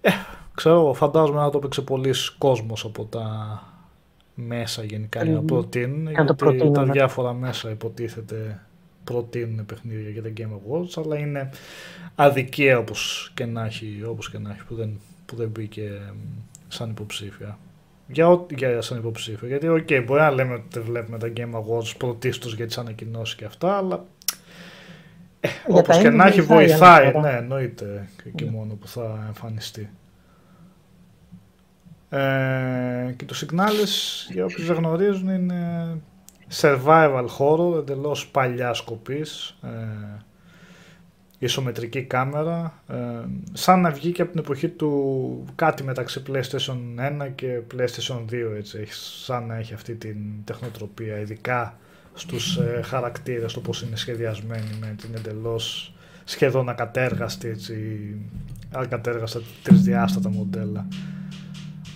Ε, 0.00 0.10
ξέρω, 0.54 0.92
φαντάζομαι 0.94 1.40
να 1.40 1.50
το 1.50 1.58
παίξε 1.58 1.82
πολλοί 1.82 2.14
κόσμος 2.38 2.84
από 2.84 3.04
τα 3.04 3.26
μέσα 4.34 4.84
γενικά 4.84 5.24
για 5.24 5.32
να 5.32 5.40
Mm. 5.40 5.46
προτείνουν. 5.46 6.04
το 6.04 6.10
γιατί 6.10 6.34
προτείνουν, 6.34 6.72
τα 6.72 6.84
ναι. 6.84 6.92
διάφορα 6.92 7.32
μέσα 7.32 7.70
υποτίθεται 7.70 8.60
προτείνουν 9.04 9.66
παιχνίδια 9.66 10.10
για 10.10 10.22
τα 10.22 10.32
Game 10.36 10.50
Awards, 10.50 11.02
αλλά 11.04 11.18
είναι 11.18 11.50
αδικία 12.14 12.78
όπως 12.78 13.30
και 13.34 13.44
να 13.46 13.64
έχει, 13.64 14.04
όπως 14.08 14.30
και 14.30 14.38
να 14.38 14.50
έχει 14.50 14.64
που, 14.64 14.74
δεν, 14.74 15.00
που 15.26 15.36
δεν 15.36 15.48
μπήκε 15.48 15.90
μ, 16.14 16.38
σαν 16.68 16.90
υποψήφια. 16.90 17.58
Για, 18.08 18.28
ό- 18.28 18.46
για 18.56 18.80
σαν 18.80 18.98
υποψήφιο. 18.98 19.48
Γιατί, 19.48 19.68
οκ, 19.68 19.88
μπορεί 20.06 20.20
να 20.20 20.30
λέμε 20.30 20.54
ότι 20.54 20.64
δεν 20.70 20.82
βλέπουμε 20.82 21.18
τα 21.18 21.32
Game 21.36 21.52
Awards 21.54 21.94
πρωτίστως 21.98 22.54
για 22.54 22.66
τις 22.66 22.78
ανακοινώσεις 22.78 23.34
και 23.34 23.44
αυτά, 23.44 23.76
αλλά 23.76 24.04
ε, 25.40 25.48
Για 25.66 25.78
όπως 25.78 25.96
τα 25.96 26.02
και 26.02 26.08
indie 26.08 26.12
να 26.14 26.26
έχει 26.26 26.40
βοηθάει 26.40 26.66
βοηθάει, 26.68 27.02
αναφορά. 27.06 27.32
ναι, 27.32 27.38
εννοείται 27.38 28.08
και, 28.22 28.30
και 28.34 28.44
Ναι. 28.44 28.50
μόνο 28.50 28.74
που 28.74 28.88
θα 28.88 29.24
εμφανιστεί. 29.26 29.88
Ε, 32.14 33.12
και 33.16 33.24
το 33.24 33.34
Signalis, 33.40 34.28
για 34.32 34.44
όποιους 34.44 34.66
δεν 34.66 34.76
γνωρίζουν, 34.76 35.28
είναι 35.28 35.86
survival 36.60 37.26
horror, 37.38 37.78
εντελώς 37.78 38.26
παλιά 38.26 38.74
σκοπής, 38.74 39.58
ε, 39.62 39.68
ισομετρική 41.38 42.02
κάμερα, 42.02 42.82
ε, 42.88 42.96
σαν 43.52 43.80
να 43.80 43.90
βγήκε 43.90 44.22
από 44.22 44.30
την 44.30 44.40
εποχή 44.40 44.68
του 44.68 45.44
κάτι 45.54 45.84
μεταξύ 45.84 46.22
PlayStation 46.28 46.78
1 46.96 47.28
και 47.34 47.60
PlayStation 47.74 48.24
2, 48.30 48.56
έτσι, 48.56 48.78
έχει, 48.78 48.92
σαν 49.24 49.46
να 49.46 49.56
έχει 49.56 49.74
αυτή 49.74 49.94
την 49.94 50.16
τεχνοτροπία, 50.44 51.18
ειδικά 51.18 51.78
στους 52.14 52.56
ε, 52.56 52.80
χαρακτήρες, 52.84 53.52
το 53.52 53.60
πώς 53.60 53.82
είναι 53.82 53.96
σχεδιασμένοι 53.96 54.76
με 54.80 54.94
την 55.00 55.14
εντελώς 55.14 55.94
σχεδόν 56.24 56.68
ακατέργαστη, 56.68 57.48
έτσι, 57.48 57.74
ακατέργαστα 58.70 59.40
τρισδιάστατα 59.62 60.28
μοντέλα. 60.30 60.86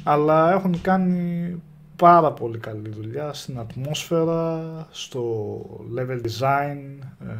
Αλλά 0.09 0.53
έχουν 0.53 0.81
κάνει 0.81 1.63
πάρα 1.97 2.33
πολύ 2.33 2.59
καλή 2.59 2.89
δουλειά 2.89 3.33
στην 3.33 3.59
ατμόσφαιρα, 3.59 4.87
στο 4.91 5.61
level 5.97 6.21
design, 6.21 7.05
ε, 7.29 7.35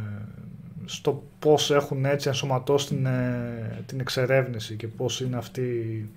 στο 0.85 1.23
πώς 1.39 1.71
έχουν 1.71 2.05
έτσι 2.05 2.29
ενσωματώσει 2.29 2.87
την, 2.87 3.07
ε, 3.07 3.83
την 3.87 4.01
εξερεύνηση 4.01 4.77
και 4.77 4.89
πώς 4.89 5.21
είναι 5.21 5.37
αυτή 5.37 6.11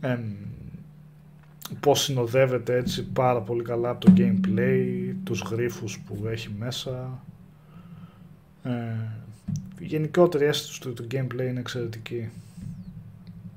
εμ, 0.00 0.20
πώς 1.80 2.02
συνοδεύεται 2.02 2.76
έτσι 2.76 3.04
πάρα 3.04 3.40
πολύ 3.40 3.62
καλά 3.62 3.90
από 3.90 4.04
το 4.04 4.12
gameplay, 4.16 5.12
τους 5.24 5.40
γρίφους 5.40 5.98
που 5.98 6.26
έχει 6.26 6.50
μέσα. 6.58 7.22
Ε, 8.62 8.70
η 9.78 9.84
γενικότερη 9.84 10.44
αίσθηση 10.44 10.80
του, 10.80 10.92
του 10.92 11.06
gameplay 11.10 11.46
είναι 11.48 11.60
εξαιρετική 11.60 12.30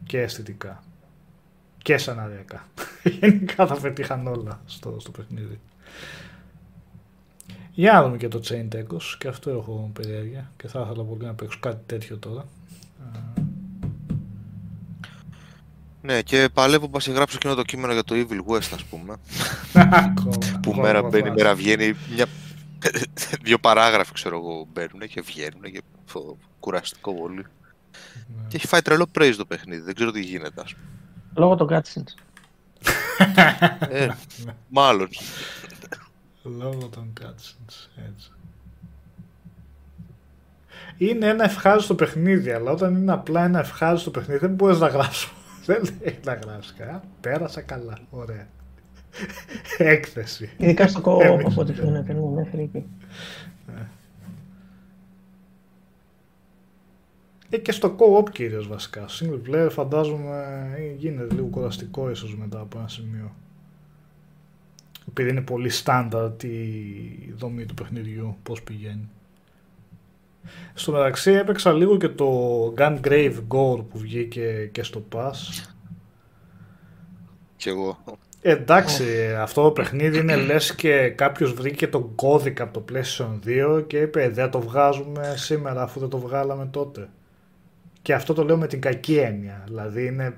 και 0.06 0.22
αισθητικά 0.22 0.84
και 1.82 1.98
σεναριακά. 1.98 2.68
Γενικά 3.20 3.66
τα 3.66 3.76
πετύχαν 3.80 4.28
όλα 4.28 4.62
στο, 4.66 4.98
στο 5.00 5.12
παιχνίδι. 5.12 5.60
Για 7.72 7.94
να 7.94 8.04
δούμε 8.04 8.18
και 8.18 8.28
το 8.28 8.42
Chain 8.44 8.76
Tacos 8.76 9.04
και 9.18 9.28
αυτό 9.28 9.50
έχω 9.50 9.90
περιέργεια 9.94 10.52
και 10.58 10.68
θα 10.68 10.82
ήθελα 10.86 11.04
πολύ 11.04 11.26
να 11.26 11.34
παίξω 11.34 11.58
κάτι 11.60 11.82
τέτοιο 11.86 12.18
τώρα. 12.18 12.46
Ε, 13.16 13.42
Ναι, 16.02 16.22
και 16.22 16.50
παλεύω 16.54 16.90
που 16.90 17.00
σε 17.00 17.12
γράψω 17.12 17.36
εκείνο 17.36 17.56
το 17.56 17.62
κείμενο 17.64 17.94
για 17.94 18.04
το 18.04 18.16
Evil 18.18 18.52
West, 18.54 18.70
ας 18.74 18.84
πούμε. 18.84 19.16
ακόμα, 19.74 20.38
που 20.38 20.48
ακόμα 20.56 20.82
μέρα 20.82 20.98
ακόμα 20.98 21.10
μπαίνει, 21.10 21.30
βάζει. 21.30 21.36
μέρα 21.36 21.56
βγαίνει. 21.56 21.96
Μια... 22.14 22.26
Δύο 23.44 23.60
παράγραφοι, 23.60 24.14
ξέρω 24.14 24.38
εγώ, 24.38 24.68
μπαίνουν 24.74 25.08
και 25.08 25.22
βγαίνουν 25.22 25.62
και 25.72 25.82
φο- 26.06 26.38
κουραστικό 26.60 27.14
πολύ. 27.14 27.36
Ναι. 27.36 28.48
Και 28.48 28.56
έχει 28.56 28.68
φάει 28.68 28.82
τρελό 28.82 29.06
praise 29.20 29.34
το 29.38 29.46
παιχνίδι, 29.46 29.82
δεν 29.82 29.96
ξέρω 29.96 30.12
τι 30.12 30.22
γίνεται, 30.22 30.62
ας 30.62 30.74
πούμε. 30.74 30.86
Λόγω 31.36 31.56
των 31.56 31.68
cutscenes. 31.72 32.14
ε, 33.90 34.08
μάλλον. 34.68 35.08
Λόγω 36.44 36.88
των 36.88 37.14
cutscenes, 37.22 37.90
έτσι. 38.10 38.32
Είναι 40.98 41.28
ένα 41.28 41.44
ευχάριστο 41.44 41.96
παιχνίδι, 41.96 42.52
αλλά 42.52 42.72
όταν 42.72 42.96
είναι 42.96 43.12
απλά 43.12 43.44
ένα 43.44 43.60
ευχάριστο 43.60 44.12
παιχνίδι 44.12 44.40
δεν 44.40 44.54
μπορείς 44.54 44.80
να 44.80 44.88
γράψεις. 44.88 45.32
Δεν 45.66 45.82
λέει 46.02 46.20
να 46.26 46.34
γράψεις 46.34 46.74
καλά. 46.78 47.04
Πέρασα 47.22 47.62
καλά. 47.62 47.98
Ωραία. 48.10 48.48
Έκθεση. 49.78 50.50
Ειδικά 50.58 50.88
στο 50.88 51.02
co-op 51.04 51.22
Εμείς. 51.22 51.46
από 51.46 51.62
ό,τι 51.62 51.74
φαίνεται. 51.74 52.14
Ναι, 52.14 52.20
μέχρι 52.36 52.62
εκεί. 52.62 52.86
Ε, 57.50 57.58
και 57.58 57.72
στο 57.72 57.96
co-op 57.98 58.30
κυρίως 58.32 58.68
βασικά. 58.68 59.08
Στο 59.08 59.26
single 59.26 59.50
player 59.50 59.70
φαντάζομαι 59.72 60.70
ε, 60.78 60.94
γίνεται 60.98 61.36
λίγο 61.36 61.48
κουραστικό 61.48 62.10
ίσως 62.10 62.38
μετά 62.38 62.60
από 62.60 62.80
ένα 62.80 62.88
σημείο. 62.88 63.32
Επειδή 65.10 65.30
είναι 65.30 65.42
πολύ 65.42 65.72
standard 65.84 66.44
η 66.44 67.34
δομή 67.38 67.66
του 67.66 67.74
παιχνιδιού, 67.74 68.38
πώς 68.44 68.62
πηγαίνει. 68.62 69.10
Στο 70.74 70.92
μεταξύ 70.92 71.32
έπαιξα 71.32 71.74
λίγο 71.74 71.98
και 71.98 72.10
το 72.10 72.74
Gungrave 72.78 73.36
Gore 73.48 73.84
που 73.90 73.98
βγήκε 73.98 74.70
και 74.72 74.84
στο 74.84 75.04
Pass. 75.12 75.68
Κι 77.56 77.70
εγώ. 77.70 77.98
Ε, 78.42 78.52
Εντάξει, 78.52 79.36
αυτό 79.40 79.64
το 79.64 79.72
παιχνίδι 79.72 80.18
είναι 80.18 80.36
λες 80.36 80.76
και 80.76 81.10
κάποιος 81.10 81.54
βρήκε 81.54 81.88
τον 81.88 82.16
κώδικα 82.16 82.64
από 82.64 82.82
το 82.82 82.86
PlayStation 82.94 83.40
2 83.78 83.84
και 83.88 83.98
είπε 83.98 84.30
δεν 84.30 84.52
το 84.52 84.62
βγάζουμε 84.62 85.34
σήμερα 85.36 85.82
αφού 85.82 86.00
δεν 86.00 86.10
το 86.10 86.18
βγάλαμε 86.18 86.66
τότε. 86.72 87.10
Και 88.02 88.14
αυτό 88.14 88.34
το 88.34 88.44
λέω 88.44 88.58
με 88.58 88.68
την 88.68 88.82
κακή 88.82 89.18
έννοια. 89.18 89.64
Δηλαδή 89.66 90.06
είναι... 90.06 90.38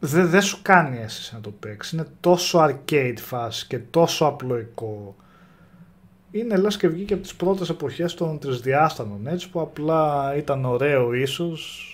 Δεν 0.00 0.28
δεν 0.28 0.42
σου 0.42 0.58
κάνει 0.62 0.98
αίσθηση 0.98 1.34
να 1.34 1.40
το 1.40 1.50
παίξεις. 1.50 1.92
Είναι 1.92 2.06
τόσο 2.20 2.58
arcade 2.68 3.16
φάση 3.18 3.66
και 3.66 3.78
τόσο 3.78 4.24
απλοϊκό. 4.24 5.16
Είναι 6.30 6.56
λες 6.56 6.76
και 6.76 6.88
βγήκε 6.88 7.14
από 7.14 7.22
τις 7.22 7.34
πρώτες 7.34 7.68
εποχές 7.68 8.14
των 8.14 8.38
τρισδιάστανων 8.38 9.26
έτσι 9.26 9.50
που 9.50 9.60
απλά 9.60 10.34
ήταν 10.36 10.64
ωραίο 10.64 11.12
ίσως 11.12 11.92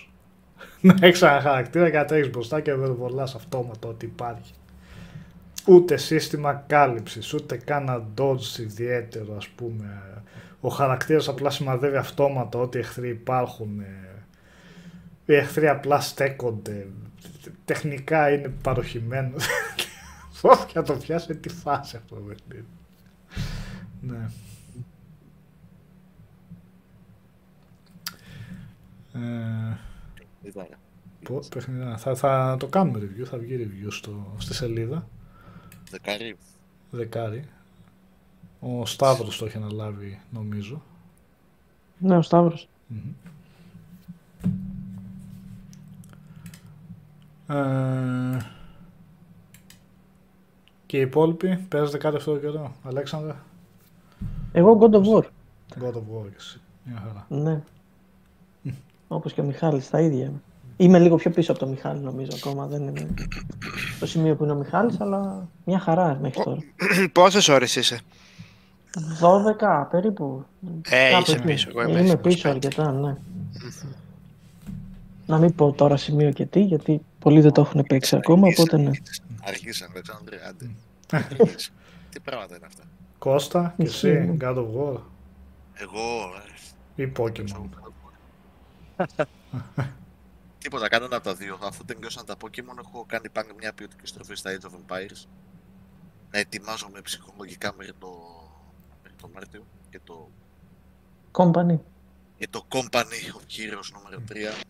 να 0.81 0.95
έχεις 1.01 1.21
ένα 1.21 1.41
χαρακτήρα 1.41 1.89
και 1.89 1.97
να 1.97 2.05
τρέχει 2.05 2.29
μπροστά 2.29 2.61
και 2.61 2.73
δεν 2.73 2.95
βολάς 2.95 3.35
αυτόματα 3.35 3.87
ό,τι 3.87 4.05
υπάρχει. 4.05 4.53
Ούτε 5.65 5.97
σύστημα 5.97 6.63
κάλυψης, 6.67 7.33
ούτε 7.33 7.57
κάνα 7.57 8.07
dodge 8.17 8.59
ιδιαίτερο 8.59 9.35
ας 9.35 9.47
πούμε. 9.47 10.14
Ο 10.65 10.69
χαρακτήρας 10.69 11.27
απλά 11.27 11.49
σημαδεύει 11.49 11.95
αυτόματα 11.95 12.59
ό,τι 12.59 12.79
εχθροί 12.79 13.09
υπάρχουν. 13.09 13.79
ε. 13.79 14.25
Οι 15.25 15.33
εχθροί 15.33 15.67
απλά 15.67 15.99
στέκονται. 15.99 16.87
Τεχνικά 17.65 18.31
είναι 18.31 18.47
παροχημένο. 18.47 19.35
Φόβια 20.31 20.81
το 20.87 20.93
πιάσει 20.93 21.35
τη 21.35 21.49
φάση 21.49 21.97
αυτό 21.97 22.15
το 22.15 22.21
παιχνίδι. 22.21 22.65
Ναι. 24.01 24.29
Ε, 29.13 29.77
Πω, 31.23 31.39
παιχνιδά. 31.49 31.97
Θα, 31.97 32.15
θα 32.15 32.57
το 32.59 32.67
κάνουμε 32.67 32.99
review, 32.99 33.23
θα 33.23 33.37
βγει 33.37 33.57
review 33.59 33.87
στο, 33.91 34.35
στη 34.37 34.53
σελίδα. 34.53 35.09
Δεκάρι. 35.89 36.37
Δεκάρι. 36.89 37.43
Ο 38.67 38.85
Σταύρος 38.85 39.37
το 39.37 39.45
έχει 39.45 39.57
αναλάβει 39.57 40.19
νομίζω. 40.29 40.81
Ναι, 41.97 42.17
ο 42.17 42.21
Σταύρος. 42.21 42.67
Μμμ. 42.87 43.13
Ε, 47.47 48.37
και 50.85 50.97
οι 50.97 51.01
υπόλοιποι 51.01 51.65
παίζετε 51.69 51.97
κάτι 51.97 52.15
αυτό 52.15 52.31
το 52.33 52.39
καιρό. 52.39 52.75
Αλέξανδρα, 52.83 53.43
Εγώ 54.51 54.77
God 54.81 54.93
of 54.93 55.03
War. 55.03 55.23
God 55.79 55.93
of 55.93 55.97
War 55.97 56.27
και 56.29 56.35
εσύ. 56.37 56.59
Μια 56.83 57.03
χαρά. 57.07 57.25
Ναι. 57.29 57.61
Όπως 59.07 59.33
και 59.33 59.41
ο 59.41 59.43
Μιχάλης, 59.43 59.89
τα 59.89 59.99
ίδια. 60.01 60.25
είμαι. 60.25 60.41
Είμαι 60.77 60.99
λίγο 60.99 61.15
πιο 61.15 61.31
πίσω 61.31 61.51
από 61.51 61.59
τον 61.59 61.69
Μιχάλη 61.69 61.99
νομίζω 61.99 62.31
ακόμα. 62.35 62.67
Δεν 62.67 62.81
είναι 62.87 63.13
στο 63.95 64.05
σημείο 64.05 64.35
που 64.35 64.43
είναι 64.43 64.53
ο 64.53 64.55
Μιχάλης, 64.55 64.99
αλλά 65.01 65.47
μια 65.65 65.79
χαρά 65.79 66.17
μέχρι 66.21 66.43
τώρα. 66.43 66.59
Πόσες 67.11 67.47
ώρες 67.47 67.75
είσαι; 67.75 67.99
12 69.21 69.87
περίπου. 69.91 70.45
Ε, 70.89 71.09
Κάπου 71.09 71.21
είσαι 71.21 71.35
εκεί. 71.35 71.45
πίσω, 71.45 71.69
εγώ 71.69 71.81
είμαι 71.81 71.99
Είμαι 71.99 72.07
στις 72.07 72.21
πίσω 72.21 72.49
25. 72.49 72.51
αρκετά, 72.51 72.91
ναι. 72.91 73.15
Να 75.25 75.37
μην 75.37 75.55
πω 75.55 75.71
τώρα 75.71 75.97
σημείο 75.97 76.31
και 76.31 76.45
τι, 76.45 76.59
γιατί 76.61 77.01
πολλοί 77.19 77.41
δεν 77.41 77.51
το 77.51 77.61
έχουν 77.61 77.83
παίξει 77.87 78.15
ακόμα, 78.15 78.47
οπότε 78.47 78.77
ναι. 78.77 78.91
Αργήσαν, 79.43 79.89
Αλεξάνδρε, 79.91 80.37
άντε. 80.47 80.69
Τι 82.09 82.19
πράγματα 82.19 82.55
είναι 82.55 82.65
αυτά. 82.65 82.83
Κώστα 83.17 83.73
και 83.77 83.83
Ισχύει, 83.83 84.07
εσύ, 84.07 84.25
ναι. 84.25 84.35
God 84.41 84.55
of 84.55 84.67
War 84.77 84.99
Εγώ, 85.73 86.01
ε, 86.95 87.03
ή 87.03 87.11
Pokemon. 87.17 87.69
Τίποτα, 90.57 90.87
κάνω 90.87 91.05
ένα 91.05 91.15
από 91.15 91.25
τα 91.25 91.33
δύο. 91.33 91.57
Αφού 91.63 91.85
τελειώσαν 91.85 92.25
τα 92.25 92.35
Pokemon, 92.43 92.77
έχω 92.85 93.05
κάνει 93.07 93.29
πάλι 93.29 93.49
μια 93.59 93.73
ποιοτική 93.73 94.07
στροφή 94.07 94.35
στα 94.35 94.51
Age 94.51 94.65
of 94.65 94.71
Empires. 94.71 95.25
Να 96.31 96.39
ετοιμάζομαι 96.39 97.01
ψυχολογικά 97.01 97.73
μέχρι 97.77 97.93
το, 97.99 98.07
μέχρι 98.07 98.34
το 99.21 99.29
Μάρτιο 99.33 99.65
και 99.89 99.99
το, 100.03 100.29
Company. 101.31 101.79
και 102.37 102.47
το 102.49 102.65
Company, 102.69 103.35
ο 103.35 103.41
κύριος 103.45 103.91
νούμερο 103.93 104.21
3. 104.29 104.63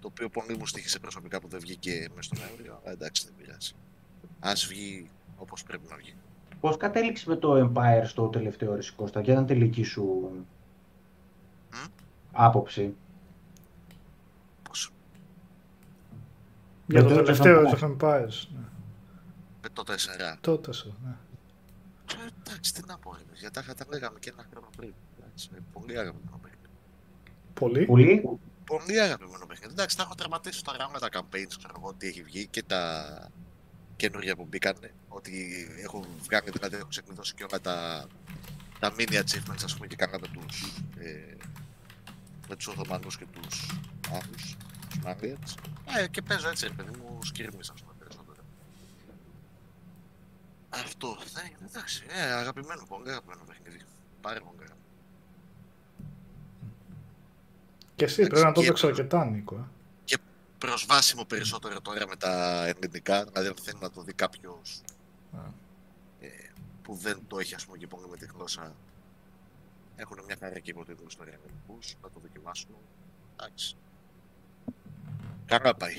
Το 0.00 0.08
οποίο 0.08 0.28
πολύ 0.28 0.56
μου 0.58 0.66
στήχησε 0.66 0.98
προσωπικά 0.98 1.40
που 1.40 1.48
δεν 1.48 1.60
βγήκε 1.60 2.08
μέσα 2.14 2.34
στο 2.34 2.44
Νοέμβριο. 2.44 2.80
Αλλά 2.82 2.92
εντάξει, 2.92 3.24
δεν 3.24 3.34
πειράζει. 3.38 3.72
Ας 4.40 4.66
βγει 4.66 5.10
όπως 5.36 5.62
πρέπει 5.62 5.86
να 5.90 5.96
βγει. 5.96 6.14
Πώς 6.60 6.76
κατέληξε 6.76 7.28
με 7.28 7.36
το 7.36 7.72
Empire 7.74 8.02
στο 8.04 8.28
τελευταίο 8.28 8.74
ρε 8.74 8.80
Κώστα, 8.96 9.20
για 9.20 9.36
την 9.36 9.46
τελική 9.46 9.82
σου 9.82 10.02
Μμ; 11.70 11.86
άποψη; 12.32 12.94
Πώς, 14.62 14.92
Για 16.86 17.02
το 17.02 17.08
το 17.08 17.14
Age 17.14 17.18
of 17.18 17.24
τελευταίο 17.24 17.62
Empires. 17.62 17.74
Age 17.74 17.78
of 17.78 17.96
Empires. 17.96 18.46
Ναι. 18.54 18.66
με 19.62 19.68
το 19.72 19.82
4. 19.86 20.36
Τότε 20.40 20.72
σε, 20.72 20.94
ναι. 21.04 21.16
Ε, 22.12 22.28
εντάξει, 22.46 22.74
τι 22.74 22.80
να 22.86 22.98
πω, 22.98 23.14
ρε, 23.14 23.22
γιατί 23.34 23.66
τα, 23.66 23.74
τα 23.74 23.86
λέγαμε 23.88 24.18
και 24.18 24.30
ένα 24.30 24.46
χρόνο 24.50 24.68
πριν. 24.76 24.94
Εντάξει, 25.18 25.50
ε, 25.54 25.58
πολύ 25.72 25.98
αγαπημένο 25.98 26.40
παιχνίδι. 26.42 26.68
Πολύ. 27.54 27.84
Πολύ. 27.84 28.38
Πολύ 28.64 29.00
αγαπημένο 29.00 29.46
παιχνίδι. 29.46 29.72
Εντάξει, 29.72 29.96
τα 29.96 30.02
έχω 30.02 30.14
τερματίσει 30.14 30.64
τώρα 30.64 30.90
με 30.90 30.98
τα 30.98 31.08
campaigns, 31.12 31.54
ξέρω 31.58 31.74
εγώ 31.76 31.94
τι 31.94 32.06
έχει 32.06 32.22
βγει 32.22 32.46
και 32.46 32.62
τα 32.62 32.82
καινούργια 33.96 34.36
που 34.36 34.44
μπήκαν. 34.44 34.76
Ότι 35.08 35.66
έχω 35.82 36.06
βγάλει, 36.22 36.50
δηλαδή 36.50 36.76
έχω 36.76 36.86
ξεκλειδώσει 36.86 37.34
και 37.34 37.44
όλα 37.44 37.60
τα, 37.60 38.06
τα 38.78 38.92
mini 38.98 39.12
achievements, 39.12 39.64
ας 39.64 39.74
πούμε, 39.74 39.86
και 39.86 39.96
κάναμε 39.96 40.26
τους, 40.28 40.82
ε, 40.98 41.36
με 42.48 42.56
τους 42.56 42.66
Οθωμανούς 42.66 43.16
και 43.16 43.26
τους 43.32 43.70
άλλους, 44.10 44.56
τους 44.88 44.98
Μάγκλιατς. 45.04 45.54
Ε, 45.98 46.08
και 46.08 46.22
παίζω 46.22 46.48
έτσι, 46.48 46.66
ρε 46.66 46.72
παιδί 46.72 46.98
μου, 46.98 47.18
σκύρμις, 47.22 47.70
ας 47.70 47.80
πούμε, 47.80 47.91
περισσότερο. 47.91 47.91
Αυτό, 50.74 51.16
ναι, 51.34 51.66
εντάξει, 51.66 52.04
ε, 52.08 52.22
αγαπημένο, 52.22 52.84
πολύ 52.88 53.10
αγαπημένο 53.10 53.42
παιχνίδι. 53.46 53.80
Πάρε 54.20 54.40
μου, 54.40 54.46
αγαπημένο. 54.46 54.76
Και 57.96 58.04
εσύ 58.04 58.26
πρέπει 58.26 58.44
να 58.44 58.52
το 58.52 58.60
Και- 58.60 58.66
έπαιξε 58.66 58.86
αρκετά, 58.86 59.24
Νίκο. 59.24 59.56
ε. 60.10 60.14
προσβάσιμο 60.58 61.24
περισσότερο 61.24 61.80
τώρα 61.80 62.06
με 62.08 62.16
τα 62.16 62.64
ελληνικά, 62.66 63.24
δηλαδή 63.24 63.46
αν 63.48 63.54
θέλει 63.62 63.78
να 63.80 63.90
το 63.90 64.02
δει 64.02 64.12
κάποιος 64.12 64.80
Α. 65.36 65.40
ε, 66.20 66.28
που 66.82 66.94
δεν 66.94 67.20
το 67.28 67.38
έχει 67.38 67.54
ας 67.54 67.64
πούμε 67.66 67.76
και 67.78 67.86
πολύ 67.86 68.08
με 68.08 68.16
τη 68.16 68.26
γλώσσα 68.26 68.74
έχουν 69.96 70.18
μια 70.26 70.36
χαρά 70.40 70.58
και 70.58 70.70
υποτίτλους 70.70 71.12
στο 71.12 71.22
ελληνικούς, 71.22 71.96
να 72.02 72.10
το 72.10 72.20
δοκιμάσουν. 72.20 72.68
Εντάξει. 73.36 73.76
Καλά 75.46 75.74
πάει. 75.74 75.94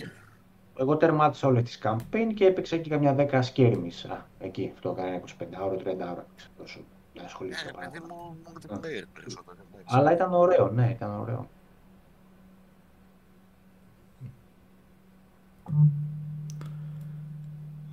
Εγώ 0.80 0.98
τερμάτισα 0.98 1.48
όλες 1.48 1.64
τις 1.64 1.80
campaign 1.84 2.32
και 2.36 2.46
έπαιξα 2.46 2.78
και 2.78 2.90
καμιά 2.90 3.16
10 3.16 3.40
σκέρμις. 3.42 4.06
Α, 4.06 4.26
εκεί, 4.40 4.72
αυτό 4.74 4.92
κανένα 4.94 5.16
25 5.16 5.46
ώρα, 5.66 5.76
30 5.76 6.12
ώρα. 6.12 6.26
Τόσο 6.58 6.80
να 7.16 7.22
Ε, 7.22 7.26
ασχολήθηκα 7.26 7.72
ρε 7.72 7.78
παιδί 7.88 8.00
πάρα. 8.00 8.14
μου, 8.14 8.38
multiplayer 8.44 9.04
περισσότερο. 9.14 9.58
εντάξει. 9.72 9.86
Αλλά 9.98 10.14
ήταν 10.14 10.34
ωραίο, 10.34 10.72
ναι, 10.72 10.90
ήταν 10.96 11.20
ωραίο. 11.20 11.48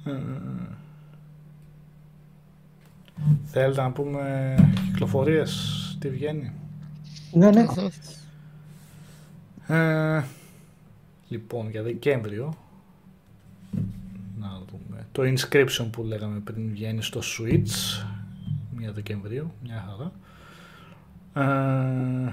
Ε, 0.05 0.13
Θέλετε 3.45 3.81
να 3.83 3.91
πούμε 3.93 4.55
κυκλοφορίες, 4.85 5.97
τι 6.01 6.09
βγαίνει; 6.11 6.53
Ναι, 7.33 7.51
ναι. 7.51 7.67
Ε, 9.67 10.25
λοιπόν, 11.29 11.71
για 11.71 11.83
Δεκέμβριο, 11.83 12.45
να 12.45 12.49
δούμε, 12.49 12.60
το 15.13 15.23
Inscription 15.23 15.87
που 15.93 16.03
λέγαμε 16.03 16.39
πριν 16.41 16.71
βγαίνει 16.71 17.03
στο 17.03 17.21
Switch, 17.21 18.05
1 18.81 18.93
Δεκεμβρίου, 18.95 19.53
μια 19.63 19.85
χαρά. 19.89 20.13
Ε, 22.27 22.33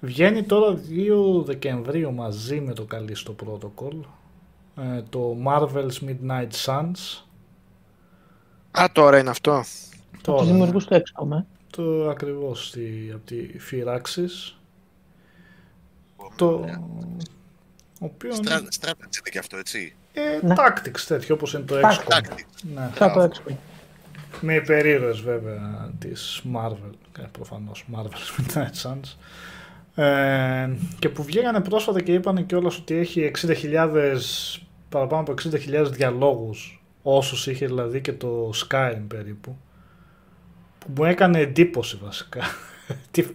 βγαίνει 0.00 0.42
τώρα 0.42 0.78
2 0.88 1.44
Δεκεμβρίου 1.44 2.12
μαζί 2.14 2.60
με 2.60 2.72
το 2.72 2.86
Callisto 2.92 3.34
Protocol, 3.44 4.00
ε, 4.76 5.02
το 5.02 5.36
Marvel's 5.46 5.98
Midnight 6.06 6.50
Suns, 6.64 7.22
Α, 8.70 8.84
τώρα 8.92 9.18
είναι 9.18 9.30
αυτό. 9.30 9.52
Από 10.14 10.22
τώρα, 10.22 10.38
τους 10.38 10.46
ναι. 10.46 10.52
δημιουργούς 10.52 10.84
του 10.86 10.94
XCOM, 10.94 11.30
ε. 11.38 11.44
το 11.70 12.08
ακριβώς 12.10 12.66
στη, 12.66 13.10
από 13.14 13.26
τη 13.26 13.36
Firaxis, 13.70 14.54
το 16.36 16.64
οποίο 17.98 18.34
είναι 18.34 18.44
Στρα- 18.44 18.58
Strategy 18.60 19.18
είναι 19.18 19.30
και 19.30 19.38
αυτό, 19.38 19.56
έτσι. 19.56 19.94
Ε, 20.20 20.46
Ναι. 20.46 20.54
tactics 20.58 21.00
τέτοιο 21.06 21.34
όπως 21.34 21.52
είναι 21.52 21.62
το 21.62 21.74
Tactics. 21.76 21.82
XCOM. 21.82 22.16
Tactics. 22.16 22.44
Ναι. 22.74 22.90
Σαν 22.96 23.12
το 23.12 23.30
XCOM. 23.32 23.54
Με 24.40 24.54
υπερήρωες 24.54 25.20
βέβαια 25.20 25.90
της 25.98 26.42
Marvel, 26.54 26.90
ε, 27.18 27.22
προφανώς 27.32 27.86
Marvel 27.94 28.06
Midnight 28.36 28.82
Suns. 28.82 29.14
Ε, 30.04 30.70
και 30.98 31.08
που 31.08 31.22
βγήκανε 31.22 31.60
πρόσφατα 31.60 32.00
και 32.02 32.12
είπανε 32.12 32.42
κιόλας 32.42 32.76
ότι 32.78 32.94
έχει 32.94 33.30
60.000, 33.42 34.16
παραπάνω 34.88 35.20
από 35.20 35.34
60.000 35.42 35.90
διαλόγους, 35.90 36.82
όσους 37.02 37.46
είχε 37.46 37.66
δηλαδή 37.66 38.00
και 38.00 38.12
το 38.12 38.50
Skyrim 38.68 39.02
περίπου, 39.08 39.56
που 40.78 40.86
μου 40.96 41.04
έκανε 41.04 41.38
εντύπωση 41.38 41.98
βασικά. 42.02 42.40
τι, 43.10 43.26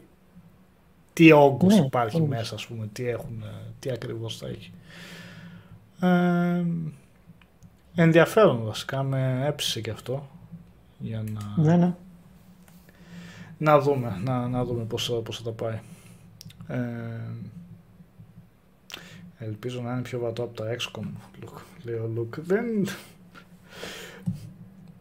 τι 1.14 1.32
όγκος 1.32 1.76
Ναι, 1.76 1.86
υπάρχει 1.86 2.16
όντως. 2.16 2.30
μέσα, 2.30 2.56
ας 2.56 2.66
πούμε, 2.68 2.90
τι, 2.94 3.08
έχουν, 3.10 3.44
ε, 3.46 3.72
τι 3.80 3.92
ακριβώς 3.92 4.38
θα 4.38 4.48
έχει. 4.48 4.72
Ε, 6.02 6.64
ενδιαφέρον 7.96 8.64
βασικά, 8.66 9.04
με 9.04 9.46
έψησε 9.48 9.82
και 9.82 9.90
αυτό. 9.92 10.30
Για 11.00 11.24
να, 11.34 11.64
Ναι, 11.64 11.76
ναι. 11.78 11.94
να 13.58 13.80
δούμε, 13.80 14.22
να, 14.24 14.48
να 14.48 14.64
δούμε 14.66 14.84
πώς, 14.84 15.22
πώς 15.24 15.38
θα 15.38 15.44
τα 15.44 15.52
πάει. 15.52 15.80
Ε, 16.68 17.20
ελπίζω 19.38 19.82
να 19.82 19.92
είναι 19.92 20.02
πιο 20.02 20.20
βατό 20.20 20.44
από 20.44 20.56
τα 20.56 20.76
XCOM, 20.76 21.06
Luke, 21.44 21.62
λέει 21.84 21.96
ο 21.96 22.10
Luke. 22.18 22.38
Δεν, 22.42 22.66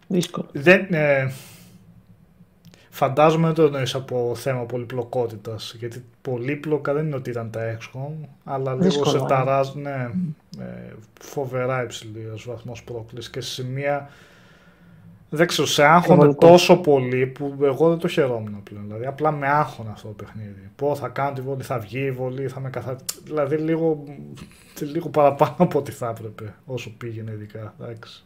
Δύσκολο. 0.06 0.48
δεν, 0.52 0.86
ε, 0.94 1.32
φαντάζομαι 3.00 3.46
δεν 3.46 3.54
το 3.54 3.62
εννοείς 3.62 3.94
από 3.94 4.32
θέμα 4.34 4.62
πολυπλοκότητας, 4.64 5.74
γιατί 5.78 6.04
πολύπλοκα 6.22 6.92
δεν 6.92 7.06
είναι 7.06 7.16
ότι 7.16 7.30
ήταν 7.30 7.50
τα 7.50 7.78
XCOM, 7.78 8.28
αλλά 8.44 8.72
λίγο 8.72 8.84
Δύσκολα, 8.84 9.10
σε 9.10 9.16
ε. 9.16 9.26
ταράζουν 9.28 9.82
ναι, 9.82 10.10
ε, 10.58 10.92
φοβερά 11.20 11.82
υψηλός 11.82 12.46
βαθμός 12.48 12.84
πρόκλησης 12.84 13.30
και 13.30 13.40
σε 13.40 13.50
σημεία 13.50 14.10
δεν 15.30 15.46
ξέρω, 15.46 15.66
σε 15.66 15.84
άγχωνε 15.84 16.18
Υπερβολικό. 16.18 16.46
τόσο 16.46 16.76
πολύ 16.76 17.26
που 17.26 17.56
εγώ 17.62 17.88
δεν 17.88 17.98
το 17.98 18.08
χαιρόμουν 18.08 18.62
πλέον. 18.62 18.84
Δηλαδή, 18.86 19.06
απλά 19.06 19.30
με 19.30 19.48
άγχωνε 19.48 19.90
αυτό 19.92 20.08
το 20.08 20.14
παιχνίδι. 20.14 20.70
Πώς 20.76 20.94
θα 20.94 21.08
κάνω 21.08 21.32
τη 21.32 21.40
βολή, 21.40 21.62
θα 21.62 21.78
βγει 21.78 22.00
η 22.00 22.10
βολή, 22.10 22.48
θα 22.48 22.60
με 22.60 22.70
καθα... 22.70 22.96
Δηλαδή, 23.24 23.56
λίγο, 23.56 24.04
λίγο 24.80 25.08
παραπάνω 25.08 25.54
από 25.58 25.78
ό,τι 25.78 25.92
θα 25.92 26.08
έπρεπε, 26.08 26.54
όσο 26.64 26.90
πήγαινε 26.98 27.30
ειδικά. 27.30 27.74
Εντάξει. 27.80 28.24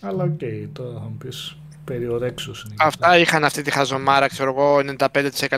Αλλά 0.00 0.24
οκ, 0.24 0.40
τώρα 0.72 0.92
θα 0.92 1.00
μου 1.00 1.16
πεις 1.18 1.56
περί 1.86 2.11
ορέξεως 2.11 2.54
είναι. 2.64 2.74
και 2.78 2.84
Αυτά 2.86 3.18
είχαν 3.18 3.44
αυτή 3.44 3.62
τη 3.62 3.70
χαζομάρα, 3.70 4.26
ξέρω 4.26 4.50
εγώ, 4.50 4.80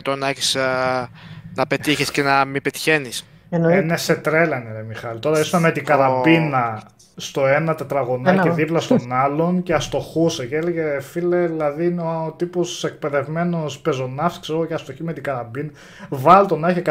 95% 0.03 0.17
να 0.17 0.27
έχεις 0.29 0.55
α, 0.55 1.09
να 1.55 1.67
πετύχεις 1.67 2.11
και 2.11 2.21
να 2.21 2.45
μην 2.45 2.61
πετυχαίνεις. 2.61 3.25
Εννοείται. 3.49 3.81
Είναι 3.81 3.97
σε 3.97 4.15
τρέλανε 4.15 4.71
ρε 4.71 4.83
Μιχάλη. 4.83 5.19
Τώρα 5.19 5.39
ήσουν 5.39 5.59
με 5.61 5.71
την 5.71 5.85
καραμπίνα 5.85 6.83
στο 7.15 7.47
ένα 7.47 7.75
τετραγωνάκι 7.75 8.47
Ένα. 8.47 8.53
δίπλα 8.55 8.79
στον 8.79 9.13
άλλον 9.13 9.63
και 9.63 9.73
αστοχούσε 9.73 10.45
και 10.45 10.55
έλεγε 10.55 10.99
φίλε 10.99 11.47
δηλαδή 11.47 11.85
είναι 11.85 12.01
ο 12.01 12.33
τύπος 12.37 12.83
εκπαιδευμένος 12.83 13.79
πεζοναύς 13.79 14.39
ξέρω 14.39 14.57
εγώ 14.57 14.67
και 14.67 14.73
αστοχεί 14.73 15.03
με 15.03 15.13
την 15.13 15.23
καραμπίνα 15.23 15.69
βάλ 16.09 16.45
το 16.45 16.57
να 16.57 16.69
έχει 16.69 16.81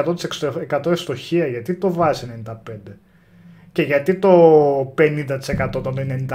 100% 0.70 0.86
ευστοχία 0.86 1.46
γιατί 1.46 1.74
το 1.74 1.92
βάζεις 1.92 2.28
95 2.46 2.52
και 3.72 3.82
γιατί 3.82 4.14
το 4.14 4.94
50% 4.98 5.82
των 5.82 6.26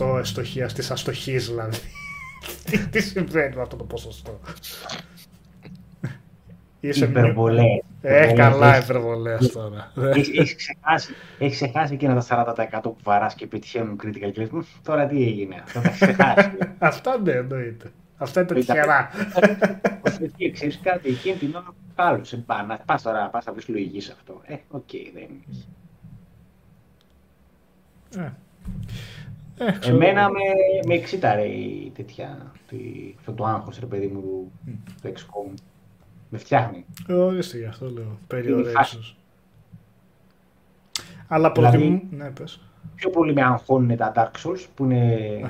95% 0.00 0.18
ευστοχίας 0.18 0.72
της 0.72 0.90
αστοχής 0.90 1.48
δηλαδή; 1.48 1.76
Τι, 2.64 2.78
τι 2.88 3.00
συμβαίνει 3.02 3.56
με 3.56 3.62
αυτό 3.62 3.76
το 3.76 3.84
ποσοστό; 3.84 4.40
Είσαι 6.80 7.04
υπερβολές. 7.04 7.64
Ε, 8.02 8.16
Υπερβολές. 8.16 8.38
καλά 8.38 8.78
υπερβολές 8.82 9.52
τώρα. 9.52 9.92
Έχεις, 10.14 10.38
έχεις 10.38 10.54
ξεχάσει, 10.54 11.14
έχεις 11.38 11.54
ξεχάσει 11.56 11.94
εκείνα 11.94 12.14
τα 12.14 12.54
40% 12.78 12.80
που 12.82 12.96
βαράς 13.02 13.34
και 13.34 13.46
πετυχαίνουν 13.46 14.00
critical 14.02 14.30
και 14.32 14.40
λες, 14.40 14.50
«Μμ, 14.50 14.60
τώρα 14.82 15.06
τι 15.06 15.22
έγινε, 15.22 15.62
αυτό 15.64 15.80
τα 15.80 15.88
έχεις 15.88 16.00
ξεχάσει. 16.00 16.50
Αυτά 16.78 17.18
ναι, 17.18 17.32
εννοείται. 17.32 17.90
Αυτά 18.16 18.40
είναι 18.40 18.58
Ήταν- 18.58 18.76
τυχερά. 18.76 19.10
Εκεί 20.20 20.50
ξέρεις 20.50 20.80
κάτι, 20.82 21.08
εκείνη 21.08 21.36
την 21.36 21.54
ώρα 21.54 21.74
κάλωσε. 21.94 22.36
Πά, 22.36 22.62
να 22.62 22.76
πας 22.78 23.02
τώρα, 23.02 23.28
πας 23.28 23.44
να 23.44 23.52
βρεις 23.52 23.68
λογική 23.68 24.00
σε 24.00 24.12
αυτό. 24.12 24.40
Ε, 24.44 24.56
οκ, 24.68 24.90
δεν 25.14 25.22
είναι. 25.22 25.44
Ε. 29.58 29.64
Ε, 29.66 29.72
ξέρω 29.78 29.94
Εμένα 29.96 30.20
εγώ. 30.20 30.30
με, 30.32 30.38
με 30.86 30.94
εξίταρε 30.94 31.44
η 31.44 31.92
τέτοια, 31.96 32.52
τη- 32.68 33.14
αυτό 33.18 33.32
το 33.32 33.44
άγχος, 33.44 33.78
ρε 33.78 33.86
παιδί 33.86 34.06
μου, 34.06 34.20
του, 34.20 34.52
του 35.02 35.12
XCOM. 35.14 35.54
Με 36.28 36.38
φτιάχνει. 36.38 36.84
Ε, 37.08 37.12
Ορίστε 37.12 37.58
γι' 37.58 37.64
αυτό 37.64 37.84
λέω. 37.90 38.02
Είναι 38.02 38.12
Περί 38.26 38.56
ορέξεως. 38.56 39.16
Αλλά 41.28 41.52
Δηλαδή- 41.52 41.78
προτιμώ... 41.78 42.02
Ναι, 42.10 42.30
πες. 42.30 42.60
Πιο 42.94 43.10
πολύ 43.10 43.32
με 43.32 43.42
αγχώνουν 43.42 43.96
τα 43.96 44.12
Dark 44.16 44.46
Souls 44.46 44.66
που 44.74 44.84
είναι 44.84 45.40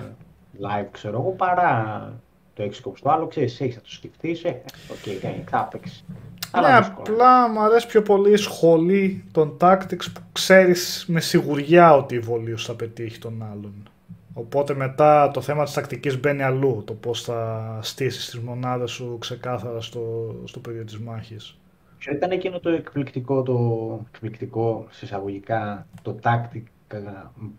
live, 0.61 0.87
ξέρω 0.91 1.19
εγώ, 1.21 1.31
παρά 1.31 2.13
το 2.55 2.65
XCOM. 2.65 2.93
Στο 2.95 3.11
άλλο, 3.11 3.27
ξέρεις, 3.27 3.61
έχεις 3.61 3.75
να 3.77 3.81
το 3.83 3.91
σκεφτείς, 3.91 4.45
ε, 4.45 4.63
ok, 4.91 4.97
okay, 5.05 5.43
θα 5.51 5.69
παίξεις. 5.71 6.05
Ναι, 6.09 6.17
Αλλά 6.51 6.79
δύσκολα. 6.79 7.01
απλά 7.11 7.49
μου 7.49 7.61
αρέσει 7.61 7.87
πιο 7.87 8.03
πολύ 8.03 8.33
η 8.33 8.37
σχολή 8.37 9.25
των 9.33 9.57
tactics 9.61 10.05
που 10.15 10.21
ξέρεις 10.33 11.05
με 11.09 11.21
σιγουριά 11.21 11.95
ότι 11.97 12.15
η 12.15 12.19
βολή 12.19 12.57
σου 12.59 12.67
θα 12.67 12.75
πετύχει 12.75 13.19
τον 13.19 13.43
άλλον. 13.43 13.89
Οπότε 14.39 14.75
μετά 14.75 15.31
το 15.31 15.41
θέμα 15.41 15.65
της 15.65 15.73
τακτικής 15.73 16.21
μπαίνει 16.21 16.43
αλλού, 16.43 16.83
το 16.87 16.93
πώς 16.95 17.23
θα 17.23 17.79
στήσεις 17.83 18.25
τις 18.31 18.39
μονάδες 18.41 18.91
σου 18.91 19.17
ξεκάθαρα 19.21 19.81
στο, 19.81 20.35
στο 20.45 20.61
πεδίο 20.61 20.85
της 20.85 20.99
μάχης. 20.99 21.59
Ποιο 21.99 22.13
ήταν 22.15 22.31
εκείνο 22.31 22.61
το 22.61 22.69
εκπληκτικό, 22.71 23.43
το 23.43 24.01
εκπληκτικό 24.13 24.87
σε 24.91 25.05
εισαγωγικά, 25.05 25.87
το 26.03 26.19
tactic 26.23 26.63
ε, 26.89 26.99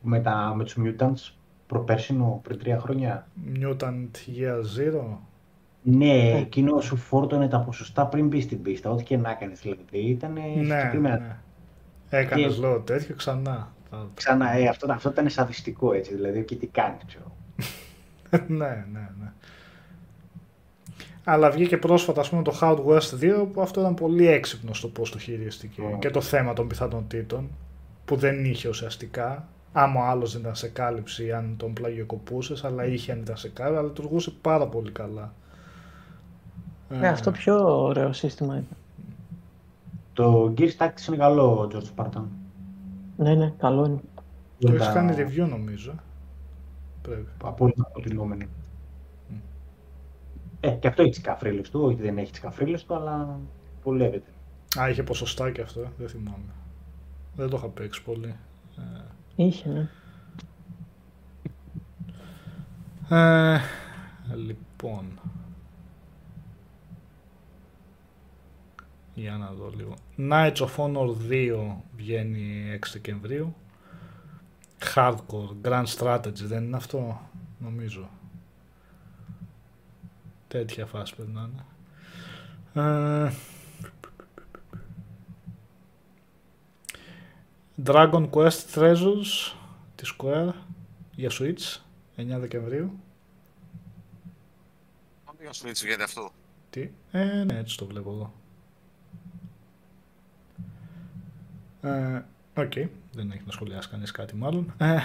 με, 0.02 0.20
τα, 0.20 0.54
με 0.56 0.64
τους 0.64 0.78
mutants 0.84 1.34
προπέρσινο 1.68 2.40
πριν 2.44 2.60
τρία 2.60 2.80
χρόνια; 2.80 3.28
Mutant 3.62 4.10
Year 4.40 4.60
Zero. 4.78 5.18
Ναι, 5.82 6.38
εκείνο 6.38 6.80
σου 6.82 6.96
φόρτωνε 6.96 7.48
τα 7.48 7.60
ποσοστά 7.60 8.06
πριν 8.06 8.28
μπεις 8.28 8.44
στην 8.44 8.62
πίστα, 8.62 8.90
ό,τι 8.90 9.04
και 9.04 9.18
να 9.18 9.30
έκανε 9.32 9.54
δηλαδή. 9.62 9.82
Ήταν 10.10 10.34
Ναι, 10.34 10.42
συγκεκριμένα. 10.80 11.18
ναι. 11.18 11.38
Έκανες 12.10 12.54
Και- 12.54 12.60
λέω 12.62 12.80
τέτοιο 12.80 13.16
ξανά. 13.16 13.74
Θα- 13.90 14.08
Ξανά, 14.14 14.52
ε, 14.54 14.68
αυτό, 14.68 14.92
αυτό 14.92 15.10
ήταν 15.10 15.30
σαδιστικό 15.30 15.94
έτσι, 15.94 16.16
δηλαδή 16.16 16.44
και 16.44 16.56
τι 16.56 16.68
κάνεις, 16.68 17.02
ξέρω. 17.08 17.32
ναι, 18.48 18.86
ναι, 18.92 19.10
ναι. 19.20 19.32
Αλλά 21.24 21.50
βγήκε 21.52 21.78
πρόσφατα 21.78 22.22
ας 22.22 22.30
πούμε 22.30 22.42
το 22.44 22.58
Hard 22.62 22.86
West 22.86 23.20
2 23.44 23.48
που 23.54 23.62
αυτό 23.62 23.80
ήταν 23.82 23.94
πολύ 23.94 24.28
έξυπνο 24.28 24.74
στο 24.74 24.88
πώς 24.88 25.12
το 25.12 25.18
χειρίστηκε 25.20 25.82
Ω. 25.82 25.98
και 26.00 26.10
το 26.10 26.22
θέμα 26.22 26.54
των 26.54 26.68
πιθανότητων 26.68 27.50
που 28.06 28.16
δεν 28.16 28.46
είχε 28.46 28.70
ουσιαστικά 28.70 29.48
άμα 29.74 30.02
ο 30.02 30.06
άλλος 30.10 30.32
δεν 30.32 30.42
ήταν 30.42 30.56
σε 30.56 30.68
κάλυψη 30.68 31.26
ή 31.26 31.32
αν 31.32 31.54
τον 31.58 31.74
πλαγιοκοπούσες 31.74 32.64
αλλά 32.64 32.86
είχε 32.86 33.12
αν 33.12 33.20
ήταν 33.20 33.38
σε 33.38 33.50
κάλυψη 33.50 33.78
αλλά 33.80 33.88
λειτουργούσε 33.88 34.32
πάρα 34.42 34.68
πολύ 34.68 34.92
καλά. 34.92 35.34
Ναι, 36.90 37.08
αυτό 37.08 37.32
πιο 37.32 37.84
ωραίο 37.84 38.14
σύστημα 38.14 38.54
είναι. 38.56 38.66
Το 40.14 40.54
Gears 40.58 40.76
Tactics 40.78 41.08
είναι 41.08 41.18
καλό, 41.18 41.72
George 41.74 42.04
Spartan. 42.04 42.24
Ναι, 43.20 43.36
ναι, 43.36 43.54
καλό 43.58 43.86
είναι. 43.86 44.00
Το 44.60 44.68
Δεν 44.68 44.74
έχεις 44.76 44.88
τα- 44.88 44.94
κάνει 44.94 45.14
review 45.18 45.48
νομίζω. 45.50 45.94
Πρέπει. 47.02 47.28
Απόλυτα 47.44 47.84
αποτελούμενο. 47.88 48.46
Ε, 50.62 50.70
και 50.70 50.88
αυτό 50.88 51.02
έχει 51.02 51.12
τι 51.12 51.22
καφρίλε 51.22 51.62
του, 51.62 51.82
όχι 51.84 52.02
δεν 52.02 52.18
έχει 52.18 52.32
τι 52.32 52.40
καφρίλε 52.40 52.78
του, 52.78 52.96
αλλά 52.96 53.40
βολεύεται. 53.84 54.30
Α, 54.80 54.90
είχε 54.90 55.04
ποσοστά 55.04 55.52
και 55.52 55.62
αυτό, 55.62 55.82
δεν 55.98 56.08
θυμάμαι. 56.10 56.54
Δεν 57.36 57.50
το 57.50 57.58
είχα 57.58 57.68
παίξει 57.68 58.04
πολύ. 58.04 58.36
Είχε, 59.36 59.70
ναι. 59.70 59.90
Ε, 63.10 63.60
λοιπόν. 64.36 65.06
Για 69.20 69.38
να 69.38 69.52
δω 69.52 69.72
λίγο. 69.76 69.94
Knights 70.18 70.56
of 70.56 70.76
Honor 70.76 71.16
2 71.30 71.76
βγαίνει 71.96 72.80
6 72.82 72.86
Δεκεμβρίου. 72.92 73.56
Hardcore, 74.96 75.56
Grand 75.64 75.86
Strategy 75.86 76.44
δεν 76.44 76.64
είναι 76.64 76.76
αυτό, 76.76 77.30
νομίζω. 77.60 78.10
Τέτοια 80.48 80.86
φάση 80.86 81.16
πρέπει 81.16 81.32
να 81.32 81.50
είναι. 81.52 81.66
Ε, 83.28 83.34
Dragon 87.84 88.30
Quest 88.30 88.60
Treasures 88.76 89.54
της 89.96 90.16
Square 90.18 90.54
για 91.16 91.30
Switch 91.32 91.78
9 92.16 92.40
Δεκεμβρίου. 92.40 93.00
Για 95.42 95.54
σου 95.54 95.68
έτσι 95.68 95.86
βγαίνει 95.86 96.04
αυτό. 96.04 96.32
Τι, 96.70 96.90
ε, 97.12 97.44
ναι, 97.44 97.58
έτσι 97.58 97.78
το 97.78 97.86
βλέπω 97.86 98.12
εδώ. 98.12 98.34
Ε, 101.82 102.22
Οκ, 102.56 102.74
δεν 103.12 103.32
έχει 103.32 103.42
να 103.46 103.52
σχολιάσει 103.52 103.90
κανείς 103.90 104.12
κάτι 104.12 104.36
μάλλον. 104.36 104.74
Ε, 104.78 104.98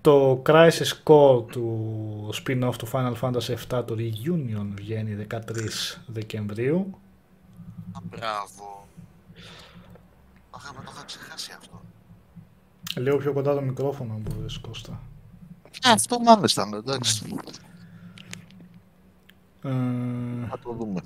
το 0.00 0.42
Crisis 0.46 0.92
Core 1.04 1.46
του 1.50 2.28
spin-off 2.32 2.74
του 2.78 2.88
Final 2.92 3.14
Fantasy 3.20 3.54
VII, 3.68 3.84
το 3.86 3.96
Reunion, 3.98 4.66
βγαίνει 4.74 5.26
13 5.30 5.38
Δεκεμβρίου. 6.06 6.98
Α, 7.92 8.00
Μπράβο. 8.02 8.86
Αχ, 10.50 10.72
με 10.76 10.84
το 10.84 10.90
είχα 10.94 11.04
ξεχάσει 11.04 11.52
αυτό. 11.58 11.80
Λίγο 12.96 13.16
πιο 13.16 13.32
κοντά 13.32 13.54
το 13.54 13.60
μικρόφωνο, 13.62 14.12
αν 14.14 14.20
μπορείς, 14.20 14.58
Κώστα. 14.58 14.92
Α, 14.92 15.92
αυτό 15.92 16.18
μάλιστα, 16.20 16.68
εντάξει. 16.74 17.26
Ε, 19.62 19.70
Θα 20.48 20.58
το 20.62 20.72
δούμε. 20.72 21.00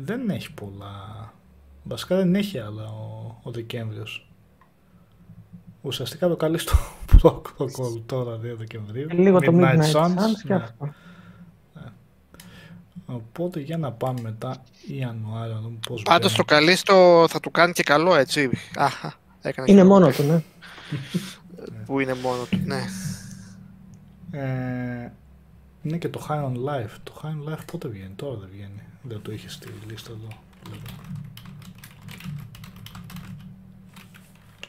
Δεν 0.00 0.30
έχει 0.30 0.52
πολλά. 0.52 1.32
Βασικά 1.82 2.16
δεν 2.16 2.34
έχει 2.34 2.58
άλλα 2.58 2.82
ο, 2.88 3.34
ο 3.42 3.50
Δεκέμβριος. 3.50 4.28
Ουσιαστικά 5.82 6.28
το 6.28 6.36
καλεί 6.36 6.58
στο 6.58 6.72
protocol 7.22 8.02
τώρα 8.06 8.36
2 8.36 8.38
Δεκεμβρίου. 8.58 9.06
Ε, 9.10 9.14
Λίγο 9.14 9.40
το 9.40 9.52
Midnight 9.54 9.92
Suns 9.92 10.14
και 10.46 10.54
ναι. 10.54 10.54
αυτό. 10.54 10.92
Οπότε 13.06 13.60
για 13.60 13.78
να 13.78 13.92
πάμε 13.92 14.20
μετά 14.20 14.62
Ιανουάριο 14.86 15.54
να 15.54 15.60
δούμε 15.60 15.78
πώς 15.88 16.02
Πάντως 16.02 16.34
το 16.34 16.44
μπαίνει. 16.48 16.60
καλή 16.60 16.76
στο 16.76 17.26
θα 17.28 17.40
του 17.40 17.50
κάνει 17.50 17.72
και 17.72 17.82
καλό, 17.82 18.14
έτσι. 18.14 18.50
Αχα, 18.76 19.14
έκανε 19.40 19.70
Είναι 19.70 19.80
και- 19.80 19.86
μόνο 19.86 20.10
του, 20.10 20.22
ναι. 20.22 20.42
Που 21.86 22.00
είναι 22.00 22.14
μόνο 22.14 22.42
του, 22.50 22.58
ναι. 22.64 22.82
Ε, 24.30 25.12
είναι 25.82 25.96
και 25.98 26.08
το 26.08 26.26
High 26.28 26.44
on 26.44 26.52
Life. 26.52 26.90
Το 27.02 27.20
High 27.22 27.26
on 27.48 27.52
Life 27.52 27.60
πότε 27.72 27.88
βγαίνει, 27.88 28.12
τώρα 28.16 28.36
δεν 28.38 28.48
βγαίνει. 28.52 28.82
Δεν 29.02 29.22
το 29.22 29.32
είχε 29.32 29.48
στη 29.48 29.68
λίστα 29.90 30.10
εδώ. 30.12 30.28
βλέπω. 30.68 30.90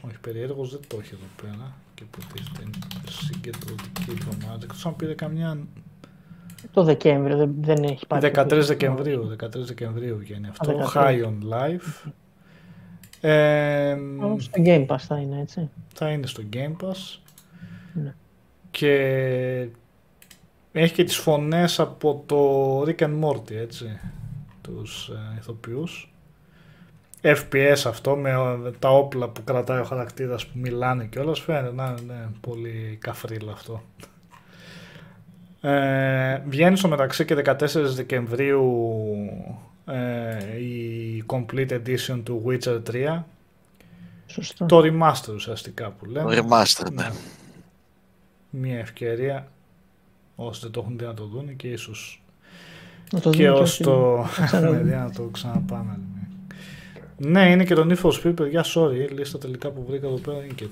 Όχι, 0.06 0.18
περίεργος 0.20 0.70
δεν 0.70 0.80
το 0.88 0.98
έχει 1.00 1.14
εδώ 1.14 1.26
πέρα. 1.42 1.72
Και 1.94 2.02
υποτίθεται 2.02 2.62
είναι 2.62 2.78
συγκεντρωτική 3.10 4.10
εβδομάδα. 4.10 4.58
Εκτός 4.62 4.86
αν 4.86 4.96
πήρε 4.96 5.14
καμιά 5.14 5.58
Το 6.72 6.82
Δεκέμβριο 6.82 7.36
δεν, 7.36 7.54
δεν 7.60 7.84
έχει 7.84 8.06
πάρει. 8.06 8.26
13 8.28 8.32
κάποιο. 8.32 8.64
Δεκεμβρίου, 8.64 9.36
13 9.40 9.48
Δεκεμβρίου 9.54 10.16
βγαίνει 10.18 10.48
αυτό. 10.48 10.90
13. 10.92 10.94
High 10.94 11.24
on 11.24 11.38
Life. 11.52 12.10
Ε, 13.20 13.90
Α, 13.92 13.98
Στο 14.38 14.62
Game 14.64 14.86
Pass 14.86 14.98
θα 14.98 15.16
είναι, 15.18 15.40
έτσι. 15.40 15.70
θα 15.94 16.10
είναι 16.10 16.26
στο 16.26 16.42
Game 16.52 16.76
Pass. 16.82 17.18
Ναι. 17.92 18.14
Και 18.70 19.68
έχει 20.72 20.94
και 20.94 21.04
τις 21.04 21.16
φωνές 21.16 21.80
από 21.80 22.22
το 22.26 22.80
Rick 22.82 22.98
and 23.08 23.20
Morty, 23.24 23.52
έτσι, 23.52 24.00
τους 24.62 25.08
ε, 25.08 25.36
ηθοποιούς. 25.38 26.12
FPS 27.22 27.82
αυτό 27.86 28.16
με 28.16 28.30
ε, 28.30 28.70
τα 28.78 28.88
όπλα 28.88 29.28
που 29.28 29.44
κρατάει 29.44 29.80
ο 29.80 29.84
χαρακτήρας 29.84 30.46
που 30.46 30.58
μιλάνε 30.58 31.04
και 31.04 31.18
όλα 31.18 31.34
φαίνεται 31.34 31.74
να 31.74 31.96
είναι 32.00 32.12
ναι, 32.14 32.28
πολύ 32.40 32.98
καφρίλα 33.00 33.52
αυτό. 33.52 33.82
Ε, 35.60 36.42
βγαίνει 36.46 36.76
στο 36.76 36.88
μεταξύ 36.88 37.24
και 37.24 37.42
14 37.44 37.56
Δεκεμβρίου 37.94 38.94
ε, 39.86 40.58
η 40.60 41.24
Complete 41.26 41.70
Edition 41.70 42.20
του 42.24 42.44
Witcher 42.46 42.82
3 42.90 43.22
Σωστό. 44.26 44.66
το 44.66 44.78
remaster 44.84 45.34
ουσιαστικά 45.34 45.90
που 45.90 46.04
λέμε. 46.04 46.34
Το 46.34 46.46
remaster, 46.46 46.92
ναι. 46.92 47.10
Μια 48.50 48.78
ευκαιρία 48.78 49.48
όσοι 50.36 50.60
δεν 50.60 50.70
το 50.70 50.80
έχουν 50.80 50.98
δει 50.98 51.04
να 51.04 51.14
το 51.14 51.24
δουν 51.24 51.56
και 51.56 51.68
ίσως 51.68 52.22
Να 53.12 53.20
το 53.20 53.30
και 53.30 53.46
δούμε 53.46 53.60
ως 53.60 53.60
όσοι 53.60 53.82
το 53.82 54.24
θα 54.28 54.44
ξαναδούν. 54.44 54.86
ναι, 54.86 54.96
να 54.96 55.10
το 55.10 55.22
ξαναπάμε. 55.22 55.90
άλλη 55.92 56.02
μια. 56.14 56.28
Ναι, 57.30 57.50
είναι 57.50 57.64
και 57.64 57.74
το 57.74 57.86
Need 57.88 58.02
for 58.02 58.12
Speed, 58.12 58.34
παιδιά, 58.36 58.64
sorry, 58.74 58.94
η 59.10 59.14
λίστα 59.14 59.38
τελικά 59.38 59.70
που 59.70 59.84
βρήκα 59.88 60.06
εδώ 60.06 60.18
πέρα 60.18 60.44
είναι 60.44 60.52
και 60.54 60.66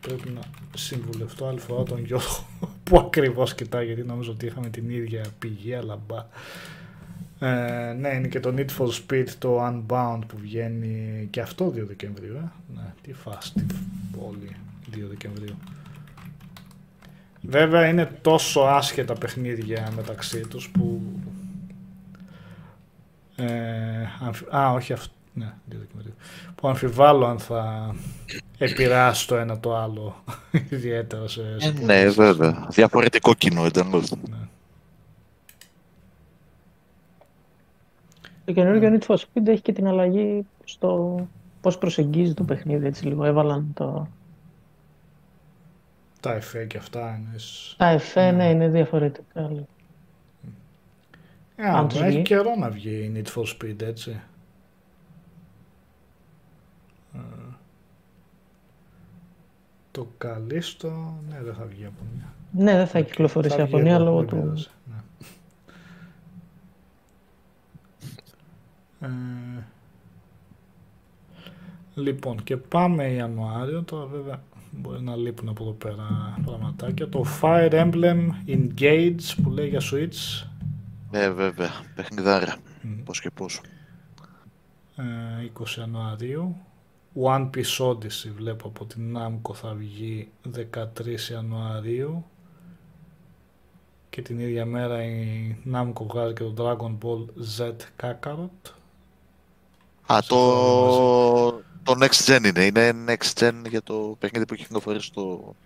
πρέπει 0.00 0.30
να 0.30 0.40
συμβουλευτώ 0.76 1.46
άλλη 1.46 1.58
φορά 1.58 1.82
τον 1.82 2.04
Γιώργο 2.04 2.46
που 2.60 2.68
πού 2.82 2.98
ακριβώς 2.98 3.54
κοιτάει, 3.54 3.86
γιατί 3.86 4.02
νομίζω 4.02 4.30
ότι 4.30 4.46
είχαμε 4.46 4.68
την 4.68 4.90
ίδια 4.90 5.24
πηγή, 5.38 5.74
αλλά 5.74 5.98
μπα. 6.06 6.26
Ε, 7.48 7.92
ναι, 7.92 8.08
είναι 8.08 8.28
και 8.28 8.40
το 8.40 8.54
Need 8.56 8.78
for 8.78 8.88
Speed, 8.88 9.26
το 9.38 9.66
Unbound 9.66 10.20
που 10.26 10.36
βγαίνει 10.40 11.26
και 11.30 11.40
αυτό 11.40 11.66
2 11.66 11.72
Δεκεμβρίου. 11.86 12.34
Ε. 12.34 12.50
Ναι, 12.74 12.92
τι 13.02 13.12
φάστη 13.12 13.66
πόλη 14.18 14.56
2 14.94 14.96
Δεκεμβρίου. 15.08 15.54
Βέβαια 17.40 17.88
είναι 17.88 18.18
τόσο 18.20 18.60
άσχετα 18.60 19.14
παιχνίδια 19.14 19.92
μεταξύ 19.96 20.40
τους 20.40 20.68
που... 20.68 21.02
Ε, 23.36 24.06
αμφι... 24.20 24.44
Α, 24.56 24.72
όχι 24.72 24.92
αυτό. 24.92 25.12
Ναι, 25.34 25.46
2 25.70 25.74
Δεκεμβρίου. 25.78 26.14
Που 26.54 26.68
αμφιβάλλω 26.68 27.26
αν 27.26 27.38
θα 27.38 27.94
επηρεάσει 28.58 29.26
το 29.26 29.36
ένα 29.36 29.60
το 29.60 29.76
άλλο 29.76 30.24
ιδιαίτερα 30.70 31.28
σε... 31.28 31.60
σε 31.60 31.68
Ε, 31.68 31.72
ναι, 31.84 32.08
βέβαια. 32.08 32.66
Διαφορετικό 32.70 33.34
κοινό 33.34 33.64
εντελώς. 33.64 34.10
Ναι. 34.10 34.36
Το 38.44 38.52
καινούργιο 38.52 38.98
Need 39.00 39.06
for 39.06 39.16
Speed 39.16 39.46
έχει 39.46 39.62
και 39.62 39.72
την 39.72 39.86
αλλαγή 39.86 40.46
στο 40.64 41.20
πώς 41.60 41.78
προσεγγίζει 41.78 42.34
το 42.34 42.44
παιχνίδι, 42.44 42.86
έτσι 42.86 43.06
λίγο. 43.06 43.24
Έβαλαν 43.24 43.70
το... 43.74 44.08
Τα 46.20 46.32
εφέ 46.34 46.64
και 46.64 46.76
αυτά 46.78 47.00
είναι... 47.00 47.38
σ- 47.38 47.76
Τα 47.76 47.86
εφέ, 47.88 48.30
ναι, 48.30 48.50
είναι 48.50 48.68
διαφορετικά. 48.68 49.40
λίγο. 49.40 49.66
Ε, 51.56 51.66
Αν 51.68 51.74
αλλά 51.74 51.86
τους 51.86 52.00
έχει 52.00 52.10
βγει. 52.10 52.22
καιρό 52.22 52.54
να 52.58 52.70
βγει 52.70 52.90
η 52.90 53.12
Need 53.16 53.38
for 53.38 53.44
Speed, 53.44 53.82
έτσι. 53.82 54.20
Ε, 57.14 57.18
Το 59.90 60.08
καλύστο, 60.18 61.14
ναι, 61.28 61.42
δεν 61.42 61.54
θα 61.54 61.64
βγει 61.64 61.84
από 61.84 62.02
μια. 62.14 62.34
Ναι, 62.64 62.76
δεν 62.76 62.86
θα 62.86 63.00
κυκλοφορήσει 63.00 63.56
Θα 63.56 63.62
από 63.62 63.76
βγει 63.76 63.86
μία 63.86 63.94
εδώ, 63.94 64.04
λόγω 64.04 64.18
δεν 64.18 64.26
του... 64.26 64.36
πειράζει, 64.36 64.68
ναι. 64.84 64.96
Ε, 69.00 69.66
λοιπόν, 71.94 72.42
και 72.42 72.56
πάμε 72.56 73.12
Ιανουάριο, 73.12 73.82
τώρα 73.82 74.06
βέβαια 74.06 74.42
μπορεί 74.70 75.02
να 75.02 75.16
λείπουν 75.16 75.48
από 75.48 75.62
εδώ 75.62 75.72
πέρα 75.72 76.38
πραγματάκια. 76.44 77.08
Το 77.08 77.24
Fire 77.40 77.70
Emblem 77.70 78.18
Engage 78.46 79.34
που 79.42 79.50
λέει 79.50 79.68
για 79.68 79.80
Switch, 79.92 80.46
Ναι, 81.12 81.28
βέβαια. 81.30 81.70
Παιχνιδάρα. 81.94 82.56
Μμ. 82.80 83.02
Πώς 83.02 83.20
και 83.20 83.30
πώς. 83.30 83.60
ε, 84.96 85.02
20 85.60 85.76
Ιανουαρίου. 85.78 86.56
One 87.22 87.50
Piece 87.50 87.78
Odyssey 87.90 88.32
βλέπω 88.36 88.68
από 88.68 88.84
την 88.86 89.16
Namco 89.18 89.54
θα 89.54 89.74
βγει 89.74 90.30
13 90.74 91.30
Ιανουαρίου 91.30 92.24
και 94.10 94.22
την 94.22 94.38
ίδια 94.38 94.66
μέρα 94.66 95.04
η 95.04 95.56
Namco 95.72 96.02
βγάζει 96.06 96.34
και 96.34 96.44
το 96.44 96.54
Dragon 96.58 96.98
Ball 97.02 97.26
Z 97.58 97.76
Kakarot. 98.00 98.72
Α, 100.06 100.18
Σε 100.20 100.26
το... 100.26 100.38
το 101.82 101.94
Next 102.00 102.24
Gen 102.26 102.44
είναι. 102.44 102.64
Είναι 102.64 102.92
Next 103.08 103.32
Gen 103.38 103.52
για 103.68 103.82
το 103.82 104.16
παιχνίδι 104.18 104.46
που 104.46 104.54
έχει 104.54 104.62
κυκλοφορήσει 104.62 105.12
το, 105.12 105.56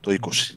το 0.00 0.16
20. 0.20 0.56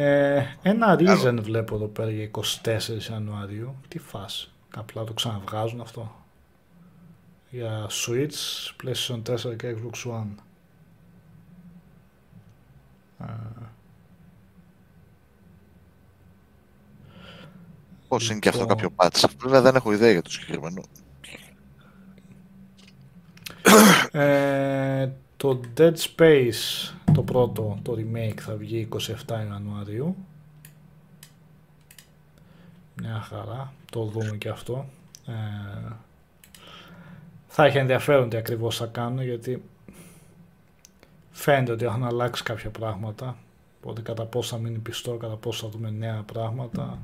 Ε, 0.00 0.46
ένα 0.62 0.96
Risen 0.98 1.38
βλέπω 1.42 1.74
εδώ 1.74 1.86
πέρα 1.86 2.10
για 2.10 2.30
24 2.30 2.40
Ιανουαρίου. 3.10 3.76
Τι 3.88 3.98
φάση. 3.98 4.50
Απλά 4.76 5.04
το 5.04 5.12
ξαναβγάζουν 5.12 5.80
αυτό. 5.80 6.14
Για 7.50 7.86
Switch, 7.90 8.32
PlayStation 8.82 9.22
4 9.22 9.56
και 9.56 9.76
Xbox 9.76 10.10
One. 10.12 10.34
Ε, 13.20 13.24
Πώς 18.08 18.30
είναι 18.30 18.38
και 18.38 18.48
αυτό 18.48 18.60
Λοιπόν. 18.60 18.76
κάποιο 18.76 18.92
patch. 18.96 19.30
Βέβαια 19.38 19.60
δεν 19.60 19.74
έχω 19.74 19.92
ιδέα 19.92 20.10
για 20.10 20.22
το 20.22 20.30
συγκεκριμένο. 20.30 20.82
Ε, 24.12 25.10
το 25.38 25.60
Dead 25.76 25.94
Space, 25.94 26.92
το 27.14 27.22
πρώτο, 27.22 27.78
το 27.82 27.96
remake 27.98 28.38
θα 28.40 28.54
βγει 28.54 28.88
27 28.92 29.12
Ιανουαρίου. 29.48 30.16
Μια 33.02 33.20
χαρά, 33.20 33.72
το 33.90 34.04
δούμε 34.04 34.36
και 34.36 34.48
αυτό. 34.48 34.86
Ε, 35.26 35.32
θα 37.46 37.64
έχει 37.64 37.78
ενδιαφέρον 37.78 38.28
τι 38.28 38.36
ακριβώς 38.36 38.76
θα 38.76 38.86
κάνουν 38.86 39.22
γιατί 39.22 39.62
φαίνεται 41.30 41.72
ότι 41.72 41.84
έχουν 41.84 42.04
αλλάξει 42.04 42.42
κάποια 42.42 42.70
πράγματα. 42.70 43.36
Οπότε 43.80 44.00
κατά 44.00 44.24
πόσο 44.24 44.56
θα 44.56 44.62
μείνει 44.62 44.78
πιστό, 44.78 45.16
κατά 45.16 45.36
πόσο 45.36 45.66
θα 45.66 45.72
δούμε 45.72 45.90
νέα 45.90 46.22
πράγματα. 46.32 46.98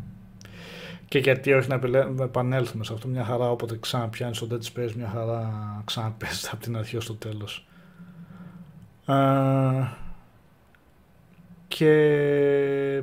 Και 1.09 1.19
γιατί 1.19 1.52
όχι 1.52 1.69
να 1.69 1.74
επιλέ- 1.74 2.11
να 2.11 2.24
επανέλθουμε 2.24 2.85
σε 2.85 2.93
αυτό 2.93 3.09
μια 3.09 3.24
χαρά 3.24 3.51
όποτε 3.51 3.78
ξαναπιάνεις 3.78 4.36
στο 4.36 4.47
Dead 4.51 4.62
Space 4.74 4.93
μια 4.97 5.09
χαρά 5.09 5.82
ξαναπέζεται 5.85 6.48
από 6.52 6.62
την 6.62 6.77
αρχή 6.77 6.97
ως 6.97 7.06
το 7.06 7.15
τέλος. 7.15 7.66
Ε, 9.06 9.89
και 11.68 13.02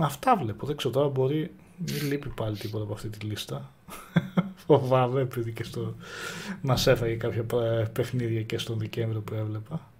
αυτά 0.00 0.36
βλέπω. 0.36 0.66
Δεν 0.66 0.76
ξέρω 0.76 0.94
τώρα 0.94 1.08
μπορεί 1.08 1.54
μην 1.86 2.06
λείπει 2.06 2.28
πάλι 2.28 2.56
τίποτα 2.56 2.84
από 2.84 2.92
αυτή 2.92 3.08
τη 3.08 3.26
λίστα. 3.26 3.72
Φοβάμαι 4.66 5.20
επειδή 5.20 5.52
και 5.52 5.64
στο... 5.64 5.94
μας 6.62 6.86
έφαγε 6.86 7.14
κάποια 7.14 7.44
πα- 7.44 7.90
παιχνίδια 7.92 8.42
και 8.42 8.58
στον 8.58 8.78
Δεκέμβριο 8.78 9.20
που 9.20 9.34
έβλεπα. 9.34 9.90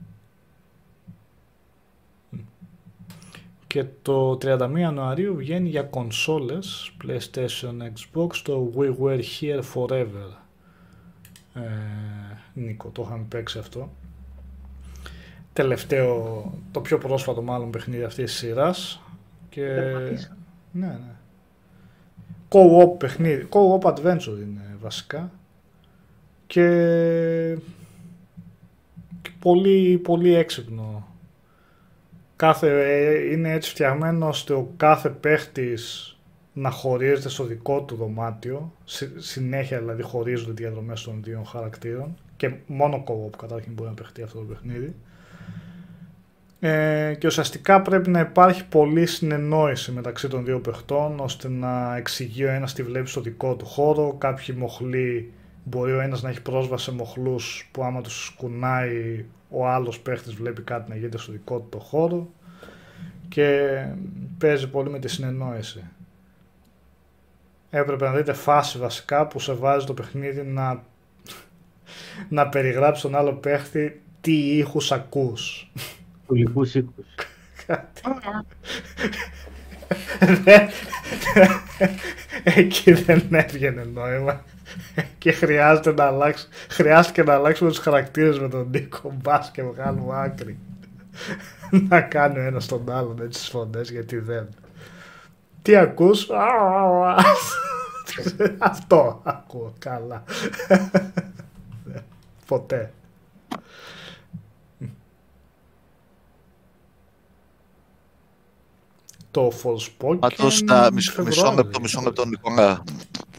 Και 3.67 3.85
το 4.03 4.33
31 4.33 4.73
Ιανουαρίου 4.77 5.37
βγαίνει 5.37 5.69
για 5.69 5.83
κονσόλες, 5.83 6.93
PlayStation, 7.05 7.75
Xbox, 7.83 8.37
το 8.43 8.73
We 8.77 8.95
Were 9.01 9.23
Here 9.41 9.63
Forever. 9.75 10.31
Ε, 11.55 11.61
Νίκο, 12.55 12.89
το 12.89 13.03
είχαμε 13.03 13.25
παίξει 13.29 13.59
αυτό. 13.59 13.91
Τελευταίο, 15.61 16.53
το 16.71 16.81
πιο 16.81 16.99
πρόσφατο 16.99 17.43
μάλλον 17.43 17.71
παιχνίδι 17.71 18.03
αυτής 18.03 18.31
της 18.31 18.41
σειράς. 18.41 19.03
Και... 19.49 19.67
Δεν 19.67 19.93
πατήσα. 19.93 20.37
Ναι, 20.73 20.87
ναι. 20.87 21.15
Co-op 22.49 22.99
παιχνίδι, 22.99 23.49
co-op 23.51 23.81
adventure 23.81 24.41
είναι 24.43 24.77
βασικά. 24.81 25.31
Και, 26.47 26.67
και 29.23 29.31
πολύ, 29.39 29.99
πολύ 29.99 30.35
έξυπνο. 30.35 31.09
Κάθε, 32.37 32.69
ε, 32.69 33.33
είναι 33.33 33.53
έτσι 33.53 33.71
φτιαγμένο 33.71 34.29
ώστε 34.29 34.53
ο 34.53 34.73
κάθε 34.77 35.09
παίχτης 35.09 36.17
να 36.53 36.71
χωρίζεται 36.71 37.29
στο 37.29 37.45
δικό 37.45 37.83
του 37.83 37.95
δωμάτιο. 37.95 38.73
Συ- 38.85 39.21
συνέχεια 39.21 39.79
δηλαδή 39.79 40.03
χωρίζονται 40.03 40.53
διαδρομές 40.53 41.03
των 41.03 41.23
δύο 41.23 41.43
χαρακτήρων. 41.43 42.17
Και 42.37 42.55
μόνο 42.67 43.05
co-op 43.07 43.37
καταρχήν 43.39 43.73
μπορεί 43.73 43.89
να 43.89 43.95
παιχτεί 43.95 44.23
αυτό 44.23 44.39
το 44.39 44.45
παιχνίδι. 44.45 44.95
Ε, 46.63 47.15
και 47.19 47.27
ουσιαστικά 47.27 47.83
πρέπει 47.83 48.11
να 48.11 48.21
υπάρχει 48.21 48.67
πολλή 48.67 49.07
συνεννόηση 49.07 49.93
μεταξύ 49.93 50.29
των 50.29 50.45
δύο 50.45 50.61
παιχτών 50.61 51.21
ώστε 51.21 51.49
να 51.49 51.97
εξηγεί 51.97 52.45
ο 52.45 52.51
ένας 52.51 52.73
τι 52.73 52.83
βλέπει 52.83 53.09
στο 53.09 53.21
δικό 53.21 53.55
του 53.55 53.67
χώρο. 53.67 54.15
Κάποιοι 54.19 54.55
μοχλοί 54.59 55.33
μπορεί 55.65 55.93
ο 55.93 56.01
ένας 56.01 56.23
να 56.23 56.29
έχει 56.29 56.43
πρόσβαση 56.43 56.85
σε 56.85 56.93
μοχλούς 56.93 57.69
που 57.73 57.85
άμα 57.85 58.01
τους 58.01 58.35
κουνάει 58.37 59.25
ο 59.51 59.69
άλλος 59.69 60.01
παίχτης 60.01 60.35
βλέπει 60.35 60.63
κάτι 60.63 60.91
να 60.91 60.97
γίνεται 60.97 61.19
στο 61.19 61.33
δικό 61.33 61.59
του 61.59 61.69
το 61.71 61.79
χώρο 61.79 62.29
και 63.29 63.59
παίζει 64.39 64.69
πολύ 64.69 64.91
με 64.91 64.99
τη 64.99 65.09
συνεννόηση. 65.09 65.85
Έπρεπε 67.71 68.05
να 68.05 68.13
δείτε 68.13 68.33
φάση 68.33 68.79
βασικά 68.79 69.27
που 69.27 69.39
σε 69.39 69.53
βάζει 69.53 69.87
το 69.87 69.95
παιχνίδι 69.95 70.43
να, 70.43 70.83
να 72.29 72.49
περιγράψει 72.49 73.03
τον 73.03 73.17
άλλο 73.17 73.33
παίχτη 73.33 74.01
τι 74.21 74.57
ήχους 74.57 74.93
ακούς. 74.93 75.71
Του 76.31 76.37
λοιπού 76.37 76.63
οίκου. 76.75 77.05
Εκεί 82.45 82.93
δεν 82.93 83.23
έβγαινε 83.31 83.85
νόημα. 83.85 84.45
Και 85.19 85.33
χρειάζεται 85.33 85.93
να 85.93 86.05
αλλάξει, 86.05 86.49
χρειάστηκε 86.69 87.23
να 87.23 87.35
αλλάξουμε 87.35 87.71
τους 87.71 87.79
χαρακτήρες 87.79 88.39
με 88.39 88.49
τον 88.49 88.69
Νίκο 88.71 89.15
Μπάς 89.23 89.51
και 89.51 89.63
βγάλουμε 89.63 90.13
άκρη. 90.21 90.59
να 91.89 92.01
κάνει 92.01 92.39
ο 92.39 92.43
ένας 92.43 92.67
τον 92.67 92.91
άλλον 92.91 93.21
έτσι 93.23 93.41
τις 93.41 93.49
φωνές 93.49 93.91
γιατί 93.91 94.19
δεν. 94.19 94.49
Τι 95.63 95.77
ακούς; 95.77 96.29
Αυτό 98.59 99.21
ακούω 99.25 99.73
καλά. 99.79 100.25
Ποτέ. 102.47 102.93
Το 109.31 109.53
Forspoken 109.63 110.19
Πάντως, 110.19 110.65
τα 110.65 110.91
μισό, 110.93 111.13
Φεβρουάριο 111.13 111.53
μισό 111.53 111.55
λεπτό, 111.55 111.63
βγήκε. 111.63 111.81
μισό 111.81 112.01
λεπτό, 112.01 112.25
Νικόλα. 112.25 112.83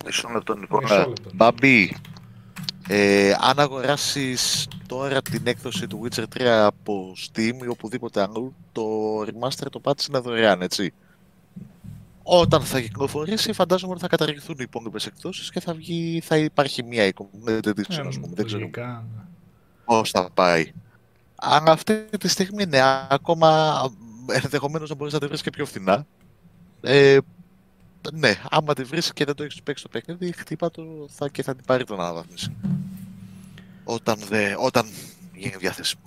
Μισό 0.06 0.30
λεπτό, 0.34 0.58
Μισό 0.58 0.80
Νικόλα. 0.80 1.08
λεπτό. 1.08 1.30
Μπαμπή, 1.34 1.96
ε, 2.88 3.34
αν 3.40 3.60
αγοράσεις 3.60 4.68
τώρα 4.88 5.22
την 5.22 5.42
έκδοση 5.48 5.88
του 5.88 6.02
Witcher 6.04 6.24
3 6.38 6.66
από 6.66 7.14
Steam 7.18 7.64
ή 7.64 7.68
οπουδήποτε 7.68 8.22
άλλο, 8.22 8.54
το 8.72 8.84
remaster 9.22 9.66
το 9.72 9.80
πάτησες 9.80 10.10
να 10.10 10.22
δωρεάν, 10.22 10.62
έτσι. 10.62 10.94
Όταν 12.24 12.62
θα 12.62 12.82
κυκλοφορήσει, 12.82 13.54
φαντάζομαι 13.54 13.92
ότι 13.92 14.02
θα 14.02 14.08
καταργηθούν 14.08 14.56
οι 14.60 14.64
υπόλοιπες 14.64 15.06
εκδόσεις 15.06 15.52
και 15.52 15.60
θα, 15.60 15.74
βγει, 15.74 16.22
θα 16.24 16.38
υπάρχει 16.38 16.84
μία 16.84 17.06
εικόνα. 17.06 17.30
Ε, 17.46 17.60
δεν 17.62 17.86
ξέρω 17.86 18.10
λογικά, 18.52 19.06
ναι. 19.16 19.22
πώς 19.86 20.10
θα 20.10 20.30
πάει. 20.34 20.72
Αν 21.36 21.68
αυτή 21.68 22.06
τη 22.20 22.28
στιγμή 22.28 22.64
είναι 22.64 22.82
ακόμα 23.10 23.82
ενδεχομένως 24.44 24.90
να 24.90 24.96
μπορείς 24.96 25.14
να 25.14 25.20
τη 25.20 25.28
βρεις 25.28 25.42
και 25.42 25.50
πιο 25.50 25.66
φθηνά. 25.66 26.06
Ε, 26.82 27.18
ναι, 28.14 28.34
άμα 28.50 28.74
τη 28.74 28.84
βρεις 28.84 29.14
και 29.14 29.26
δεν 29.26 29.36
το 29.36 29.44
έχεις 29.44 29.62
παίξει 29.64 29.84
το 29.84 29.90
παιχνίδι, 29.90 30.32
χτύπα 30.32 30.72
το 30.72 30.84
θα, 31.10 31.30
και 31.30 31.44
θα 31.44 31.56
την 31.56 31.66
πάρει 31.66 31.84
τον 31.84 32.00
αναβάθμιση. 32.00 32.56
Όταν, 33.84 34.20
δε, 34.30 34.54
όταν 34.58 34.86
γίνει 35.36 35.56
διάθεσιμο. 35.60 36.02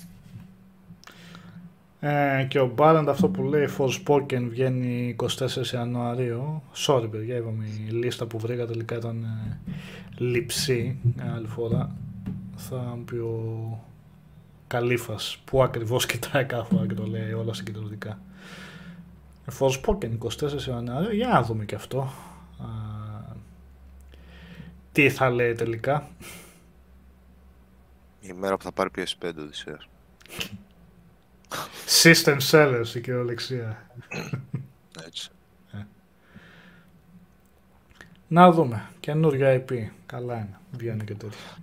Ε, 2.00 2.44
και 2.48 2.58
ο 2.58 2.66
Μπάραντ 2.74 3.08
αυτό 3.08 3.28
που 3.28 3.42
λέει 3.42 3.68
Forspoken 3.78 4.46
βγαίνει 4.48 5.16
24 5.18 5.26
Ιανουαρίου. 5.72 6.62
Sorry 6.86 7.10
παιδιά, 7.10 7.36
είπαμε 7.36 7.64
η 7.64 7.90
λίστα 7.90 8.26
που 8.26 8.38
βρήκα 8.38 8.66
τελικά 8.66 8.96
ήταν 8.96 9.22
ε, 9.24 9.58
λειψή 10.18 10.96
άλλη 11.34 11.46
φορά. 11.46 11.96
Θα 12.56 12.76
μου 12.76 13.04
πει 13.04 13.14
ο 13.14 13.78
Καλήφας 14.74 15.38
που 15.44 15.62
ακριβώς 15.62 16.06
κοιτάει 16.10 16.44
κάθε 16.44 16.74
φορά 16.74 16.86
και 16.86 16.94
το 16.94 17.06
λέει 17.06 17.32
όλα 17.32 17.54
συγκεντρωτικά. 17.54 18.18
Forspoken 19.58 20.18
24 20.18 20.62
Ιανουαρίου, 20.68 21.14
για 21.14 21.28
να 21.28 21.42
δούμε 21.42 21.64
και 21.64 21.74
αυτό. 21.74 22.00
Α, 22.00 22.66
τι 24.92 25.10
θα 25.10 25.30
λέει 25.30 25.52
τελικά. 25.52 26.08
Η 28.20 28.32
μέρα 28.32 28.56
που 28.56 28.62
θα 28.62 28.72
πάρει 28.72 28.90
PS5 28.96 29.32
Οδυσσέας. 29.38 29.88
System 32.02 32.38
sellers 32.50 32.94
η 32.94 33.00
κυριολεξία. 33.00 33.86
Έτσι. 35.06 35.30
Να 38.28 38.50
δούμε. 38.50 38.88
Καινούργια 39.00 39.64
IP. 39.64 39.88
Καλά 40.06 40.34
είναι. 40.34 40.58
Βγαίνει 40.70 41.04
και 41.04 41.14
τέτοια. 41.14 41.58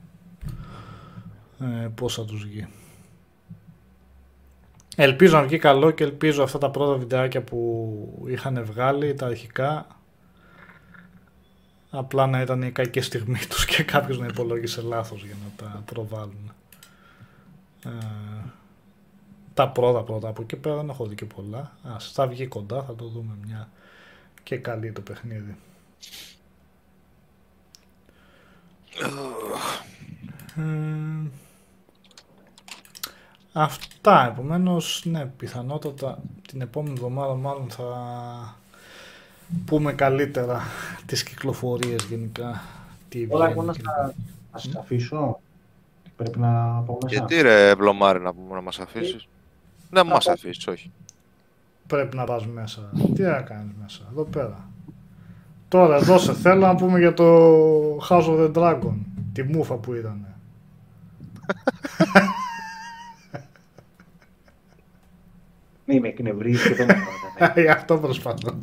Ε, 1.60 1.88
πώς 1.96 2.14
θα 2.14 2.26
τους 2.26 2.44
βγει. 2.44 2.68
Ελπίζω 5.04 5.38
να 5.38 5.44
βγει 5.44 5.58
καλό 5.58 5.92
και 5.92 6.04
ελπίζω 6.04 6.44
αυτά 6.44 6.58
τα 6.58 6.70
πρώτα 6.70 6.98
βιντεάκια 6.98 7.42
που 7.42 8.26
είχαν 8.28 8.66
βγάλει, 8.66 9.14
τα 9.14 9.26
αρχικά, 9.26 9.88
απλά 11.90 12.28
να 12.28 12.42
ήταν 12.42 12.62
η 12.62 12.72
κακή 12.72 13.02
στιγμή 13.02 13.40
τους 13.50 13.66
και 13.66 13.84
κάποιος 13.84 14.20
να 14.20 14.26
υπολόγισε 14.26 14.82
λάθος 14.82 15.24
για 15.24 15.36
να 15.44 15.66
τα 15.66 15.84
προβάλλουν. 15.86 16.54
Ε, 17.86 17.90
τα 19.54 19.70
πρώτα 19.70 20.04
πρώτα 20.04 20.28
από 20.28 20.42
εκεί 20.42 20.56
πέρα 20.56 20.76
δεν 20.76 20.90
έχω 20.90 21.06
δει 21.06 21.16
και 21.16 21.26
πολλά. 21.26 21.72
Ας, 21.84 22.12
θα 22.12 22.28
βγει 22.28 22.48
κοντά, 22.48 22.84
θα 22.84 22.96
το 22.96 23.06
δούμε 23.06 23.34
μια 23.46 23.70
και 24.44 24.58
καλή 24.58 24.92
το 24.92 25.02
παιχνίδι. 25.02 25.56
Ε, 30.56 31.30
αυτά, 33.54 34.28
επομένως, 34.28 35.02
ναι, 35.06 35.26
πιθανότατα 35.26 36.20
την 36.48 36.62
επόμενη 36.62 36.94
εβδομάδα 36.94 37.36
μάλλον 37.36 37.70
θα 37.70 37.86
πούμε 39.66 39.94
καλύτερα 39.94 40.62
τις 41.06 41.24
κυκλοφορίες 41.24 42.04
γενικά. 42.04 42.62
Τι 43.10 43.26
Όλα 43.30 43.46
βγαίνει 43.46 43.52
εγώ 43.60 43.64
να 43.68 43.74
και- 43.74 43.80
στα- 43.80 44.14
να 44.54 44.60
σας 44.60 44.76
αφήσω. 44.76 45.40
Πρέπει 46.16 46.40
να 46.40 46.82
πω 46.86 46.98
μέσα. 47.04 47.16
Γιατί 47.18 47.42
ρε 47.42 47.76
Βλωμάρη 47.76 48.20
να 48.22 48.34
πούμε 48.34 48.54
να 48.56 48.62
μας 48.62 48.80
αφήσεις; 48.80 49.28
Δεν 49.90 50.06
μας 50.08 50.26
πω. 50.26 50.32
αφήσεις, 50.32 50.68
όχι. 50.68 50.92
Πρέπει 51.88 52.16
να 52.16 52.24
πας 52.24 52.48
μέσα. 52.48 52.90
Τι 53.16 53.22
να 53.22 53.42
κάνεις 53.42 53.74
μέσα, 53.82 54.02
εδώ 54.12 54.24
πέρα. 54.24 54.70
Τώρα 55.68 55.96
εδώ 55.96 56.18
σε 56.18 56.34
θέλω 56.34 56.66
να 56.66 56.76
πούμε 56.76 57.00
για 57.00 57.14
το 57.14 57.26
House 58.10 58.26
of 58.28 58.40
the 58.40 58.54
Dragon. 58.54 58.94
Τη 59.34 59.44
μούφα 59.44 59.76
που 59.76 59.94
ήταν. 59.94 60.26
Μη 65.92 66.00
με 66.00 66.08
εκνευρίζει 66.08 66.68
και 66.68 66.76
δεν 66.76 66.86
με 66.86 66.94
ακούτε. 67.38 67.62
Γι' 67.62 67.68
αυτό 67.70 67.98
προσπαθώ. 67.98 68.60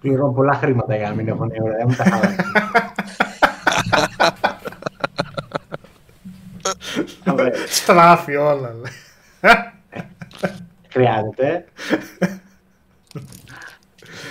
Πληρώνω 0.00 0.32
πολλά 0.32 0.54
χρήματα 0.54 0.96
για 0.96 1.08
να 1.08 1.14
μην 1.14 1.28
έχω 1.28 1.44
νέα 1.44 1.62
ωραία. 1.62 1.84
Μην 1.86 1.96
τα 1.96 2.04
χαλάσει. 2.04 2.36
Ωραία. 7.32 7.52
Στράφει 7.66 8.36
όλα. 8.36 8.74
λέει. 8.74 8.92
Χρειάζεται. 10.88 11.64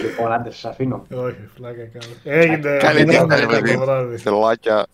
Λοιπόν, 0.01 0.31
άντε, 0.31 0.51
σας 0.51 0.65
αφήνω. 0.65 1.05
Όχι, 1.13 1.49
φλάκα 1.55 1.83
κάνω. 1.85 2.13
Έγινε 2.23 2.77
Καλή 2.77 2.99
έγινε 2.99 3.11
νύχτα, 3.11 3.25
μετά 3.25 3.39
ρε 3.39 3.45
παιδί. 3.45 3.73
το 3.73 3.79
βράδυ. 3.79 4.17
Θελάκια. 4.17 4.85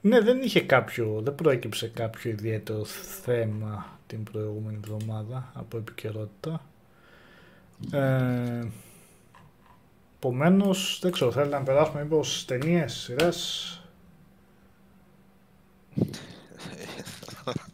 Ναι, 0.00 0.20
δεν 0.20 0.42
είχε 0.42 0.60
κάποιο, 0.60 1.20
δεν 1.22 1.34
προέκυψε 1.34 1.88
κάποιο 1.88 2.30
ιδιαίτερο 2.30 2.84
θέμα 2.84 3.98
την 4.06 4.22
προηγούμενη 4.22 4.80
εβδομάδα 4.84 5.50
από 5.54 5.76
επικαιρότητα. 5.76 6.60
Ε, 7.92 8.68
Επομένως, 10.22 10.98
δεν 11.02 11.12
ξέρω, 11.12 11.32
θέλει 11.32 11.50
να 11.50 11.62
περάσουμε 11.62 12.02
μήπως 12.02 12.44
ταινίες, 12.44 12.92
σειρές; 12.92 13.74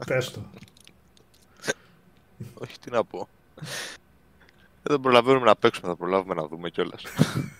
Πες 0.06 0.30
το. 0.30 0.40
Όχι, 2.54 2.78
τι 2.78 2.90
να 2.90 3.04
πω. 3.04 3.28
Δεν 4.82 5.00
προλαβαίνουμε 5.00 5.44
να 5.44 5.56
παίξουμε, 5.56 5.88
θα 5.88 5.96
προλάβουμε 5.96 6.34
να 6.34 6.46
δούμε 6.48 6.70
κιόλας. 6.70 7.02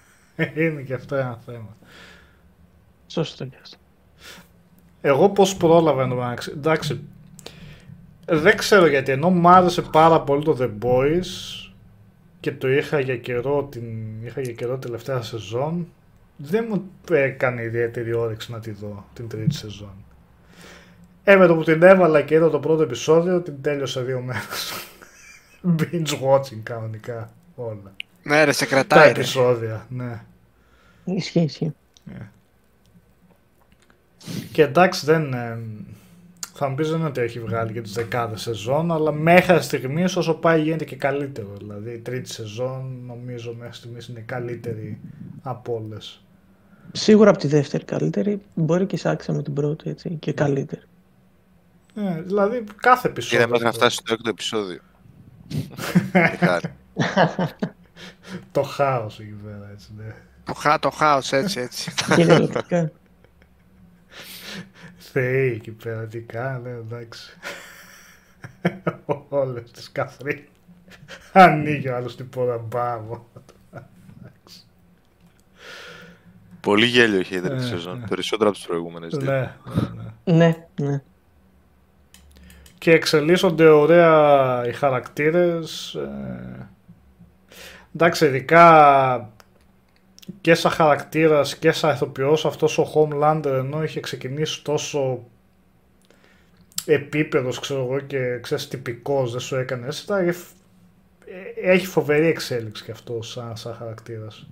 Είναι 0.57 0.83
και 0.83 0.95
αυτό 0.95 1.15
ένα 1.17 1.37
θέμα. 1.47 1.77
Σωστό 3.07 3.47
και 3.47 3.57
αυτό. 3.63 3.77
Εγώ 5.01 5.31
πώς 5.31 5.57
πρόλαβα 5.57 6.03
εντωμεταξύ. 6.03 6.53
Εντάξει, 6.55 7.01
δεν 8.27 8.57
ξέρω 8.57 8.87
γιατί 8.87 9.13
ενώ 9.13 9.31
μου 9.31 9.49
άρεσε 9.49 9.83
πάρα 9.83 10.21
πολύ 10.21 10.45
το 10.45 10.57
The 10.61 10.85
Boys 10.85 11.27
και 12.41 12.53
το 12.53 12.69
είχα 12.69 13.01
για 13.01 13.17
καιρό, 13.17 13.65
την 13.65 13.85
είχα 14.25 14.41
για 14.41 14.53
καιρό 14.53 14.79
τελευταία 14.79 15.23
σεζόν, 15.23 15.87
δεν 16.37 16.67
μου 16.69 16.91
έκανε 17.11 17.63
ιδιαίτερη 17.63 18.13
όρεξη 18.13 18.53
να 18.53 18.61
τη 18.61 18.71
δω 18.71 19.05
την 19.13 19.29
τρίτη 19.29 19.55
σεζόν. 19.55 19.95
Ε, 21.25 21.37
με 21.37 21.47
το 21.47 21.55
που 21.55 21.65
την 21.65 21.83
έβαλα 21.83 22.23
και 22.23 22.35
είδα 22.35 22.51
το 22.51 22.59
πρώτο 22.59 22.83
επεισόδιο, 22.83 23.41
την 23.41 23.63
τέλειωσα 23.63 24.01
δύο 24.03 24.21
μέρες. 24.21 24.73
Binge 25.79 26.21
watching 26.21 26.61
κανονικά 26.63 27.31
όλα. 27.55 27.95
Ναι, 28.23 28.45
ρε, 28.45 28.53
σε 28.53 28.65
Τα 28.65 28.71
κρατάει. 28.71 29.05
Ρε. 29.05 29.11
επεισόδια, 29.11 29.87
ναι. 29.89 30.23
Ισχύει, 31.05 31.41
ισχύει. 31.41 31.75
Και 34.53 34.63
εντάξει 34.63 35.07
δεν... 35.07 35.33
ε, 35.33 35.59
θα 36.59 36.69
μου 36.69 36.75
πεις 36.75 36.91
δεν 36.91 36.99
είναι 36.99 37.09
ότι 37.09 37.21
έχει 37.21 37.41
βγάλει 37.41 37.73
και 37.73 37.81
τις 37.81 37.93
δεκάδες 37.93 38.41
σεζόν, 38.41 38.93
αλλά 38.93 39.13
μέχρι 39.13 39.63
στιγμής 39.63 40.17
όσο 40.17 40.35
πάει 40.35 40.63
γίνεται 40.63 40.85
και 40.85 40.97
καλύτερο. 40.97 41.53
Δηλαδή 41.59 41.93
η 41.93 41.99
τρίτη 41.99 42.29
σεζόν 42.29 43.03
νομίζω 43.07 43.55
μέχρι 43.59 43.75
στιγμής 43.75 44.07
είναι 44.07 44.21
καλύτερη 44.21 45.01
από 45.43 45.83
όλες. 45.85 46.21
Σίγουρα 46.93 47.31
από 47.31 47.39
τη 47.39 47.47
δεύτερη 47.47 47.85
καλύτερη. 47.85 48.41
Μπορεί 48.55 48.87
και 48.87 48.97
σάξα 48.97 49.33
με 49.33 49.43
την 49.43 49.53
πρώτη 49.53 49.91
έτσι, 49.91 50.17
και 50.21 50.33
καλύτερη. 50.33 50.83
Ε, 51.95 52.23
δηλαδή 52.23 52.65
κάθε 52.77 53.09
επεισόδιο. 53.09 53.39
Είδα 53.39 53.49
μέχρι 53.49 53.65
να 53.65 53.73
φτάσει 53.73 53.97
στο 53.97 54.13
έκτο 54.13 54.29
επεισόδιο. 54.29 54.81
Τι 56.31 56.37
χάρη. 56.37 56.73
Το 58.53 58.63
χάος 58.63 59.21
εκεί 59.21 59.35
πέρα 59.45 59.71
έτσι 59.73 59.89
ναι. 59.97 60.15
Το, 60.45 60.55
χα, 60.55 60.79
το 60.79 60.91
χάος, 60.91 61.33
έτσι, 61.33 61.61
έτσι. 61.61 61.93
Κυριολεκτικά. 65.17 65.21
Θεοί 65.21 65.53
εκεί 65.53 65.71
πέρα 65.71 66.07
τι 66.07 66.21
κάνε 66.21 66.71
εντάξει. 66.71 67.39
Όλες 69.29 69.71
τις 69.71 69.93
καθρί. 69.93 70.49
Ανοίγει 71.33 71.89
ο 71.89 71.97
άλλος 71.97 72.17
την 72.17 72.29
πόρτα 72.29 72.59
μπάμο. 72.59 73.27
Πολύ 76.61 76.87
γέλιο 76.87 77.21
είχε 77.21 77.37
η 77.37 77.41
τρίτη 77.41 77.63
Ε, 77.63 77.67
σεζόν. 77.67 77.99
ναι. 77.99 78.07
Περισσότερο 78.07 78.49
από 78.49 78.59
τις 78.59 78.67
προηγούμενες 78.67 79.17
δύο. 79.17 79.31
ναι, 79.31 79.55
ναι, 80.25 80.35
ναι. 80.35 80.37
ναι, 80.79 80.89
ναι. 80.89 81.03
και 82.79 82.91
εξελίσσονται 82.93 83.69
ωραία 83.69 84.63
οι 84.69 84.73
χαρακτήρες. 84.73 85.95
Ε, 85.95 86.69
εντάξει, 87.95 88.27
ειδικά 88.27 89.31
και 90.41 90.55
σαν 90.55 90.71
χαρακτήρας 90.71 91.57
και 91.57 91.73
σαν 91.73 91.95
ηθοποιός 91.95 92.45
αυτός 92.47 92.79
ο 92.79 92.87
Homelander 92.95 93.45
ενώ 93.45 93.83
είχε 93.83 94.01
ξεκινήσει 94.01 94.65
τόσο 94.65 95.25
επίπεδος 96.87 97.61
ξέρω 97.61 97.81
εγώ 97.81 98.01
και 98.01 98.39
ξέρεις 98.41 98.69
τυπικός 98.69 99.31
δεν 99.31 99.41
σου 99.41 99.57
έκανε 99.57 99.87
έτσι, 99.87 100.07
τα 100.07 100.19
εφ- 100.19 100.51
ε, 101.27 101.71
έχει 101.71 101.87
φοβερή 101.87 102.27
εξέλιξη 102.27 102.85
και 102.85 102.91
αυτό 102.91 103.23
σαν, 103.23 103.57
σαν 103.57 103.75
χαρακτήρας. 103.75 104.47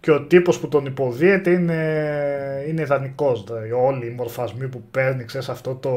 Και 0.00 0.10
ο 0.10 0.22
τύπος 0.22 0.60
που 0.60 0.68
τον 0.68 0.86
υποδίεται 0.86 1.50
είναι, 1.50 2.64
είναι 2.68 2.82
ιδανικός. 2.82 3.44
Δηλαδή, 3.44 3.72
όλοι 3.72 4.06
οι 4.06 4.14
μορφασμοί 4.14 4.68
που 4.68 4.82
παίρνει, 4.90 5.24
ξέρεις 5.24 5.48
αυτό 5.48 5.74
το... 5.74 5.90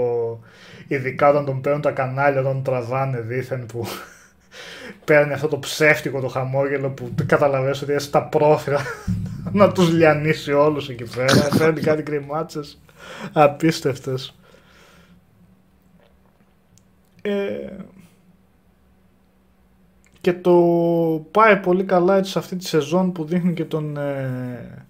Ειδικά 0.87 1.29
όταν 1.29 1.45
τον 1.45 1.61
παίρνουν 1.61 1.81
τα 1.81 1.91
κανάλια, 1.91 2.39
όταν 2.39 2.53
τον 2.53 2.63
τραβάνε 2.63 3.19
δίθεν 3.21 3.65
που 3.65 3.87
παίρνει 5.05 5.33
αυτό 5.33 5.47
το 5.47 5.59
ψεύτικο 5.59 6.19
το 6.19 6.27
χαμόγελο 6.27 6.89
που 6.89 7.11
καταλαβαίνεις 7.25 7.81
ότι 7.81 7.91
είναι 7.91 7.99
στα 7.99 8.23
πρόθυρα 8.23 8.79
να 9.51 9.71
τους 9.71 9.89
λιανίσει 9.89 10.51
όλους 10.51 10.89
εκεί 10.89 11.03
πέρα. 11.15 11.47
παίρνει 11.57 11.81
κάτι 11.81 12.03
κρυμάτσες 12.03 12.81
απίστευτες. 13.33 14.35
Ε, 17.21 17.69
και 20.21 20.33
το 20.33 20.53
πάει 21.31 21.57
πολύ 21.57 21.83
καλά 21.83 22.17
έτσι 22.17 22.31
σε 22.31 22.39
αυτή 22.39 22.55
τη 22.55 22.65
σεζόν 22.65 23.11
που 23.11 23.25
δείχνει 23.25 23.53
και 23.53 23.65
τον 23.65 23.97
ε, 23.97 24.85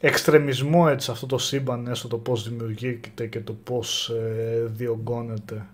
εξτρεμισμό 0.00 0.86
έτσι 0.90 1.10
αυτό 1.10 1.26
το 1.26 1.38
σύμπαν 1.38 1.86
έστω 1.86 2.08
το 2.08 2.18
πώς 2.18 2.48
δημιουργείται 2.48 3.26
και 3.26 3.40
το 3.40 3.52
πώς 3.52 4.08
ε, 4.08 4.62
διωγγώνεται 4.66 5.66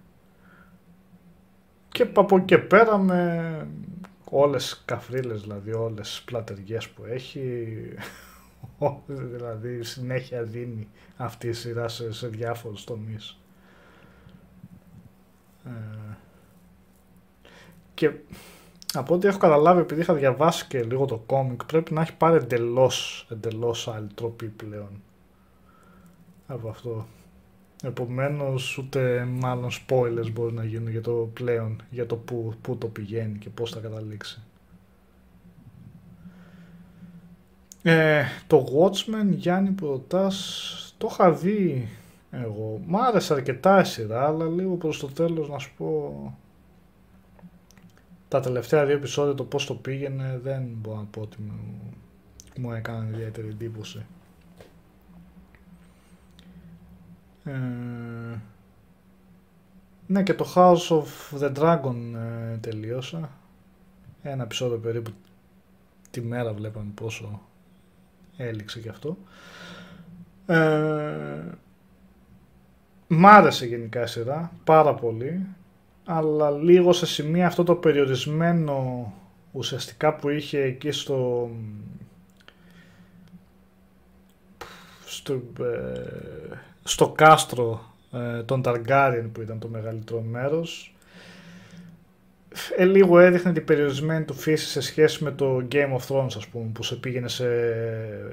και 1.93 2.11
από 2.15 2.37
εκεί 2.37 2.45
και 2.45 2.59
πέρα 2.59 2.99
με 2.99 3.69
όλες 4.25 4.83
καφρίλες 4.85 5.41
δηλαδή 5.41 5.73
όλες 5.73 6.23
πλατεριές 6.25 6.89
που 6.89 7.05
έχει 7.05 7.67
δηλαδή 9.35 9.83
συνέχεια 9.83 10.43
δίνει 10.43 10.89
αυτή 11.17 11.49
η 11.49 11.53
σειρά 11.53 11.89
σε, 11.89 12.13
σε 12.13 12.29
διάφορους 12.29 12.85
τομείς 12.85 13.39
ε, 15.65 16.17
και 17.95 18.13
από 18.93 19.15
ό,τι 19.15 19.29
έχω 19.29 19.39
καταλάβει, 19.39 19.81
επειδή 19.81 20.01
είχα 20.01 20.15
διαβάσει 20.15 20.67
και 20.67 20.83
λίγο 20.83 21.05
το 21.05 21.17
κόμικ, 21.17 21.65
πρέπει 21.65 21.93
να 21.93 22.01
έχει 22.01 22.15
πάρει 22.17 22.37
εντελώς 22.37 23.27
εντελώς 23.31 23.89
άλλη 23.89 24.09
τροπή 24.15 24.47
πλέον 24.47 25.03
από 26.47 26.69
αυτό. 26.69 27.07
Επομένως, 27.83 28.79
ούτε 28.79 29.25
μάλλον 29.25 29.71
spoilers 29.71 30.33
μπορεί 30.33 30.55
να 30.55 30.65
γίνουν 30.65 30.91
για 30.91 31.01
το 31.01 31.31
πλέον, 31.33 31.83
για 31.91 32.07
το 32.07 32.17
που, 32.17 32.55
που 32.61 32.79
το 32.79 32.87
πηγαίνει 32.87 33.39
και 33.39 33.49
πώς 33.49 33.71
θα 33.71 33.81
καταλήξει. 33.81 34.43
Ε, 37.83 38.25
το 38.47 38.67
Watchmen, 38.79 39.29
Γιάννη 39.31 39.71
που 39.71 39.87
ρωτάς, 39.87 40.95
το 40.99 41.09
είχα 41.11 41.33
δει 41.33 41.89
εγώ. 42.31 42.81
Μ' 42.87 42.97
άρεσε 42.97 43.35
αρκετά 43.35 43.81
η 43.81 43.85
σειρά, 43.85 44.27
αλλά 44.27 44.45
λίγο 44.45 44.75
προς 44.75 44.99
το 44.99 45.07
τέλος 45.07 45.49
να 45.49 45.59
σου 45.59 45.73
πω 45.77 46.39
τα 48.29 48.41
τελευταία 48.41 48.87
δύο 48.87 48.97
επεισόδια 48.97 49.35
το 49.35 49.45
πώς 49.45 49.67
το 49.67 49.75
πήγαινε 49.75 50.41
δεν 50.43 50.63
μπορώ 50.63 50.97
να 50.97 51.05
πω 51.05 51.21
ότι 51.21 51.37
μου, 51.43 51.81
μου 52.59 52.73
έκανε 52.73 53.17
ιδιαίτερη 53.17 53.49
εντύπωση. 53.49 54.07
Ε, 57.45 57.53
ναι 60.07 60.23
και 60.23 60.35
το 60.35 60.53
House 60.55 60.89
of 60.89 61.41
the 61.41 61.55
Dragon 61.57 61.97
ε, 62.15 62.57
τελείωσα. 62.57 63.31
Ένα 64.23 64.43
επεισόδιο 64.43 64.79
περίπου 64.79 65.11
τη 66.11 66.21
μέρα 66.21 66.53
βλέπαμε 66.53 66.91
πόσο 66.95 67.41
έληξε 68.37 68.81
και 68.81 68.89
αυτό. 68.89 69.17
Ε, 70.47 71.43
μ' 73.07 73.27
άρεσε 73.27 73.67
γενικά 73.67 74.03
η 74.03 74.07
σειρά, 74.07 74.53
πάρα 74.65 74.95
πολύ 74.95 75.47
αλλά 76.13 76.51
λίγο 76.51 76.93
σε 76.93 77.07
σημεία 77.07 77.47
αυτό 77.47 77.65
το 77.65 77.75
περιορισμένο 77.75 79.13
ουσιαστικά 79.53 80.15
που 80.15 80.29
είχε 80.29 80.63
εκεί 80.63 80.91
στο 80.91 81.51
στο, 85.05 85.43
ε, 85.61 86.57
στο 86.83 87.09
κάστρο 87.09 87.95
ε, 88.13 88.43
των 88.43 88.63
Ταργκάριεν 88.63 89.33
που 89.33 89.41
ήταν 89.41 89.59
το 89.59 89.69
μεγαλύτερο 89.69 90.21
μέρος 90.21 90.95
ε, 92.77 92.85
λίγο 92.85 93.19
έδειχνε 93.19 93.53
την 93.53 93.65
περιορισμένη 93.65 94.25
του 94.25 94.35
φύση 94.35 94.67
σε 94.67 94.81
σχέση 94.81 95.25
με 95.25 95.31
το 95.31 95.67
Game 95.73 95.97
of 95.99 96.07
Thrones 96.09 96.37
ας 96.37 96.47
πούμε 96.47 96.71
που 96.73 96.83
σε 96.83 96.97
πήγαινε 96.97 97.29
σε 97.29 97.47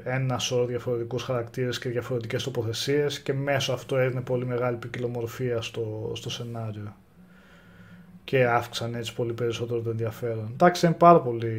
ένα 0.03 0.39
σώρο 0.39 0.65
διαφορετικούς 0.65 1.23
χαρακτήρες 1.23 1.79
και 1.79 1.89
διαφορετικές 1.89 2.43
τοποθεσίες 2.43 3.19
και 3.19 3.33
μέσω 3.33 3.73
αυτό 3.73 3.97
έδινε 3.97 4.21
πολύ 4.21 4.45
μεγάλη 4.45 4.77
ποικιλομορφία 4.77 5.61
στο, 5.61 6.11
στο 6.15 6.29
σενάριο 6.29 6.95
και 8.23 8.45
αύξαν 8.45 8.95
έτσι 8.95 9.15
πολύ 9.15 9.33
περισσότερο 9.33 9.81
το 9.81 9.89
ενδιαφέρον. 9.89 10.49
Εντάξει, 10.53 10.85
είναι 10.85 10.95
πάρα 10.95 11.21
πολύ, 11.21 11.55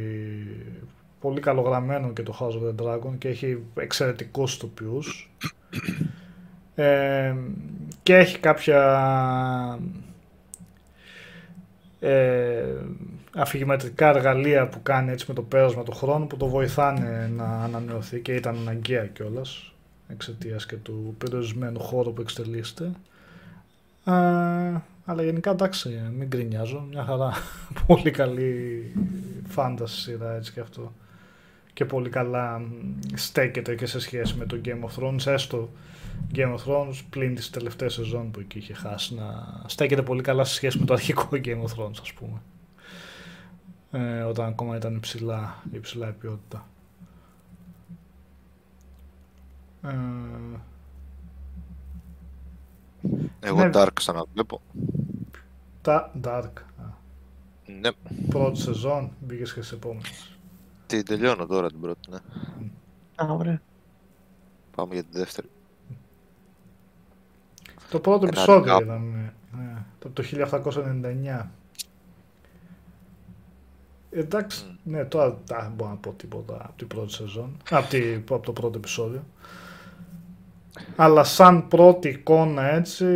πολύ 1.21 1.41
καλογραμμένο 1.41 2.13
και 2.13 2.23
το 2.23 2.37
House 2.41 2.53
of 2.53 2.75
the 2.75 2.87
Dragon 2.87 3.19
και 3.19 3.29
έχει 3.29 3.63
εξαιρετικούς 3.75 4.57
τοπιούς. 4.57 5.31
Ε, 6.79 7.35
και 8.03 8.17
έχει 8.17 8.39
κάποια 8.39 8.81
ε, 12.01 12.65
αφηγηματικά 13.35 14.09
εργαλεία 14.09 14.69
που 14.69 14.83
κάνει 14.83 15.11
έτσι 15.11 15.25
με 15.29 15.35
το 15.35 15.43
πέρασμα 15.43 15.83
του 15.83 15.93
χρόνου 15.93 16.27
που 16.27 16.37
το 16.37 16.47
βοηθάνε 16.47 17.31
να 17.37 17.45
ανανεωθεί 17.45 18.21
και 18.21 18.35
ήταν 18.35 18.57
αναγκαία 18.57 19.07
κιόλας 19.07 19.73
εξαιτίας 20.09 20.67
και 20.67 20.77
του 20.77 21.15
περιορισμένου 21.19 21.81
χώρου 21.81 22.13
που 22.13 22.21
εξελίσσεται. 22.21 22.85
Ε, 24.05 24.13
αλλά 25.05 25.23
γενικά 25.23 25.51
εντάξει, 25.51 26.01
μην 26.19 26.29
γκρινιάζω. 26.29 26.87
Μια 26.91 27.05
χαρά. 27.05 27.33
πολύ 27.87 28.11
καλή 28.11 28.83
φάνταση 29.49 30.01
σειρά 30.01 30.35
έτσι 30.35 30.53
και 30.53 30.61
αυτό. 30.61 30.93
Και 31.73 31.85
πολύ 31.85 32.09
καλά 32.09 32.63
στέκεται 33.15 33.75
και 33.75 33.87
σε 33.87 34.01
σχέση 34.01 34.35
με 34.39 34.47
το 34.47 34.61
Game 34.65 34.81
of 34.89 35.03
Thrones. 35.03 35.27
Έστω 35.27 35.71
Game 36.35 36.55
of 36.57 36.65
Thrones 36.67 37.01
πλην 37.11 37.35
της 37.35 37.51
τελευταίας 37.51 37.93
σεζόν 37.93 38.31
που 38.31 38.41
εκεί 38.41 38.59
είχε 38.59 38.75
χάσει 38.75 39.15
να 39.15 39.47
στέκεται 39.67 40.03
πολύ 40.03 40.23
καλά 40.23 40.45
σε 40.45 40.55
σχέση 40.55 40.79
με 40.79 40.85
το 40.85 40.93
αρχικό 40.93 41.29
Game 41.45 41.63
of 41.63 41.77
Thrones 41.77 41.99
ας 42.01 42.13
πούμε. 42.13 42.43
Ε, 43.91 44.23
όταν 44.23 44.47
ακόμα 44.49 44.77
ήταν 44.77 44.95
υψηλά, 44.97 45.63
υψηλά 45.73 46.09
η 46.09 46.13
ποιότητα. 46.13 46.67
Ε, 49.83 49.89
Εγώ 53.41 53.65
Ναι. 53.65 53.71
Dark 53.75 53.89
ξαναβλέπω. 53.95 54.61
τα 55.83 56.13
Dark. 56.25 56.51
Α, 56.79 56.85
Ναι, 57.81 57.91
Πρώτη 58.29 58.61
σεζόν, 58.61 59.11
μπήκες 59.21 59.55
και 59.55 59.63
στι 59.63 59.75
επόμενες. 59.75 60.37
την 60.87 61.05
τελειώνω 61.05 61.47
τώρα 61.47 61.69
την 61.69 61.81
πρώτη, 61.81 62.11
ναι. 62.11 62.19
Α, 63.15 63.33
ωραία. 63.33 63.61
Πάμε 64.77 64.95
για 64.95 65.03
τη 65.05 65.19
δεύτερη. 65.19 65.49
Το 67.91 68.01
πρώτο 68.01 68.27
Ένα 68.27 68.29
επεισόδιο 68.29 68.77
recap. 68.77 68.81
είδαμε. 68.83 69.33
Ναι, 69.57 69.85
το, 69.99 70.09
το 70.11 70.23
1899. 71.41 71.47
Εντάξει, 74.11 74.79
ναι, 74.83 75.05
τώρα 75.05 75.39
δεν 75.47 75.73
μπορώ 75.77 75.91
να 75.91 75.97
πω 75.97 76.11
τίποτα 76.11 76.55
από 76.55 76.73
την 76.77 76.87
πρώτη 76.87 77.13
σεζόν. 77.13 77.57
Από, 77.71 77.89
τη, 77.89 78.15
από 78.15 78.39
το 78.39 78.53
πρώτο 78.53 78.79
επεισόδιο. 78.79 79.25
Αλλά 80.97 81.25
σαν 81.25 81.69
πρώτη 81.69 82.09
εικόνα 82.09 82.75
έτσι, 82.75 83.07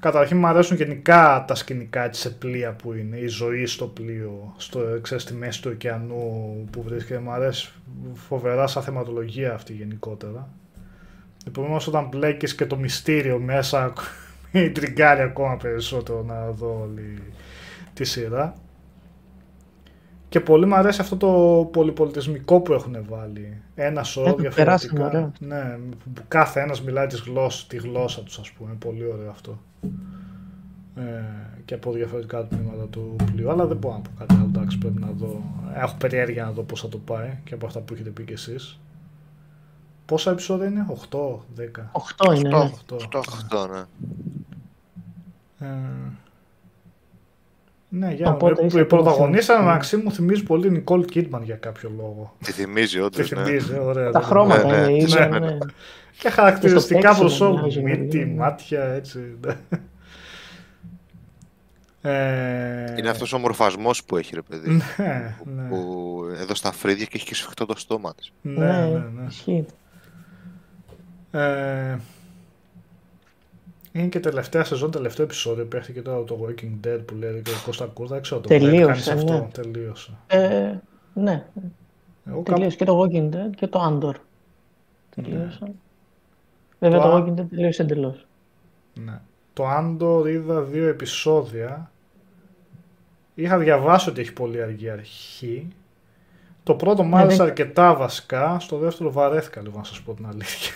καταρχήν 0.00 0.38
μου 0.38 0.46
αρέσουν 0.46 0.76
γενικά 0.76 1.44
τα 1.46 1.54
σκηνικά 1.54 2.04
έτσι, 2.04 2.20
σε 2.20 2.30
πλοία 2.30 2.72
που 2.72 2.92
είναι, 2.92 3.16
η 3.16 3.26
ζωή 3.26 3.66
στο 3.66 3.86
πλοίο, 3.86 4.54
στο, 4.56 4.98
ξέρεις, 5.00 5.22
στη 5.22 5.34
μέση 5.34 5.62
του 5.62 5.70
ωκεανού 5.72 6.68
που 6.70 6.82
βρίσκεται. 6.82 7.20
Μου 7.20 7.30
αρέσει 7.30 7.72
φοβερά 8.14 8.66
σαν 8.66 8.82
θεματολογία 8.82 9.54
αυτή 9.54 9.72
γενικότερα. 9.72 10.48
Επομένως 11.46 11.86
όταν 11.86 12.08
μπλέκεις 12.08 12.54
και 12.54 12.66
το 12.66 12.76
μυστήριο 12.76 13.38
μέσα, 13.38 13.92
με 14.52 14.68
τριγκάρει 14.68 15.20
ακόμα 15.20 15.56
περισσότερο 15.56 16.22
να 16.22 16.50
δω 16.50 16.80
όλη 16.82 17.22
τη 17.92 18.04
σειρά. 18.04 18.54
Και 20.28 20.40
πολύ 20.40 20.66
μου 20.66 20.74
αρέσει 20.74 21.00
αυτό 21.00 21.16
το 21.16 21.28
πολυπολιτισμικό 21.72 22.60
που 22.60 22.72
έχουν 22.72 22.96
βάλει. 23.08 23.62
Ένα 23.74 24.02
σώρο 24.02 24.28
Ε, 24.28 24.42
το 24.42 24.48
περάσαμε, 24.54 24.98
διαφορετικά. 24.98 25.06
ωραία. 25.06 25.32
Ναι, 25.64 25.78
που 26.14 26.22
κάθε 26.28 26.60
ένας 26.60 26.82
μιλάει 26.82 27.06
της 27.06 27.20
γλώσσας, 27.20 27.66
τη 27.66 27.76
γλώσσα 27.76 28.22
τους 28.22 28.38
ας 28.38 28.50
πούμε. 28.50 28.74
Πολύ 28.78 29.04
ωραίο 29.04 29.30
αυτό. 29.30 29.58
Ε, 30.96 31.02
και 31.64 31.74
από 31.74 31.92
διαφορετικά 31.92 32.46
τμήματα 32.46 32.84
του 32.90 33.16
πλοίου. 33.32 33.50
Αλλά 33.50 33.66
δεν 33.66 33.76
μπορώ 33.76 33.94
να 33.94 34.00
πω 34.00 34.10
κάτι 34.18 34.34
άλλο. 34.34 34.44
Εντάξει, 34.54 34.78
πρέπει 34.78 35.00
να 35.00 35.10
δω. 35.10 35.42
Έχω 35.74 35.96
περιέργεια 35.98 36.44
να 36.44 36.50
δω 36.50 36.62
πώς 36.62 36.80
θα 36.80 36.88
το 36.88 36.98
πάει 36.98 37.38
και 37.44 37.54
από 37.54 37.66
αυτά 37.66 37.80
που 37.80 37.94
έχετε 37.94 38.10
πει 38.10 38.22
κι 38.22 38.32
εσείς. 38.32 38.80
Πόσα 40.10 40.30
επεισόδια 40.30 40.66
είναι, 40.66 40.86
8, 41.10 41.18
10. 41.56 41.62
8 42.28 42.34
είναι. 42.36 42.48
ναι. 42.48 42.70
8. 42.90 42.96
Αυτό, 43.18 43.66
ναι. 43.66 43.78
Ε, 45.66 45.72
ναι, 47.88 48.12
για 48.12 48.30
Οπότε 48.30 48.60
να 48.60 48.66
είσαι 48.66 48.80
Η 48.80 48.84
πρωταγωνίστρια 48.84 49.54
έτοιμος. 49.54 49.72
μεταξύ 49.72 49.96
μου 49.96 50.12
θυμίζει 50.12 50.42
πολύ 50.42 50.70
Νικόλ 50.70 51.04
Κίτμαν 51.04 51.42
για 51.42 51.56
κάποιο 51.56 51.92
λόγο. 51.96 52.36
Τη 52.44 52.52
θυμίζει 52.52 52.96
Τη 52.96 53.02
όντως, 53.02 53.30
ναι. 53.30 53.44
θυμίζει, 53.44 53.78
ωραία. 53.78 54.10
Τα 54.10 54.18
δεν- 54.20 54.28
χρώματα 54.28 54.66
Ναι, 54.66 54.80
ναι, 54.80 54.92
είναι 54.92 55.02
ίδια. 55.02 55.28
ναι. 55.28 55.38
ναι. 55.38 55.58
Και 56.18 56.30
χαρακτηριστικά 56.30 57.00
παίξιμο 57.00 57.20
προσώπου. 57.26 57.58
μοιάζει, 57.60 57.80
Μύτη, 57.82 58.18
ναι. 58.24 58.34
μάτια, 58.34 58.82
έτσι. 58.84 59.36
ναι. 59.46 59.56
Ε, 62.02 62.94
Είναι 62.98 63.08
αυτός 63.08 63.32
ο 63.32 63.38
μορφασμός 63.38 64.04
που 64.04 64.16
έχει 64.16 64.34
ρε 64.34 64.42
παιδί. 64.42 64.70
Ναι, 64.96 65.36
ναι, 65.56 65.68
Που 65.68 66.22
εδώ 66.40 66.54
στα 66.54 66.72
φρύδια 66.72 67.04
και 67.04 67.12
έχει 67.16 67.26
και 67.26 67.34
σφιχτό 67.34 67.66
το 67.66 67.74
στόμα 67.78 68.14
της. 68.14 68.32
ναι, 68.42 68.66
ναι, 68.66 68.88
ναι. 69.46 69.64
Ισχύει. 71.32 71.46
Ε, 71.46 71.98
είναι 73.92 74.06
και 74.08 74.20
τελευταία 74.20 74.64
σεζόν, 74.64 74.90
τελευταίο 74.90 75.24
επεισόδιο 75.24 75.66
που 75.66 75.76
έχετε 75.76 75.92
και 75.92 76.02
τώρα 76.02 76.24
το 76.24 76.38
Walking 76.46 76.86
Dead 76.86 77.00
που 77.06 77.14
λέει 77.14 77.42
και 77.42 77.50
ο 77.50 77.54
Κώστα 77.64 77.86
Κούρδα. 77.86 78.12
Δεν 78.14 78.22
ξέρω 78.22 78.40
το 78.40 78.48
Τελείωσε, 78.48 78.70
βλέπει 78.70 78.86
κανείς 78.86 79.24
ναι. 79.24 79.34
αυτό. 79.36 79.48
Τελείωσε. 79.62 80.12
Ε, 80.26 80.74
ναι, 81.14 81.46
Εγώ 82.26 82.36
κάπου- 82.42 82.54
τελείωσε 82.54 82.76
και 82.76 82.84
το 82.84 83.00
Walking 83.02 83.28
Dead 83.34 83.50
και 83.56 83.66
το 83.66 83.80
Andor. 83.86 84.14
Τελείωσαν. 85.14 85.74
Βέβαια 86.78 87.00
Το 87.00 87.08
το 87.08 87.14
Α- 87.16 87.18
Walking 87.24 87.40
Dead 87.40 87.46
τελείωσε 87.50 87.82
εντελώς. 87.82 88.26
Ναι. 88.94 89.20
Το 89.52 89.64
Andor 89.78 90.28
είδα 90.28 90.62
δύο 90.62 90.88
επεισόδια. 90.88 91.90
Είχα 93.34 93.58
διαβάσει 93.58 94.08
ότι 94.08 94.20
έχει 94.20 94.32
πολύ 94.32 94.62
αργή 94.62 94.90
αρχή. 94.90 95.68
Το 96.62 96.74
πρώτο 96.74 97.02
μ' 97.02 97.16
άρεσε 97.16 97.36
δεν- 97.36 97.46
αρκετά 97.46 97.94
βασικά. 97.94 98.58
Στο 98.60 98.76
δεύτερο 98.78 99.12
βαρέθηκα 99.12 99.60
λίγο 99.60 99.78
να 99.78 99.84
σας 99.84 100.00
πω 100.00 100.14
την 100.14 100.26
αλήθεια. 100.26 100.72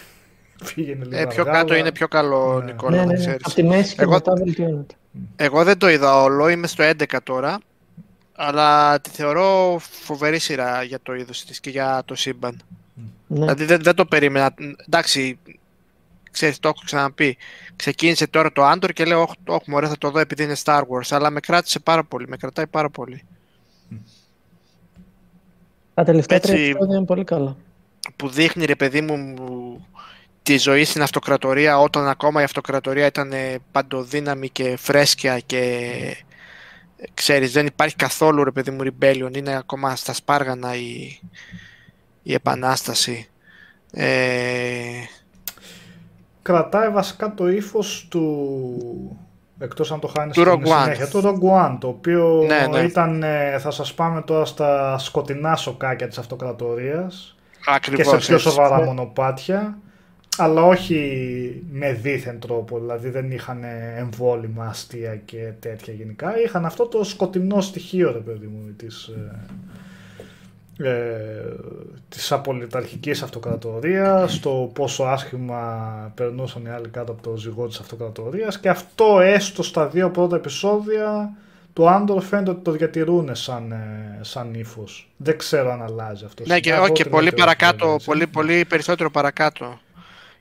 Πήγαινε 0.75 1.05
λίγο 1.05 1.17
Ε, 1.21 1.27
πιο 1.27 1.41
αργά, 1.43 1.53
κάτω 1.53 1.65
αλλά- 1.73 1.77
είναι 1.77 1.93
πιο 1.93 2.09
καλό, 2.09 2.59
Ναι. 2.59 2.65
Νικόλα, 2.65 2.91
Ναι, 2.91 2.97
να 2.97 3.05
ναι, 3.07 3.13
ναι. 3.13 3.19
ξέρεις. 3.19 3.41
Από 3.45 3.55
τη 3.55 3.63
μέση 3.63 3.95
και 3.95 4.03
Εγώ- 4.03 4.13
μετά 4.13 4.33
βελτιώνεται. 4.35 4.95
Εγώ 5.37 5.65
δεν 5.65 5.79
το 5.79 5.89
είδα 5.89 6.23
όλο, 6.23 6.49
είμαι 6.49 6.67
στο 6.67 6.83
11 6.83 7.21
τώρα. 7.23 7.59
Αλλά 8.37 9.01
τη 9.01 9.11
θεωρώ 9.11 9.77
φοβερή 9.81 10.39
σειρά 10.39 10.83
για 10.83 10.99
το 11.03 11.15
είδος 11.15 11.45
της 11.45 11.61
και 11.61 11.71
για 11.71 12.03
το 12.05 12.15
σύμπαν. 12.15 12.61
Ναι. 13.27 13.39
Δηλαδή 13.41 13.65
δεν, 13.65 13.83
δεν 13.83 13.95
το 13.95 14.05
περίμενα. 14.07 14.55
Εντάξει, 14.87 15.39
ξέρεις, 16.31 16.59
το 16.59 16.69
έχω 16.69 16.81
ξαναπεί. 16.85 17.37
Ξεκίνησε 17.77 18.27
τώρα 18.27 18.53
το 18.53 18.71
Andor 18.71 18.93
και 18.93 19.05
λέω, 19.05 19.21
όχι, 19.23 19.33
όχι 19.47 19.71
μωρέ, 19.71 19.87
θα 19.89 19.99
το 19.99 20.11
δω 20.11 20.19
επειδή 20.19 20.43
είναι 20.43 20.57
Star 20.65 20.81
Wars. 20.81 21.07
Αλλά 21.11 21.31
με 21.31 21.41
κράτησε 21.41 21.79
πάρα 21.79 22.05
πολύ, 22.05 22.29
με 22.29 22.37
κρατάει 22.37 22.67
πάρα 22.67 22.91
πολύ. 22.91 23.23
Τα 25.95 26.05
τελευταία 26.05 26.41
τρία 26.41 26.55
Έτσι- 26.55 26.69
επεισόδια 26.71 26.97
είναι 26.97 27.07
πολύ 27.07 27.25
καλά. 27.25 27.57
Που 28.17 28.29
δείχνει, 28.29 28.65
ρε 28.65 28.75
παιδί 28.77 29.01
μου, 29.01 29.17
μου, 29.17 29.87
τη 30.45 30.59
ζωή 30.59 30.85
στην 30.85 31.03
αυτοκρατορία 31.03 31.79
όταν 31.79 32.09
ακόμα 32.09 32.41
η 32.41 32.45
αυτοκρατορία 32.45 33.07
ήταν 33.07 33.33
ε, 33.33 33.57
παντοδύναμη 33.73 34.49
και 34.49 34.77
φρέσκια 34.77 35.39
και 35.39 35.61
ε, 36.97 37.05
ξέρεις 37.15 37.53
δεν 37.53 37.67
υπάρχει 37.67 37.97
καθόλου 37.97 38.45
ρε 38.45 38.51
παιδί 38.51 38.71
μου 38.71 38.83
rebellion 38.85 39.37
είναι 39.37 39.57
ακόμα 39.57 39.97
στα 39.97 40.13
σπάργανα 40.13 40.75
η, 40.75 41.19
η 42.23 42.33
επανάσταση 42.35 43.29
ε, 43.93 45.05
Κρατάει 46.43 46.89
βασικά 46.91 47.35
το 47.35 47.49
ύφος 47.49 48.07
του. 48.11 49.19
Εκτός 49.59 49.93
αν 49.93 50.01
το 50.01 50.07
χάνεις 50.07 50.35
Του 50.35 50.41
στην 50.41 50.53
Rogue 50.53 50.69
One. 50.69 50.83
συνέχεια. 50.83 51.09
Του 51.09 51.23
Rogue 51.25 51.67
One, 51.67 51.77
το 51.81 51.89
οποίο 51.89 52.45
Ναι, 52.47 52.67
ναι. 52.67 52.79
ήταν, 52.81 53.23
ε, 53.23 53.59
θα 53.59 53.71
σας 53.71 53.95
πάμε 53.95 54.23
τώρα 54.23 54.45
στα 54.45 54.99
σκοτεινά 54.99 55.57
σοκάκια 55.57 56.09
της 56.09 56.19
αυτοκρατορίας 56.19 57.37
και 57.51 57.63
ακριβώς 57.67 58.07
σε 58.07 58.17
πιο 58.17 58.35
έτσι. 58.35 58.49
σοβαρά 58.49 58.79
Ναι. 58.79 58.85
μονοπάτια, 58.85 59.79
αλλά 60.37 60.63
όχι 60.63 61.63
με 61.73 61.93
δίθεν 61.93 62.39
τρόπο, 62.39 62.79
δηλαδή 62.79 63.09
δεν 63.09 63.31
είχαν 63.31 63.65
εμβόλυμα, 63.97 64.67
αστεία 64.67 65.17
και 65.17 65.53
τέτοια 65.61 65.93
γενικά. 65.95 66.41
Είχαν 66.41 66.65
αυτό 66.65 66.87
το 66.87 67.05
σκοτεινό 67.05 67.61
στοιχείο, 67.61 68.13
ρε 68.13 68.19
παιδί 68.19 68.47
μου, 68.47 68.75
της, 68.77 69.11
ε, 70.77 70.89
ε, 70.89 71.55
της 72.09 72.33
απολυταρχικής 72.33 73.23
αυτοκρατορίας, 73.23 74.41
το 74.41 74.71
πόσο 74.75 75.03
άσχημα 75.03 76.13
περνούσαν 76.15 76.65
οι 76.65 76.69
άλλοι 76.69 76.89
κάτω 76.89 77.13
από 77.13 77.23
το 77.23 77.37
ζυγό 77.37 77.67
της 77.67 77.79
αυτοκρατορίας 77.79 78.61
και 78.61 78.69
αυτό 78.69 79.21
έστω 79.21 79.63
στα 79.63 79.87
δύο 79.87 80.11
πρώτα 80.11 80.37
επεισόδια 80.37 81.33
του 81.73 81.89
Άντορ 81.89 82.23
φαίνεται 82.23 82.51
ότι 82.51 82.61
το 82.63 82.71
διατηρούν 82.71 83.35
σαν, 83.35 83.73
ε, 83.73 84.19
σαν 84.21 84.55
ύφος. 84.55 85.11
Δεν 85.17 85.39
ξέρω 85.39 85.73
αν 85.73 85.83
αλλάζει 85.83 86.25
αυτό. 86.25 86.43
ναι 86.47 86.61
και, 86.61 86.69
Συνεχώ 86.69 86.83
όχι, 86.83 86.93
και 86.93 87.03
την 87.03 87.11
πολύ 87.13 87.25
λέω 87.25 87.35
παρακάτω 87.37 87.93
έτσι. 87.93 88.07
πολύ, 88.07 88.27
πολύ 88.27 88.65
περισσότερο 88.65 89.11
παρακάτω 89.11 89.79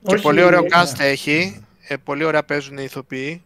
και 0.06 0.14
Όχι, 0.14 0.22
πολύ 0.22 0.42
ωραίο 0.42 0.60
ναι. 0.60 0.66
cast 0.70 0.98
έχει 1.00 1.64
ε, 1.88 1.96
πολύ 1.96 2.24
ωραία 2.24 2.44
παίζουν 2.44 2.78
οι 2.78 2.82
ηθοποιοί 2.84 3.42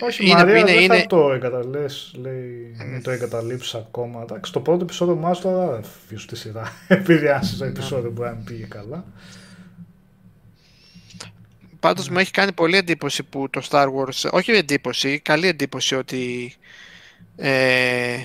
Όχι, 0.00 0.24
Είναι- 0.24 0.34
Μαρία, 0.34 0.56
είναι- 0.58 0.72
δεν 0.72 0.82
είναι- 0.82 0.98
θα 0.98 1.06
το 1.06 1.32
εγκαταλείς, 1.32 2.12
λέει, 2.14 2.76
μην 2.90 3.02
το 3.02 3.10
εγκαταλείψεις 3.10 3.74
ακόμα. 3.74 4.22
Εντάξει, 4.22 4.52
το 4.52 4.60
πρώτο 4.60 4.82
επεισόδιο 4.84 5.14
μου 5.14 5.38
τώρα 5.42 5.72
δεν 5.72 5.84
φύγω 6.08 6.20
στη 6.20 6.36
σειρά, 6.36 6.72
επειδή 6.88 7.28
άσε 7.28 7.56
το 7.56 7.64
επεισόδιο 7.64 8.10
μπορεί 8.10 8.28
να 8.28 8.34
μην 8.34 8.44
πήγε 8.44 8.64
καλά. 8.64 9.04
Πάντως 11.80 12.08
μου 12.08 12.18
έχει 12.18 12.30
κάνει 12.30 12.52
πολύ 12.52 12.76
εντύπωση 12.76 13.22
που 13.22 13.50
το 13.50 13.62
Star 13.70 13.86
Wars, 13.86 14.30
όχι 14.30 14.50
εντύπωση, 14.50 15.18
καλή 15.18 15.46
εντύπωση 15.48 15.94
ότι 15.94 16.54
ε, 17.36 18.16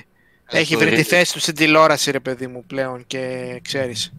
έχει 0.52 0.76
βρει 0.76 0.96
τη 0.96 1.04
θέση 1.04 1.34
του 1.34 1.40
στην 1.40 1.56
τηλεόραση 1.56 2.12
ρε 2.12 2.20
παιδί 2.20 2.48
μου 2.48 2.64
πλέον 2.68 3.04
και 3.08 3.60
ξέρεις. 3.64 4.14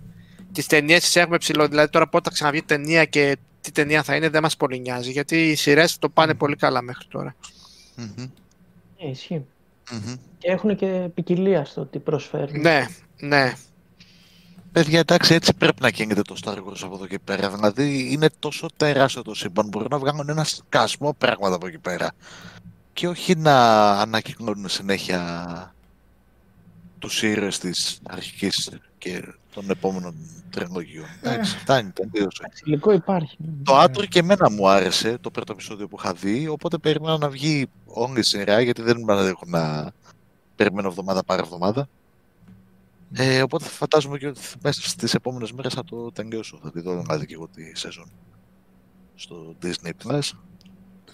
Τις 0.53 0.67
ταινίες 0.67 1.01
τις 1.05 1.17
έχουμε 1.17 1.37
ψηλό, 1.39 1.69
δηλαδή 1.69 1.91
τώρα 1.91 2.09
πότε 2.09 2.29
θα 2.29 2.35
ξαναβγεί 2.35 2.63
ταινία 2.63 3.05
και 3.05 3.37
τι 3.61 3.73
ταινία 3.73 4.03
θα 4.03 4.17
είναι 4.17 4.29
δεν 4.29 4.43
μας 4.43 4.57
πολύ 4.57 4.81
νοιάζει 4.81 5.11
γιατί 5.11 5.49
οι 5.51 5.55
σειρές 5.55 5.99
το 5.99 6.09
πάνε 6.09 6.35
πολύ 6.35 6.57
καλά 6.57 6.83
μέχρι 6.83 7.07
τώρα. 7.09 7.35
Μμμ, 7.97 8.29
Ναι, 9.03 9.11
ισχύει. 9.11 9.45
μμμ. 9.91 10.15
Και 10.39 10.51
έχουν 10.51 10.77
και 10.77 10.87
ποικιλία 11.15 11.65
στο 11.65 11.85
τι 11.87 11.99
προσφέρουν. 11.99 12.61
Ναι, 12.61 12.87
ναι. 13.21 13.53
Παιδιά, 14.73 14.99
εντάξει, 14.99 15.35
έτσι 15.35 15.55
πρέπει 15.55 15.83
να 15.83 15.91
κινείται 15.91 16.23
το 16.23 16.37
Star 16.45 16.55
Wars 16.57 16.81
από 16.83 16.95
εδώ 16.95 17.07
και 17.07 17.19
πέρα. 17.19 17.51
Δηλαδή, 17.51 18.13
είναι 18.13 18.29
τόσο 18.39 18.69
τεράστιο 18.77 19.23
το 19.23 19.35
σύμπαν. 19.35 19.69
Μπορεί 19.69 19.87
να 19.91 19.99
βγάλουν 19.99 20.29
ένα 20.29 20.45
σκασμό 20.45 21.15
πράγματα 21.19 21.55
από 21.57 21.67
εκεί 21.67 21.79
πέρα. 21.79 22.13
Και 22.93 23.09
όχι 23.09 23.35
να 23.37 23.91
ανακοινώνουν 23.91 24.69
συνέχεια 24.69 25.75
τους 26.99 27.23
ήρωες 27.23 27.59
της 27.59 28.01
αρχικής 28.09 28.71
και 28.99 29.23
των 29.55 29.71
επόμενων 29.71 30.15
τριλογιών. 30.51 31.07
Εντάξει, 31.23 31.57
φτάνει, 31.57 31.91
τελείωσε. 31.91 32.39
Εντάξει, 32.43 32.63
υλικό 32.67 32.93
υπάρχει. 32.93 33.37
Το 33.65 33.77
άτρο 33.77 34.05
και 34.07 34.19
εμένα 34.19 34.51
μου 34.51 34.69
άρεσε 34.69 35.19
το 35.21 35.31
πρώτο 35.31 35.53
επεισόδιο 35.53 35.89
που 35.89 35.97
είχα 35.99 36.13
δει, 36.15 36.49
οπότε 36.49 36.79
περίμενα 36.79 37.19
να 37.19 37.29
βγει 37.29 37.67
όλη 37.87 38.19
η 38.19 38.23
σειρά, 38.23 38.61
γιατί 38.61 38.83
δεν 38.83 38.99
ήμουν 38.99 39.27
έχω 39.27 39.45
να 39.47 39.93
περιμένω 40.57 40.89
εβδομάδα 40.89 41.25
παρά 41.25 41.43
εβδομάδα. 41.43 41.89
Ε, 43.15 43.43
οπότε 43.43 43.65
φαντάζομαι 43.65 44.19
και 44.19 44.27
ότι 44.27 44.41
μέσα 44.63 44.89
στις 44.89 45.15
επόμενες 45.15 45.53
μέρες 45.53 45.75
θα 45.75 45.85
το 45.85 46.13
τελειώσω. 46.13 46.59
Θα 46.63 46.71
τη 46.73 46.81
δω 46.81 47.01
δηλαδή 47.01 47.27
και 47.27 47.35
εγώ 47.35 47.49
τη 47.55 47.79
σεζόν 47.79 48.07
στο 49.15 49.55
Disney 49.63 49.91
Plus. 50.07 50.31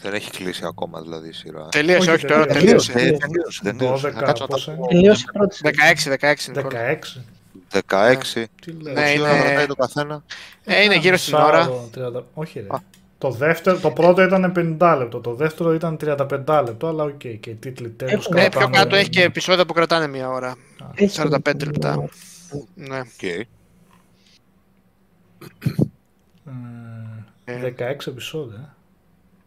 Δεν 0.00 0.14
έχει 0.14 0.30
κλείσει 0.30 0.62
ακόμα 0.64 1.00
δηλαδή 1.02 1.28
η 1.28 1.32
σειρά. 1.32 1.68
Τελείωσε, 1.68 1.98
Όχι, 1.98 2.10
όχι, 2.10 2.26
τώρα 2.26 2.46
τελείωσε. 2.46 2.92
τελείωσε. 2.92 3.14
Ε, 3.14 3.18
τελείωσε, 3.18 3.62
τελείωσε. 3.62 4.08
12, 4.08 4.12
Θα 4.12 4.20
κάτσω 4.22 4.42
να 4.42 4.48
τα 4.48 4.54
πόσα 4.54 4.72
πω. 4.72 4.76
είναι; 4.90 5.00
Τελείωσε 5.00 5.24
η 5.28 5.32
πρώτη 5.32 5.54
σειρά. 5.54 5.70
16, 5.70 6.34
16 6.34 6.34
Νικόλα. 6.56 6.98
16. 7.16 7.20
16. 7.88 8.44
Τι 8.60 8.70
λέω. 8.72 8.92
Ναι, 8.92 9.00
Πόση 9.00 9.12
είναι- 9.14 9.22
ώρα 9.22 9.40
κρατάει 9.42 9.66
το 9.66 9.74
καθένα. 9.74 10.22
Ε, 10.64 10.82
είναι 10.82 10.96
γύρω 10.96 11.16
στην 11.16 11.34
μισάωρο, 11.34 11.88
ώρα. 11.94 12.20
30 12.20 12.24
Όχι 12.34 12.60
ρε. 12.60 12.66
Α. 12.70 12.78
Το, 13.18 13.30
δεύτερο, 13.30 13.78
το 13.78 13.90
πρώτο 13.90 14.22
ήταν 14.22 14.52
50 14.80 14.96
λεπτό, 14.98 15.20
το 15.20 15.34
δεύτερο 15.34 15.74
ήταν 15.74 15.96
35 16.00 16.62
λεπτό, 16.64 16.86
αλλά 16.86 17.02
οκ, 17.04 17.16
και 17.18 17.28
οι 17.50 17.54
τίτλοι 17.54 17.88
τέλος 17.88 18.12
Έχουν- 18.12 18.34
Ναι, 18.34 18.40
πιο 18.40 18.50
κρατάνε- 18.50 18.76
κάτω 18.76 18.96
έχει 18.96 19.08
και 19.08 19.22
επεισόδια 19.22 19.66
που 19.66 19.72
κρατάνε 19.72 20.06
μία 20.06 20.28
ώρα. 20.28 20.56
Έχει 20.94 21.08
45 21.20 21.56
και- 21.56 21.64
λεπτά. 21.64 22.08
Ναι. 22.74 22.98
Οκ. 22.98 23.22
Ε, 23.22 23.46
Ε. 27.44 27.60
16 27.60 28.06
επεισόδια. 28.10 28.74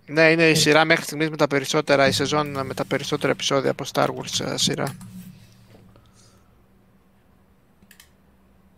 Ναι, 0.05 0.31
είναι 0.31 0.49
η 0.49 0.55
σειρά 0.55 0.85
μέχρι 0.85 1.03
στιγμής 1.03 1.29
με 1.29 1.35
τα 1.37 1.47
περισσότερα, 1.47 2.07
η 2.07 2.11
σεζόν 2.11 2.65
με 2.65 2.73
τα 2.73 2.85
περισσότερα 2.85 3.31
επεισόδια 3.31 3.71
από 3.71 3.83
Star 3.93 4.05
Wars 4.07 4.45
ε, 4.53 4.57
σειρά. 4.57 4.95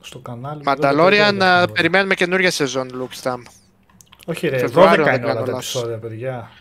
Στο 0.01 0.19
κανάλι. 0.19 0.63
Mandalorian, 0.65 1.09
δεν 1.09 1.37
το 1.39 1.45
ε, 1.45 1.55
βλέπω. 1.57 1.71
περιμένουμε 1.73 2.13
καινούργια 2.13 2.51
σεζόν, 2.51 2.89
Luke 2.93 3.21
Stam. 3.23 3.37
Όχι 4.25 4.47
ρε, 4.47 4.57
12 4.57 4.59
Φεβρουάριο, 4.59 5.03
δεν 5.03 5.13
είναι 5.15 5.23
όλα 5.25 5.33
κάνω 5.33 5.45
τα 5.45 5.51
λάθος. 5.51 5.75
επεισόδια, 5.75 5.97
παιδιά. 5.97 6.51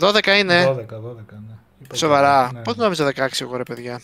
12 0.00 0.38
είναι. 0.38 0.64
12, 0.66 0.74
12, 0.74 0.76
ναι. 0.76 1.54
Είπα 1.82 1.94
Σοβαρά. 1.94 2.50
ναι. 2.52 2.60
Πώς 2.62 2.76
νόμιζα 2.76 3.12
16 3.16 3.26
εγώ 3.40 3.56
ρε 3.56 3.62
παιδιά; 3.62 4.00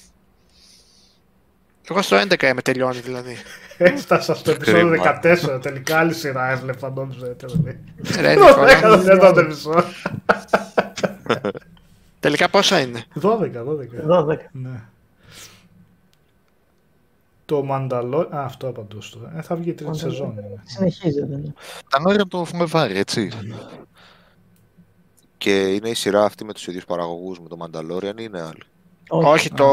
Εγώ 1.91 2.03
στο 2.03 2.17
11 2.21 2.43
είμαι 2.43 2.63
τελειώνει 2.63 3.01
δηλαδή. 3.01 3.37
Έφτασα 3.79 4.35
στο 4.35 4.51
επεισόδιο 4.51 4.89
Κρίμα. 4.89 5.21
14, 5.57 5.63
τελικά 5.63 5.99
άλλη 5.99 6.15
σειρά 6.15 6.51
έβλεπα, 6.51 6.91
νόμιζα. 6.91 7.27
έτσι, 7.27 7.47
δηλαδή. 7.47 7.79
Ρε 8.21 8.35
Το 8.35 8.47
Νικόλα. 8.47 8.71
έκανα 8.71 9.03
σε 9.03 9.13
αυτό 9.13 9.33
το 9.33 9.41
επεισόδιο. 9.41 9.85
Τελικά 12.21 12.49
πόσα 12.49 12.81
είναι; 12.81 13.05
12, 13.23 13.29
12. 13.29 13.41
12. 14.09 14.37
Ναι. 14.53 14.81
Το 17.53 17.63
Μανταλό... 17.65 18.19
Α, 18.21 18.45
αυτό 18.45 18.69
απαντούσα 18.69 19.19
τώρα. 19.19 19.37
Ε, 19.39 19.43
θα 19.43 19.55
βγει 19.57 19.71
η 19.71 19.73
τρίτη 19.75 19.91
Mandalorian. 19.93 19.97
σεζόν. 19.99 20.31
είναι. 20.31 20.63
Συνεχίζεται. 20.65 21.37
ναι. 21.37 21.53
Τα 21.91 22.01
νόρια 22.01 22.27
το 22.27 22.45
Φλεβάρι, 22.45 22.99
έτσι. 22.99 23.31
Και 25.39 25.75
είναι 25.75 25.89
η 25.89 25.95
σειρά 25.95 26.25
αυτή 26.25 26.45
με 26.45 26.53
τους 26.53 26.67
ίδιους 26.67 26.85
παραγωγούς 26.85 27.41
με 27.41 27.49
το 27.49 27.57
Mandalorian 27.61 28.21
ή 28.21 28.25
είναι 28.27 28.41
άλλη; 28.41 28.63
Όχι, 29.09 29.49
Α, 29.53 29.57
το... 29.57 29.65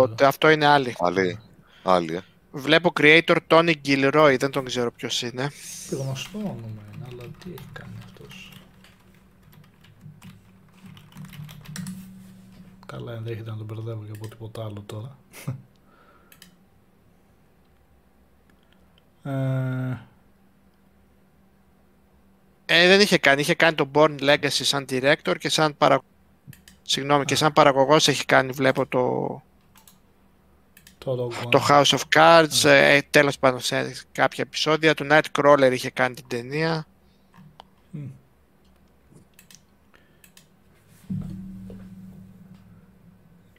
δεν 0.00 0.08
το 0.08 0.14
ξέρω. 0.14 0.28
αυτό 0.28 0.50
είναι 0.50 0.66
άλλη. 0.66 0.94
Άλλη. 0.98 1.38
Άλλη, 1.82 2.14
ε. 2.14 2.20
Βλέπω 2.52 2.92
creator 3.00 3.36
Tony 3.48 3.74
Gilroy, 3.86 4.36
δεν 4.38 4.50
τον 4.50 4.64
ξέρω 4.64 4.92
ποιος 4.92 5.22
είναι. 5.22 5.50
Τι 5.88 5.94
γνωστό 5.96 6.38
όνομα 6.38 6.82
είναι, 6.94 7.06
αλλά 7.10 7.22
τι 7.22 7.50
έχει 7.56 7.68
κάνει 7.72 7.94
αυτός. 8.04 8.52
Καλά, 12.86 13.12
ενδέχεται 13.12 13.50
να 13.50 13.56
τον 13.56 13.66
μπερδεύω 13.66 14.02
και 14.04 14.12
από 14.16 14.28
τίποτα 14.28 14.64
άλλο 14.64 14.82
τώρα. 14.86 15.16
Ε, 19.26 19.98
Ε, 22.68 22.88
δεν 22.88 23.00
είχε 23.00 23.18
κάνει. 23.18 23.40
Είχε 23.40 23.54
κάνει 23.54 23.74
το 23.74 23.88
Born 23.94 24.16
Legacy 24.20 24.48
σαν 24.48 24.86
director 24.88 25.34
και 25.38 25.48
σαν 25.48 25.76
παρα... 25.76 26.00
Συγγνώμη, 26.82 27.24
και 27.24 27.34
σαν 27.34 27.52
παραγωγός 27.52 28.08
έχει 28.08 28.24
κάνει, 28.24 28.52
βλέπω, 28.52 28.86
το, 28.86 29.42
το 30.98 31.30
Rogue 31.30 31.44
One. 31.46 31.50
το 31.50 31.66
House 31.68 31.84
of 31.98 32.00
Cards, 32.16 32.64
ε, 32.64 33.00
τέλος 33.10 33.38
πάντων 33.38 33.60
σε 33.60 33.92
κάποια 34.12 34.44
επεισόδια. 34.46 34.94
Το 34.94 35.06
Nightcrawler 35.10 35.70
είχε 35.72 35.90
κάνει 35.90 36.14
την 36.14 36.24
ταινία. 36.28 36.86
Μμ. 37.90 38.04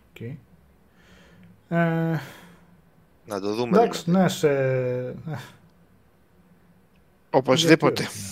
Οκ. 0.09 0.21
Ε, 1.69 2.19
Να 3.25 3.39
το 3.41 3.53
δούμε. 3.53 3.77
εντάξει, 3.77 4.03
δηλαδή. 4.05 4.23
ναι, 4.23 4.29
σε... 4.29 4.47
ε, 7.29 7.37
Οπωσδήποτε. 7.37 8.01
γιατί; 8.01 8.15
Όχι, 8.15 8.31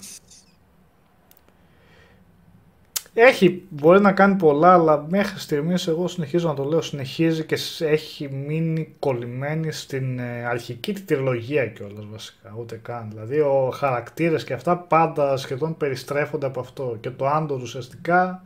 ναι. 3.14 3.22
Έχει, 3.24 3.64
μπορεί 3.70 4.02
να 4.02 4.12
κάνει 4.12 4.36
πολλά, 4.36 4.74
αλλά 4.74 5.06
μέχρι 5.10 5.40
στιγμής 5.40 5.88
εγώ 5.88 6.08
συνεχίζω 6.08 6.48
να 6.48 6.54
το 6.54 6.64
λέω, 6.64 6.82
συνεχίζει 6.82 7.44
και 7.46 7.56
σ- 7.56 7.82
έχει 7.82 8.30
μείνει 8.34 8.96
κολλημένη 9.00 9.72
στην 9.72 10.20
ε, 10.20 10.46
αρχική 10.46 10.94
τη 10.94 11.02
τριλογία 11.02 11.68
κιόλας 11.68 12.06
βασικά, 12.12 12.54
ούτε 12.60 12.76
καν. 12.84 13.10
Δηλαδή 13.10 13.40
ο 13.40 13.72
χαρακτήρες 13.74 14.44
και 14.44 14.54
αυτά 14.54 14.78
πάντα 14.78 15.38
σχεδόν 15.38 15.78
περιστρέφονται 15.78 16.46
από 16.46 16.60
αυτό 16.60 16.98
και 17.00 17.10
το 17.10 17.26
Andor 17.36 17.60
ουσιαστικά 17.62 18.44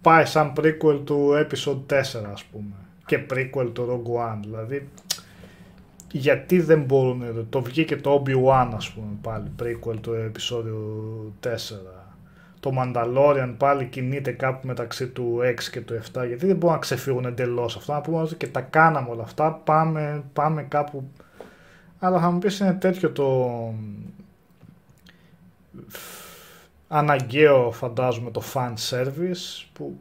πάει 0.00 0.24
σαν 0.24 0.52
prequel 0.56 1.00
του 1.04 1.30
episode 1.48 1.80
4 1.92 2.00
ας 2.32 2.44
πούμε 2.44 2.74
και 3.06 3.26
prequel 3.30 3.70
του 3.72 3.86
Rogue 3.88 4.20
One, 4.32 4.38
δηλαδή 4.44 4.88
γιατί 6.12 6.60
δεν 6.60 6.82
μπορούν, 6.82 7.46
το 7.48 7.62
βγήκε 7.62 7.96
το 7.96 8.22
Obi-Wan 8.22 8.70
ας 8.74 8.90
πούμε 8.90 9.06
πάλι, 9.22 9.50
prequel 9.62 9.96
του 10.00 10.12
επεισόδιου 10.12 11.34
4. 11.44 11.48
Το 12.60 12.70
Mandalorian 12.78 13.54
πάλι 13.58 13.84
κινείται 13.84 14.32
κάπου 14.32 14.66
μεταξύ 14.66 15.06
του 15.08 15.38
6 15.42 15.54
και 15.70 15.80
του 15.80 15.94
7, 15.94 16.26
γιατί 16.26 16.46
δεν 16.46 16.56
μπορούν 16.56 16.74
να 16.74 16.80
ξεφύγουν 16.80 17.24
εντελώς 17.24 17.76
αυτά, 17.76 17.94
να 17.94 18.00
πούμε 18.00 18.22
ότι 18.22 18.34
και 18.34 18.46
τα 18.46 18.60
κάναμε 18.60 19.10
όλα 19.10 19.22
αυτά, 19.22 19.52
πάμε, 19.52 20.24
πάμε 20.32 20.62
κάπου... 20.62 21.10
Αλλά 21.98 22.20
θα 22.20 22.30
μου 22.30 22.38
πεις 22.38 22.58
είναι 22.58 22.72
τέτοιο 22.72 23.10
το 23.10 23.48
αναγκαίο 26.88 27.70
φαντάζομαι 27.70 28.30
το 28.30 28.42
fan 28.54 28.72
service 28.90 29.66
που 29.72 29.98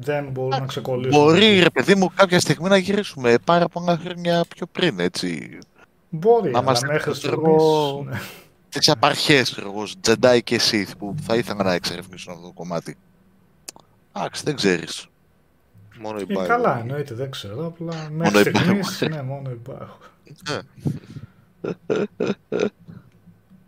δεν 0.00 0.28
μπορούν 0.30 0.60
να 0.60 0.66
ξεκολλήσουν. 0.66 1.22
Μπορεί, 1.22 1.58
ρε 1.58 1.70
παιδί 1.70 1.94
μου, 1.94 2.10
κάποια 2.14 2.40
στιγμή 2.40 2.68
να 2.68 2.76
γυρίσουμε 2.76 3.34
πάρα 3.44 3.68
πολλά 3.68 3.98
χρόνια 4.04 4.44
πιο 4.48 4.66
πριν, 4.66 5.00
έτσι. 5.00 5.58
Μπορεί, 6.10 6.50
να 6.50 6.58
αλλά 6.58 6.66
είμαστε 6.66 6.86
μέχρι 6.86 7.12
ξέρω 7.12 7.34
στιγμής... 7.34 7.62
εγώ, 7.62 8.04
ναι. 8.08 8.20
Τις 8.68 8.88
απαρχές, 8.88 9.50
ξέρω 9.50 9.68
εγώ, 9.70 9.86
Jedi 10.06 10.38
και 10.44 10.60
Sith 10.70 10.90
που 10.98 11.14
θα 11.22 11.36
ήθελα 11.36 11.64
να 11.64 11.72
εξερευνήσουν 11.72 12.32
αυτό 12.32 12.46
το 12.46 12.52
κομμάτι. 12.52 12.96
Εντάξει, 14.12 14.42
δεν 14.44 14.56
ξέρεις. 14.56 15.06
Μόνο 16.00 16.18
Ε, 16.18 16.22
υπάρχει. 16.28 16.48
καλά, 16.48 16.78
εννοείται, 16.80 17.14
δεν 17.14 17.30
ξέρω. 17.30 17.66
Απλά 17.66 18.08
μέχρι 18.10 18.40
υπάρχουν. 18.40 18.84
στιγμής, 18.84 19.16
ναι, 19.16 19.22
μόνο 19.22 19.50
υπάρχουν. 19.50 20.06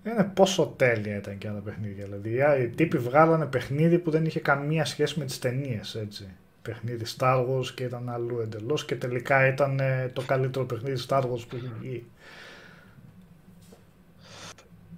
Ναι. 0.03 0.11
Είναι 0.11 0.31
πόσο 0.35 0.75
τέλεια 0.77 1.17
ήταν 1.17 1.39
και 1.39 1.49
άλλα 1.49 1.59
παιχνίδια. 1.59 2.05
Δηλαδή, 2.05 2.63
οι 2.63 2.69
τύποι 2.69 2.99
βγάλανε 2.99 3.47
παιχνίδι 3.47 3.99
που 3.99 4.11
δεν 4.11 4.25
είχε 4.25 4.41
καμία 4.41 4.85
σχέση 4.85 5.19
με 5.19 5.25
τις 5.25 5.39
ταινίες, 5.39 5.95
έτσι. 5.95 6.29
Παιχνίδι 6.63 7.05
Star 7.19 7.47
Wars 7.49 7.67
και 7.75 7.85
ήταν 7.85 8.09
αλλού 8.09 8.41
εντελώς 8.41 8.85
και 8.85 8.97
τελικά 8.97 9.47
ήταν 9.47 9.81
ε, 9.81 10.11
το 10.13 10.23
καλύτερο 10.23 10.65
παιχνίδι 10.65 11.05
Star 11.09 11.23
Wars 11.23 11.45
που 11.49 11.57
έχει 11.57 11.71
βγει. 11.81 12.05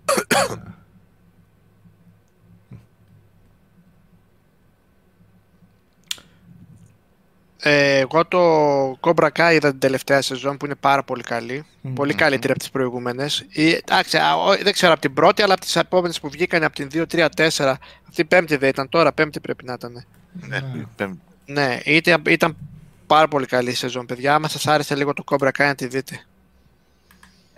Ε, 7.64 7.98
εγώ 7.98 8.24
το 8.26 8.40
Cobra 9.00 9.28
Kai 9.36 9.50
είδα 9.54 9.70
την 9.70 9.78
τελευταία 9.78 10.22
σεζόν 10.22 10.56
που 10.56 10.64
είναι 10.64 10.74
πάρα 10.74 11.02
πολύ 11.02 11.22
καλή. 11.22 11.64
Μμμ. 11.80 11.92
Πολύ 11.94 12.14
καλύτερη 12.14 12.50
από 12.52 12.60
τις 12.60 12.70
προηγούμενες. 12.70 13.44
Ή, 13.48 13.68
εντάξει, 13.70 14.16
α, 14.16 14.34
ο- 14.36 14.56
δεν 14.62 14.72
ξέρω 14.72 14.92
από 14.92 15.00
την 15.00 15.14
πρώτη, 15.14 15.42
αλλά 15.42 15.52
από 15.52 15.62
τις 15.62 15.76
επόμενες 15.76 16.20
που 16.20 16.28
βγήκαν 16.30 16.64
από 16.64 16.74
την 16.74 16.88
2, 16.92 17.06
3, 17.06 17.28
4. 17.36 17.78
Αυτή 18.08 18.20
η 18.20 18.24
πέμπτη 18.24 18.56
δεν 18.56 18.68
ήταν 18.68 18.88
τώρα, 18.88 19.12
πέμπτη 19.12 19.40
πρέπει 19.40 19.64
να 19.64 19.72
ήταν. 19.72 20.04
Ναι, 20.32 20.58
Ναι. 20.58 20.84
πέμπ- 20.96 21.18
Ναι, 21.46 21.78
ήταν, 21.84 22.22
ήταν 22.28 22.56
πάρα 23.06 23.28
πολύ 23.28 23.46
καλή 23.46 23.70
η 23.70 23.74
σεζόν, 23.74 24.06
παιδιά. 24.06 24.34
Άμα 24.34 24.48
σας 24.48 24.66
άρεσε 24.66 24.94
λίγο 24.94 25.12
το 25.12 25.24
Cobra 25.30 25.46
Kai 25.48 25.64
να 25.66 25.74
τη 25.74 25.86
δείτε. 25.86 26.20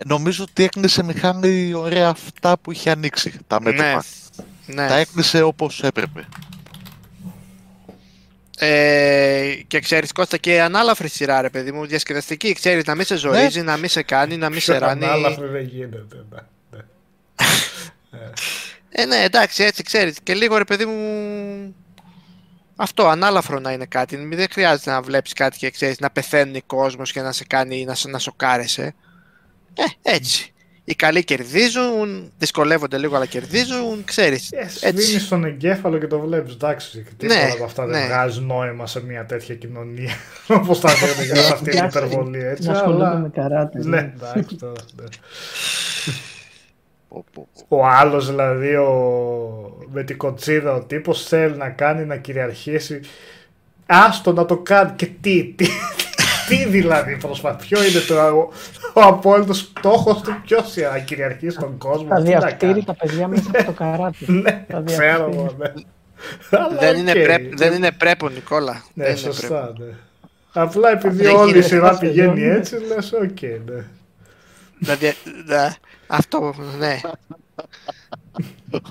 Νομίζω 0.05 0.43
ότι 0.49 0.63
έκλεισε 0.63 1.03
μηχανή 1.03 1.73
ωραία 1.73 2.09
αυτά 2.09 2.57
που 2.57 2.71
είχε 2.71 2.91
ανοίξει. 2.91 3.39
Τα 3.47 3.61
μέτωπα. 3.61 4.03
Ναι. 4.65 4.87
Τα 4.87 4.95
έκλεισε 4.95 5.41
όπως 5.41 5.83
έπρεπε. 5.83 6.27
Ε, 8.59 9.53
και 9.67 9.79
ξέρεις 9.79 10.11
Κώστα 10.11 10.37
και 10.37 10.61
ανάλαφρη 10.61 11.07
σειρά 11.09 11.41
ρε 11.41 11.49
παιδί 11.49 11.71
μου, 11.71 11.85
διασκεδαστική. 11.85 12.53
Ξέρεις 12.53 12.85
να 12.85 12.95
μην 12.95 13.05
σε 13.05 13.15
ζορίζει, 13.17 13.61
να 13.61 13.77
μην 13.77 13.89
σε 13.89 14.03
κάνει, 14.03 14.37
να 14.37 14.49
μην 14.49 14.59
σε 14.59 14.71
Πιο 14.71 14.79
ράνει. 14.85 15.05
ανάλαφρη 15.05 15.47
δεν 15.47 15.63
γίνεται. 15.63 16.25
ναι, 16.31 16.39
ναι. 16.71 18.29
Ε, 18.89 19.05
ναι, 19.05 19.15
εντάξει, 19.23 19.63
έτσι 19.63 19.83
ξέρεις. 19.83 20.17
Και 20.23 20.33
λίγο 20.33 20.57
ρε 20.57 20.63
παιδί 20.63 20.85
μου. 20.85 21.75
Αυτό, 22.75 23.07
ανάλαφρο 23.07 23.59
να 23.59 23.71
είναι 23.71 23.85
κάτι. 23.85 24.17
Μην- 24.17 24.37
Δεν 24.37 24.47
χρειάζεται 24.51 24.91
να 24.91 25.01
βλέπεις 25.01 25.33
κάτι 25.33 25.57
και 25.57 25.69
ξέρεις 25.69 25.99
να 25.99 26.09
πεθαίνει 26.09 26.61
κόσμος 26.61 27.11
και 27.11 27.21
να 27.21 27.31
σε 27.31 27.43
κάνει 27.43 27.85
να, 27.85 27.95
σε- 27.95 28.09
να 28.09 28.19
σοκάρεσαι. 28.19 28.95
Ε, 29.73 30.11
έτσι. 30.11 30.53
Οι 30.87 30.95
καλοί 30.95 31.23
κερδίζουν, 31.23 32.31
δυσκολεύονται 32.37 32.97
λίγο 32.97 33.15
αλλά 33.15 33.25
κερδίζουν, 33.25 34.03
ξέρεις. 34.05 34.51
Ε, 34.51 34.57
Έτσι. 34.87 35.01
σβήνει 35.01 35.19
στον 35.19 35.45
εγκέφαλο 35.45 35.97
και 35.97 36.07
το 36.07 36.19
βλέπεις. 36.19 36.53
Εντάξει, 36.53 37.05
τίποτα 37.17 37.39
Ναι, 37.39 37.51
από 37.53 37.63
αυτά 37.63 37.85
ναι. 37.85 37.91
δεν 37.91 38.05
βγάζει 38.07 38.41
νόημα 38.41 38.87
σε 38.87 39.03
μια 39.03 39.25
τέτοια 39.25 39.55
κοινωνία. 39.55 40.13
Όπως 40.47 40.79
τα 40.79 40.89
λένε 40.89 41.31
για 41.33 41.41
αυτή 41.53 41.69
την 41.69 41.77
Εντάξει, 41.77 41.97
υπερβολή 41.97 42.43
έτσι. 42.43 42.67
Να 42.67 42.73
ασχολούνται 42.73 43.05
Αλλά... 43.05 43.17
με 43.17 43.29
καράτες. 43.29 43.85
Ναι, 43.85 44.13
εντάξει 44.15 44.55
τώρα. 44.55 44.73
ναι. 44.95 45.05
Πω, 47.09 47.25
πω, 47.33 47.47
πω. 47.67 47.77
Ο 47.77 47.85
άλλος 47.85 48.27
δηλαδή 48.29 48.75
ο... 48.75 49.87
με 49.91 50.03
την 50.03 50.17
κοτσίδα 50.17 50.73
ο 50.73 50.81
τύπος 50.81 51.23
θέλει 51.27 51.57
να 51.57 51.69
κάνει 51.69 52.05
να 52.05 52.17
κυριαρχήσει. 52.17 52.99
Άστο 53.85 54.33
να 54.33 54.45
το 54.45 54.57
κάνει. 54.57 54.91
Και 54.95 55.07
τι, 55.21 55.53
τι, 55.55 55.65
τι 56.47 56.65
δηλαδή 56.65 57.17
προσπαθεί. 57.17 57.67
Ποιο 57.67 57.83
είναι 57.83 57.99
το, 57.99 58.27
ο, 58.27 58.51
ο 58.93 59.01
απόλυτος 59.01 59.59
στόχος 59.59 60.21
του, 60.21 60.41
ποιος 60.45 60.75
να 60.75 60.99
κυριαρχήσει 60.99 61.57
τον 61.57 61.77
κόσμο. 61.77 62.07
Θα 62.07 62.21
τι 62.23 62.31
να 62.31 62.39
διαφθείρει 62.39 62.71
κάνει. 62.71 62.83
τα 62.83 62.95
παιδιά 62.95 63.27
μέσα 63.27 63.49
από 63.53 63.63
το 63.63 63.71
καράτε. 63.71 64.25
Ναι, 64.41 64.65
Θα 64.69 64.81
ξέρω 64.85 65.29
διαφθείρει. 65.29 65.31
εγώ, 65.31 65.55
ναι. 65.57 65.73
Αλλά 66.49 66.77
δεν, 66.79 66.97
είναι 66.97 67.13
OK. 67.13 67.21
prep, 67.21 67.57
δεν 67.57 67.73
είναι 67.73 67.91
πρέπο, 67.91 68.29
Νικόλα. 68.29 68.83
Ναι, 68.93 69.05
δεν 69.05 69.15
είναι 69.17 69.31
πρέπο. 69.33 69.57
σωστά, 69.57 69.73
ναι. 69.77 69.93
Απλά 70.53 70.91
επειδή 70.91 71.23
Δεν 71.23 71.35
όλη 71.35 71.57
η 71.57 71.61
γίνεται 71.61 71.61
σειρά 71.61 71.91
να 71.91 71.93
σε 71.93 71.99
πηγαίνει 71.99 72.41
δω, 72.41 72.47
ναι. 72.47 72.55
έτσι, 72.55 72.75
λες, 72.79 73.11
οκ, 73.13 73.41
ναι. 73.41 73.85
Δηλαδή, 74.79 75.13
ναι, 75.45 75.75
αυτό, 76.07 76.53
ναι. 76.77 76.99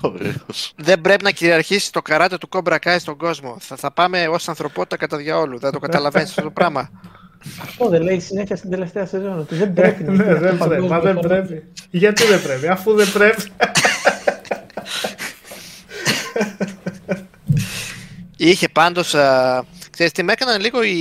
Ωραίος. 0.01 0.73
Δεν 0.75 1.01
πρέπει 1.01 1.23
να 1.23 1.31
κυριαρχήσει 1.31 1.91
το 1.91 2.01
καράτε 2.01 2.37
του 2.37 2.49
Cobra 2.51 2.77
Kai 2.85 2.95
στον 2.99 3.17
κόσμο. 3.17 3.57
Θα, 3.59 3.75
θα 3.75 3.91
πάμε 3.91 4.27
ως 4.27 4.49
ανθρωπότητα 4.49 4.97
κατά 4.97 5.17
διαόλου. 5.17 5.59
Δεν 5.59 5.71
το 5.71 5.79
καταλαβαίνεις 5.79 6.29
αυτό 6.29 6.41
το 6.41 6.51
πράγμα. 6.51 6.89
Αυτό 7.61 7.89
δεν 7.89 8.01
λέει 8.01 8.19
συνέχεια 8.19 8.55
στην 8.55 8.69
τελευταία 8.69 9.05
σεζόν. 9.05 9.39
Ότι 9.39 9.55
δεν 9.55 9.73
πρέπει 9.73 10.03
να 10.03 10.11
Ναι, 10.11 10.23
γίνει 10.23 10.39
δεν 10.39 10.51
αυτό 10.53 10.67
πρέπει, 10.67 10.81
μα 10.81 10.87
παγκόσμιο 10.87 11.01
δεν 11.01 11.21
φαινόμενο. 11.21 11.47
πρέπει. 11.47 11.63
Γιατί 11.89 12.23
δεν 12.25 12.41
πρέπει, 12.41 12.67
αφού 12.67 12.93
δεν 12.93 13.11
πρέπει. 13.13 13.41
Είχε 18.37 18.69
πάντως. 18.69 19.15
Ξέρεις 19.89 20.11
τι 20.13 20.23
με 20.23 20.31
έκαναν 20.31 20.61
λίγο 20.61 20.83
οι, 20.83 20.93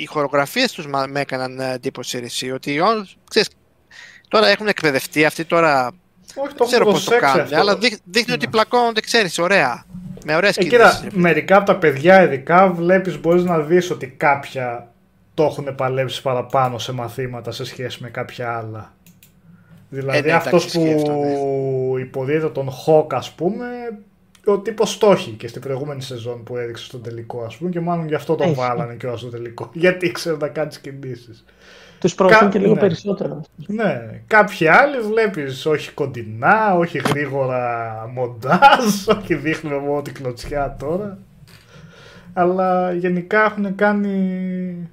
οι 0.00 0.06
χορογραφίες 0.06 0.72
τους 0.72 0.86
με 0.86 1.20
έκαναν 1.20 1.60
ε, 1.60 1.72
εντύπωση 1.72 2.18
ρε 2.18 2.24
εσύ, 2.24 2.50
ότι 2.50 2.80
ό, 2.80 2.86
ξέρεις, 3.30 3.48
τώρα 4.28 4.48
έχουν 4.48 4.66
εκπαιδευτεί 4.66 5.24
αυτοί 5.24 5.44
τώρα. 5.44 5.90
Όχι, 6.34 6.54
το 6.54 6.54
Δεν 6.58 6.66
ξέρω 6.66 6.82
έχω 6.82 6.92
πώς 6.92 7.04
το 7.04 7.10
προσέξει 7.10 7.32
κάνουν, 7.32 7.44
αυτό. 7.44 7.60
αλλά 7.60 7.76
δείχνει, 7.76 7.98
δείχνει 8.04 8.32
ότι 8.34 8.48
πλακώνονται, 8.48 9.00
ξέρεις, 9.00 9.38
ωραία. 9.38 9.84
Με 10.24 10.36
ωραίε 10.36 10.48
Ε, 10.48 10.52
κινήσει. 10.52 10.70
κοίτα, 10.70 11.02
μερικά 11.12 11.56
από 11.56 11.66
τα 11.66 11.76
παιδιά 11.76 12.22
ειδικά 12.22 12.68
βλέπεις 12.72 13.20
μπορείς 13.20 13.44
να 13.44 13.58
δεις 13.58 13.90
ότι 13.90 14.06
κάποια 14.06 14.91
το 15.34 15.42
έχουν 15.42 15.74
παλέψει 15.74 16.22
παραπάνω 16.22 16.78
σε 16.78 16.92
μαθήματα 16.92 17.50
σε 17.50 17.64
σχέση 17.64 18.02
με 18.02 18.08
κάποια 18.10 18.56
άλλα. 18.56 18.92
Δηλαδή 19.88 20.18
Ε, 20.18 20.20
ναι, 20.22 20.32
αυτός 20.32 20.64
εντάξει, 20.74 20.78
που 20.78 20.84
ισχύει 20.84 20.94
αυτό, 20.94 21.98
υποδίδεται 21.98 22.48
τον 22.48 22.70
Χοκ 22.70 23.14
ας 23.14 23.30
πούμε 23.32 23.66
ο 24.44 24.58
τύπος 24.58 24.98
το 24.98 25.10
έχει 25.10 25.30
και 25.30 25.48
στην 25.48 25.60
προηγούμενη 25.60 26.02
σεζόν 26.02 26.42
που 26.42 26.56
έδειξε 26.56 26.84
στον 26.84 27.02
τελικό 27.02 27.42
ας 27.42 27.56
πούμε 27.56 27.70
και 27.70 27.80
μάλλον 27.80 28.06
γι' 28.08 28.14
αυτό 28.14 28.34
τον 28.34 28.46
Έχει. 28.46 28.54
βάλανε 28.54 28.94
και 28.94 29.08
στο 29.16 29.28
τελικό 29.28 29.70
γιατί 29.82 30.06
ήξερε 30.06 30.36
να 30.36 30.48
κάνει 30.48 30.70
κινήσεις. 30.80 31.44
Τους 31.98 32.14
προωθούν 32.14 32.38
Κα- 32.40 32.48
και 32.48 32.58
λίγο 32.58 32.74
ναι. 32.74 32.80
περισσότερο. 32.80 33.40
Ναι, 33.66 34.20
κάποιοι 34.26 34.66
άλλοι 34.68 35.00
βλέπεις 35.00 35.66
όχι 35.66 35.90
κοντινά, 35.92 36.74
όχι 36.74 36.98
γρήγορα 36.98 37.94
μοντάζ, 38.14 39.06
όχι 39.18 39.34
δείχνουμε 39.34 39.78
μόνο 39.78 40.02
την 40.02 40.14
κλωτσιά 40.14 40.76
τώρα. 40.78 41.18
Αλλά 42.32 42.92
γενικά 42.92 43.44
έχουν 43.44 43.74
κάνει 43.74 44.88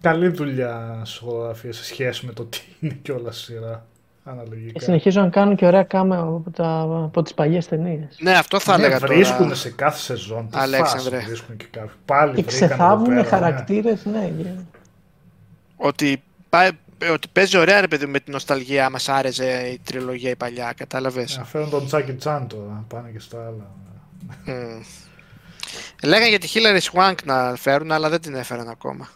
καλή 0.00 0.28
δουλειά 0.28 1.00
σχογραφία 1.04 1.72
σε 1.72 1.84
σχέση 1.84 2.26
με 2.26 2.32
το 2.32 2.44
τι 2.44 2.58
είναι 2.80 2.98
και 3.02 3.12
όλα 3.12 3.32
σειρά. 3.32 3.84
Αναλογικά. 4.24 4.72
Και 4.72 4.80
συνεχίζουν 4.80 5.22
να 5.22 5.28
κάνουν 5.28 5.56
και 5.56 5.66
ωραία 5.66 5.82
κάμερα 5.82 6.20
από, 6.22 6.50
τα, 6.52 6.80
από 7.04 7.22
τις 7.22 7.34
παλιές 7.34 7.66
ταινίες. 7.68 8.16
Ναι, 8.20 8.32
αυτό 8.32 8.60
θα 8.60 8.78
ναι, 8.78 8.84
έλεγα 8.84 8.98
βρίσκουν 9.06 9.42
τώρα. 9.42 9.54
σε 9.54 9.70
κάθε 9.70 9.98
σεζόν. 9.98 10.48
Τι 10.50 10.58
Αλέξανδρε. 10.58 11.16
φάση 11.16 11.26
βρίσκουν 11.26 11.56
και 11.56 11.66
κάποιοι. 11.70 11.90
Πάλι 12.04 12.34
Και 12.34 12.42
βρήκαν 12.42 12.56
εδώ 12.62 12.66
ξεθάβουν 12.74 13.04
πέρα, 13.06 13.20
ναι. 13.20 13.26
χαρακτήρες, 13.28 14.04
ναι. 14.04 14.32
και- 14.42 14.48
Ότι, 15.76 16.22
πάει- 16.48 16.70
ότι 17.12 17.28
παίζει 17.32 17.56
ωραία 17.56 17.80
ρε 17.80 17.88
παιδί 17.88 18.04
μου, 18.06 18.10
με 18.12 18.20
την 18.20 18.32
νοσταλγία 18.32 18.90
μας 18.90 19.08
άρεσε 19.08 19.68
η 19.72 19.80
τριλογία 19.84 20.30
η 20.30 20.36
παλιά, 20.36 20.72
κατάλαβες; 20.76 21.36
Να 21.36 21.44
φέρουν 21.44 21.70
τον 21.70 21.86
Τζάκι 21.86 22.12
Τσάν 22.12 22.46
τώρα, 22.46 22.84
πάνε 22.88 23.08
και 23.10 23.18
στα 23.20 23.38
άλλα. 23.46 23.70
Μμ. 24.44 24.80
Λέγανε 26.04 26.28
για 26.28 26.38
τη 26.38 26.48
Hillary 26.54 26.80
Swank 26.92 27.14
να 27.24 27.54
φέρουν, 27.56 27.92
αλλά 27.92 28.08
δεν 28.08 28.20
την 28.20 28.34
έφεραν 28.34 28.68
ακόμα. 28.68 29.08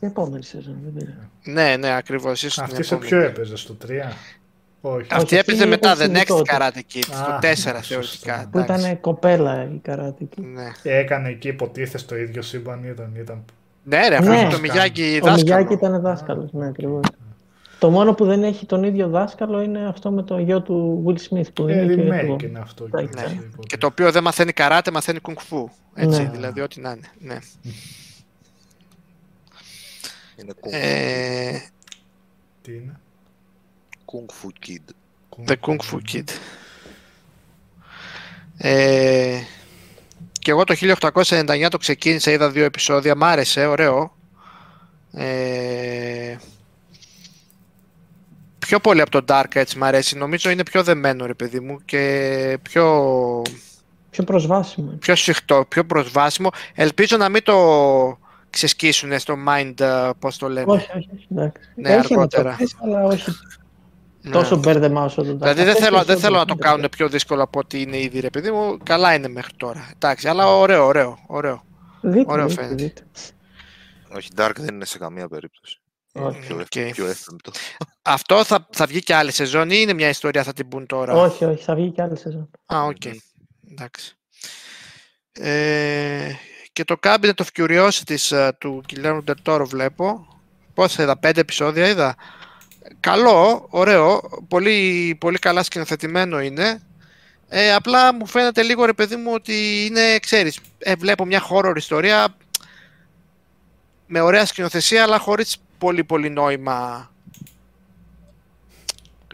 Την 0.00 0.08
επόμενη 0.08 0.42
σεζόν, 0.44 0.76
δεν 0.84 0.92
πειράζει. 0.92 1.28
Ναι, 1.44 1.76
ναι, 1.76 1.96
ακριβώς. 1.96 2.42
Ίσως 2.42 2.54
την 2.54 2.62
Αυτή 2.62 2.82
σε 2.82 2.94
επόμενη. 2.94 3.10
ποιο 3.10 3.20
έπαιζε, 3.28 3.56
στο 3.56 3.76
3? 3.86 3.88
Όχι. 4.80 5.06
Αυτή 5.10 5.24
Όχι, 5.24 5.34
έπαιζε 5.36 5.56
αυτή 5.58 5.68
μετά, 5.68 5.90
έπαιζε 5.90 6.10
The 6.12 6.16
Next 6.16 6.26
τότε. 6.26 6.56
Karate 6.56 6.94
Kid, 6.94 7.02
στο 7.04 7.14
Α, 7.32 7.38
4 7.38 7.42
ναι, 7.42 7.54
θεωρητικά. 7.54 8.02
σωστά. 8.02 8.48
Που 8.52 8.58
εντάξει. 8.58 8.84
ήταν 8.86 9.00
κοπέλα 9.00 9.64
η 9.74 9.78
καράτικη. 9.82 10.40
Ναι. 10.40 10.70
Έκανε 10.82 11.28
εκεί 11.28 11.48
υποτίθεται 11.48 11.98
στο 11.98 12.16
ίδιο 12.16 12.42
σύμπαν 12.42 12.84
ήταν. 12.84 13.14
ήταν... 13.20 13.44
Ναι, 13.82 14.08
ρε, 14.08 14.16
αυτό 14.16 14.30
Ναι. 14.30 14.40
είναι 14.40 14.50
το 14.50 14.58
Μιγιάκι 14.60 15.02
Ο 15.22 15.26
δάσκαλο. 15.26 15.34
Μιγιάκη 15.36 15.72
ήταν 15.72 16.00
δάσκαλος, 16.00 16.52
ναι, 16.52 16.66
ακριβώς. 16.66 17.04
Το 17.78 17.90
μόνο 17.90 18.14
που 18.14 18.24
δεν 18.24 18.42
έχει 18.44 18.66
τον 18.66 18.84
ίδιο 18.84 19.08
δάσκαλο 19.08 19.60
είναι 19.62 19.86
αυτό 19.88 20.10
με 20.10 20.22
το 20.22 20.38
γιο 20.38 20.62
του 20.62 21.04
Will 21.06 21.18
Smith 21.34 21.52
που 21.54 21.68
Ε, 21.68 21.72
είναι 21.82 21.94
και 21.94 22.02
remake 22.02 22.38
το... 22.38 22.46
είναι 22.46 22.58
αυτό. 22.58 22.84
Ναι. 22.90 23.00
και 23.02 23.06
έτσι, 23.06 23.24
υποτίθεται. 23.24 23.56
Και 23.66 23.76
το 23.76 23.86
οποίο 23.86 24.10
δεν 24.12 24.22
μαθαίνει 24.22 24.52
καράτε, 24.52 24.90
μαθαίνει 24.90 25.18
κουνγκφού. 25.20 25.68
Έτσι, 25.94 26.22
Ναι. 26.22 26.30
δηλαδή 26.30 26.60
ό,τι 26.60 26.80
να 26.80 26.90
είναι. 26.90 27.08
Ναι. 27.18 27.38
Είναι 30.40 30.52
Kung, 30.60 30.68
Ε, 30.72 31.58
Τι 32.62 32.72
είναι; 32.74 33.00
Kung 34.04 34.26
Fu 34.42 34.48
Kid. 34.66 34.92
The 35.46 35.54
Kung 35.60 35.76
Fu 35.90 35.98
Kid. 36.12 36.24
Ε, 38.56 39.40
και 40.32 40.50
εγώ 40.50 40.64
το 40.64 40.74
1899 40.74 41.66
το 41.70 41.78
ξεκίνησα, 41.78 42.30
είδα 42.30 42.50
δύο 42.50 42.64
επεισόδια, 42.64 43.14
μ' 43.16 43.24
άρεσε, 43.24 43.66
ωραίο. 43.66 44.14
Ε, 45.12 46.36
πιο 48.58 48.80
πολύ 48.80 49.00
από 49.00 49.10
το 49.10 49.24
Dark 49.28 49.54
έτσι 49.54 49.78
μ' 49.78 49.84
αρέσει, 49.84 50.16
νομίζω 50.16 50.50
είναι 50.50 50.62
πιο 50.62 50.82
δεμένο 50.82 51.26
ρε 51.26 51.34
παιδί 51.34 51.60
μου 51.60 51.80
και 51.84 52.58
πιο, 52.62 53.02
Πιο 54.10 54.24
προσβάσιμο. 54.24 54.90
πιο 55.00 55.14
σφιχτό, 55.14 55.64
πιο 55.68 55.84
προσβάσιμο. 55.84 56.50
Ελπίζω 56.74 57.16
να 57.16 57.28
μην 57.28 57.42
το 57.42 58.18
ξεσκίσουν 58.50 59.18
στο 59.18 59.34
mind, 59.48 59.80
ε, 59.80 60.10
πώς 60.18 60.36
το 60.38 60.48
λένε. 60.48 60.72
Όχι, 60.72 60.88
όχι, 60.96 61.08
όχι, 61.14 61.26
εντάξει. 61.30 61.62
Ναι, 61.74 61.88
έχει 61.88 61.98
αργότερα. 61.98 62.48
ανατροπές, 62.48 62.76
αλλά 62.82 63.04
όχι 63.04 63.30
Ναι. 64.22 64.30
τόσο 64.30 64.56
μπέρδεμα 64.56 65.04
όσο 65.04 65.22
το 65.22 65.22
Δηλαδή 65.36 65.62
δεν 65.62 65.68
Αυτές 65.68 65.84
θέλω, 65.84 65.96
δεν 65.96 66.06
περισσότερο 66.06 66.18
θέλω 66.20 66.36
να 66.36 66.44
το 66.44 66.54
είναι 66.58 66.62
κάνουν 66.68 66.88
πιο 66.90 67.08
δύσκολο 67.08 67.42
από 67.42 67.58
ό,τι 67.58 67.80
είναι 67.80 67.98
ήδη 67.98 68.20
ρε 68.20 68.30
παιδί 68.30 68.50
μου. 68.50 68.78
Καλά 68.82 69.14
είναι 69.14 69.28
μέχρι 69.28 69.52
τώρα. 69.56 69.90
Εντάξει, 69.94 70.28
αλλά 70.28 70.46
ωραίο, 70.56 70.86
ωραίο, 70.86 71.18
ωραίο. 71.26 71.64
Δείτε, 72.02 72.32
Ωραίο 72.32 72.46
δείτε, 72.48 72.62
φαίνεται. 72.62 72.82
δείτε. 72.84 73.02
Όχι, 74.16 74.28
Dark 74.36 74.52
δεν 74.56 74.74
είναι 74.74 74.84
σε 74.84 74.98
καμία 74.98 75.28
περίπτωση. 75.28 75.80
Είναι 76.12 76.26
Όχι. 76.26 76.38
πιο, 76.40 76.56
Οκ. 76.56 76.76
ευ- 76.76 76.92
πιο 76.94 77.06
εύπεπτο. 77.06 77.50
Αυτό 78.02 78.44
θα, 78.44 78.66
θα 78.72 78.86
βγει 78.86 79.00
και 79.02 79.14
άλλη 79.14 79.32
σεζόν 79.32 79.70
ή 79.70 79.76
είναι 79.78 79.92
μια 79.92 80.08
ιστορία 80.08 80.42
θα 80.42 80.52
την 80.52 80.68
πούν 80.68 80.86
τώρα; 80.86 81.12
Όχι, 81.14 81.44
όχι, 81.44 81.62
θα 81.64 81.74
βγει 81.74 81.90
και 81.90 82.02
άλλη 82.02 82.16
σεζόν. 82.18 82.50
Α, 82.74 82.82
οκ. 82.84 83.04
Εντάξει. 83.70 84.14
Ε, 85.32 86.30
και 86.80 86.86
το 86.86 86.98
Cabinet 87.02 87.32
of 87.34 87.46
Curiosities 87.56 88.36
ε, 88.36 88.48
του 88.58 88.82
Guillermo 88.88 89.20
del 89.24 89.34
Toro 89.44 89.64
βλέπω. 89.66 90.26
Πώς 90.74 90.96
είδα, 90.98 91.16
πέντε 91.18 91.40
επεισόδια 91.40 91.88
είδα. 91.88 92.14
Καλό, 93.00 93.66
ωραίο, 93.70 94.20
πολύ, 94.48 95.16
πολύ 95.20 95.38
καλά 95.38 95.62
σκηνοθετημένο 95.62 96.40
είναι. 96.40 96.80
Ε, 97.48 97.74
απλά 97.74 98.14
μου 98.14 98.26
φαίνεται 98.26 98.62
λίγο 98.62 98.84
ρε 98.84 98.92
παιδί 98.92 99.16
μου 99.16 99.32
ότι 99.34 99.84
είναι, 99.86 100.18
ξέρεις, 100.18 100.58
ε, 100.78 100.94
βλέπω 100.94 101.24
μια 101.24 101.42
horror 101.50 101.72
ιστορία 101.76 102.36
με 104.06 104.20
ωραία 104.20 104.46
σκηνοθεσία 104.46 105.02
αλλά 105.02 105.18
χωρίς 105.18 105.56
πολύ 105.78 106.04
πολύ 106.04 106.30
νόημα 106.30 107.10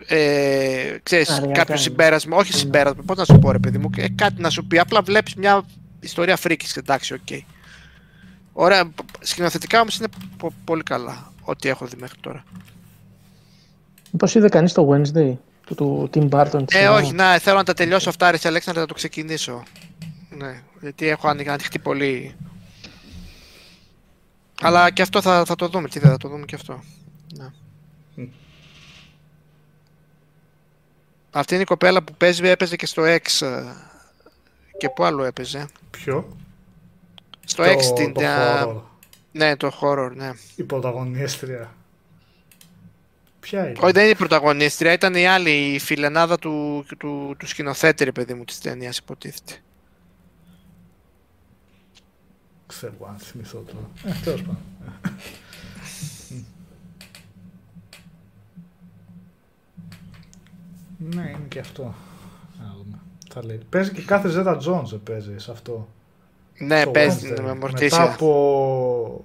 ε, 0.06 0.97
ξέρεις, 1.02 1.31
Αργά 1.31 1.47
κάποιο 1.47 1.64
κάνεις. 1.64 1.82
συμπέρασμα, 1.82 2.36
όχι 2.36 2.52
Ναι. 2.52 2.59
συμπέρασμα, 2.59 3.02
πώς 3.06 3.16
να 3.16 3.24
σου 3.24 3.39
πω 3.39 3.51
ρε 3.52 3.59
παιδί 3.59 3.78
μου, 3.78 3.90
ε, 3.97 4.09
κάτι 4.09 4.40
να 4.40 4.51
σου 4.51 4.66
πει, 4.66 4.78
απλά 4.78 5.02
βλέπεις 5.02 5.35
μια 5.35 5.64
ιστορία 6.06 6.36
φρίκης, 6.36 6.76
εντάξει, 6.76 7.14
οκ. 7.14 7.28
Ωραία, 8.52 8.90
σκηνοθετικά 9.20 9.80
όμως 9.80 9.96
είναι 9.96 10.08
πο- 10.36 10.52
πολύ 10.64 10.82
καλά, 10.82 11.32
ό,τι 11.42 11.68
έχω 11.68 11.86
δει 11.86 11.96
μέχρι 11.96 12.20
τώρα. 12.20 12.44
Πώς 14.18 14.34
είδε 14.34 14.48
κανείς 14.48 14.72
το 14.72 14.88
Wednesday 14.90 15.32
του, 15.66 15.74
του 15.74 16.10
Tim 16.14 16.28
Burton. 16.28 16.62
της 16.66 16.76
Ε, 16.76 16.78
σειρά; 16.78 16.92
όχι, 16.92 17.12
να, 17.12 17.38
θέλω 17.38 17.56
να 17.56 17.64
τα 17.64 17.74
τελειώσω 17.74 18.08
αυτά, 18.08 18.30
ρε 18.30 18.38
Αλέξανδρα, 18.44 18.82
να 18.82 18.88
το 18.88 18.94
ξεκινήσω. 18.94 19.62
Ναι, 20.30 20.62
γιατί 20.80 21.08
έχω 21.08 21.28
ανοιγ- 21.28 21.48
ανοιχτεί 21.48 21.78
πολύ. 21.78 22.34
Αλλά 24.60 24.90
και 24.90 25.02
αυτό 25.02 25.20
θα, 25.22 25.44
θα 25.44 25.54
το 25.54 25.68
δούμε, 25.68 25.88
τι 25.88 25.98
δεν 25.98 26.10
θα 26.10 26.16
το 26.16 26.28
δούμε 26.28 26.44
και 26.44 26.54
αυτό. 26.54 26.82
Ναι. 27.38 27.46
Μμ. 28.14 28.28
Αυτή 31.30 31.52
είναι 31.54 31.62
η 31.62 31.66
κοπέλα 31.66 32.02
που 32.02 32.14
παίζει, 32.14 32.48
έπαιζε 32.48 32.76
και 32.76 32.86
στο 32.86 33.02
X. 33.06 33.46
ε, 34.78 34.86
Και 34.86 34.90
πού 34.90 35.05
άλλο 35.05 35.24
έπαιζε; 35.24 35.69
Ποιο; 35.90 36.36
Στο 37.44 37.62
το, 37.62 37.70
X 37.70 37.82
την. 37.94 38.12
το 38.12 38.20
α, 38.27 38.65
horror. 38.66 38.82
ναι, 39.32 39.57
το 39.57 39.73
horror, 39.81 40.11
ναι. 40.15 40.32
Η 40.57 40.62
πρωταγωνίστρια. 40.62 41.74
Ποια 43.40 43.69
είναι; 43.69 43.78
Όχι, 43.82 43.93
δεν 43.93 44.03
είναι 44.03 44.12
η 44.12 44.16
πρωταγωνίστρια, 44.16 44.93
ήταν 44.93 45.15
η 45.15 45.27
άλλη, 45.27 45.51
η 45.74 45.78
φιλενάδα 45.78 46.39
του, 46.39 46.85
του, 46.98 47.35
του 47.39 47.47
σκηνοθέτη, 47.47 48.05
ρε 48.05 48.12
παιδί 48.12 48.35
μου, 48.35 48.44
της 48.44 48.61
ταινίας, 48.61 48.98
υποτίθεται. 48.98 49.53
Ξέρω 52.66 52.94
αν 53.09 53.19
θυμηθώ 53.19 53.59
τώρα. 53.59 53.90
Ε, 54.05 54.20
τέλος 54.24 54.40
πάντων. 54.43 54.59
ναι, 61.15 61.23
είναι 61.31 61.47
και 61.48 61.59
αυτό. 61.59 61.94
Να 63.36 63.42
δούμε. 63.42 63.42
Θα 63.42 63.44
λέει. 63.44 63.60
Παίζει 63.68 63.92
και 63.92 64.02
κάθε 64.02 64.30
Zeta 64.34 64.58
Jones 64.60 64.92
ε, 64.92 64.96
παίζει 65.04 65.38
σε 65.38 65.50
αυτό. 65.50 65.88
Ναι, 66.58 66.80
Στο 66.80 66.90
παίζει 66.90 67.28
Wednesday. 67.32 67.36
με 67.36 67.42
Μετά 67.42 67.54
μορτίσια. 67.54 68.02
από 68.12 69.24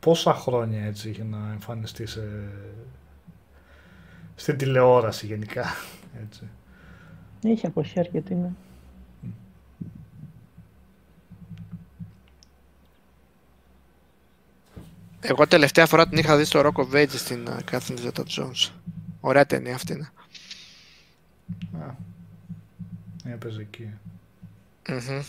πόσα 0.00 0.34
χρόνια 0.34 0.84
έτσι 0.84 1.10
είχε 1.10 1.24
να 1.24 1.36
εμφανιστεί 1.52 2.06
σε... 2.06 2.20
στην 4.34 4.56
τηλεόραση 4.56 5.26
γενικά. 5.26 5.64
Έτσι. 6.24 6.48
Είχε 7.40 7.66
αποχή 7.66 7.98
αρκετή, 7.98 8.34
ναι. 8.34 8.50
Εγώ 15.24 15.46
τελευταία 15.46 15.86
φορά 15.86 16.08
την 16.08 16.18
είχα 16.18 16.36
δει 16.36 16.44
στο 16.44 16.60
Rock 16.60 16.80
of 16.80 16.94
Ages 16.94 17.08
στην 17.08 17.48
uh, 17.48 17.70
Catherine 17.70 17.98
Zeta 18.06 18.22
Jones. 18.36 18.70
Ωραία 19.20 19.46
ταινία 19.46 19.74
αυτή 19.74 19.92
είναι. 19.92 20.10
Α, 21.80 21.94
έπαιζε 23.24 23.60
εκεί. 23.60 23.90
Μμμ. 24.88 25.22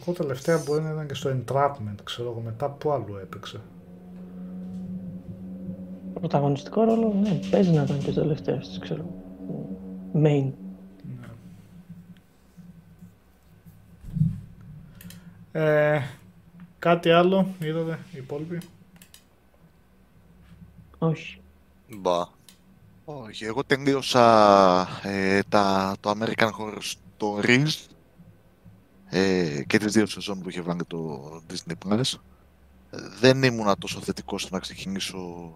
Εγώ 0.00 0.12
τελευταία 0.12 0.58
μπορεί 0.58 0.82
να 0.82 0.90
ήταν 0.90 1.06
και 1.06 1.14
στο 1.14 1.30
Entrapment, 1.30 1.94
ξέρω 2.04 2.30
εγώ, 2.30 2.40
μετά 2.40 2.70
που 2.70 2.90
άλλο 2.90 3.18
έπαιξε. 3.18 3.60
Πρωταγωνιστικό 6.14 6.84
ρόλο, 6.84 7.12
ναι, 7.14 7.40
παίζει 7.50 7.70
να 7.70 7.82
ήταν 7.82 7.98
και 7.98 8.12
τελευταίος 8.12 8.68
της, 8.68 8.78
ξέρω. 8.78 9.04
Main. 10.14 10.52
Ε, 15.52 16.00
κάτι 16.78 17.10
άλλο 17.10 17.46
είδατε 17.60 17.98
οι 18.12 18.18
υπόλοιποι; 18.18 18.60
Όχι. 20.98 21.40
Μπα. 21.96 22.24
Όχι, 23.20 23.44
εγώ 23.44 23.64
τελείωσα 23.64 24.88
ε, 25.02 25.40
τα, 25.48 25.96
το 26.00 26.10
American 26.10 26.50
Horror 26.58 26.80
Stories 27.18 27.86
ε, 29.08 29.62
και 29.66 29.78
τις 29.78 29.92
δύο 29.92 30.06
σεζόν 30.06 30.40
που 30.40 30.48
είχε 30.48 30.60
βάλει 30.60 30.84
το 30.86 31.30
Disney 31.50 31.72
Plus. 31.86 32.12
Ε, 32.90 32.96
Δεν 33.20 33.42
ήμουνα 33.42 33.76
τόσο 33.76 34.00
θετικός 34.00 34.42
στο 34.42 34.54
να 34.54 34.60
ξεκινήσω 34.60 35.52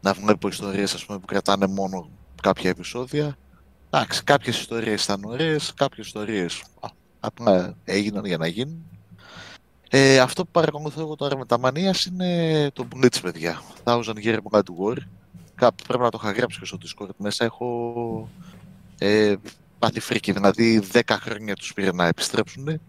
να 0.00 0.12
βλέπω 0.12 0.48
ιστορίες 0.48 0.94
ας 0.94 1.06
πούμε, 1.06 1.18
που 1.18 1.26
κρατάνε 1.26 1.66
μόνο 1.66 2.10
κάποια 2.42 2.70
επεισόδια. 2.70 3.36
Εντάξει, 3.90 4.24
κάποιες 4.24 4.58
ιστορίες 4.60 5.04
ήταν 5.04 5.24
ωραίες, 5.24 5.72
κάποιες 5.76 6.06
ιστορίες 6.06 6.62
α, 6.80 6.88
απλά 7.20 7.76
έγιναν 7.84 8.24
για 8.24 8.36
να 8.36 8.46
γίνουν. 8.46 8.84
Ε, 9.90 10.18
αυτό 10.18 10.44
που 10.44 10.50
παρακολουθώ 10.50 11.00
εγώ 11.00 11.16
τώρα 11.16 11.36
με 11.36 11.46
τα 11.46 11.58
μανίας 11.58 12.04
είναι 12.04 12.70
το 12.72 12.86
Blitz, 12.94 13.20
παιδιά. 13.22 13.62
Thousand 13.84 14.24
Year 14.24 14.38
Blood 14.50 14.62
War. 14.78 14.96
Κάπου 15.60 15.82
πρέπει 15.86 16.02
να 16.02 16.10
το 16.10 16.20
είχα 16.22 16.32
γράψει 16.32 16.58
και 16.58 16.64
στο 16.64 16.78
Discord 16.82 17.08
μέσα. 17.16 17.44
Έχω 17.44 18.28
ε, 18.98 19.34
πάθει 19.78 20.00
φρίκη, 20.00 20.32
δηλαδή 20.32 20.82
10 20.92 21.00
χρόνια 21.08 21.54
τους 21.54 21.72
πήρε 21.72 21.92
να 21.92 22.06
επιστρέψουν. 22.06 22.80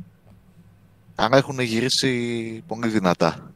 Άρα 1.16 1.38
έχουν 1.38 1.60
γυρίσει 1.60 2.64
πολύ 2.68 2.88
δυνατά. 2.88 3.52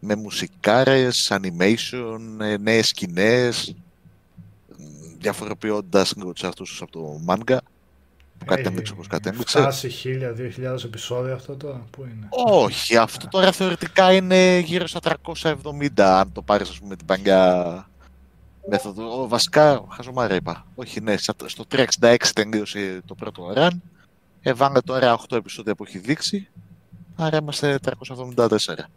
Με 0.00 0.14
μουσικάρες, 0.14 1.32
animation, 1.32 2.20
ε, 2.40 2.56
νέες 2.56 2.88
σκηνές, 2.88 3.74
διαφοροποιώντας 5.18 6.14
λίγο 6.16 6.32
τους 6.32 6.44
αυτούς 6.44 6.82
από 6.82 6.90
το 6.90 7.20
manga. 7.26 7.58
Που 8.38 8.44
κατέμειξε 8.44 8.92
όπως 8.92 9.06
κατέμειξε. 9.06 9.60
Φτάσει 9.60 9.90
1000-2000 10.04 10.84
επεισόδια 10.84 11.34
αυτό 11.34 11.56
τώρα, 11.56 11.86
πού 11.90 12.02
είναι; 12.02 12.28
Όχι, 12.30 12.96
αυτό 12.96 13.28
τώρα 13.28 13.52
θεωρητικά 13.52 14.12
είναι 14.12 14.58
γύρω 14.58 14.86
στα 14.86 15.00
370, 15.22 16.00
αν 16.00 16.32
το 16.32 16.42
πάρεις 16.42 16.68
ας 16.68 16.78
πούμε 16.78 16.96
την 16.96 17.06
παλιά 17.06 17.89
μέθοδο. 18.68 19.22
Ο, 19.22 19.28
βασικά, 19.28 19.84
χαζομάρα 19.90 20.34
είπα. 20.34 20.66
Όχι, 20.74 21.00
ναι, 21.00 21.16
στα- 21.16 21.34
στο 21.46 21.64
366 21.70 22.16
τελείωσε 22.34 23.00
το 23.06 23.14
πρώτο 23.14 23.52
run. 23.56 23.70
Έβαλε 24.42 24.80
τώρα 24.80 25.12
8 25.12 25.36
επεισόδια 25.36 25.74
που 25.74 25.84
έχει 25.84 25.98
δείξει. 25.98 26.48
Άρα 27.16 27.36
είμαστε 27.36 27.78
374. 27.78 28.88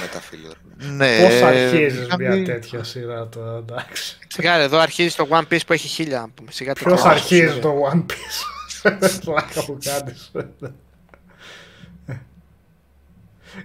Με 0.00 0.06
τα 0.12 0.20
φίλια. 0.20 0.50
Ναι, 0.76 1.18
Πώς 1.22 1.42
αρχίζεις 1.42 2.06
μια 2.16 2.28
κάνει- 2.28 2.44
τέτοια 2.44 2.84
σειρά 2.84 3.28
τώρα, 3.28 3.56
εντάξει. 3.56 4.18
Σιγά, 4.28 4.54
εδώ 4.54 4.78
αρχίζει 4.78 5.14
το 5.16 5.26
One 5.30 5.42
Piece 5.52 5.66
που 5.66 5.72
έχει 5.72 5.88
χίλια. 5.88 6.20
να 6.20 6.28
πούμε. 6.28 6.50
Σιγά 6.52 6.72
Ποιος 6.72 6.92
τελειώνει. 7.00 7.10
αρχίζει 7.10 7.58
το 7.58 7.74
One 7.92 7.98
Piece; 8.06 9.20
Πλάκα 9.24 9.64
που 9.64 9.78
κάνεις. 9.84 10.30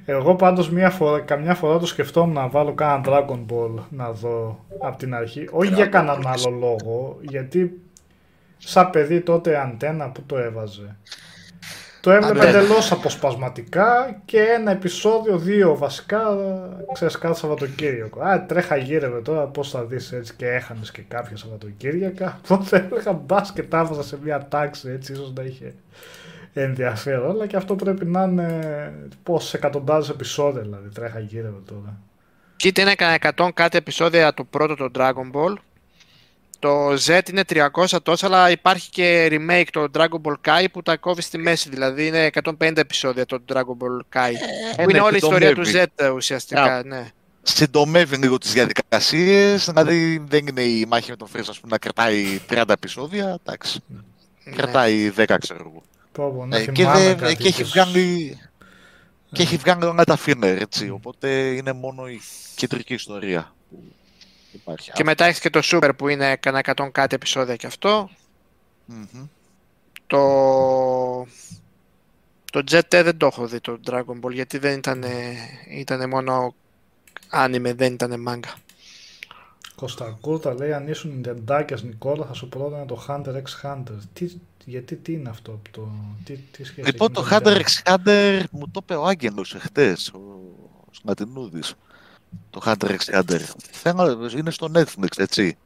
Εγώ 0.06 0.36
πάντως 0.36 0.70
μια 0.70 0.90
φορά, 0.90 1.20
καμιά 1.20 1.56
φορά 1.56 1.78
το 1.78 1.86
σκεφτόμουν 1.86 2.34
να 2.34 2.48
βάλω 2.48 2.74
κάνα 2.74 3.04
Dragon 3.06 3.46
Ball 3.50 3.74
να 3.90 4.12
δω 4.12 4.66
από 4.80 4.98
την 4.98 5.16
αρχή. 5.16 5.48
Όχι 5.52 5.74
για 5.74 5.86
κανέναν 5.86 6.28
άλλο 6.28 6.50
λόγο, 6.60 7.18
γιατί 7.22 7.82
σαν 8.58 8.90
παιδί 8.90 9.22
τότε 9.22 9.60
αντένα 9.60 10.10
που 10.10 10.24
το 10.26 10.38
έβαζε. 10.38 10.96
Το 12.02 12.12
έβλεπε 12.12 12.40
Αντένα. 12.40 12.58
εντελώς 12.58 12.92
αποσπασματικά 12.92 14.22
και 14.26 14.40
ένα 14.40 14.72
επεισόδιο, 14.72 15.38
δύο 15.38 15.78
βασικά, 15.78 16.38
ξέρεις 16.94 17.18
κάθε 17.18 17.36
Σαββατοκύριακο. 17.36 18.22
Α, 18.22 18.46
τρέχα 18.46 18.76
γύρευε 18.76 19.22
τώρα 19.22 19.46
πώς 19.46 19.70
θα 19.70 19.84
δεις 19.84 20.12
έτσι 20.12 20.34
και 20.34 20.48
έχανες 20.48 20.92
και 20.92 21.02
κάποια 21.08 21.38
Σαββατοκύριακα. 21.38 22.40
Οπότε 22.44 22.88
έλεγα 22.92 23.14
μπας 23.14 23.52
και 23.54 23.64
τα 23.64 23.80
έβαζα 23.80 24.04
σε 24.04 24.18
μια 24.24 24.48
τάξη 24.50 24.90
έτσι 24.90 25.12
ίσως 25.12 25.34
να 25.34 25.44
είχε 25.44 25.74
ενδιαφέρον. 26.54 27.30
Αλλά 27.30 27.48
και 27.48 27.56
αυτό 27.56 27.76
πρέπει 27.76 28.06
να 28.06 28.24
είναι 28.24 28.94
πόσες 29.24 29.54
εκατοντάδες 29.54 30.10
επεισόδια 30.10 30.62
δηλαδή 30.62 30.90
τρέχα 30.90 31.20
γύρευε 31.20 31.60
τώρα. 31.66 31.98
Κοίτα 32.56 32.82
είναι 32.82 32.96
κανένα 32.96 33.34
100 33.38 33.50
κάτι 33.54 33.78
επεισόδια 33.78 34.34
το 34.34 34.44
πρώτο 34.44 34.76
το 34.76 34.90
Dragon 34.96 35.32
Ball. 35.34 35.54
Το 36.60 36.92
Z 37.06 37.20
είναι 37.30 37.44
300 37.50 37.98
τόσα, 38.04 38.26
αλλά 38.26 38.52
υπάρχει 38.52 38.90
και 38.90 39.28
remake 39.32 39.68
το 39.72 39.86
Dragon 39.94 40.22
Ball 40.24 40.36
Kai 40.48 40.66
που 40.72 40.82
τα 40.82 40.98
κόβει 40.98 41.22
στη 41.22 41.38
μέση. 41.38 41.70
Δηλαδή 41.70 42.08
είναι 42.08 42.30
150 42.44 42.78
επεισόδια 42.78 43.26
το 43.26 43.40
Dragon 43.54 43.60
Ball 43.60 44.18
Kai. 44.20 44.32
που 44.76 44.82
είναι 44.82 44.94
ναι, 44.94 45.00
όλη 45.00 45.14
η 45.14 45.20
ιστορία 45.24 45.56
του 45.56 45.66
συντομεύει. 45.66 45.92
Z 46.06 46.14
ουσιαστικά. 46.16 46.82
Ναι. 46.86 47.08
Συντομεύει 47.42 48.16
λίγο 48.16 48.38
τις 48.38 48.54
διαδικασίες, 48.54 49.66
δηλαδή 49.66 50.24
δεν 50.28 50.48
είναι 50.48 50.62
η 50.62 50.86
μάχη 50.88 51.10
με 51.10 51.16
τον 51.16 51.28
Freeze 51.36 51.46
ας 51.50 51.60
πούμε, 51.60 51.72
να 51.72 51.78
κρατάει 51.78 52.42
30 52.50 52.64
επεισόδια, 52.68 53.38
εντάξει, 53.46 53.80
Ναι. 54.44 54.56
κρατάει 54.56 55.10
10 55.18 55.36
ξέρω 55.40 55.60
εγώ. 55.60 55.84
Πω, 56.14 56.32
πω, 56.32 56.46
να 56.46 56.58
Ε, 56.58 56.66
και, 56.66 56.72
θυμάμαι 56.72 57.00
δεν- 57.04 57.18
κάτι 57.18 57.36
και 57.36 57.48
έχει 57.48 57.64
τέτοιο. 57.64 57.66
βγάλει 57.84 58.38
και 59.32 59.42
έχει 59.42 59.58
βγάλει 59.58 59.84
όλα 59.86 60.04
τα 60.04 60.18
filler, 60.26 60.58
έτσι, 60.60 60.90
οπότε 60.90 61.30
είναι 61.56 61.74
μόνο 61.74 62.08
η 62.08 62.20
κεντρική 62.56 62.94
ιστορία 62.94 63.54
που 63.70 63.80
υπάρχει. 64.52 64.92
Και 64.92 65.04
μετά 65.04 65.26
έχεις 65.26 65.40
και 65.40 65.50
το 65.50 65.60
Super 65.64 65.90
που 65.98 66.08
είναι 66.08 66.36
κανένα 66.36 66.64
100 66.76 66.90
κάτι 66.92 67.16
επεισόδια 67.16 67.56
και 67.56 67.68
αυτό. 67.68 68.10
Μμμ. 68.86 69.26
Το, 70.08 70.20
το 72.52 72.64
Jet 72.72 72.82
δεν 72.90 73.18
το 73.18 73.26
έχω 73.26 73.48
δει 73.48 73.60
το 73.60 73.80
Dragon 73.90 74.20
Ball 74.26 74.32
γιατί 74.32 74.58
δεν 74.58 74.78
ήταν, 74.78 75.04
ήταν 75.70 76.10
μόνο 76.10 76.56
anime, 77.32 77.74
δεν 77.76 77.94
ήταν 77.94 78.26
manga. 78.28 78.54
Κωνστακούρτα 79.76 80.54
λέει 80.54 80.74
αν 80.74 80.88
ήσουν 80.88 81.12
Νιντεντάκιας 81.12 81.84
Νικόλα 81.84 82.26
θα 82.26 82.34
σου 82.34 82.50
πρότεινα 82.50 82.86
το 82.86 83.06
Hunter 83.08 83.36
x 83.42 83.44
Hunter. 83.64 83.98
Τι, 84.14 84.26
γιατί 84.66 84.96
τι 84.96 85.14
είναι 85.14 85.30
αυτό 85.30 85.62
το, 85.72 85.88
τι, 86.24 86.34
τι 86.38 86.64
σχέση 86.64 86.88
Λοιπόν, 86.90 87.12
έχει 87.12 87.22
το 87.22 87.28
με 87.30 87.38
Hunter 87.38 87.62
Nintendo? 87.62 87.62
x 87.62 87.94
Hunter 87.94 88.44
μου 88.52 88.70
το 88.72 88.80
είπε 88.84 88.96
ο 88.96 89.06
Άγγελος 89.06 89.56
εχθές, 89.56 90.10
ο 90.14 90.20
Σνατινούδης. 90.92 91.74
Το 92.50 92.62
Hunter 92.66 92.96
x 92.98 92.98
Hunter. 93.20 93.40
Θέλω, 93.72 94.30
είναι 94.38 94.52
στο 94.52 94.72
Netflix, 94.76 95.18
έτσι. 95.18 95.58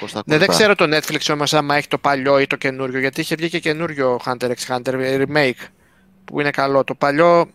Κώστα 0.00 0.22
Ναι, 0.26 0.38
δεν 0.38 0.46
Κουρτά. 0.48 0.52
ξέρω 0.52 0.74
το 0.74 0.96
Netflix 0.96 1.32
όμως 1.32 1.54
άμα 1.54 1.76
έχει 1.76 1.88
το 1.88 1.98
παλιό 1.98 2.38
ή 2.38 2.46
το 2.46 2.56
καινούριο, 2.56 3.00
γιατί 3.00 3.20
είχε 3.20 3.34
βγει 3.34 3.48
και 3.48 3.60
καινούριο 3.60 4.20
Hunter 4.24 4.52
x 4.54 4.76
Hunter 4.76 4.92
ε, 4.92 5.24
remake 5.28 5.66
που 6.24 6.40
είναι 6.40 6.50
καλό. 6.50 6.84
Το 6.84 6.94
παλιό 6.94 7.50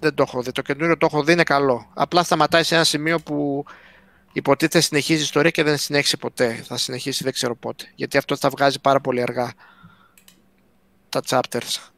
δεν 0.00 0.14
το 0.14 0.22
έχω 0.26 0.42
δει, 0.42 0.52
το 0.52 0.62
καινούριο 0.62 0.96
το 0.96 1.06
έχω 1.06 1.22
δει 1.24 1.32
είναι 1.32 1.42
καλό. 1.42 1.90
Απλά 1.94 2.22
σταματάει 2.22 2.62
σε 2.62 2.74
ένα 2.74 2.84
σημείο 2.84 3.20
που 3.20 3.64
υποτίθεται 4.34 4.80
συνεχίζει 4.80 5.20
η 5.20 5.22
ιστορία 5.22 5.50
και 5.50 5.62
δεν 5.62 5.76
συνέχισε 5.78 6.16
ποτέ. 6.16 6.54
Θα 6.66 6.76
συνεχίσει 6.76 7.24
δεν 7.24 7.32
ξέρω 7.32 7.56
πότε. 7.56 7.92
Γιατί 7.94 8.18
αυτό 8.18 8.36
θα 8.36 8.48
βγάζει 8.50 8.80
πάρα 8.80 9.00
πολύ 9.00 9.22
αργά 9.22 9.52
τα 11.08 11.20
chapters. 11.28 11.90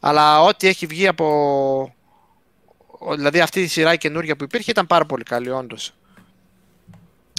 Αλλά 0.00 0.42
ό,τι 0.42 0.68
έχει 0.68 0.86
βγει 0.86 1.06
από... 1.06 1.24
ο- 2.98 3.14
Δηλαδή 3.16 3.40
αυτή 3.40 3.60
η 3.60 3.66
σειρά 3.66 3.92
η 3.92 3.98
καινούργια 3.98 4.36
που 4.36 4.44
υπήρχε 4.44 4.70
ήταν 4.70 4.86
πάρα 4.86 5.06
πολύ 5.06 5.22
καλή 5.22 5.50
όντως. 5.50 5.94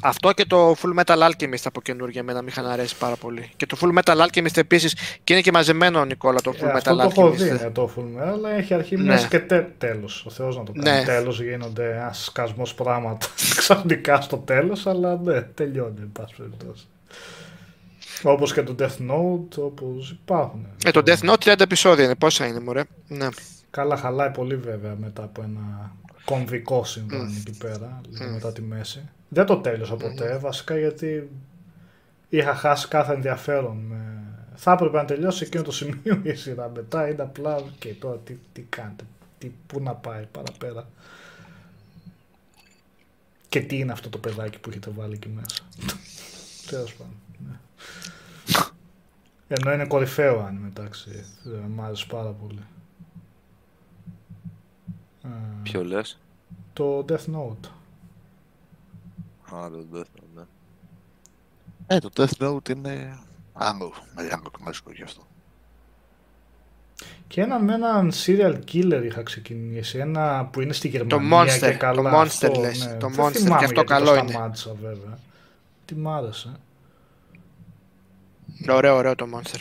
Αυτό 0.05 0.31
και 0.31 0.45
το 0.45 0.75
Full 0.81 1.01
Metal 1.03 1.17
Alchemist 1.29 1.61
από 1.63 1.81
καινούργια 1.81 2.21
εμένα 2.21 2.41
με 2.41 2.47
είχαν 2.49 2.65
αρέσει 2.65 2.95
πάρα 2.97 3.15
πολύ. 3.15 3.49
Και 3.55 3.65
το 3.65 3.77
Full 3.81 3.99
Metal 3.99 4.25
Alchemist 4.27 4.57
επίσης 4.57 4.95
και 5.23 5.33
είναι 5.33 5.41
και 5.41 5.51
μαζεμένο 5.51 6.05
Νικόλα 6.05 6.41
το 6.41 6.53
Full 6.59 6.63
Ε, 6.67 6.71
Metal 6.71 6.75
αυτό 6.75 6.95
το 6.95 7.03
Alchemist. 7.03 7.09
έχω 7.17 7.29
δει 7.29 7.51
ναι, 7.51 7.71
το 7.71 7.91
Full 7.97 8.01
Metal, 8.23 8.27
αλλά 8.27 8.49
έχει 8.49 8.73
αρχή, 8.73 8.95
Ναι. 8.97 9.03
μέση 9.03 9.27
και 9.27 9.39
τε, 9.39 9.61
τέλος. 9.77 10.25
Ο 10.25 10.29
Θεός 10.29 10.57
να 10.57 10.63
το 10.63 10.71
κάνει. 10.71 10.97
Ναι. 10.99 11.03
Τέλος 11.05 11.41
γίνονται 11.41 11.91
ένα 11.91 12.13
σκασμός 12.13 12.73
πράγματα 12.73 13.27
ξαφνικά 13.57 14.21
στο 14.21 14.37
τέλος, 14.37 14.87
αλλά 14.87 15.19
ναι, 15.23 15.41
τελειώνει 15.41 15.99
εν 16.01 16.09
πάση 16.11 16.33
περιπτώσει. 16.37 16.85
Όπως 18.23 18.53
και 18.53 18.63
το 18.63 18.75
Death 18.79 19.11
Note, 19.11 19.57
όπως 19.63 20.11
υπάρχουν. 20.11 20.65
Ε, 20.85 20.91
το 20.91 21.01
Death 21.05 21.29
Note 21.29 21.51
30 21.53 21.59
επεισόδια 21.59 22.03
είναι, 22.03 22.15
πόσα 22.15 22.45
είναι 22.47 22.59
μωρέ; 22.59 22.83
Ναι. 23.07 23.27
Καλά 23.69 23.97
χαλάει 23.97 24.29
πολύ 24.31 24.55
βέβαια 24.55 24.95
μετά 24.99 25.23
από 25.23 25.41
ένα 25.41 25.95
κομβικό 26.25 26.83
συμβάν 26.83 27.25
Μμ. 27.25 27.35
εκεί 27.37 27.57
πέρα, 27.57 28.01
λίγο 28.09 28.25
Μμ. 28.25 28.31
μετά 28.33 28.53
τη 28.53 28.61
μέση. 28.61 29.09
Δεν 29.29 29.45
το 29.45 29.57
τέλειωσα 29.57 29.95
ποτέ, 29.95 30.37
βασικά 30.37 30.77
γιατί 30.77 31.29
είχα 32.29 32.55
χάσει 32.55 32.87
κάθε 32.87 33.13
ενδιαφέρον. 33.13 33.77
με- 33.77 34.17
Θα 34.55 34.71
έπρεπε 34.71 34.97
να 34.97 35.05
τελειώσει 35.05 35.43
εκείνο 35.43 35.63
το 35.63 35.71
σημείο 35.71 36.19
η 36.23 36.33
σειρά. 36.33 36.69
Μετά 36.75 37.09
είναι 37.09 37.21
απλά, 37.21 37.63
και 37.79 37.93
τώρα 37.93 38.17
τι, 38.17 38.37
τι 38.53 38.61
κάνετε, 38.61 39.03
τι, 39.37 39.51
πού 39.67 39.79
να 39.79 39.93
πάει 39.93 40.25
παραπέρα. 40.31 40.87
Και 43.49 43.59
τι 43.61 43.77
είναι 43.77 43.91
αυτό 43.91 44.09
το 44.09 44.17
παιδάκι 44.17 44.59
που 44.59 44.69
έχετε 44.69 44.89
βάλει 44.91 45.13
εκεί 45.13 45.29
μέσα. 45.29 45.63
Τέλος 46.69 46.93
πάντων. 46.93 47.13
ναι. 47.47 47.55
Ενώ 49.47 49.73
είναι 49.73 49.85
κορυφαίο 49.85 50.39
αν 50.39 50.55
μεταξύ. 50.55 51.25
Μ' 51.69 51.81
άρεσε 51.81 52.05
πάρα 52.09 52.29
πολύ. 52.29 52.59
Ε, 55.23 55.27
Ποιο 55.63 55.83
λες; 55.83 56.19
Το 56.73 57.05
Death 57.09 57.35
Note. 57.35 57.69
Α, 59.55 59.69
δεν 59.69 59.87
το 59.91 59.97
έθελα, 59.97 60.27
ναι. 60.35 60.41
Ε, 61.87 61.99
το 61.99 62.09
Death 62.15 62.43
Note 62.47 62.69
είναι 62.69 63.17
άλλο, 63.53 63.93
μεγάλο 64.15 64.51
κλασικό 64.61 64.91
γι' 64.91 65.03
αυτό. 65.03 65.21
Και 67.27 67.41
ένα 67.41 67.59
με 67.59 67.73
έναν 67.73 68.11
serial 68.25 68.59
killer 68.71 69.01
είχα 69.05 69.23
ξεκινήσει. 69.23 69.97
Ένα 69.97 70.45
που 70.45 70.61
είναι 70.61 70.73
στη 70.73 70.89
Το 70.89 70.97
Γερμανία 70.97 71.55
Monster, 71.55 71.59
και 71.59 71.71
καλά. 71.73 72.01
το 72.11 72.19
Monster 72.19 72.21
αυτό, 72.25 72.59
λες, 72.59 72.85
ναι. 72.85 72.97
το 72.97 73.07
Δεν 73.09 73.25
Monster, 73.25 73.31
θυμάμαι 73.33 73.57
και 73.57 73.65
αυτό 73.65 73.81
γιατί 73.81 73.93
καλό 73.93 74.05
το 74.05 74.15
είναι. 74.15 74.29
σταμάτησα 74.31 74.73
βέβαια. 74.81 75.17
Τι 75.85 75.95
μ' 75.95 76.07
άρεσε. 76.09 76.51
Ωραίο, 78.69 78.95
ωραίο 78.95 79.15
το 79.15 79.25
Monster. 79.33 79.59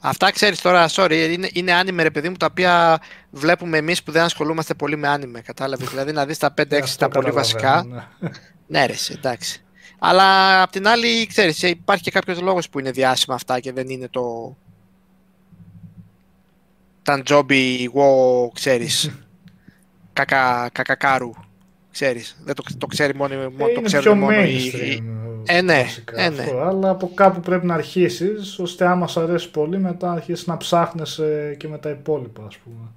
Αυτά 0.00 0.30
ξέρεις 0.32 0.60
τώρα, 0.60 0.88
sorry, 0.90 1.28
είναι, 1.32 1.48
είναι 1.52 1.80
anime 1.80 1.96
ρε 2.02 2.10
παιδί 2.10 2.28
μου 2.28 2.36
τα 2.36 2.46
οποία 2.50 2.98
βλέπουμε 3.30 3.76
εμείς 3.78 4.02
που 4.02 4.12
δεν 4.12 4.22
ασχολούμαστε 4.22 4.74
πολύ 4.74 4.96
με 4.96 5.14
anime, 5.16 5.40
κατάλαβες. 5.44 5.88
δηλαδή 5.88 6.12
να 6.12 6.26
δεις 6.26 6.38
τα 6.38 6.54
5-6 6.54 6.70
Ε, 6.72 6.76
αυτό 6.82 7.08
τα 7.08 7.08
πολύ 7.08 7.30
καταλαβαίνω, 7.30 7.32
βασικά. 7.34 7.84
ναι. 8.20 8.28
Ναι 8.66 8.86
ρε, 8.86 8.92
σε, 8.94 9.12
εντάξει. 9.12 9.62
Αλλά 9.98 10.62
απ' 10.62 10.70
την 10.70 10.88
άλλη, 10.88 11.26
ξέρεις, 11.26 11.62
ε, 11.62 11.68
υπάρχει 11.68 12.02
και 12.02 12.10
κάποιος 12.10 12.40
λόγος 12.40 12.68
που 12.68 12.78
είναι 12.78 12.90
διάσημα 12.90 13.34
αυτά 13.34 13.60
και 13.60 13.72
δεν 13.72 13.88
είναι 13.88 14.08
το... 14.08 14.56
Ταντζόμπι, 17.02 17.84
εγώ, 17.84 18.50
ξέρεις, 18.54 19.10
κακα, 20.12 20.68
κακακάρου, 20.72 21.30
ξέρεις. 21.90 22.38
Δεν 22.44 22.54
το, 22.54 22.62
το 22.78 22.86
ξέρει 22.86 23.14
μόνο, 23.14 23.34
μόνο, 23.34 23.46
Ε, 23.46 23.56
το 23.58 23.70
είναι 23.70 23.80
ξέρουν 23.80 24.04
πιο 24.04 24.14
μόνο 24.14 24.40
οι, 24.42 24.54
οι- 24.54 24.72
mainstream. 24.74 25.02
Ε, 25.46 25.60
ναι, 25.62 25.82
βασικά 25.82 26.20
ε, 26.20 26.28
ναι. 26.28 26.42
αυτό. 26.42 26.60
Αλλά 26.60 26.90
από 26.90 27.10
κάπου 27.14 27.40
πρέπει 27.40 27.66
να 27.66 27.74
αρχίσεις, 27.74 28.58
ώστε 28.58 28.86
άμα 28.86 29.06
σου 29.06 29.20
αρέσει 29.20 29.50
πολύ 29.50 29.78
μετά 29.78 30.06
να 30.06 30.12
αρχίσεις 30.12 30.46
να 30.46 30.56
ψάχνεις 30.56 31.18
ε, 31.18 31.54
και 31.58 31.68
με 31.68 31.78
τα 31.78 31.90
υπόλοιπα 31.90 32.44
ας 32.44 32.56
πούμε. 32.56 32.88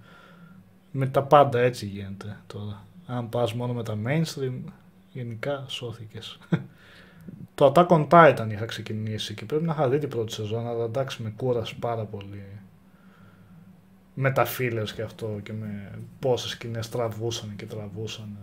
Με 0.91 1.07
τα 1.07 1.23
πάντα 1.23 1.59
έτσι 1.59 1.85
γίνεται 1.85 2.37
τώρα. 2.47 2.85
Αν 3.05 3.29
πας 3.29 3.53
μόνο 3.53 3.73
με 3.73 3.83
τα 3.83 3.97
mainstream, 4.05 4.71
Γενικά 5.13 5.65
σώθηκες. 5.67 6.39
το 7.55 7.71
Attack 7.75 7.87
on 7.87 8.07
Titan 8.07 8.47
είχα 8.51 8.65
ξεκινήσει 8.65 9.33
και 9.33 9.45
πρέπει 9.45 9.63
να 9.63 9.73
είχα 9.73 9.89
δει 9.89 9.97
την 9.97 10.09
πρώτη 10.09 10.33
σεζόν, 10.33 10.67
αλλά 10.67 10.83
εντάξει 10.83 11.23
με 11.23 11.29
κούρασε 11.29 11.75
πάρα 11.79 12.05
πολύ. 12.05 12.43
Με 14.13 14.31
τα 14.31 14.45
fillers 14.57 14.89
και 14.95 15.01
αυτό 15.01 15.39
και 15.43 15.53
με 15.53 15.99
πόσες 16.19 16.51
σκηνές 16.51 16.89
τραβούσαν 16.89 17.55
και 17.55 17.65
τραβούσαν. 17.65 18.37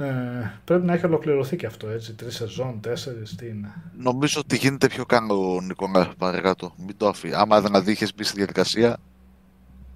Ε, 0.00 0.50
πρέπει 0.64 0.86
να 0.86 0.92
έχει 0.92 1.06
ολοκληρωθεί 1.06 1.56
και 1.56 1.66
αυτό 1.66 1.88
έτσι, 1.88 2.14
τρεις 2.14 2.34
σεζόν, 2.34 2.80
τέσσερις, 2.80 3.34
τι 3.34 3.46
είναι. 3.46 3.74
Νομίζω 3.96 4.40
ότι 4.40 4.56
γίνεται 4.56 4.86
πιο 4.86 5.06
κανονικό 5.06 5.90
παρακάτω. 6.18 6.74
Μην 6.76 6.96
το 6.96 7.08
αφήσει. 7.08 7.34
Άμα 7.34 7.60
δεν 7.60 7.86
είχες 7.86 8.14
μπει 8.14 8.24
στη 8.24 8.36
διαδικασία, 8.36 8.98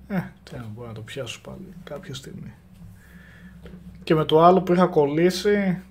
Ε, 0.09 0.23
τι 0.43 0.57
να 0.57 0.67
μπορώ 0.75 0.89
να 0.89 0.95
το 0.95 1.01
πιάσω 1.01 1.41
πάλι 1.41 1.75
κάποια 1.85 2.15
στιγμή. 2.15 2.53
Και 4.03 4.15
με 4.15 4.25
το 4.25 4.43
άλλο 4.43 4.63
που 4.63 4.73
είχα 4.73 4.87
κολλήσει, 4.87 5.83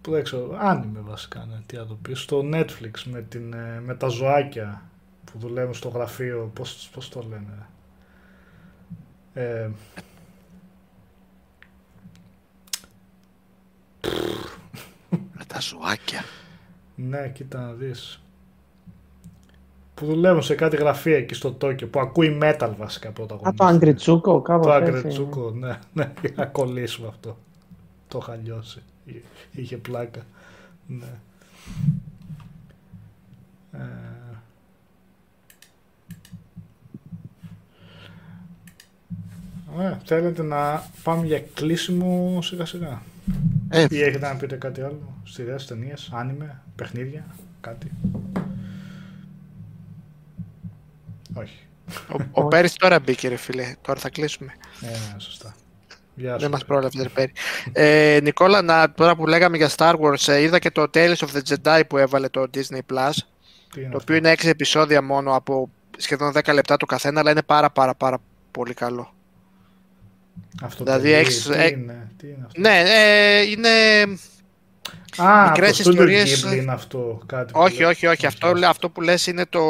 που 0.00 0.10
δεν 0.10 0.22
ξέρω, 0.22 0.56
άνιμε 0.58 1.00
βασικά, 1.00 1.46
ναι, 1.50 1.60
τι 1.66 1.76
να 1.76 1.86
το 1.86 1.94
πει, 2.02 2.14
στο 2.14 2.42
Netflix 2.52 3.02
με, 3.04 3.22
την, 3.22 3.52
ε, 3.52 3.80
με 3.84 3.94
τα 3.94 4.08
ζωάκια 4.08 4.82
που 5.24 5.38
δουλεύουν 5.38 5.74
στο 5.74 5.88
γραφείο, 5.88 6.50
πώς, 6.54 6.90
πώς 6.92 7.08
το 7.08 7.24
λένε. 7.28 7.66
Ε, 9.34 9.70
με 15.10 15.44
τα 15.46 15.60
ζωάκια. 15.60 16.24
ναι, 16.94 17.28
κοίτα 17.28 17.60
να 17.60 17.72
δεις. 17.72 18.20
Που 19.94 20.06
δουλεύουν 20.06 20.42
σε 20.42 20.54
κάτι 20.54 20.76
γραφεία 20.76 21.16
εκεί 21.16 21.34
στο 21.34 21.52
Τόκιο, 21.52 21.88
που 21.88 22.00
ακούει 22.00 22.38
metal 22.42 22.70
βασικά 22.78 23.10
πρώτα. 23.10 23.34
Α, 23.34 23.52
το 23.56 23.64
Αγκριτσούκο, 23.64 24.42
κάπως 24.42 24.66
Το 24.66 24.72
έτσι. 24.72 24.88
Αγκρετσούκο, 24.96 25.50
ναι, 25.50 25.78
ναι, 25.92 26.12
είχα 26.22 26.46
κολλήσει 26.46 27.00
με 27.00 27.06
αυτό. 27.08 27.38
Το 28.08 28.18
είχα 28.22 28.36
λιώσει. 28.36 28.82
Εί- 29.04 29.24
Είχε 29.52 29.76
πλάκα. 29.76 30.20
Ναι. 30.86 31.06
Ε, 33.72 33.78
Ωραία, 39.76 40.00
θέλετε 40.04 40.42
να 40.42 40.82
πάμε 41.02 41.26
για 41.26 41.40
κλείσιμο 41.54 42.38
σιγά 42.42 42.64
σιγά. 42.64 43.02
Ε, 43.68 43.86
Ή 43.90 44.02
έχετε 44.02 44.26
να 44.28 44.36
πείτε 44.36 44.56
κάτι 44.56 44.80
άλλο, 44.80 45.20
σειρές, 45.24 45.66
ταινίες, 45.66 46.10
άνιμε, 46.12 46.62
παιχνίδια, 46.76 47.26
κάτι. 47.60 47.90
Όχι. 51.34 51.58
Ο, 52.12 52.22
ο 52.30 52.48
Πέρις 52.48 52.72
τώρα 52.74 52.98
μπήκε 53.00 53.28
ρε 53.28 53.36
φίλε, 53.36 53.74
τώρα 53.80 54.00
θα 54.00 54.10
κλείσουμε. 54.10 54.52
Ε, 54.80 55.18
σωστά. 55.18 55.54
Γεια 56.14 56.32
σου. 56.32 56.38
Δεν 56.40 56.50
μας 56.50 56.64
πρόλαβε 56.64 57.02
ρε 57.02 57.08
Πέρι. 57.08 57.32
Ε, 57.72 58.18
Νικόλα, 58.22 58.62
να, 58.62 58.92
τώρα 58.92 59.16
που 59.16 59.26
λέγαμε 59.26 59.56
για 59.56 59.70
Star 59.76 59.94
Wars, 60.00 60.28
ε, 60.28 60.40
είδα 60.42 60.58
και 60.58 60.70
το 60.70 60.82
Tales 60.94 61.16
of 61.16 61.28
the 61.32 61.40
Jedi 61.54 61.82
που 61.88 61.98
έβαλε 61.98 62.28
το 62.28 62.46
Disney 62.54 62.80
Plus, 62.92 63.10
Τι 63.72 63.80
είναι 63.80 63.90
το 63.90 63.96
αυτό; 63.96 63.98
οποίο 64.00 64.14
είναι 64.16 64.32
6 64.32 64.44
επεισόδια 64.48 65.02
μόνο 65.02 65.36
από 65.36 65.70
σχεδόν 65.96 66.32
10 66.34 66.52
λεπτά 66.54 66.76
το 66.76 66.86
καθένα, 66.86 67.20
αλλά 67.20 67.30
είναι 67.30 67.42
πάρα 67.42 67.70
πάρα 67.70 67.94
πάρα 67.94 68.18
πολύ 68.50 68.74
Αυτό 70.62 70.84
δηλαδή 70.84 71.10
το 71.10 71.16
έχεις- 71.16 71.42
τι 71.42 71.52
ε- 71.52 71.66
είναι, 71.66 72.10
τι 72.16 72.26
είναι 72.26 72.42
αυτό; 72.46 72.60
Ναι, 72.60 72.82
ε, 72.86 73.40
είναι... 73.42 73.68
Α, 75.16 75.48
μικρές 75.48 75.76
το 75.76 75.82
Studio 75.82 75.92
ιστορίες- 75.92 76.44
Ghibli 76.46 76.56
είναι 76.56 76.72
αυτό, 76.72 77.20
κάτι 77.26 77.52
που 77.52 77.60
Όχι, 77.60 77.80
λέει. 77.80 77.90
όχι, 77.90 78.06
όχι. 78.06 78.26
Αυτό, 78.26 78.52
λέ- 78.54 78.68
αυτό 78.68 78.90
που 78.90 79.00
λες 79.00 79.26
είναι 79.26 79.46
το 79.46 79.62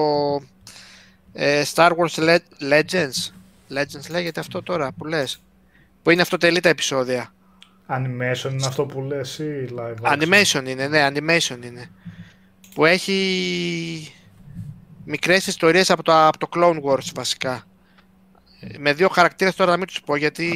ε, 1.32 1.62
Star 1.74 1.90
Wars 1.90 2.14
Le- 2.24 2.72
Legends. 2.72 3.32
Legends 3.72 4.10
λέγεται 4.10 4.40
αυτό 4.40 4.62
τώρα 4.62 4.92
που 4.92 5.04
λες. 5.04 5.40
Που 6.02 6.10
είναι 6.10 6.22
αυτοτελή 6.22 6.60
τα 6.60 6.68
επεισόδια. 6.68 7.34
Animation 7.88 8.50
είναι 8.50 8.66
αυτό 8.66 8.84
που 8.84 9.00
λες 9.02 9.38
ή 9.38 9.68
live 9.78 9.94
action; 10.12 10.22
Animation 10.22 10.68
είναι, 10.68 10.86
ναι, 10.88 11.08
animation 11.10 11.64
είναι. 11.64 11.90
Που 12.74 12.84
έχει 12.84 14.12
μικρές 15.04 15.46
ιστορίες 15.46 15.90
από 15.90 16.02
το, 16.02 16.26
από 16.26 16.38
το 16.38 16.48
Clone 16.56 16.80
Wars 16.90 17.06
βασικά. 17.14 17.65
Με 18.78 18.92
δύο 18.92 19.08
χαρακτήρες 19.08 19.54
τώρα 19.54 19.70
να 19.70 19.76
μην 19.76 19.86
τους 19.86 20.00
πω 20.00 20.16
γιατί 20.16 20.52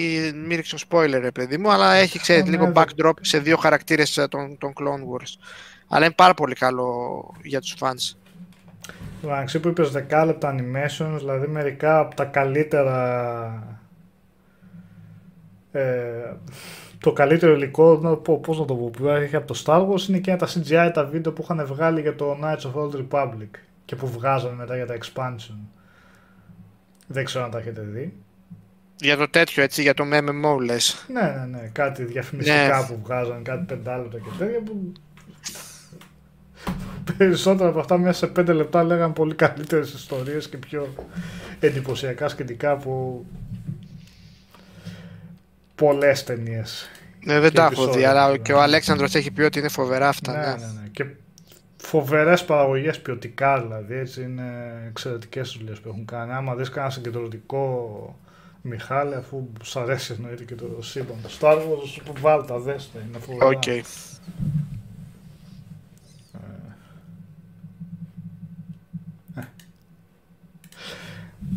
μην 0.47 0.57
ρίξω 0.57 0.77
spoiler 0.89 1.19
ρε 1.21 1.31
παιδί 1.31 1.59
μου, 1.59 1.71
αλλά 1.71 1.95
έχει 1.95 2.19
ξέρετε 2.19 2.45
ναι, 2.45 2.57
λίγο 2.57 2.73
δεν- 2.73 2.75
backdrop 2.77 3.13
σε 3.21 3.39
δύο 3.39 3.57
χαρακτήρες 3.57 4.17
ε, 4.17 4.29
των, 4.29 4.59
των 4.59 4.73
Clone 4.73 5.15
Wars. 5.15 5.35
Αλλά 5.89 6.05
είναι 6.05 6.15
πάρα 6.15 6.35
πολύ 6.35 6.55
καλό 6.55 6.91
για 7.43 7.61
τους 7.61 7.77
fans. 7.81 8.17
Εντάξει, 9.25 9.61
που 9.61 9.69
είπες 9.69 9.91
δεκάλεπτα 9.91 10.55
animations, 10.55 11.17
δηλαδή 11.19 11.47
μερικά 11.47 11.99
από 11.99 12.15
τα 12.15 12.25
καλύτερα... 12.25 13.79
Ε, 15.73 16.35
το 17.01 17.13
καλύτερο 17.13 17.53
υλικό, 17.53 17.99
να 18.03 18.17
πω, 18.17 18.39
πώς 18.39 18.59
να 18.59 18.65
το 18.65 18.75
πω, 18.75 18.91
που 18.91 19.09
έχει 19.09 19.37
από 19.37 19.47
το 19.47 19.63
Star 19.65 19.89
Wars 19.89 20.09
είναι 20.09 20.19
και 20.19 20.37
τα 20.37 20.49
CGI 20.49 20.91
τα 20.95 21.05
βίντεο 21.05 21.33
που 21.33 21.43
είχαν 21.43 21.67
βγάλει 21.67 22.01
για 22.01 22.15
το 22.15 22.39
Knights 22.43 22.71
of 22.73 22.83
Old 22.83 23.07
Republic 23.09 23.49
και 23.85 23.97
που 23.97 24.07
βγάζανε 24.07 24.55
μετά 24.55 24.77
για 24.77 24.87
τα 24.87 24.99
expansion. 25.01 25.80
Δεν 27.13 27.25
ξέρω 27.25 27.45
αν 27.45 27.51
τα 27.51 27.59
έχετε 27.59 27.81
δει. 27.81 28.13
Για 28.97 29.17
το 29.17 29.29
τέτοιο 29.29 29.63
έτσι, 29.63 29.83
για 29.83 29.95
το 29.95 30.05
MMO 30.13 30.59
λες. 30.65 31.05
Ναι, 31.13 31.21
ναι, 31.23 31.47
ναι, 31.59 31.69
κάτι 31.73 32.05
διαφημιστικά 32.05 32.79
Ναι. 32.79 32.87
που 32.87 33.01
βγάζανε, 33.05 33.41
κάτι 33.43 33.65
πεντάλεπτα 33.65 34.19
και 34.19 34.29
τέτοια 34.39 34.61
που 34.61 34.93
περισσότερα 37.17 37.69
από 37.69 37.81
αυτά 37.81 37.99
μέσα 37.99 38.19
σε 38.19 38.27
πέντε 38.27 38.53
λεπτά 38.53 38.83
λέγανε 38.85 39.13
πολύ 39.13 39.35
καλύτερες 39.35 39.93
ιστορίες 39.93 40.49
και 40.49 40.57
πιο 40.57 40.95
εντυπωσιακά 41.61 42.29
σκηνικά 42.29 42.71
από 42.71 43.25
πολλές 45.75 46.25
ταινίες. 46.25 46.89
Ναι, 47.25 47.41
δεν 47.41 47.51
Και 47.51 47.57
τα 47.57 47.63
έχω 47.63 47.75
δει, 47.75 47.83
επεισόδια, 47.83 48.11
αλλά 48.11 48.31
ναι. 48.31 48.37
και 48.39 48.53
ο 48.53 48.61
Αλέξανδρος 48.63 49.15
έχει 49.15 49.31
πει 49.31 49.43
ότι 49.43 49.59
είναι 49.59 49.69
φοβερά 49.69 50.09
αυτά. 50.09 50.33
ναι, 50.33 50.39
Ναι, 50.39 50.73
ναι, 50.73 50.80
ναι. 51.81 51.87
Και 51.87 51.87
φοβερές 51.87 52.45
παραγωγές 52.45 53.01
ποιοτικά 53.01 53.61
δηλαδή, 53.61 53.95
έτσι 53.95 54.23
είναι 54.23 54.73
εξαιρετικές 54.89 55.57
δουλειές 55.59 55.81
που 55.81 55.89
έχουν 55.89 56.05
κάνει. 56.05 56.33
Άμα 56.33 56.55
δεις 56.55 56.69
κανένα 56.69 56.93
συγκεντρωτικό 56.93 58.19
Μιχάλη, 58.63 59.15
αφού 59.15 59.49
σ' 59.63 59.77
αρέσει 59.77 60.13
εννοείται 60.13 60.45
και 60.45 60.55
το 60.55 60.83
σύμπαν 60.83 61.17
του 61.23 61.31
Star 61.41 61.57
Wars, 61.57 62.13
βάλ 62.21 62.47
τα 62.47 62.59
δες 62.59 62.91
τα, 62.93 63.01
είναι 63.09 63.19
φοβερά. 63.19 63.47
Οκ. 63.47 63.63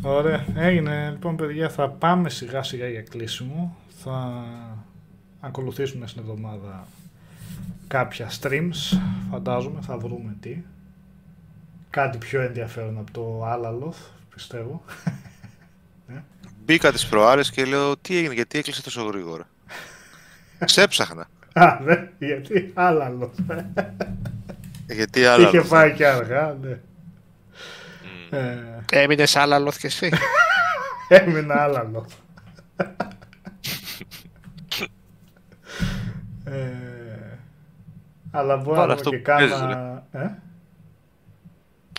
Ωραία, 0.05 0.45
έγινε. 0.55 1.09
Λοιπόν, 1.09 1.35
παιδιά, 1.35 1.69
θα 1.69 1.89
πάμε 1.89 2.29
σιγά 2.29 2.63
σιγά 2.63 2.87
για 2.87 3.01
κλείσιμο. 3.01 3.77
Θα 4.03 4.45
ακολουθήσουμε 5.39 6.07
στην 6.07 6.21
εβδομάδα 6.21 6.87
κάποια 7.93 8.29
streams, 8.41 8.97
φαντάζομαι, 9.31 9.79
θα 9.81 9.97
βρούμε 9.97 10.35
τι. 10.39 10.57
Κάτι 11.89 12.17
πιο 12.17 12.41
ενδιαφέρον 12.41 12.97
από 12.97 13.11
το 13.11 13.45
Άλαλοθ, 13.45 13.97
πιστεύω. 14.33 14.83
Μπήκα 16.65 16.91
τις 16.91 17.05
προάλλες 17.05 17.51
και 17.51 17.65
λέω 17.65 17.97
τι 17.97 18.17
έγινε, 18.17 18.33
γιατί 18.33 18.57
έκλεισε 18.57 18.83
τόσο 18.83 19.03
γρήγορα; 19.03 19.47
Ξέψαχνα. 20.65 21.27
Α, 21.53 21.79
ναι, 21.83 22.09
γιατί 22.19 22.71
Άλαλοθ. 22.73 23.39
Γιατί 24.87 25.25
άλλα. 25.25 25.47
Είχε 25.47 25.61
πάει 25.61 25.93
και 25.93 26.07
αργά, 26.07 26.57
ναι. 26.61 26.79
Μμ. 28.29 28.35
Ε, 28.35 28.83
Έμεινες 28.91 29.35
άλλα 29.35 29.59
λόθ 29.59 29.77
και 29.77 29.87
εσύ. 29.87 30.09
Έμεινα 31.07 31.63
Άλαλοθ. 31.63 32.13
ε, 36.43 36.82
αλλά 38.35 38.57
μπορώ 38.57 38.75
να 38.75 38.81
Βάλε 38.81 38.87
δω 38.87 38.93
αυτό 38.93 39.09
και 39.09 39.17
που 39.17 39.23
παίζεις, 39.23 39.57
κάνα... 39.57 40.07
Ε; 40.11 40.29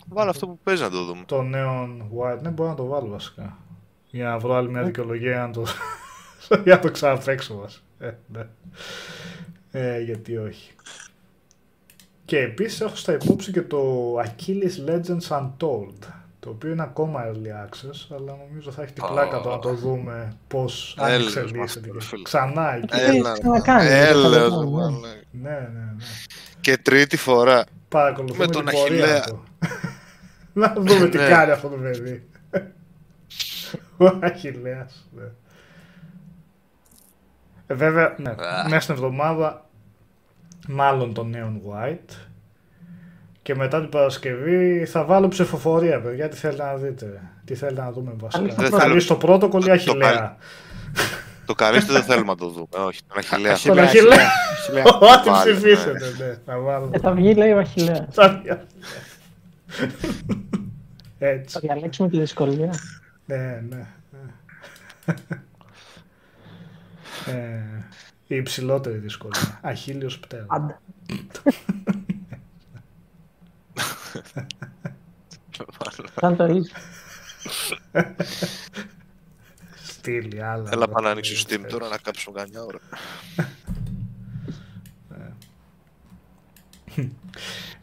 Βάλε 0.09 0.31
αυτό 0.31 0.47
που 0.47 0.59
παίζεις 0.63 0.85
να 0.85 0.91
το 0.91 1.05
δούμε. 1.05 1.23
Το 1.27 1.41
Neon 1.55 2.01
White, 2.19 2.41
ναι, 2.43 2.49
μπορώ 2.49 2.69
να 2.69 2.75
το 2.75 2.87
βάλω 2.87 3.09
βασικά. 3.09 3.59
Για 4.11 4.29
να 4.29 4.39
βρω 4.39 4.55
άλλη 4.55 4.71
μια 4.71 4.83
δικαιολογία 4.83 5.31
για 5.31 5.47
να 5.47 5.51
το, 5.51 5.65
για 6.65 6.75
να 6.75 6.79
το 6.81 6.91
ξαναπαίξω 6.91 7.55
μας. 7.55 7.85
Ε, 7.99 8.11
ναι. 8.27 8.47
ε, 9.73 10.01
γιατί 10.01 10.37
όχι. 10.37 10.73
Και 12.25 12.39
επίσης 12.39 12.81
έχω 12.81 12.97
στα 12.97 13.13
υπόψη 13.13 13.53
και 13.53 13.63
το 13.63 14.15
Achilles 14.19 14.89
Legends 14.89 15.29
Untold, 15.29 15.99
το 16.45 16.51
οποίο 16.51 16.71
είναι 16.71 16.83
ακόμα 16.83 17.21
early 17.27 17.67
access, 17.67 18.17
αλλά 18.17 18.37
νομίζω 18.47 18.71
θα 18.71 18.83
έχει 18.83 18.93
την 18.93 19.05
πλάκα 19.11 19.41
το 19.41 19.51
να 19.51 19.59
το 19.59 19.73
δούμε 19.75 20.33
πώς 20.49 20.97
αν 20.99 21.11
Έλεος 21.13 21.37
εξελίσσεται. 21.37 21.59
μας, 21.93 22.01
και 22.01 22.07
φίλε. 22.07 22.23
Ξανά 22.23 22.75
εκεί. 22.75 22.89
Ε, 23.01 23.17
Έλα, 23.17 23.33
ξανακάνει, 23.33 23.89
δεν 23.89 24.07
έλα, 24.07 24.23
θα 24.23 24.29
το 24.29 24.35
ρε, 24.35 24.41
κάνω, 24.41 24.63
ναι. 24.63 24.71
μάλλον. 24.71 25.01
Ναι, 25.31 25.51
ναι, 25.51 25.59
ναι. 25.59 25.95
Και 26.61 26.77
τρίτη 26.79 27.17
φορά. 27.17 27.65
Παρακολουθούμε 27.89 28.45
Με 28.47 28.51
τον 28.53 28.65
την 28.65 28.75
πορεία 28.75 29.05
Αχιλλέα. 29.05 29.21
του. 29.21 29.43
να 30.61 30.73
δούμε 30.77 31.09
τι 31.09 31.17
Ναι. 31.19 31.29
κάνει 31.29 31.51
αυτό 31.51 31.69
το 31.69 31.77
παιδί. 31.77 32.29
Ο 33.99 34.07
Αχιλέας, 34.23 35.09
ναι. 35.17 35.25
Ε, 37.67 37.75
βέβαια, 37.75 38.15
ναι, 38.19 38.31
Α. 38.31 38.67
μέσα 38.69 38.81
στην 38.81 38.95
εβδομάδα 38.95 39.67
μάλλον 40.69 41.15
το 41.15 41.27
Neon 41.33 41.61
White 41.71 42.15
και 43.45 43.55
μετά 43.55 43.81
την 43.81 43.89
Παρασκευή 43.89 44.85
θα 44.85 45.05
βάλω 45.05 45.29
ψηφοφορία, 45.29 46.01
παιδιά, 46.01 46.29
τι 46.29 46.37
θέλετε 46.37 46.63
να 46.63 46.75
δείτε. 46.77 47.21
Τι 47.45 47.55
θέλετε 47.55 47.81
να 47.81 47.93
δούμε 47.93 48.13
βασικά. 48.17 48.43
Αλήθεια, 48.43 48.63
Θα 48.63 48.69
δεν 48.71 48.81
θέλω- 48.81 48.95
λύσει 48.95 49.07
το 49.07 49.17
πρώτο 49.17 49.49
κολλή 49.49 49.65
το 49.67 49.73
Αχιλέα. 49.73 50.37
Το 51.47 51.55
καλύστε 51.55 51.93
δεν 51.93 52.03
θέλουμε 52.03 52.27
να 52.27 52.37
το 52.37 52.49
δούμε. 52.49 52.67
Όχι, 52.87 53.01
τον 53.09 53.19
Αχιλέα. 53.19 53.57
Τον 53.65 53.79
Αχιλλέα, 53.79 53.85
Αχιλλέα. 53.85 54.27
Αχιλλέα. 54.53 54.85
Ό,τι 54.85 55.29
βάλουμε, 55.31 55.53
ψηφίσετε, 55.59 56.25
ναι. 56.25 56.39
Θα 56.47 56.59
βάλουμε. 56.59 56.97
Ε, 56.97 56.99
θα 56.99 57.13
βγει, 57.13 57.35
λέει 57.35 57.53
ο 57.53 57.59
Αχιλέα. 57.59 58.07
Θα 58.11 58.29
βγει. 58.43 58.59
Έτσι. 61.19 61.53
Θα 61.55 61.61
διαλέξουμε 61.61 62.09
τη 62.09 62.19
δυσκολία. 62.19 62.75
Ναι, 63.25 63.63
ναι. 63.69 63.87
Ε, 67.27 67.63
η 68.27 68.37
υψηλότερη 68.37 68.97
δυσκολία. 68.97 69.59
Αχίλιος 69.63 70.19
πτέρνα. 70.19 70.81
Άντε. 74.15 76.09
Σαν 76.21 76.37
το 76.37 76.45
ίδιο. 76.45 76.73
Στείλει 79.83 80.43
άλλα. 80.43 80.69
Έλα 80.73 80.87
πάμε 80.87 80.93
να 80.93 80.99
άλλα, 80.99 81.11
ανοίξω 81.11 81.47
Steam 81.49 81.65
ε, 81.65 81.67
τώρα 81.67 81.89
να 81.89 81.97
κάψουμε 81.99 82.41
καμιά 82.41 82.63
ώρα. 82.63 82.79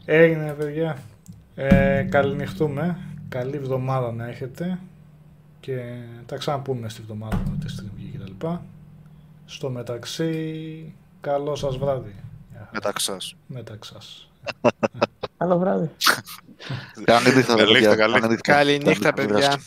Έγινε, 0.05 0.53
παιδιά. 0.53 0.97
Ε, 1.55 2.03
καληνυχτούμε. 2.03 2.97
Καλή 3.29 3.55
εβδομάδα 3.55 4.11
να 4.11 4.27
έχετε. 4.27 4.79
Και 5.59 6.03
τα 6.25 6.37
ξαναπούμε 6.37 6.89
στη 6.89 7.01
εβδομάδα 7.01 7.37
με 7.37 7.57
τη 7.65 7.75
stream 7.77 8.09
και 8.11 8.17
τα 8.17 8.27
λοιπά. 8.27 8.65
Στο 9.45 9.69
μεταξύ, 9.69 10.93
καλό 11.21 11.55
σας 11.55 11.77
βράδυ. 11.77 12.15
Γεια 12.51 12.69
χαρά. 12.71 13.17
Μεταξύ 15.45 17.43
σας. 17.43 17.55
Μεταξύ 17.55 17.83
σας. 17.83 17.95
Καλό 17.95 18.17
βράδυ. 18.19 18.37
Καλή 18.41 18.81
νύχτα, 18.85 19.11
Καλή 19.11 19.13
νύχτα, 19.13 19.13
παιδιά. 19.13 19.59